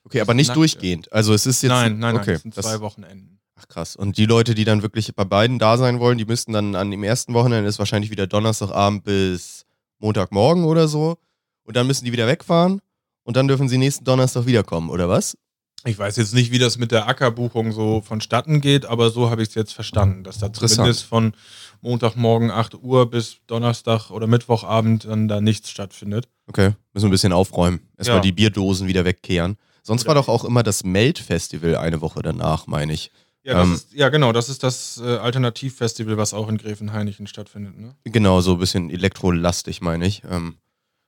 Okay, 0.06 0.22
aber 0.22 0.34
nicht 0.34 0.56
durchgehend. 0.56 1.12
Also 1.12 1.34
es 1.34 1.46
ist 1.46 1.62
jetzt. 1.62 1.70
nein, 1.70 2.00
nein, 2.00 2.16
nein, 2.16 2.22
okay, 2.22 2.34
das 2.34 2.42
sind 2.42 2.56
zwei 2.56 2.80
Wochenenden. 2.80 3.40
Ach 3.56 3.68
krass. 3.68 3.95
Und 3.95 4.18
die 4.18 4.26
Leute, 4.26 4.56
die 4.56 4.66
dann 4.66 4.82
wirklich 4.82 5.14
bei 5.16 5.26
beiden 5.26 5.60
da 5.60 5.78
sein 5.78 5.99
wollen, 5.99 6.18
die 6.18 6.26
müssten 6.26 6.54
dann 6.54 6.76
an 6.76 6.89
dem 6.91 7.04
ersten 7.04 7.34
Wochenende 7.34 7.70
ist 7.70 7.80
wahrscheinlich 7.80 8.12
wieder 8.12 8.28
Donnerstagabend 8.28 9.04
bis 9.04 9.66
Montagmorgen 9.99 10.66
oder 10.66 10.88
so. 10.88 11.18
Und 11.64 11.76
dann 11.78 11.88
müssen 11.88 12.06
die 12.06 12.12
wieder 12.12 12.28
wegfahren 12.28 12.82
und 13.24 13.38
dann 13.38 13.47
dürfen 13.47 13.70
sie 13.70 13.78
nächsten 13.78 14.04
Donnerstag 14.04 14.45
wiederkommen, 14.45 14.89
oder 14.89 15.08
was? 15.08 15.38
Ich 15.86 15.97
weiß 15.99 16.16
jetzt 16.16 16.34
nicht, 16.34 16.51
wie 16.51 16.60
das 16.60 16.78
mit 16.78 16.91
der 16.91 17.08
Ackerbuchung 17.08 17.72
so 17.74 18.01
vonstatten 18.01 18.62
geht, 18.62 18.86
aber 18.86 19.10
so 19.12 19.30
habe 19.30 19.43
ich 19.43 19.49
es 19.49 19.56
jetzt 19.56 19.74
verstanden, 19.74 20.24
dass 20.24 20.39
da 20.39 20.51
zumindest 20.51 21.04
von 21.04 21.34
Montagmorgen 21.82 22.51
8 22.51 22.76
Uhr 22.82 23.10
bis 23.10 23.38
Donnerstag 23.47 24.10
oder 24.10 24.26
Mittwochabend 24.28 25.06
dann 25.06 25.28
da 25.28 25.41
nichts 25.41 25.70
stattfindet. 25.70 26.28
Okay, 26.47 26.72
müssen 26.93 27.06
wir 27.06 27.10
ein 27.10 27.12
bisschen 27.12 27.34
aufräumen. 27.34 27.82
Erstmal 27.97 28.18
Ja. 28.18 28.22
die 28.24 28.32
Bierdosen 28.32 28.88
wieder 28.88 29.04
wegkehren. 29.06 29.58
Sonst 29.84 30.08
war 30.08 30.16
doch 30.16 30.30
auch 30.30 30.45
immer 30.45 30.64
das 30.64 30.86
Melt-Festival 30.86 31.76
eine 31.76 31.99
Woche 31.99 32.22
danach, 32.22 32.68
meine 32.68 32.93
ich. 32.93 33.12
Ja, 33.44 33.62
Ähm, 33.62 33.74
ist, 33.74 33.94
ja 33.94 34.10
genau, 34.10 34.32
das 34.32 34.48
ist 34.50 34.64
das 34.64 35.02
äh, 35.04 35.18
Alternativfestival, 35.18 36.18
was 36.18 36.34
auch 36.34 36.48
in 36.48 36.58
Gräfenhainichen 36.58 37.28
stattfindet. 37.28 37.78
Ne? 37.78 37.96
Genau, 38.06 38.39
so 38.41 38.54
ein 38.54 38.60
bisschen 38.60 38.89
elektrolastig, 38.89 39.82
meine 39.82 40.08
ich. 40.08 40.24
Ähm, 40.30 40.56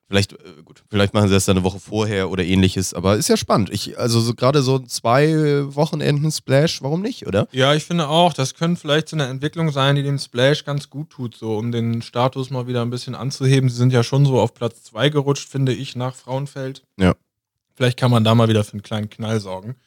vielleicht, 0.10 0.34
äh, 0.34 0.62
gut, 0.66 0.84
vielleicht 0.90 1.14
machen 1.14 1.30
sie 1.30 1.34
das 1.34 1.46
dann 1.46 1.56
eine 1.56 1.64
Woche 1.64 1.80
vorher 1.80 2.30
oder 2.30 2.44
ähnliches, 2.44 2.94
aber 2.94 3.16
ist 3.16 3.30
ja 3.30 3.38
spannend. 3.38 3.70
Ich, 3.70 3.98
also 3.98 4.20
so, 4.20 4.34
gerade 4.34 4.62
so 4.64 4.80
zwei 4.80 5.64
Wochenenden 5.74 6.30
Splash, 6.30 6.82
warum 6.82 7.02
nicht, 7.02 7.26
oder? 7.26 7.48
Ja, 7.54 7.74
ich 7.74 7.86
finde 7.86 8.10
auch, 8.10 8.34
das 8.34 8.54
könnte 8.54 8.82
vielleicht 8.82 9.08
so 9.08 9.16
eine 9.16 9.28
Entwicklung 9.28 9.72
sein, 9.72 9.96
die 9.96 10.04
dem 10.04 10.20
Splash 10.20 10.66
ganz 10.66 10.90
gut 10.90 11.12
tut, 11.12 11.36
so 11.38 11.58
um 11.58 11.72
den 11.72 12.02
Status 12.02 12.50
mal 12.50 12.68
wieder 12.68 12.82
ein 12.82 12.90
bisschen 12.90 13.16
anzuheben. 13.16 13.70
Sie 13.70 13.78
sind 13.78 13.94
ja 13.94 14.04
schon 14.04 14.26
so 14.26 14.42
auf 14.42 14.54
Platz 14.54 14.84
2 14.84 15.08
gerutscht, 15.10 15.48
finde 15.48 15.74
ich, 15.74 15.96
nach 15.96 16.16
Frauenfeld. 16.16 16.84
Ja. 16.98 17.16
Vielleicht 17.76 17.98
kann 17.98 18.12
man 18.12 18.26
da 18.26 18.36
mal 18.36 18.50
wieder 18.50 18.66
für 18.66 18.74
einen 18.74 18.84
kleinen 18.84 19.10
Knall 19.10 19.40
sorgen. 19.40 19.78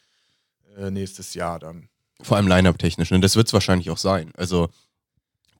Äh, 0.78 0.90
nächstes 0.90 1.34
Jahr 1.34 1.58
dann. 1.58 1.90
Vor 2.22 2.36
allem 2.36 2.48
Line-Up-technisch. 2.48 3.12
Und 3.12 3.20
das 3.22 3.36
wird 3.36 3.46
es 3.46 3.52
wahrscheinlich 3.52 3.90
auch 3.90 3.98
sein. 3.98 4.32
Also, 4.36 4.68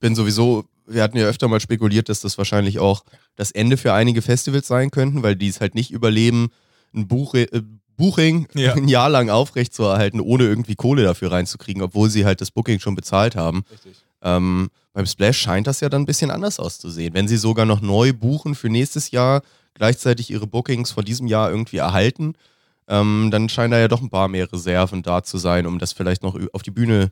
bin 0.01 0.15
sowieso, 0.15 0.65
wir 0.87 1.03
hatten 1.03 1.17
ja 1.19 1.27
öfter 1.27 1.49
mal 1.49 1.61
spekuliert, 1.61 2.09
dass 2.09 2.21
das 2.21 2.39
wahrscheinlich 2.39 2.79
auch 2.79 3.05
das 3.37 3.51
Ende 3.51 3.77
für 3.77 3.93
einige 3.93 4.23
Festivals 4.23 4.67
sein 4.67 4.91
könnten, 4.91 5.23
weil 5.23 5.37
die 5.37 5.49
es 5.49 5.61
halt 5.61 5.75
nicht 5.75 5.91
überleben, 5.91 6.51
ein 6.95 7.07
Buch, 7.07 7.35
äh, 7.35 7.47
Buching 7.97 8.47
Ja. 8.55 8.75
ein 8.75 8.87
Jahr 8.89 9.11
lang 9.11 9.29
aufrechtzuerhalten, 9.29 10.21
ohne 10.21 10.45
irgendwie 10.45 10.77
Kohle 10.77 11.03
dafür 11.03 11.33
reinzukriegen, 11.33 11.83
obwohl 11.83 12.09
sie 12.11 12.25
halt 12.25 12.41
das 12.41 12.53
Booking 12.53 12.79
schon 12.79 12.95
bezahlt 12.95 13.35
haben. 13.35 13.65
Ähm, 14.23 14.71
beim 14.93 15.07
Splash 15.07 15.39
scheint 15.39 15.67
das 15.67 15.81
ja 15.81 15.89
dann 15.89 16.03
ein 16.03 16.07
bisschen 16.07 16.31
anders 16.31 16.61
auszusehen. 16.61 17.13
Wenn 17.15 17.27
sie 17.29 17.37
sogar 17.37 17.67
noch 17.67 17.81
neu 17.81 18.13
buchen 18.13 18.55
für 18.55 18.69
nächstes 18.69 19.11
Jahr, 19.11 19.43
gleichzeitig 19.75 20.31
ihre 20.31 20.47
Bookings 20.47 20.93
von 20.93 21.05
diesem 21.05 21.27
Jahr 21.27 21.51
irgendwie 21.51 21.77
erhalten, 21.79 22.35
ähm, 22.89 23.29
dann 23.31 23.49
scheinen 23.49 23.71
da 23.71 23.79
ja 23.79 23.89
doch 23.89 24.01
ein 24.01 24.11
paar 24.11 24.29
mehr 24.29 24.51
Reserven 24.51 25.03
da 25.03 25.23
zu 25.23 25.39
sein, 25.39 25.67
um 25.67 25.79
das 25.79 25.93
vielleicht 25.93 26.23
noch 26.23 26.39
auf 26.53 26.63
die 26.63 26.71
Bühne, 26.71 27.11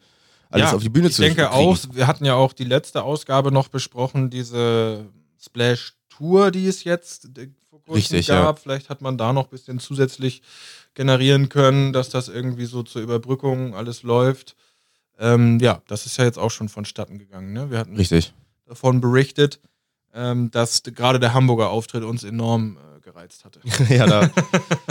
alles 0.50 0.72
auf 0.72 0.82
die 0.82 0.88
Bühne 0.88 1.08
ich 1.08 1.14
zu 1.14 1.22
denke 1.22 1.42
kriegen. 1.42 1.52
auch, 1.52 1.76
wir 1.92 2.06
hatten 2.06 2.24
ja 2.24 2.34
auch 2.34 2.52
die 2.52 2.64
letzte 2.64 3.02
Ausgabe 3.02 3.52
noch 3.52 3.68
besprochen, 3.68 4.30
diese 4.30 5.06
Splash-Tour, 5.38 6.50
die 6.50 6.66
es 6.66 6.84
jetzt 6.84 7.26
äh, 7.38 7.48
vor 7.68 7.80
kurzem 7.82 7.94
Richtig, 7.94 8.26
ja. 8.28 8.42
gab. 8.42 8.58
Vielleicht 8.58 8.88
hat 8.88 9.02
man 9.02 9.18
da 9.18 9.32
noch 9.32 9.44
ein 9.44 9.50
bisschen 9.50 9.78
zusätzlich 9.78 10.42
generieren 10.94 11.50
können, 11.50 11.92
dass 11.92 12.08
das 12.08 12.28
irgendwie 12.28 12.64
so 12.64 12.82
zur 12.82 13.02
Überbrückung 13.02 13.74
alles 13.74 14.02
läuft. 14.02 14.56
Ähm, 15.18 15.58
ja, 15.60 15.82
das 15.88 16.06
ist 16.06 16.16
ja 16.16 16.24
jetzt 16.24 16.38
auch 16.38 16.50
schon 16.50 16.68
vonstatten 16.68 17.18
gegangen. 17.18 17.52
Ne? 17.52 17.70
Wir 17.70 17.78
hatten 17.78 17.96
Richtig. 17.96 18.32
davon 18.66 19.00
berichtet, 19.00 19.60
ähm, 20.14 20.50
dass 20.50 20.82
gerade 20.82 21.20
der 21.20 21.34
Hamburger 21.34 21.68
Auftritt 21.68 22.02
uns 22.02 22.24
enorm 22.24 22.76
äh, 22.76 22.95
gereizt 23.06 23.44
hatte. 23.44 23.60
ja, 23.88 24.04
da, 24.06 24.22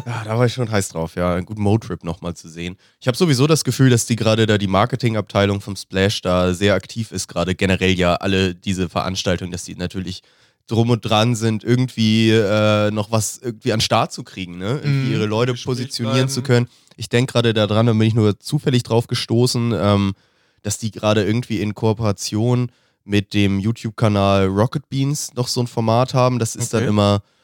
ja, 0.06 0.24
da 0.24 0.38
war 0.38 0.46
ich 0.46 0.54
schon 0.54 0.72
heiß 0.72 0.88
drauf, 0.90 1.16
ja, 1.16 1.36
einen 1.36 1.46
guten 1.46 1.62
Motrip 1.62 2.04
nochmal 2.06 2.34
zu 2.34 2.48
sehen. 2.50 2.78
Ich 3.02 3.08
habe 3.08 3.18
sowieso 3.18 3.46
das 3.46 3.66
Gefühl, 3.66 3.90
dass 3.90 4.06
die 4.06 4.16
gerade 4.16 4.46
da 4.46 4.58
die 4.58 4.68
Marketingabteilung 4.68 5.60
vom 5.60 5.76
Splash 5.76 6.22
da 6.22 6.54
sehr 6.54 6.76
aktiv 6.76 7.12
ist, 7.12 7.28
gerade 7.28 7.56
generell 7.56 7.92
ja 7.92 8.16
alle 8.16 8.56
diese 8.56 8.88
Veranstaltungen, 8.88 9.52
dass 9.52 9.66
die 9.66 9.76
natürlich 9.76 10.22
drum 10.68 10.90
und 10.92 11.02
dran 11.02 11.36
sind, 11.36 11.64
irgendwie 11.66 12.32
äh, 12.32 12.90
noch 12.90 13.12
was 13.12 13.38
irgendwie 13.38 13.74
an 13.74 13.82
Start 13.82 14.14
zu 14.14 14.24
kriegen, 14.24 14.58
ne? 14.58 14.80
Irgendwie 14.82 15.08
Mhm, 15.08 15.12
ihre 15.12 15.26
Leute 15.26 15.54
positionieren 15.54 16.30
zu 16.30 16.42
können. 16.42 16.68
Ich 16.96 17.10
denke 17.10 17.34
gerade 17.34 17.54
daran, 17.54 17.86
da 17.88 17.92
bin 17.92 18.02
ich 18.04 18.16
nur 18.16 18.40
zufällig 18.40 18.84
drauf 18.84 19.08
gestoßen, 19.08 19.74
ähm, 19.78 20.14
dass 20.64 20.78
die 20.80 20.90
gerade 20.92 21.24
irgendwie 21.26 21.60
in 21.60 21.76
Kooperation 21.76 22.72
mit 23.04 23.34
dem 23.36 23.60
YouTube-Kanal 23.60 24.48
Rocket 24.48 24.90
Beans 24.90 25.34
noch 25.36 25.48
so 25.50 25.60
ein 25.62 25.68
Format 25.68 26.14
haben. 26.14 26.40
Das 26.40 26.56
ist 26.56 26.74
dann 26.74 26.84
Okay. 26.84 26.90
immer, 26.90 27.16
Sp- 27.22 27.35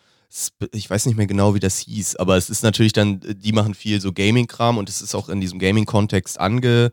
ich 0.72 0.90
weiß 0.90 1.06
nicht 1.06 1.18
mehr 1.18 1.28
genau, 1.28 1.54
wie 1.56 1.60
das 1.60 1.78
hieß, 1.80 2.16
aber 2.18 2.38
es 2.38 2.50
ist 2.50 2.64
natürlich 2.64 2.94
dann, 2.94 3.20
die 3.22 3.52
machen 3.52 3.74
viel 3.76 4.00
so 4.00 4.12
Gaming-Kram 4.14 4.78
und 4.78 4.88
es 4.90 5.02
ist 5.02 5.14
auch 5.16 5.30
in 5.30 5.42
diesem 5.42 5.60
Gaming-Kontext 5.60 6.40
ange, 6.40 6.92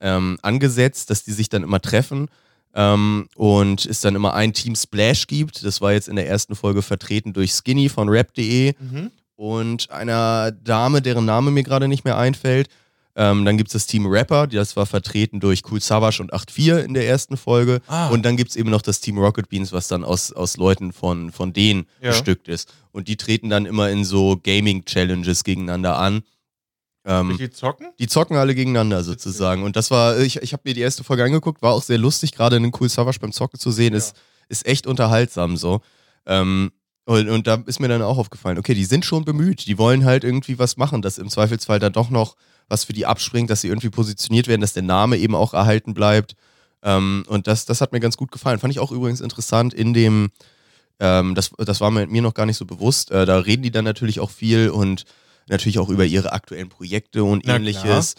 ähm, 0.00 0.38
angesetzt, 0.42 1.10
dass 1.10 1.22
die 1.24 1.32
sich 1.32 1.48
dann 1.48 1.62
immer 1.62 1.80
treffen 1.80 2.28
ähm, 2.74 3.28
und 3.36 3.86
es 3.86 4.00
dann 4.00 4.14
immer 4.16 4.34
ein 4.34 4.52
Team 4.52 4.74
Splash 4.74 5.26
gibt. 5.28 5.64
Das 5.64 5.80
war 5.80 5.92
jetzt 5.92 6.08
in 6.08 6.16
der 6.16 6.26
ersten 6.28 6.56
Folge 6.56 6.82
vertreten 6.82 7.32
durch 7.32 7.52
Skinny 7.52 7.88
von 7.88 8.08
rap.de 8.08 8.74
Mhm. 8.80 9.10
und 9.36 9.90
einer 9.90 10.50
Dame, 10.50 11.02
deren 11.02 11.24
Name 11.24 11.50
mir 11.50 11.62
gerade 11.62 11.86
nicht 11.88 12.04
mehr 12.04 12.18
einfällt. 12.18 12.68
Ähm, 13.14 13.44
dann 13.44 13.58
gibt 13.58 13.68
es 13.68 13.72
das 13.74 13.86
Team 13.86 14.06
Rapper, 14.06 14.46
das 14.46 14.74
war 14.74 14.86
vertreten 14.86 15.38
durch 15.38 15.62
Cool 15.70 15.80
Savage 15.82 16.22
und 16.22 16.32
8-4 16.32 16.78
in 16.78 16.94
der 16.94 17.06
ersten 17.06 17.36
Folge. 17.36 17.82
Ah. 17.86 18.08
Und 18.08 18.22
dann 18.24 18.38
gibt 18.38 18.50
es 18.52 18.56
eben 18.56 18.70
noch 18.70 18.80
das 18.80 19.00
Team 19.00 19.18
Rocket 19.18 19.50
Beans, 19.50 19.70
was 19.72 19.86
dann 19.88 20.02
aus, 20.02 20.32
aus 20.32 20.56
Leuten 20.56 20.92
von, 20.94 21.30
von 21.30 21.52
denen 21.52 21.86
Ja. 22.00 22.10
bestückt 22.10 22.48
ist. 22.48 22.72
Und 22.90 23.08
die 23.08 23.16
treten 23.18 23.50
dann 23.50 23.66
immer 23.66 23.90
in 23.90 24.04
so 24.04 24.38
Gaming-Challenges 24.42 25.44
gegeneinander 25.44 25.98
an. 25.98 26.22
Ähm, 27.04 27.36
Die 27.38 27.50
zocken? 27.50 27.88
die 27.98 28.06
zocken 28.06 28.36
alle 28.36 28.54
gegeneinander 28.54 29.02
sozusagen. 29.04 29.62
Und 29.64 29.76
das 29.76 29.90
war, 29.90 30.18
ich, 30.18 30.36
ich 30.36 30.52
habe 30.52 30.62
mir 30.64 30.72
die 30.74 30.80
erste 30.80 31.04
Folge 31.04 31.24
angeguckt, 31.24 31.60
war 31.60 31.72
auch 31.74 31.82
sehr 31.82 31.98
lustig, 31.98 32.32
gerade 32.32 32.56
einen 32.56 32.72
Cool 32.80 32.88
Savage 32.88 33.18
beim 33.20 33.32
Zocken 33.32 33.58
zu 33.58 33.72
sehen, 33.72 33.92
ist, 33.92 34.16
ist 34.48 34.64
echt 34.66 34.86
unterhaltsam 34.86 35.56
so. 35.56 35.80
Ähm, 36.26 36.70
und, 37.04 37.28
und 37.28 37.46
da 37.48 37.62
ist 37.66 37.80
mir 37.80 37.88
dann 37.88 38.00
auch 38.02 38.16
aufgefallen, 38.18 38.56
okay, 38.58 38.74
die 38.74 38.84
sind 38.84 39.04
schon 39.04 39.24
bemüht, 39.24 39.66
die 39.66 39.76
wollen 39.76 40.04
halt 40.04 40.22
irgendwie 40.24 40.58
was 40.58 40.76
machen, 40.76 41.02
dass 41.02 41.18
im 41.18 41.28
Zweifelsfall 41.28 41.80
dann 41.80 41.92
doch 41.92 42.08
noch 42.10 42.36
was 42.72 42.84
für 42.84 42.94
die 42.94 43.06
abspringt, 43.06 43.50
dass 43.50 43.60
sie 43.60 43.68
irgendwie 43.68 43.90
positioniert 43.90 44.48
werden, 44.48 44.62
dass 44.62 44.72
der 44.72 44.82
Name 44.82 45.18
eben 45.18 45.34
auch 45.34 45.52
erhalten 45.52 45.92
bleibt. 45.92 46.34
Ähm, 46.82 47.24
und 47.28 47.46
das, 47.46 47.66
das 47.66 47.80
hat 47.80 47.92
mir 47.92 48.00
ganz 48.00 48.16
gut 48.16 48.32
gefallen. 48.32 48.58
Fand 48.58 48.72
ich 48.72 48.80
auch 48.80 48.90
übrigens 48.90 49.20
interessant 49.20 49.74
in 49.74 49.92
dem, 49.92 50.30
ähm, 50.98 51.34
das, 51.34 51.50
das 51.58 51.80
war 51.80 51.90
mir, 51.90 52.06
mir 52.06 52.22
noch 52.22 52.34
gar 52.34 52.46
nicht 52.46 52.56
so 52.56 52.64
bewusst, 52.64 53.10
äh, 53.10 53.26
da 53.26 53.38
reden 53.38 53.62
die 53.62 53.70
dann 53.70 53.84
natürlich 53.84 54.18
auch 54.20 54.30
viel 54.30 54.70
und 54.70 55.04
natürlich 55.48 55.78
auch 55.78 55.90
über 55.90 56.06
ihre 56.06 56.32
aktuellen 56.32 56.70
Projekte 56.70 57.22
und 57.22 57.44
Na 57.44 57.56
ähnliches. 57.56 58.14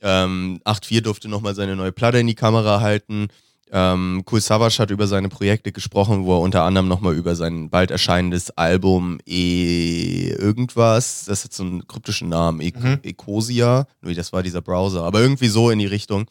Ähm, 0.00 0.60
8.4 0.64 1.00
durfte 1.00 1.28
nochmal 1.28 1.54
seine 1.54 1.74
neue 1.74 1.90
Platte 1.90 2.18
in 2.18 2.26
die 2.26 2.34
Kamera 2.34 2.80
halten. 2.80 3.28
Ähm, 3.72 4.22
Cool 4.30 4.40
Savage 4.40 4.78
hat 4.78 4.90
über 4.90 5.06
seine 5.08 5.28
Projekte 5.28 5.72
gesprochen, 5.72 6.24
wo 6.24 6.36
er 6.36 6.40
unter 6.40 6.62
anderem 6.62 6.86
nochmal 6.86 7.14
über 7.16 7.34
sein 7.34 7.68
bald 7.68 7.90
erscheinendes 7.90 8.50
Album 8.56 9.18
E 9.26 10.28
irgendwas, 10.38 11.24
das 11.26 11.44
hat 11.44 11.52
so 11.52 11.64
einen 11.64 11.86
kryptischen 11.86 12.28
Namen, 12.28 12.60
e 12.60 12.72
Mhm. 12.76 12.98
Ecosia, 13.02 13.86
nee, 14.02 14.14
das 14.14 14.32
war 14.32 14.42
dieser 14.42 14.62
Browser, 14.62 15.02
aber 15.02 15.20
irgendwie 15.20 15.48
so 15.48 15.70
in 15.70 15.78
die 15.80 15.86
Richtung, 15.86 16.26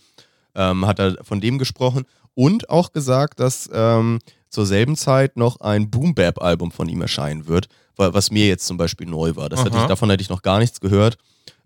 ähm, 0.56 0.86
hat 0.86 1.00
er 1.00 1.18
von 1.24 1.42
dem 1.42 1.58
gesprochen 1.58 2.06
und 2.36 2.70
auch 2.70 2.94
gesagt, 2.94 3.40
dass 3.42 3.70
ähm, 3.74 4.20
zur 4.50 4.66
selben 4.66 4.96
Zeit 4.96 5.36
noch 5.36 5.60
ein 5.60 5.90
Boom 5.90 6.16
Bap 6.16 6.42
Album 6.42 6.72
von 6.72 6.88
ihm 6.88 7.02
erscheinen 7.02 7.48
wird, 7.48 7.68
wa- 7.98 8.14
was 8.14 8.32
mir 8.32 8.48
jetzt 8.48 8.66
zum 8.66 8.78
Beispiel 8.78 9.08
neu 9.08 9.36
war. 9.36 9.50
Das 9.50 9.60
hatte 9.66 9.78
ich, 9.78 9.84
davon 9.84 10.10
hatte 10.10 10.22
ich 10.22 10.30
noch 10.30 10.42
gar 10.42 10.60
nichts 10.60 10.80
gehört. 10.80 11.18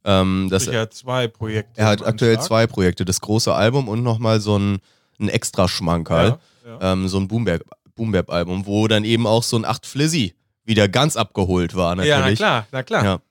Ähm, 0.04 0.48
das, 0.50 0.66
Er 0.68 0.82
hat 0.82 0.94
zwei 0.96 1.28
Projekte. 1.28 1.80
er 1.80 1.86
hat 1.88 2.04
aktuell 2.04 2.34
Start. 2.36 2.48
zwei 2.48 2.66
Projekte, 2.68 3.06
das 3.06 3.22
große 3.22 3.54
Album 3.54 3.88
und 3.88 4.02
nochmal 4.02 4.40
so 4.40 4.58
ein, 4.58 4.80
ein 5.20 5.30
extra 5.30 5.68
Schmankerl, 5.68 6.40
Ja, 6.66 6.70
ja. 6.80 6.94
ähm, 6.94 7.08
so 7.08 7.18
ein 7.20 7.28
Boom-Bap-Album, 7.28 8.66
wo 8.66 8.88
dann 8.88 9.04
eben 9.04 9.28
auch 9.28 9.44
so 9.44 9.58
ein 9.58 9.66
8 9.66 9.86
Flizzy 9.86 10.34
wieder 10.66 10.88
ganz 10.88 11.16
abgeholt 11.18 11.76
war 11.76 11.96
natürlich. 11.96 12.10
ja, 12.12 12.20
na 12.30 12.36
klar, 12.36 12.68
na 12.72 12.84
klar. 12.84 13.04
Ja. 13.04 13.22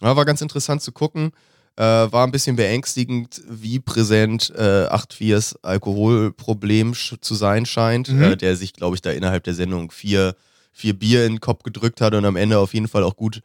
Ja, 0.00 0.16
war 0.16 0.24
ganz 0.24 0.40
interessant 0.40 0.82
zu 0.82 0.92
gucken. 0.92 1.32
Äh, 1.76 1.82
war 1.82 2.24
ein 2.26 2.32
bisschen 2.32 2.56
beängstigend, 2.56 3.40
wie 3.48 3.78
präsent 3.78 4.52
äh, 4.56 4.86
8.4s 4.88 5.56
Alkoholproblem 5.62 6.94
zu 6.94 7.34
sein 7.34 7.66
scheint, 7.66 8.08
Mhm. 8.08 8.22
äh, 8.22 8.36
der 8.36 8.56
sich, 8.56 8.72
glaube 8.72 8.96
ich, 8.96 9.02
da 9.02 9.10
innerhalb 9.10 9.44
der 9.44 9.54
Sendung 9.54 9.90
vier, 9.90 10.34
vier 10.72 10.98
Bier 10.98 11.24
in 11.26 11.34
den 11.34 11.40
Kopf 11.40 11.62
gedrückt 11.62 12.00
hat 12.00 12.14
und 12.14 12.24
am 12.24 12.36
Ende 12.36 12.58
auf 12.58 12.74
jeden 12.74 12.88
Fall 12.88 13.02
auch 13.04 13.16
gut, 13.16 13.40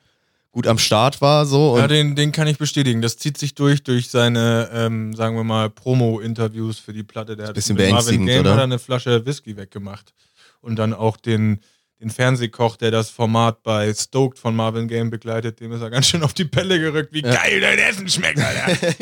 gut 0.53 0.67
am 0.67 0.77
Start 0.77 1.19
war. 1.19 1.45
So. 1.45 1.77
Ja, 1.77 1.87
den, 1.87 2.15
den 2.15 2.31
kann 2.31 2.47
ich 2.47 2.57
bestätigen. 2.57 3.01
Das 3.01 3.17
zieht 3.17 3.37
sich 3.37 3.55
durch, 3.55 3.83
durch 3.83 4.09
seine, 4.09 4.69
ähm, 4.71 5.13
sagen 5.13 5.35
wir 5.35 5.43
mal, 5.43 5.69
Promo-Interviews 5.69 6.79
für 6.79 6.93
die 6.93 7.03
Platte. 7.03 7.35
Der 7.35 7.47
hat 7.47 7.55
bisschen 7.55 7.75
mit 7.75 7.91
Marvin 7.91 8.25
Game 8.25 8.41
oder? 8.41 8.51
hat 8.51 8.59
er 8.59 8.63
eine 8.63 8.79
Flasche 8.79 9.25
Whisky 9.25 9.57
weggemacht. 9.57 10.13
Und 10.61 10.77
dann 10.77 10.93
auch 10.93 11.17
den, 11.17 11.59
den 11.99 12.11
Fernsehkoch, 12.11 12.77
der 12.77 12.91
das 12.91 13.09
Format 13.09 13.63
bei 13.63 13.91
Stoked 13.93 14.37
von 14.37 14.55
Marvin 14.55 14.87
Game 14.87 15.09
begleitet, 15.09 15.59
dem 15.59 15.71
ist 15.71 15.81
er 15.81 15.89
ganz 15.89 16.07
schön 16.07 16.21
auf 16.21 16.33
die 16.33 16.45
Pelle 16.45 16.79
gerückt, 16.79 17.11
wie 17.13 17.23
geil 17.23 17.59
dein 17.59 17.79
Essen 17.79 18.07
schmeckt, 18.07 18.39
Alter. 18.39 18.95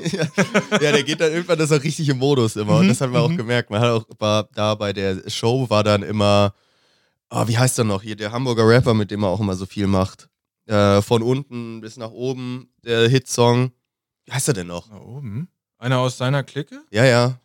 ja, 0.82 0.91
der 0.91 1.04
geht 1.04 1.20
dann 1.20 1.34
irgendwann, 1.34 1.60
das 1.60 1.70
ist 1.70 1.78
auch 1.78 1.84
richtig 1.84 2.08
im 2.08 2.18
Modus 2.18 2.56
immer. 2.56 2.78
Und 2.78 2.88
das 2.88 3.02
haben 3.02 3.12
wir 3.12 3.20
auch 3.20 3.36
gemerkt. 3.36 3.70
Man 3.70 3.82
hat 3.82 3.89
auch 3.89 4.06
war, 4.18 4.47
da 4.56 4.74
bei 4.76 4.93
der 4.93 5.30
Show 5.30 5.70
war 5.70 5.84
dann 5.84 6.02
immer, 6.02 6.56
ah, 7.30 7.45
wie 7.47 7.58
heißt 7.58 7.78
er 7.78 7.84
noch 7.84 8.02
hier, 8.02 8.16
der 8.16 8.32
Hamburger 8.32 8.66
Rapper, 8.66 8.93
mit 8.93 9.12
dem 9.12 9.24
er 9.24 9.30
auch 9.30 9.41
immer 9.41 9.56
so 9.56 9.66
viel 9.66 9.86
macht. 9.86 10.30
Äh, 10.68 11.01
von 11.01 11.22
unten 11.24 11.82
bis 11.82 11.97
nach 11.97 12.12
oben, 12.12 12.70
der 12.86 13.09
Hitsong. 13.09 13.72
Wie 14.26 14.32
heißt 14.32 14.47
er 14.47 14.53
denn 14.53 14.68
noch? 14.68 14.89
Da 14.89 14.97
oben. 14.97 15.49
Einer 15.80 15.97
aus 15.99 16.18
seiner 16.18 16.43
Clique? 16.43 16.82
Ja, 16.91 17.03
ja. 17.05 17.39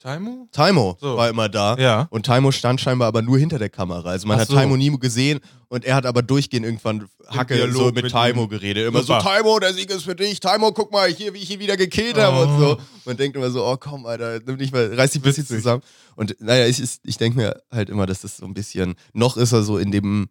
Taimo? 0.00 0.48
Taimo 0.52 0.98
So. 1.00 1.16
war 1.16 1.30
immer 1.30 1.48
da. 1.48 1.76
Ja. 1.78 2.06
Und 2.10 2.26
Taimo 2.26 2.52
stand 2.52 2.78
scheinbar 2.78 3.08
aber 3.08 3.22
nur 3.22 3.38
hinter 3.38 3.58
der 3.58 3.70
Kamera. 3.70 4.10
Also 4.10 4.26
man 4.28 4.36
Ach 4.36 4.42
hat 4.42 4.48
so. 4.48 4.54
Taimo 4.54 4.76
nie 4.76 4.90
gesehen 4.98 5.40
und 5.68 5.84
er 5.86 5.94
hat 5.94 6.04
aber 6.04 6.20
durchgehend 6.22 6.66
irgendwann 6.66 7.08
Hacke 7.28 7.70
so 7.72 7.86
mit 7.86 8.02
mit 8.02 8.12
Taimo 8.12 8.46
geredet. 8.46 8.86
Immer 8.86 9.02
Super. 9.02 9.20
so, 9.22 9.26
Taimo, 9.28 9.58
der 9.60 9.72
Sieg 9.72 9.90
ist 9.90 10.02
für 10.04 10.14
dich. 10.14 10.40
Taimo, 10.40 10.72
guck 10.72 10.92
mal 10.92 11.08
hier, 11.08 11.32
wie 11.32 11.38
ich 11.38 11.50
ihn 11.50 11.60
wieder 11.60 11.78
gekillt 11.78 12.18
habe 12.18 12.42
und 12.42 12.50
Oh. 12.56 12.58
so. 12.58 12.78
Man 13.06 13.16
denkt 13.16 13.34
immer 13.36 13.50
so, 13.50 13.64
oh 13.66 13.78
komm, 13.78 14.04
Alter, 14.04 14.40
nimm 14.44 14.58
dich 14.58 14.72
mal, 14.72 14.92
reiß 14.92 15.12
dich 15.12 15.20
ein 15.20 15.24
bisschen 15.24 15.46
zusammen. 15.46 15.82
Und 16.16 16.36
naja, 16.38 16.66
ich, 16.66 16.82
ich 17.02 17.16
denke 17.16 17.38
mir 17.38 17.62
halt 17.70 17.88
immer, 17.88 18.04
dass 18.04 18.20
das 18.20 18.36
so 18.36 18.44
ein 18.44 18.52
bisschen, 18.52 18.96
noch 19.14 19.38
ist 19.38 19.52
er 19.52 19.62
so 19.62 19.78
in 19.78 19.90
dem 19.90 20.28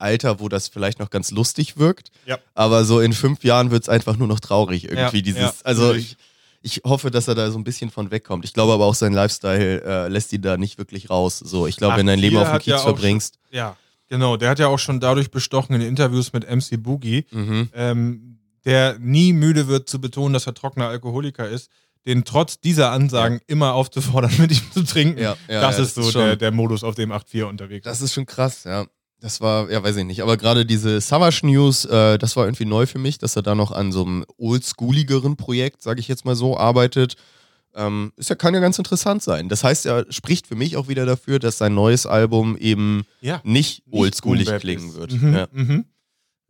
Alter, 0.00 0.40
wo 0.40 0.48
das 0.48 0.68
vielleicht 0.68 0.98
noch 0.98 1.10
ganz 1.10 1.30
lustig 1.30 1.76
wirkt. 1.76 2.10
Ja. 2.26 2.38
Aber 2.54 2.84
so 2.84 3.00
in 3.00 3.12
fünf 3.12 3.44
Jahren 3.44 3.70
wird 3.70 3.82
es 3.84 3.88
einfach 3.88 4.16
nur 4.16 4.28
noch 4.28 4.40
traurig 4.40 4.84
irgendwie. 4.84 5.18
Ja, 5.18 5.22
dieses, 5.22 5.40
ja, 5.42 5.52
also 5.64 5.94
ich, 5.94 6.16
ich 6.62 6.82
hoffe, 6.84 7.10
dass 7.10 7.28
er 7.28 7.34
da 7.34 7.50
so 7.50 7.58
ein 7.58 7.64
bisschen 7.64 7.90
von 7.90 8.10
wegkommt. 8.10 8.44
Ich 8.44 8.52
glaube 8.52 8.72
aber 8.72 8.84
auch, 8.86 8.94
sein 8.94 9.12
Lifestyle 9.12 9.82
äh, 9.82 10.08
lässt 10.08 10.32
ihn 10.32 10.42
da 10.42 10.56
nicht 10.56 10.78
wirklich 10.78 11.08
raus. 11.10 11.38
So, 11.38 11.66
ich 11.66 11.76
glaube, 11.76 11.96
wenn 11.96 12.06
du 12.06 12.12
dein 12.12 12.18
Leben 12.18 12.36
8-4 12.36 12.40
auf 12.42 12.50
dem 12.52 12.58
Kiez 12.60 12.80
verbringst. 12.82 13.38
Ja, 13.50 13.76
genau. 14.08 14.36
Der 14.36 14.50
hat 14.50 14.58
ja 14.58 14.66
auch 14.68 14.78
schon 14.78 15.00
dadurch 15.00 15.30
bestochen 15.30 15.74
in 15.74 15.80
Interviews 15.82 16.32
mit 16.32 16.44
MC 16.48 16.76
Boogie, 16.82 17.24
Mhm. 17.30 17.68
ähm, 17.74 18.38
der 18.66 18.98
nie 18.98 19.32
müde 19.32 19.68
wird 19.68 19.88
zu 19.88 20.00
betonen, 20.00 20.34
dass 20.34 20.46
er 20.46 20.52
trockener 20.54 20.88
Alkoholiker 20.88 21.48
ist, 21.48 21.70
den 22.06 22.24
trotz 22.24 22.60
dieser 22.60 22.92
Ansagen 22.92 23.40
immer 23.46 23.72
aufzufordern, 23.74 24.32
mit 24.38 24.52
ihm 24.52 24.72
zu 24.72 24.84
trinken. 24.84 25.18
Ja, 25.18 25.36
ja, 25.48 25.60
das 25.62 25.78
ja, 25.78 25.82
ist 25.84 25.96
das 25.96 26.04
so 26.04 26.08
ist 26.08 26.12
schon- 26.12 26.22
der, 26.24 26.36
der 26.36 26.50
Modus, 26.50 26.84
auf 26.84 26.94
dem 26.94 27.10
8.4 27.12 27.44
unterwegs 27.44 27.84
Das 27.84 28.02
ist 28.02 28.12
schon 28.12 28.26
krass, 28.26 28.64
ja. 28.64 28.86
Das 29.20 29.40
war, 29.42 29.70
ja, 29.70 29.82
weiß 29.82 29.96
ich 29.96 30.04
nicht. 30.04 30.22
Aber 30.22 30.36
gerade 30.38 30.64
diese 30.64 31.00
Savage 31.00 31.40
News, 31.46 31.84
äh, 31.84 32.16
das 32.18 32.36
war 32.36 32.46
irgendwie 32.46 32.64
neu 32.64 32.86
für 32.86 32.98
mich, 32.98 33.18
dass 33.18 33.36
er 33.36 33.42
da 33.42 33.54
noch 33.54 33.70
an 33.70 33.92
so 33.92 34.02
einem 34.04 34.24
oldschooligeren 34.38 35.36
Projekt, 35.36 35.82
sage 35.82 36.00
ich 36.00 36.08
jetzt 36.08 36.24
mal 36.24 36.34
so, 36.34 36.56
arbeitet. 36.56 37.16
Ähm, 37.74 38.12
ist 38.16 38.30
ja, 38.30 38.34
kann 38.36 38.54
ja 38.54 38.60
ganz 38.60 38.78
interessant 38.78 39.22
sein. 39.22 39.48
Das 39.48 39.62
heißt, 39.62 39.86
er 39.86 40.06
spricht 40.10 40.46
für 40.46 40.56
mich 40.56 40.76
auch 40.76 40.88
wieder 40.88 41.06
dafür, 41.06 41.38
dass 41.38 41.58
sein 41.58 41.74
neues 41.74 42.06
Album 42.06 42.56
eben 42.56 43.04
Ja. 43.20 43.40
nicht, 43.44 43.82
oldschoolig 43.90 44.48
klingen 44.58 44.94
wird. 44.94 45.12
Mhm, 45.12 45.34
Ja. 45.34 45.48
mhm. 45.52 45.84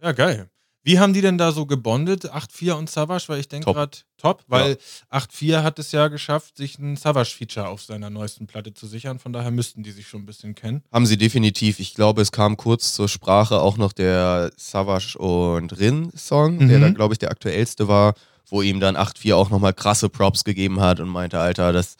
ja, 0.02 0.12
geil. 0.12 0.48
Wie 0.82 0.98
haben 0.98 1.12
die 1.12 1.20
denn 1.20 1.36
da 1.36 1.52
so 1.52 1.66
gebondet, 1.66 2.32
8.4 2.32 2.72
und 2.72 2.88
Savage? 2.88 3.24
Weil 3.28 3.40
ich 3.40 3.48
denke 3.48 3.70
gerade 3.72 3.98
top, 4.16 4.44
weil 4.48 4.78
8.4 5.10 5.62
hat 5.62 5.78
es 5.78 5.92
ja 5.92 6.08
geschafft, 6.08 6.56
sich 6.56 6.78
ein 6.78 6.96
Savage-Feature 6.96 7.68
auf 7.68 7.82
seiner 7.82 8.08
neuesten 8.08 8.46
Platte 8.46 8.72
zu 8.72 8.86
sichern. 8.86 9.18
Von 9.18 9.32
daher 9.32 9.50
müssten 9.50 9.82
die 9.82 9.90
sich 9.90 10.08
schon 10.08 10.22
ein 10.22 10.26
bisschen 10.26 10.54
kennen. 10.54 10.82
Haben 10.90 11.04
sie 11.06 11.18
definitiv. 11.18 11.80
Ich 11.80 11.94
glaube, 11.94 12.22
es 12.22 12.32
kam 12.32 12.56
kurz 12.56 12.94
zur 12.94 13.08
Sprache 13.08 13.60
auch 13.60 13.76
noch 13.76 13.92
der 13.92 14.52
Savage 14.56 15.18
und 15.18 15.78
Rin-Song, 15.78 16.58
der 16.68 16.78
Mhm. 16.78 16.82
da, 16.82 16.88
glaube 16.90 17.14
ich, 17.14 17.18
der 17.18 17.30
aktuellste 17.30 17.86
war, 17.88 18.14
wo 18.48 18.62
ihm 18.62 18.80
dann 18.80 18.96
8.4 18.96 19.34
auch 19.36 19.50
nochmal 19.50 19.74
krasse 19.74 20.08
Props 20.08 20.44
gegeben 20.44 20.80
hat 20.80 20.98
und 21.00 21.08
meinte, 21.08 21.38
Alter, 21.38 21.72
das 21.72 21.96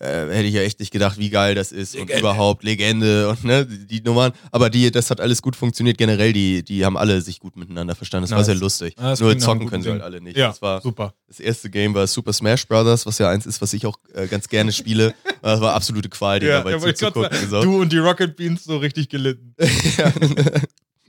äh, 0.00 0.06
hätte 0.28 0.42
ich 0.44 0.54
ja 0.54 0.62
echt 0.62 0.80
nicht 0.80 0.90
gedacht, 0.90 1.18
wie 1.18 1.30
geil 1.30 1.54
das 1.54 1.72
ist 1.72 1.96
und 1.96 2.10
überhaupt 2.10 2.64
Legende 2.64 3.28
und 3.28 3.44
ne, 3.44 3.64
die, 3.64 3.86
die 3.86 4.00
Nummern. 4.02 4.32
Aber 4.50 4.68
die, 4.70 4.90
das 4.90 5.10
hat 5.10 5.20
alles 5.20 5.40
gut 5.40 5.54
funktioniert. 5.56 5.96
Generell, 5.98 6.32
die, 6.32 6.62
die 6.64 6.84
haben 6.84 6.96
alle 6.96 7.20
sich 7.20 7.38
gut 7.40 7.56
miteinander 7.56 7.94
verstanden. 7.94 8.24
Das 8.24 8.30
war 8.32 8.38
Nice. 8.38 8.46
sehr 8.46 8.54
lustig. 8.56 8.94
Ah, 8.98 9.14
Nur 9.18 9.38
zocken 9.38 9.68
können 9.68 9.82
sie 9.82 9.90
halt 9.90 10.02
alle 10.02 10.20
nicht. 10.20 10.36
Ja, 10.36 10.48
Das 10.48 10.60
war 10.62 10.80
super. 10.80 11.14
das 11.28 11.40
erste 11.40 11.70
Game 11.70 11.94
war 11.94 12.06
Super 12.06 12.32
Smash 12.32 12.66
Brothers, 12.66 13.06
was 13.06 13.18
ja 13.18 13.30
eins 13.30 13.46
ist, 13.46 13.62
was 13.62 13.72
ich 13.72 13.86
auch 13.86 13.98
äh, 14.14 14.26
ganz 14.26 14.48
gerne 14.48 14.72
spiele. 14.72 15.14
Das 15.42 15.60
war 15.60 15.74
absolute 15.74 16.08
Qual, 16.08 16.40
dir 16.40 16.52
dabei 16.52 16.72
da 16.72 16.80
wollte 16.80 16.94
ich 16.94 17.00
grad 17.00 17.12
zuzugucken. 17.14 17.50
So. 17.50 17.62
Du 17.62 17.80
und 17.82 17.92
die 17.92 17.98
Rocket 17.98 18.34
Beans 18.34 18.64
so 18.64 18.78
richtig 18.78 19.10
gelitten. 19.10 19.54
Ja. 19.98 20.10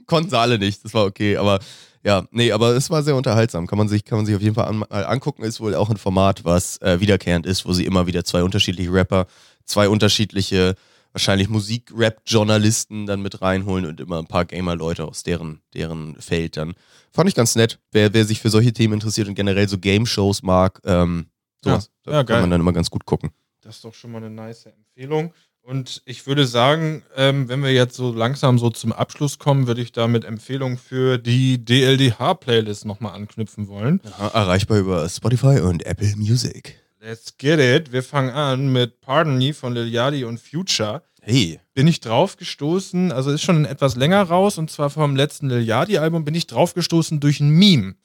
Konnten 0.06 0.30
sie 0.30 0.38
alle 0.38 0.58
nicht, 0.58 0.84
das 0.84 0.94
war 0.94 1.04
okay. 1.06 1.36
Aber 1.36 1.58
ja, 2.06 2.24
nee, 2.30 2.52
aber 2.52 2.76
es 2.76 2.88
war 2.88 3.02
sehr 3.02 3.16
unterhaltsam. 3.16 3.66
Kann 3.66 3.78
man 3.78 3.88
sich, 3.88 4.04
kann 4.04 4.18
man 4.18 4.26
sich 4.26 4.36
auf 4.36 4.40
jeden 4.40 4.54
Fall 4.54 4.66
an, 4.66 4.76
mal 4.78 4.86
angucken. 5.06 5.42
Ist 5.42 5.58
wohl 5.58 5.74
auch 5.74 5.90
ein 5.90 5.96
Format, 5.96 6.44
was 6.44 6.80
äh, 6.80 7.00
wiederkehrend 7.00 7.46
ist, 7.46 7.66
wo 7.66 7.72
sie 7.72 7.84
immer 7.84 8.06
wieder 8.06 8.24
zwei 8.24 8.44
unterschiedliche 8.44 8.92
Rapper, 8.92 9.26
zwei 9.64 9.88
unterschiedliche, 9.88 10.76
wahrscheinlich 11.10 11.48
Musik-Rap-Journalisten 11.48 13.06
dann 13.06 13.22
mit 13.22 13.42
reinholen 13.42 13.86
und 13.86 13.98
immer 14.00 14.20
ein 14.20 14.28
paar 14.28 14.44
Gamer-Leute 14.44 15.04
aus 15.04 15.24
deren, 15.24 15.62
deren 15.74 16.14
Feld 16.20 16.56
dann. 16.56 16.74
Fand 17.10 17.28
ich 17.28 17.34
ganz 17.34 17.56
nett. 17.56 17.80
Wer, 17.90 18.14
wer 18.14 18.24
sich 18.24 18.40
für 18.40 18.50
solche 18.50 18.72
Themen 18.72 18.94
interessiert 18.94 19.26
und 19.26 19.34
generell 19.34 19.68
so 19.68 19.76
Game-Shows 19.76 20.44
mag, 20.44 20.80
ähm, 20.84 21.26
sowas, 21.64 21.90
Ja, 22.04 22.12
da 22.12 22.18
ja, 22.18 22.24
kann 22.24 22.42
man 22.42 22.50
dann 22.52 22.60
immer 22.60 22.72
ganz 22.72 22.88
gut 22.88 23.04
gucken. 23.04 23.32
Das 23.62 23.74
ist 23.74 23.84
doch 23.84 23.94
schon 23.94 24.12
mal 24.12 24.18
eine 24.18 24.30
nice 24.30 24.66
Empfehlung. 24.66 25.32
Und 25.66 26.00
ich 26.04 26.28
würde 26.28 26.46
sagen, 26.46 27.02
ähm, 27.16 27.48
wenn 27.48 27.60
wir 27.60 27.72
jetzt 27.72 27.96
so 27.96 28.12
langsam 28.12 28.56
so 28.56 28.70
zum 28.70 28.92
Abschluss 28.92 29.40
kommen, 29.40 29.66
würde 29.66 29.80
ich 29.80 29.90
da 29.90 30.06
mit 30.06 30.24
Empfehlungen 30.24 30.78
für 30.78 31.18
die 31.18 31.58
DLDH-Playlist 31.58 32.84
nochmal 32.84 33.16
anknüpfen 33.16 33.66
wollen. 33.66 34.00
Ja, 34.04 34.28
erreichbar 34.28 34.78
über 34.78 35.08
Spotify 35.08 35.58
und 35.58 35.84
Apple 35.84 36.14
Music. 36.14 36.78
Let's 37.00 37.36
get 37.36 37.58
it. 37.58 37.90
Wir 37.90 38.04
fangen 38.04 38.30
an 38.30 38.72
mit 38.72 39.00
Pardon 39.00 39.38
Me 39.38 39.52
von 39.52 39.74
Lil 39.74 39.88
Yachty 39.88 40.24
und 40.24 40.38
Future. 40.38 41.02
Hey, 41.20 41.58
Bin 41.74 41.88
ich 41.88 41.98
drauf 41.98 42.36
gestoßen, 42.36 43.10
also 43.10 43.32
ist 43.32 43.42
schon 43.42 43.64
etwas 43.64 43.96
länger 43.96 44.22
raus, 44.22 44.58
und 44.58 44.70
zwar 44.70 44.90
vom 44.90 45.16
letzten 45.16 45.48
Lil 45.48 45.64
Yachty-Album 45.64 46.24
bin 46.24 46.36
ich 46.36 46.46
drauf 46.46 46.74
gestoßen 46.74 47.18
durch 47.18 47.40
ein 47.40 47.50
Meme. 47.50 47.96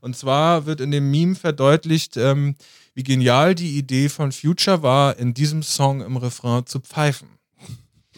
Und 0.00 0.16
zwar 0.16 0.64
wird 0.64 0.80
in 0.80 0.90
dem 0.90 1.10
Meme 1.10 1.34
verdeutlicht, 1.34 2.16
ähm, 2.16 2.54
wie 2.94 3.02
genial 3.02 3.54
die 3.54 3.78
Idee 3.78 4.08
von 4.08 4.32
Future 4.32 4.82
war, 4.82 5.18
in 5.18 5.34
diesem 5.34 5.62
Song 5.62 6.00
im 6.00 6.16
Refrain 6.16 6.66
zu 6.66 6.80
pfeifen. 6.80 7.28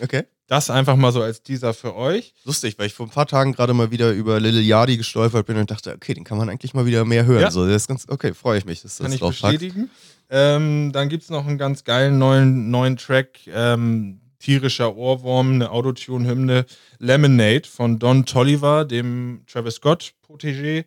Okay. 0.00 0.24
Das 0.48 0.68
einfach 0.68 0.96
mal 0.96 1.12
so 1.12 1.22
als 1.22 1.42
Teaser 1.42 1.72
für 1.72 1.96
euch. 1.96 2.34
Lustig, 2.44 2.78
weil 2.78 2.86
ich 2.86 2.92
vor 2.92 3.06
ein 3.06 3.10
paar 3.10 3.26
Tagen 3.26 3.52
gerade 3.52 3.72
mal 3.72 3.90
wieder 3.90 4.12
über 4.12 4.38
Lil 4.38 4.60
Yadi 4.60 4.98
gestolpert 4.98 5.46
bin 5.46 5.56
und 5.56 5.70
dachte, 5.70 5.94
okay, 5.94 6.12
den 6.12 6.24
kann 6.24 6.36
man 6.36 6.50
eigentlich 6.50 6.74
mal 6.74 6.84
wieder 6.84 7.04
mehr 7.06 7.24
hören. 7.24 7.42
Ja. 7.42 7.50
So, 7.50 7.66
das 7.66 7.76
ist 7.82 7.88
ganz, 7.88 8.06
okay, 8.08 8.34
freue 8.34 8.58
ich 8.58 8.66
mich, 8.66 8.82
dass 8.82 8.96
das 8.96 9.04
Kann 9.04 9.14
ich 9.14 9.20
bestätigen. 9.20 9.88
Ähm, 10.28 10.92
dann 10.92 11.08
gibt 11.08 11.22
es 11.22 11.30
noch 11.30 11.46
einen 11.46 11.56
ganz 11.56 11.84
geilen 11.84 12.18
neuen, 12.18 12.70
neuen 12.70 12.96
Track, 12.96 13.38
ähm, 13.46 14.20
tierischer 14.40 14.94
Ohrwurm, 14.96 15.52
eine 15.52 15.70
Autotune-Hymne, 15.70 16.66
Lemonade 16.98 17.66
von 17.66 17.98
Don 17.98 18.26
Tolliver, 18.26 18.84
dem 18.84 19.44
Travis 19.46 19.76
Scott-Protégé, 19.76 20.84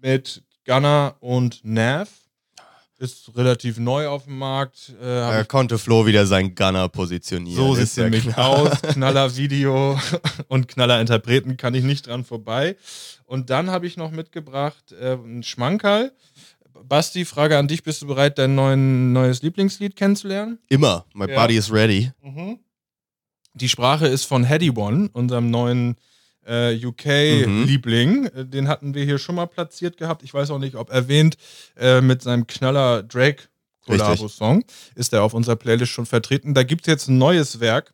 mit 0.00 0.42
Gunner 0.64 1.16
und 1.20 1.60
Nav. 1.64 2.08
Ist 3.02 3.32
relativ 3.36 3.78
neu 3.78 4.06
auf 4.06 4.24
dem 4.26 4.38
Markt. 4.38 4.90
Äh, 5.00 5.04
Da 5.04 5.42
konnte 5.44 5.76
Flo 5.78 6.06
wieder 6.06 6.24
sein 6.24 6.54
Gunner 6.54 6.88
positionieren. 6.88 7.56
so 7.56 7.74
sieht 7.74 7.84
es 7.84 7.96
ja 7.96 8.04
nämlich 8.04 8.36
aus. 8.36 8.80
Knaller 8.82 9.34
Video 9.36 9.98
und 10.48 10.68
Knaller 10.68 11.00
Interpreten 11.00 11.56
kann 11.56 11.74
ich 11.74 11.82
nicht 11.82 12.06
dran 12.06 12.24
vorbei. 12.24 12.76
Und 13.26 13.50
dann 13.50 13.70
habe 13.70 13.88
ich 13.88 13.96
noch 13.96 14.12
mitgebracht 14.12 14.92
äh, 14.92 15.12
einen 15.14 15.42
Schmankerl. 15.42 16.12
Basti, 16.84 17.24
Frage 17.24 17.58
an 17.58 17.66
dich: 17.66 17.82
Bist 17.82 18.02
du 18.02 18.06
bereit, 18.06 18.38
dein 18.38 18.54
neuen, 18.54 19.12
neues 19.12 19.42
Lieblingslied 19.42 19.96
kennenzulernen? 19.96 20.58
Immer, 20.68 21.04
my 21.12 21.28
Ja. 21.28 21.34
body 21.40 21.56
is 21.56 21.72
ready. 21.72 22.12
Die 23.54 23.68
Sprache 23.68 24.06
ist 24.06 24.24
von 24.26 24.44
Heady 24.44 24.70
One, 24.70 25.10
unserem 25.12 25.50
neuen 25.50 25.96
äh, 26.46 26.74
UK-Liebling. 26.84 28.26
Äh, 28.26 28.44
Den 28.46 28.68
hatten 28.68 28.94
wir 28.94 29.04
hier 29.04 29.18
schon 29.18 29.34
mal 29.34 29.46
platziert 29.46 29.96
gehabt. 29.96 30.22
Ich 30.22 30.32
weiß 30.34 30.50
auch 30.50 30.58
nicht, 30.58 30.76
ob 30.76 30.90
erwähnt, 30.90 31.36
äh, 31.76 32.00
mit 32.00 32.22
seinem 32.22 32.46
Knaller 32.46 33.02
Drake 33.02 33.44
Collabo-Song. 33.86 34.64
Ist 34.94 35.12
er 35.12 35.22
auf 35.22 35.34
unserer 35.34 35.56
Playlist 35.56 35.92
schon 35.92 36.06
vertreten. 36.06 36.54
Da 36.54 36.62
gibt 36.62 36.82
es 36.82 36.86
jetzt 36.92 37.08
ein 37.08 37.18
neues 37.18 37.60
Werk 37.60 37.92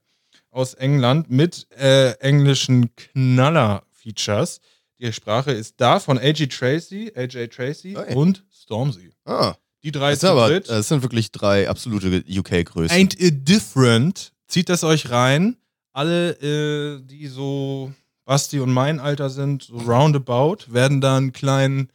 aus 0.50 0.74
England 0.74 1.30
mit 1.30 1.66
äh, 1.78 2.10
englischen 2.20 2.94
Knaller-Features. 2.96 4.60
Die 5.00 5.12
Sprache 5.12 5.52
ist 5.52 5.74
da 5.78 6.00
von 6.00 6.18
AJ 6.18 6.48
Tracy, 6.48 7.12
AJ 7.14 7.48
Tracy 7.48 7.96
Oi. 7.96 8.14
und 8.14 8.44
Stormzy. 8.52 9.10
Ah, 9.24 9.54
Die 9.84 9.92
drei 9.92 10.10
das, 10.10 10.20
zu 10.20 10.28
aber, 10.28 10.48
dritt. 10.48 10.68
das 10.68 10.88
sind 10.88 11.02
wirklich 11.02 11.30
drei 11.30 11.68
absolute 11.68 12.24
UK-Größen. 12.28 12.96
Ain't 12.96 13.14
it 13.18 13.48
different? 13.48 14.32
Zieht 14.48 14.68
das 14.68 14.82
euch 14.82 15.10
rein. 15.10 15.56
Alle, 15.92 16.30
äh, 16.40 17.00
die 17.04 17.28
so 17.28 17.92
Basti 18.28 18.60
und 18.60 18.70
mein 18.70 19.00
Alter 19.00 19.30
sind, 19.30 19.62
so 19.62 19.78
roundabout, 19.78 20.58
werden 20.70 21.00
da 21.00 21.16
einen 21.16 21.32
kleinen, 21.32 21.88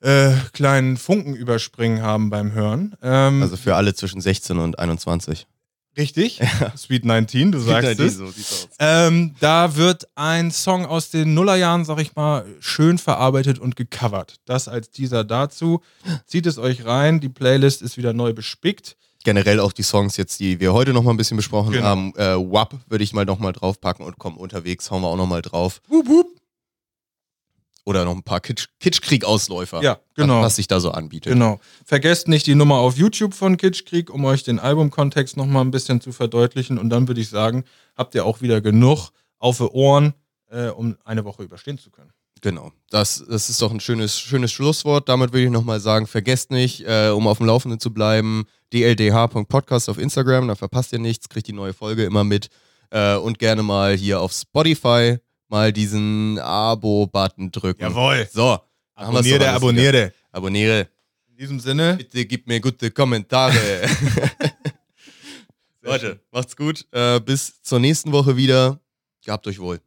äh, 0.00 0.32
kleinen 0.52 0.96
Funken 0.96 1.36
überspringen 1.36 2.02
haben 2.02 2.28
beim 2.28 2.50
Hören. 2.50 2.96
Ähm, 3.04 3.40
Also 3.40 3.56
für 3.56 3.76
alle 3.76 3.94
zwischen 3.94 4.20
16 4.20 4.58
und 4.58 4.80
21. 4.80 5.46
richtig? 5.96 6.40
Sweet 6.76 7.04
19, 7.04 7.52
du 7.52 7.60
sagst 7.60 8.00
es. 8.00 8.16
So 8.16 8.26
sieht's 8.26 8.52
aus. 8.52 8.68
Ähm, 8.80 9.36
da 9.38 9.76
wird 9.76 10.08
ein 10.16 10.50
Song 10.50 10.84
aus 10.86 11.10
den 11.10 11.34
Nullerjahren, 11.34 11.84
sag 11.84 12.00
ich 12.00 12.16
mal, 12.16 12.44
schön 12.58 12.98
verarbeitet 12.98 13.60
und 13.60 13.76
gecovert. 13.76 14.40
Das 14.44 14.66
als 14.66 14.90
Teaser 14.90 15.22
dazu. 15.22 15.82
Zieht 16.26 16.46
es 16.46 16.58
euch 16.58 16.84
rein. 16.84 17.20
Die 17.20 17.28
Playlist 17.28 17.80
ist 17.80 17.96
wieder 17.96 18.12
neu 18.12 18.32
bespickt. 18.32 18.96
Generell 19.28 19.60
auch 19.60 19.72
die 19.74 19.82
Songs 19.82 20.16
jetzt, 20.16 20.40
die 20.40 20.58
wir 20.58 20.72
heute 20.72 20.94
noch 20.94 21.02
mal 21.02 21.10
ein 21.10 21.18
bisschen 21.18 21.36
besprochen 21.36 21.72
Genau. 21.74 21.84
haben. 21.84 22.14
Äh, 22.16 22.34
WAP 22.36 22.76
würde 22.88 23.04
ich 23.04 23.12
mal 23.12 23.26
noch 23.26 23.38
mal 23.38 23.52
draufpacken 23.52 24.02
und 24.06 24.16
komm, 24.18 24.38
unterwegs 24.38 24.90
hauen 24.90 25.02
wir 25.02 25.08
auch 25.08 25.18
noch 25.18 25.26
mal 25.26 25.42
drauf. 25.42 25.82
Oder 27.84 28.06
noch 28.06 28.14
ein 28.14 28.22
paar 28.22 28.40
Kitsch 28.40 28.68
Kitschkrieg-Ausläufer. 28.80 29.82
Ja, 29.82 29.98
genau. 30.14 30.38
Was, 30.38 30.46
was 30.46 30.56
sich 30.56 30.66
da 30.66 30.80
so 30.80 30.92
anbietet. 30.92 31.30
Genau. 31.34 31.60
Vergesst 31.84 32.26
nicht 32.28 32.46
die 32.46 32.54
Nummer 32.54 32.76
auf 32.76 32.96
YouTube 32.96 33.34
von 33.34 33.58
Kitschkrieg, 33.58 34.08
um 34.08 34.24
euch 34.24 34.44
den 34.44 34.58
Albumkontext 34.58 35.36
nochmal 35.36 35.62
ein 35.62 35.72
bisschen 35.72 36.00
zu 36.00 36.12
verdeutlichen. 36.12 36.78
Und 36.78 36.88
dann 36.88 37.06
würde 37.06 37.20
ich 37.20 37.28
sagen, 37.28 37.64
habt 37.98 38.14
ihr 38.14 38.24
auch 38.24 38.40
wieder 38.40 38.62
genug 38.62 39.10
auf 39.38 39.58
die 39.58 39.64
Ohren, 39.64 40.14
äh, 40.50 40.68
um 40.68 40.96
eine 41.04 41.26
Woche 41.26 41.42
überstehen 41.42 41.76
zu 41.76 41.90
können. 41.90 42.12
Genau. 42.40 42.72
Das, 42.90 43.24
das 43.28 43.50
ist 43.50 43.60
doch 43.60 43.70
ein 43.70 43.80
schönes, 43.80 44.18
schönes 44.18 44.52
Schlusswort. 44.52 45.08
Damit 45.08 45.32
würde 45.32 45.44
ich 45.44 45.50
nochmal 45.50 45.80
sagen, 45.80 46.06
vergesst 46.06 46.50
nicht, 46.50 46.84
äh, 46.86 47.10
um 47.10 47.26
auf 47.26 47.38
dem 47.38 47.46
Laufenden 47.46 47.80
zu 47.80 47.92
bleiben, 47.92 48.44
dldh.podcast 48.72 49.88
auf 49.88 49.98
Instagram, 49.98 50.48
da 50.48 50.54
verpasst 50.54 50.92
ihr 50.92 50.98
nichts, 50.98 51.28
kriegt 51.28 51.48
die 51.48 51.52
neue 51.52 51.72
Folge 51.72 52.04
immer 52.04 52.24
mit. 52.24 52.48
Äh, 52.90 53.16
und 53.16 53.38
gerne 53.38 53.62
mal 53.62 53.94
hier 53.96 54.20
auf 54.20 54.32
Spotify 54.32 55.18
mal 55.48 55.72
diesen 55.72 56.38
Abo-Button 56.38 57.50
drücken. 57.50 57.82
Jawohl. 57.82 58.28
So. 58.32 58.58
Abonniere, 58.94 59.48
abonniere. 59.50 60.12
Abonniere. 60.32 60.88
In 61.30 61.36
diesem 61.36 61.60
Sinne, 61.60 61.96
Bitte 61.96 62.24
gib 62.26 62.46
mir 62.46 62.60
gute 62.60 62.90
Kommentare. 62.90 63.54
Leute, 65.82 66.20
macht's 66.32 66.56
gut. 66.56 66.86
Äh, 66.92 67.20
bis 67.20 67.62
zur 67.62 67.78
nächsten 67.78 68.12
Woche 68.12 68.36
wieder. 68.36 68.80
Gehabt 69.24 69.46
euch 69.46 69.58
wohl. 69.58 69.80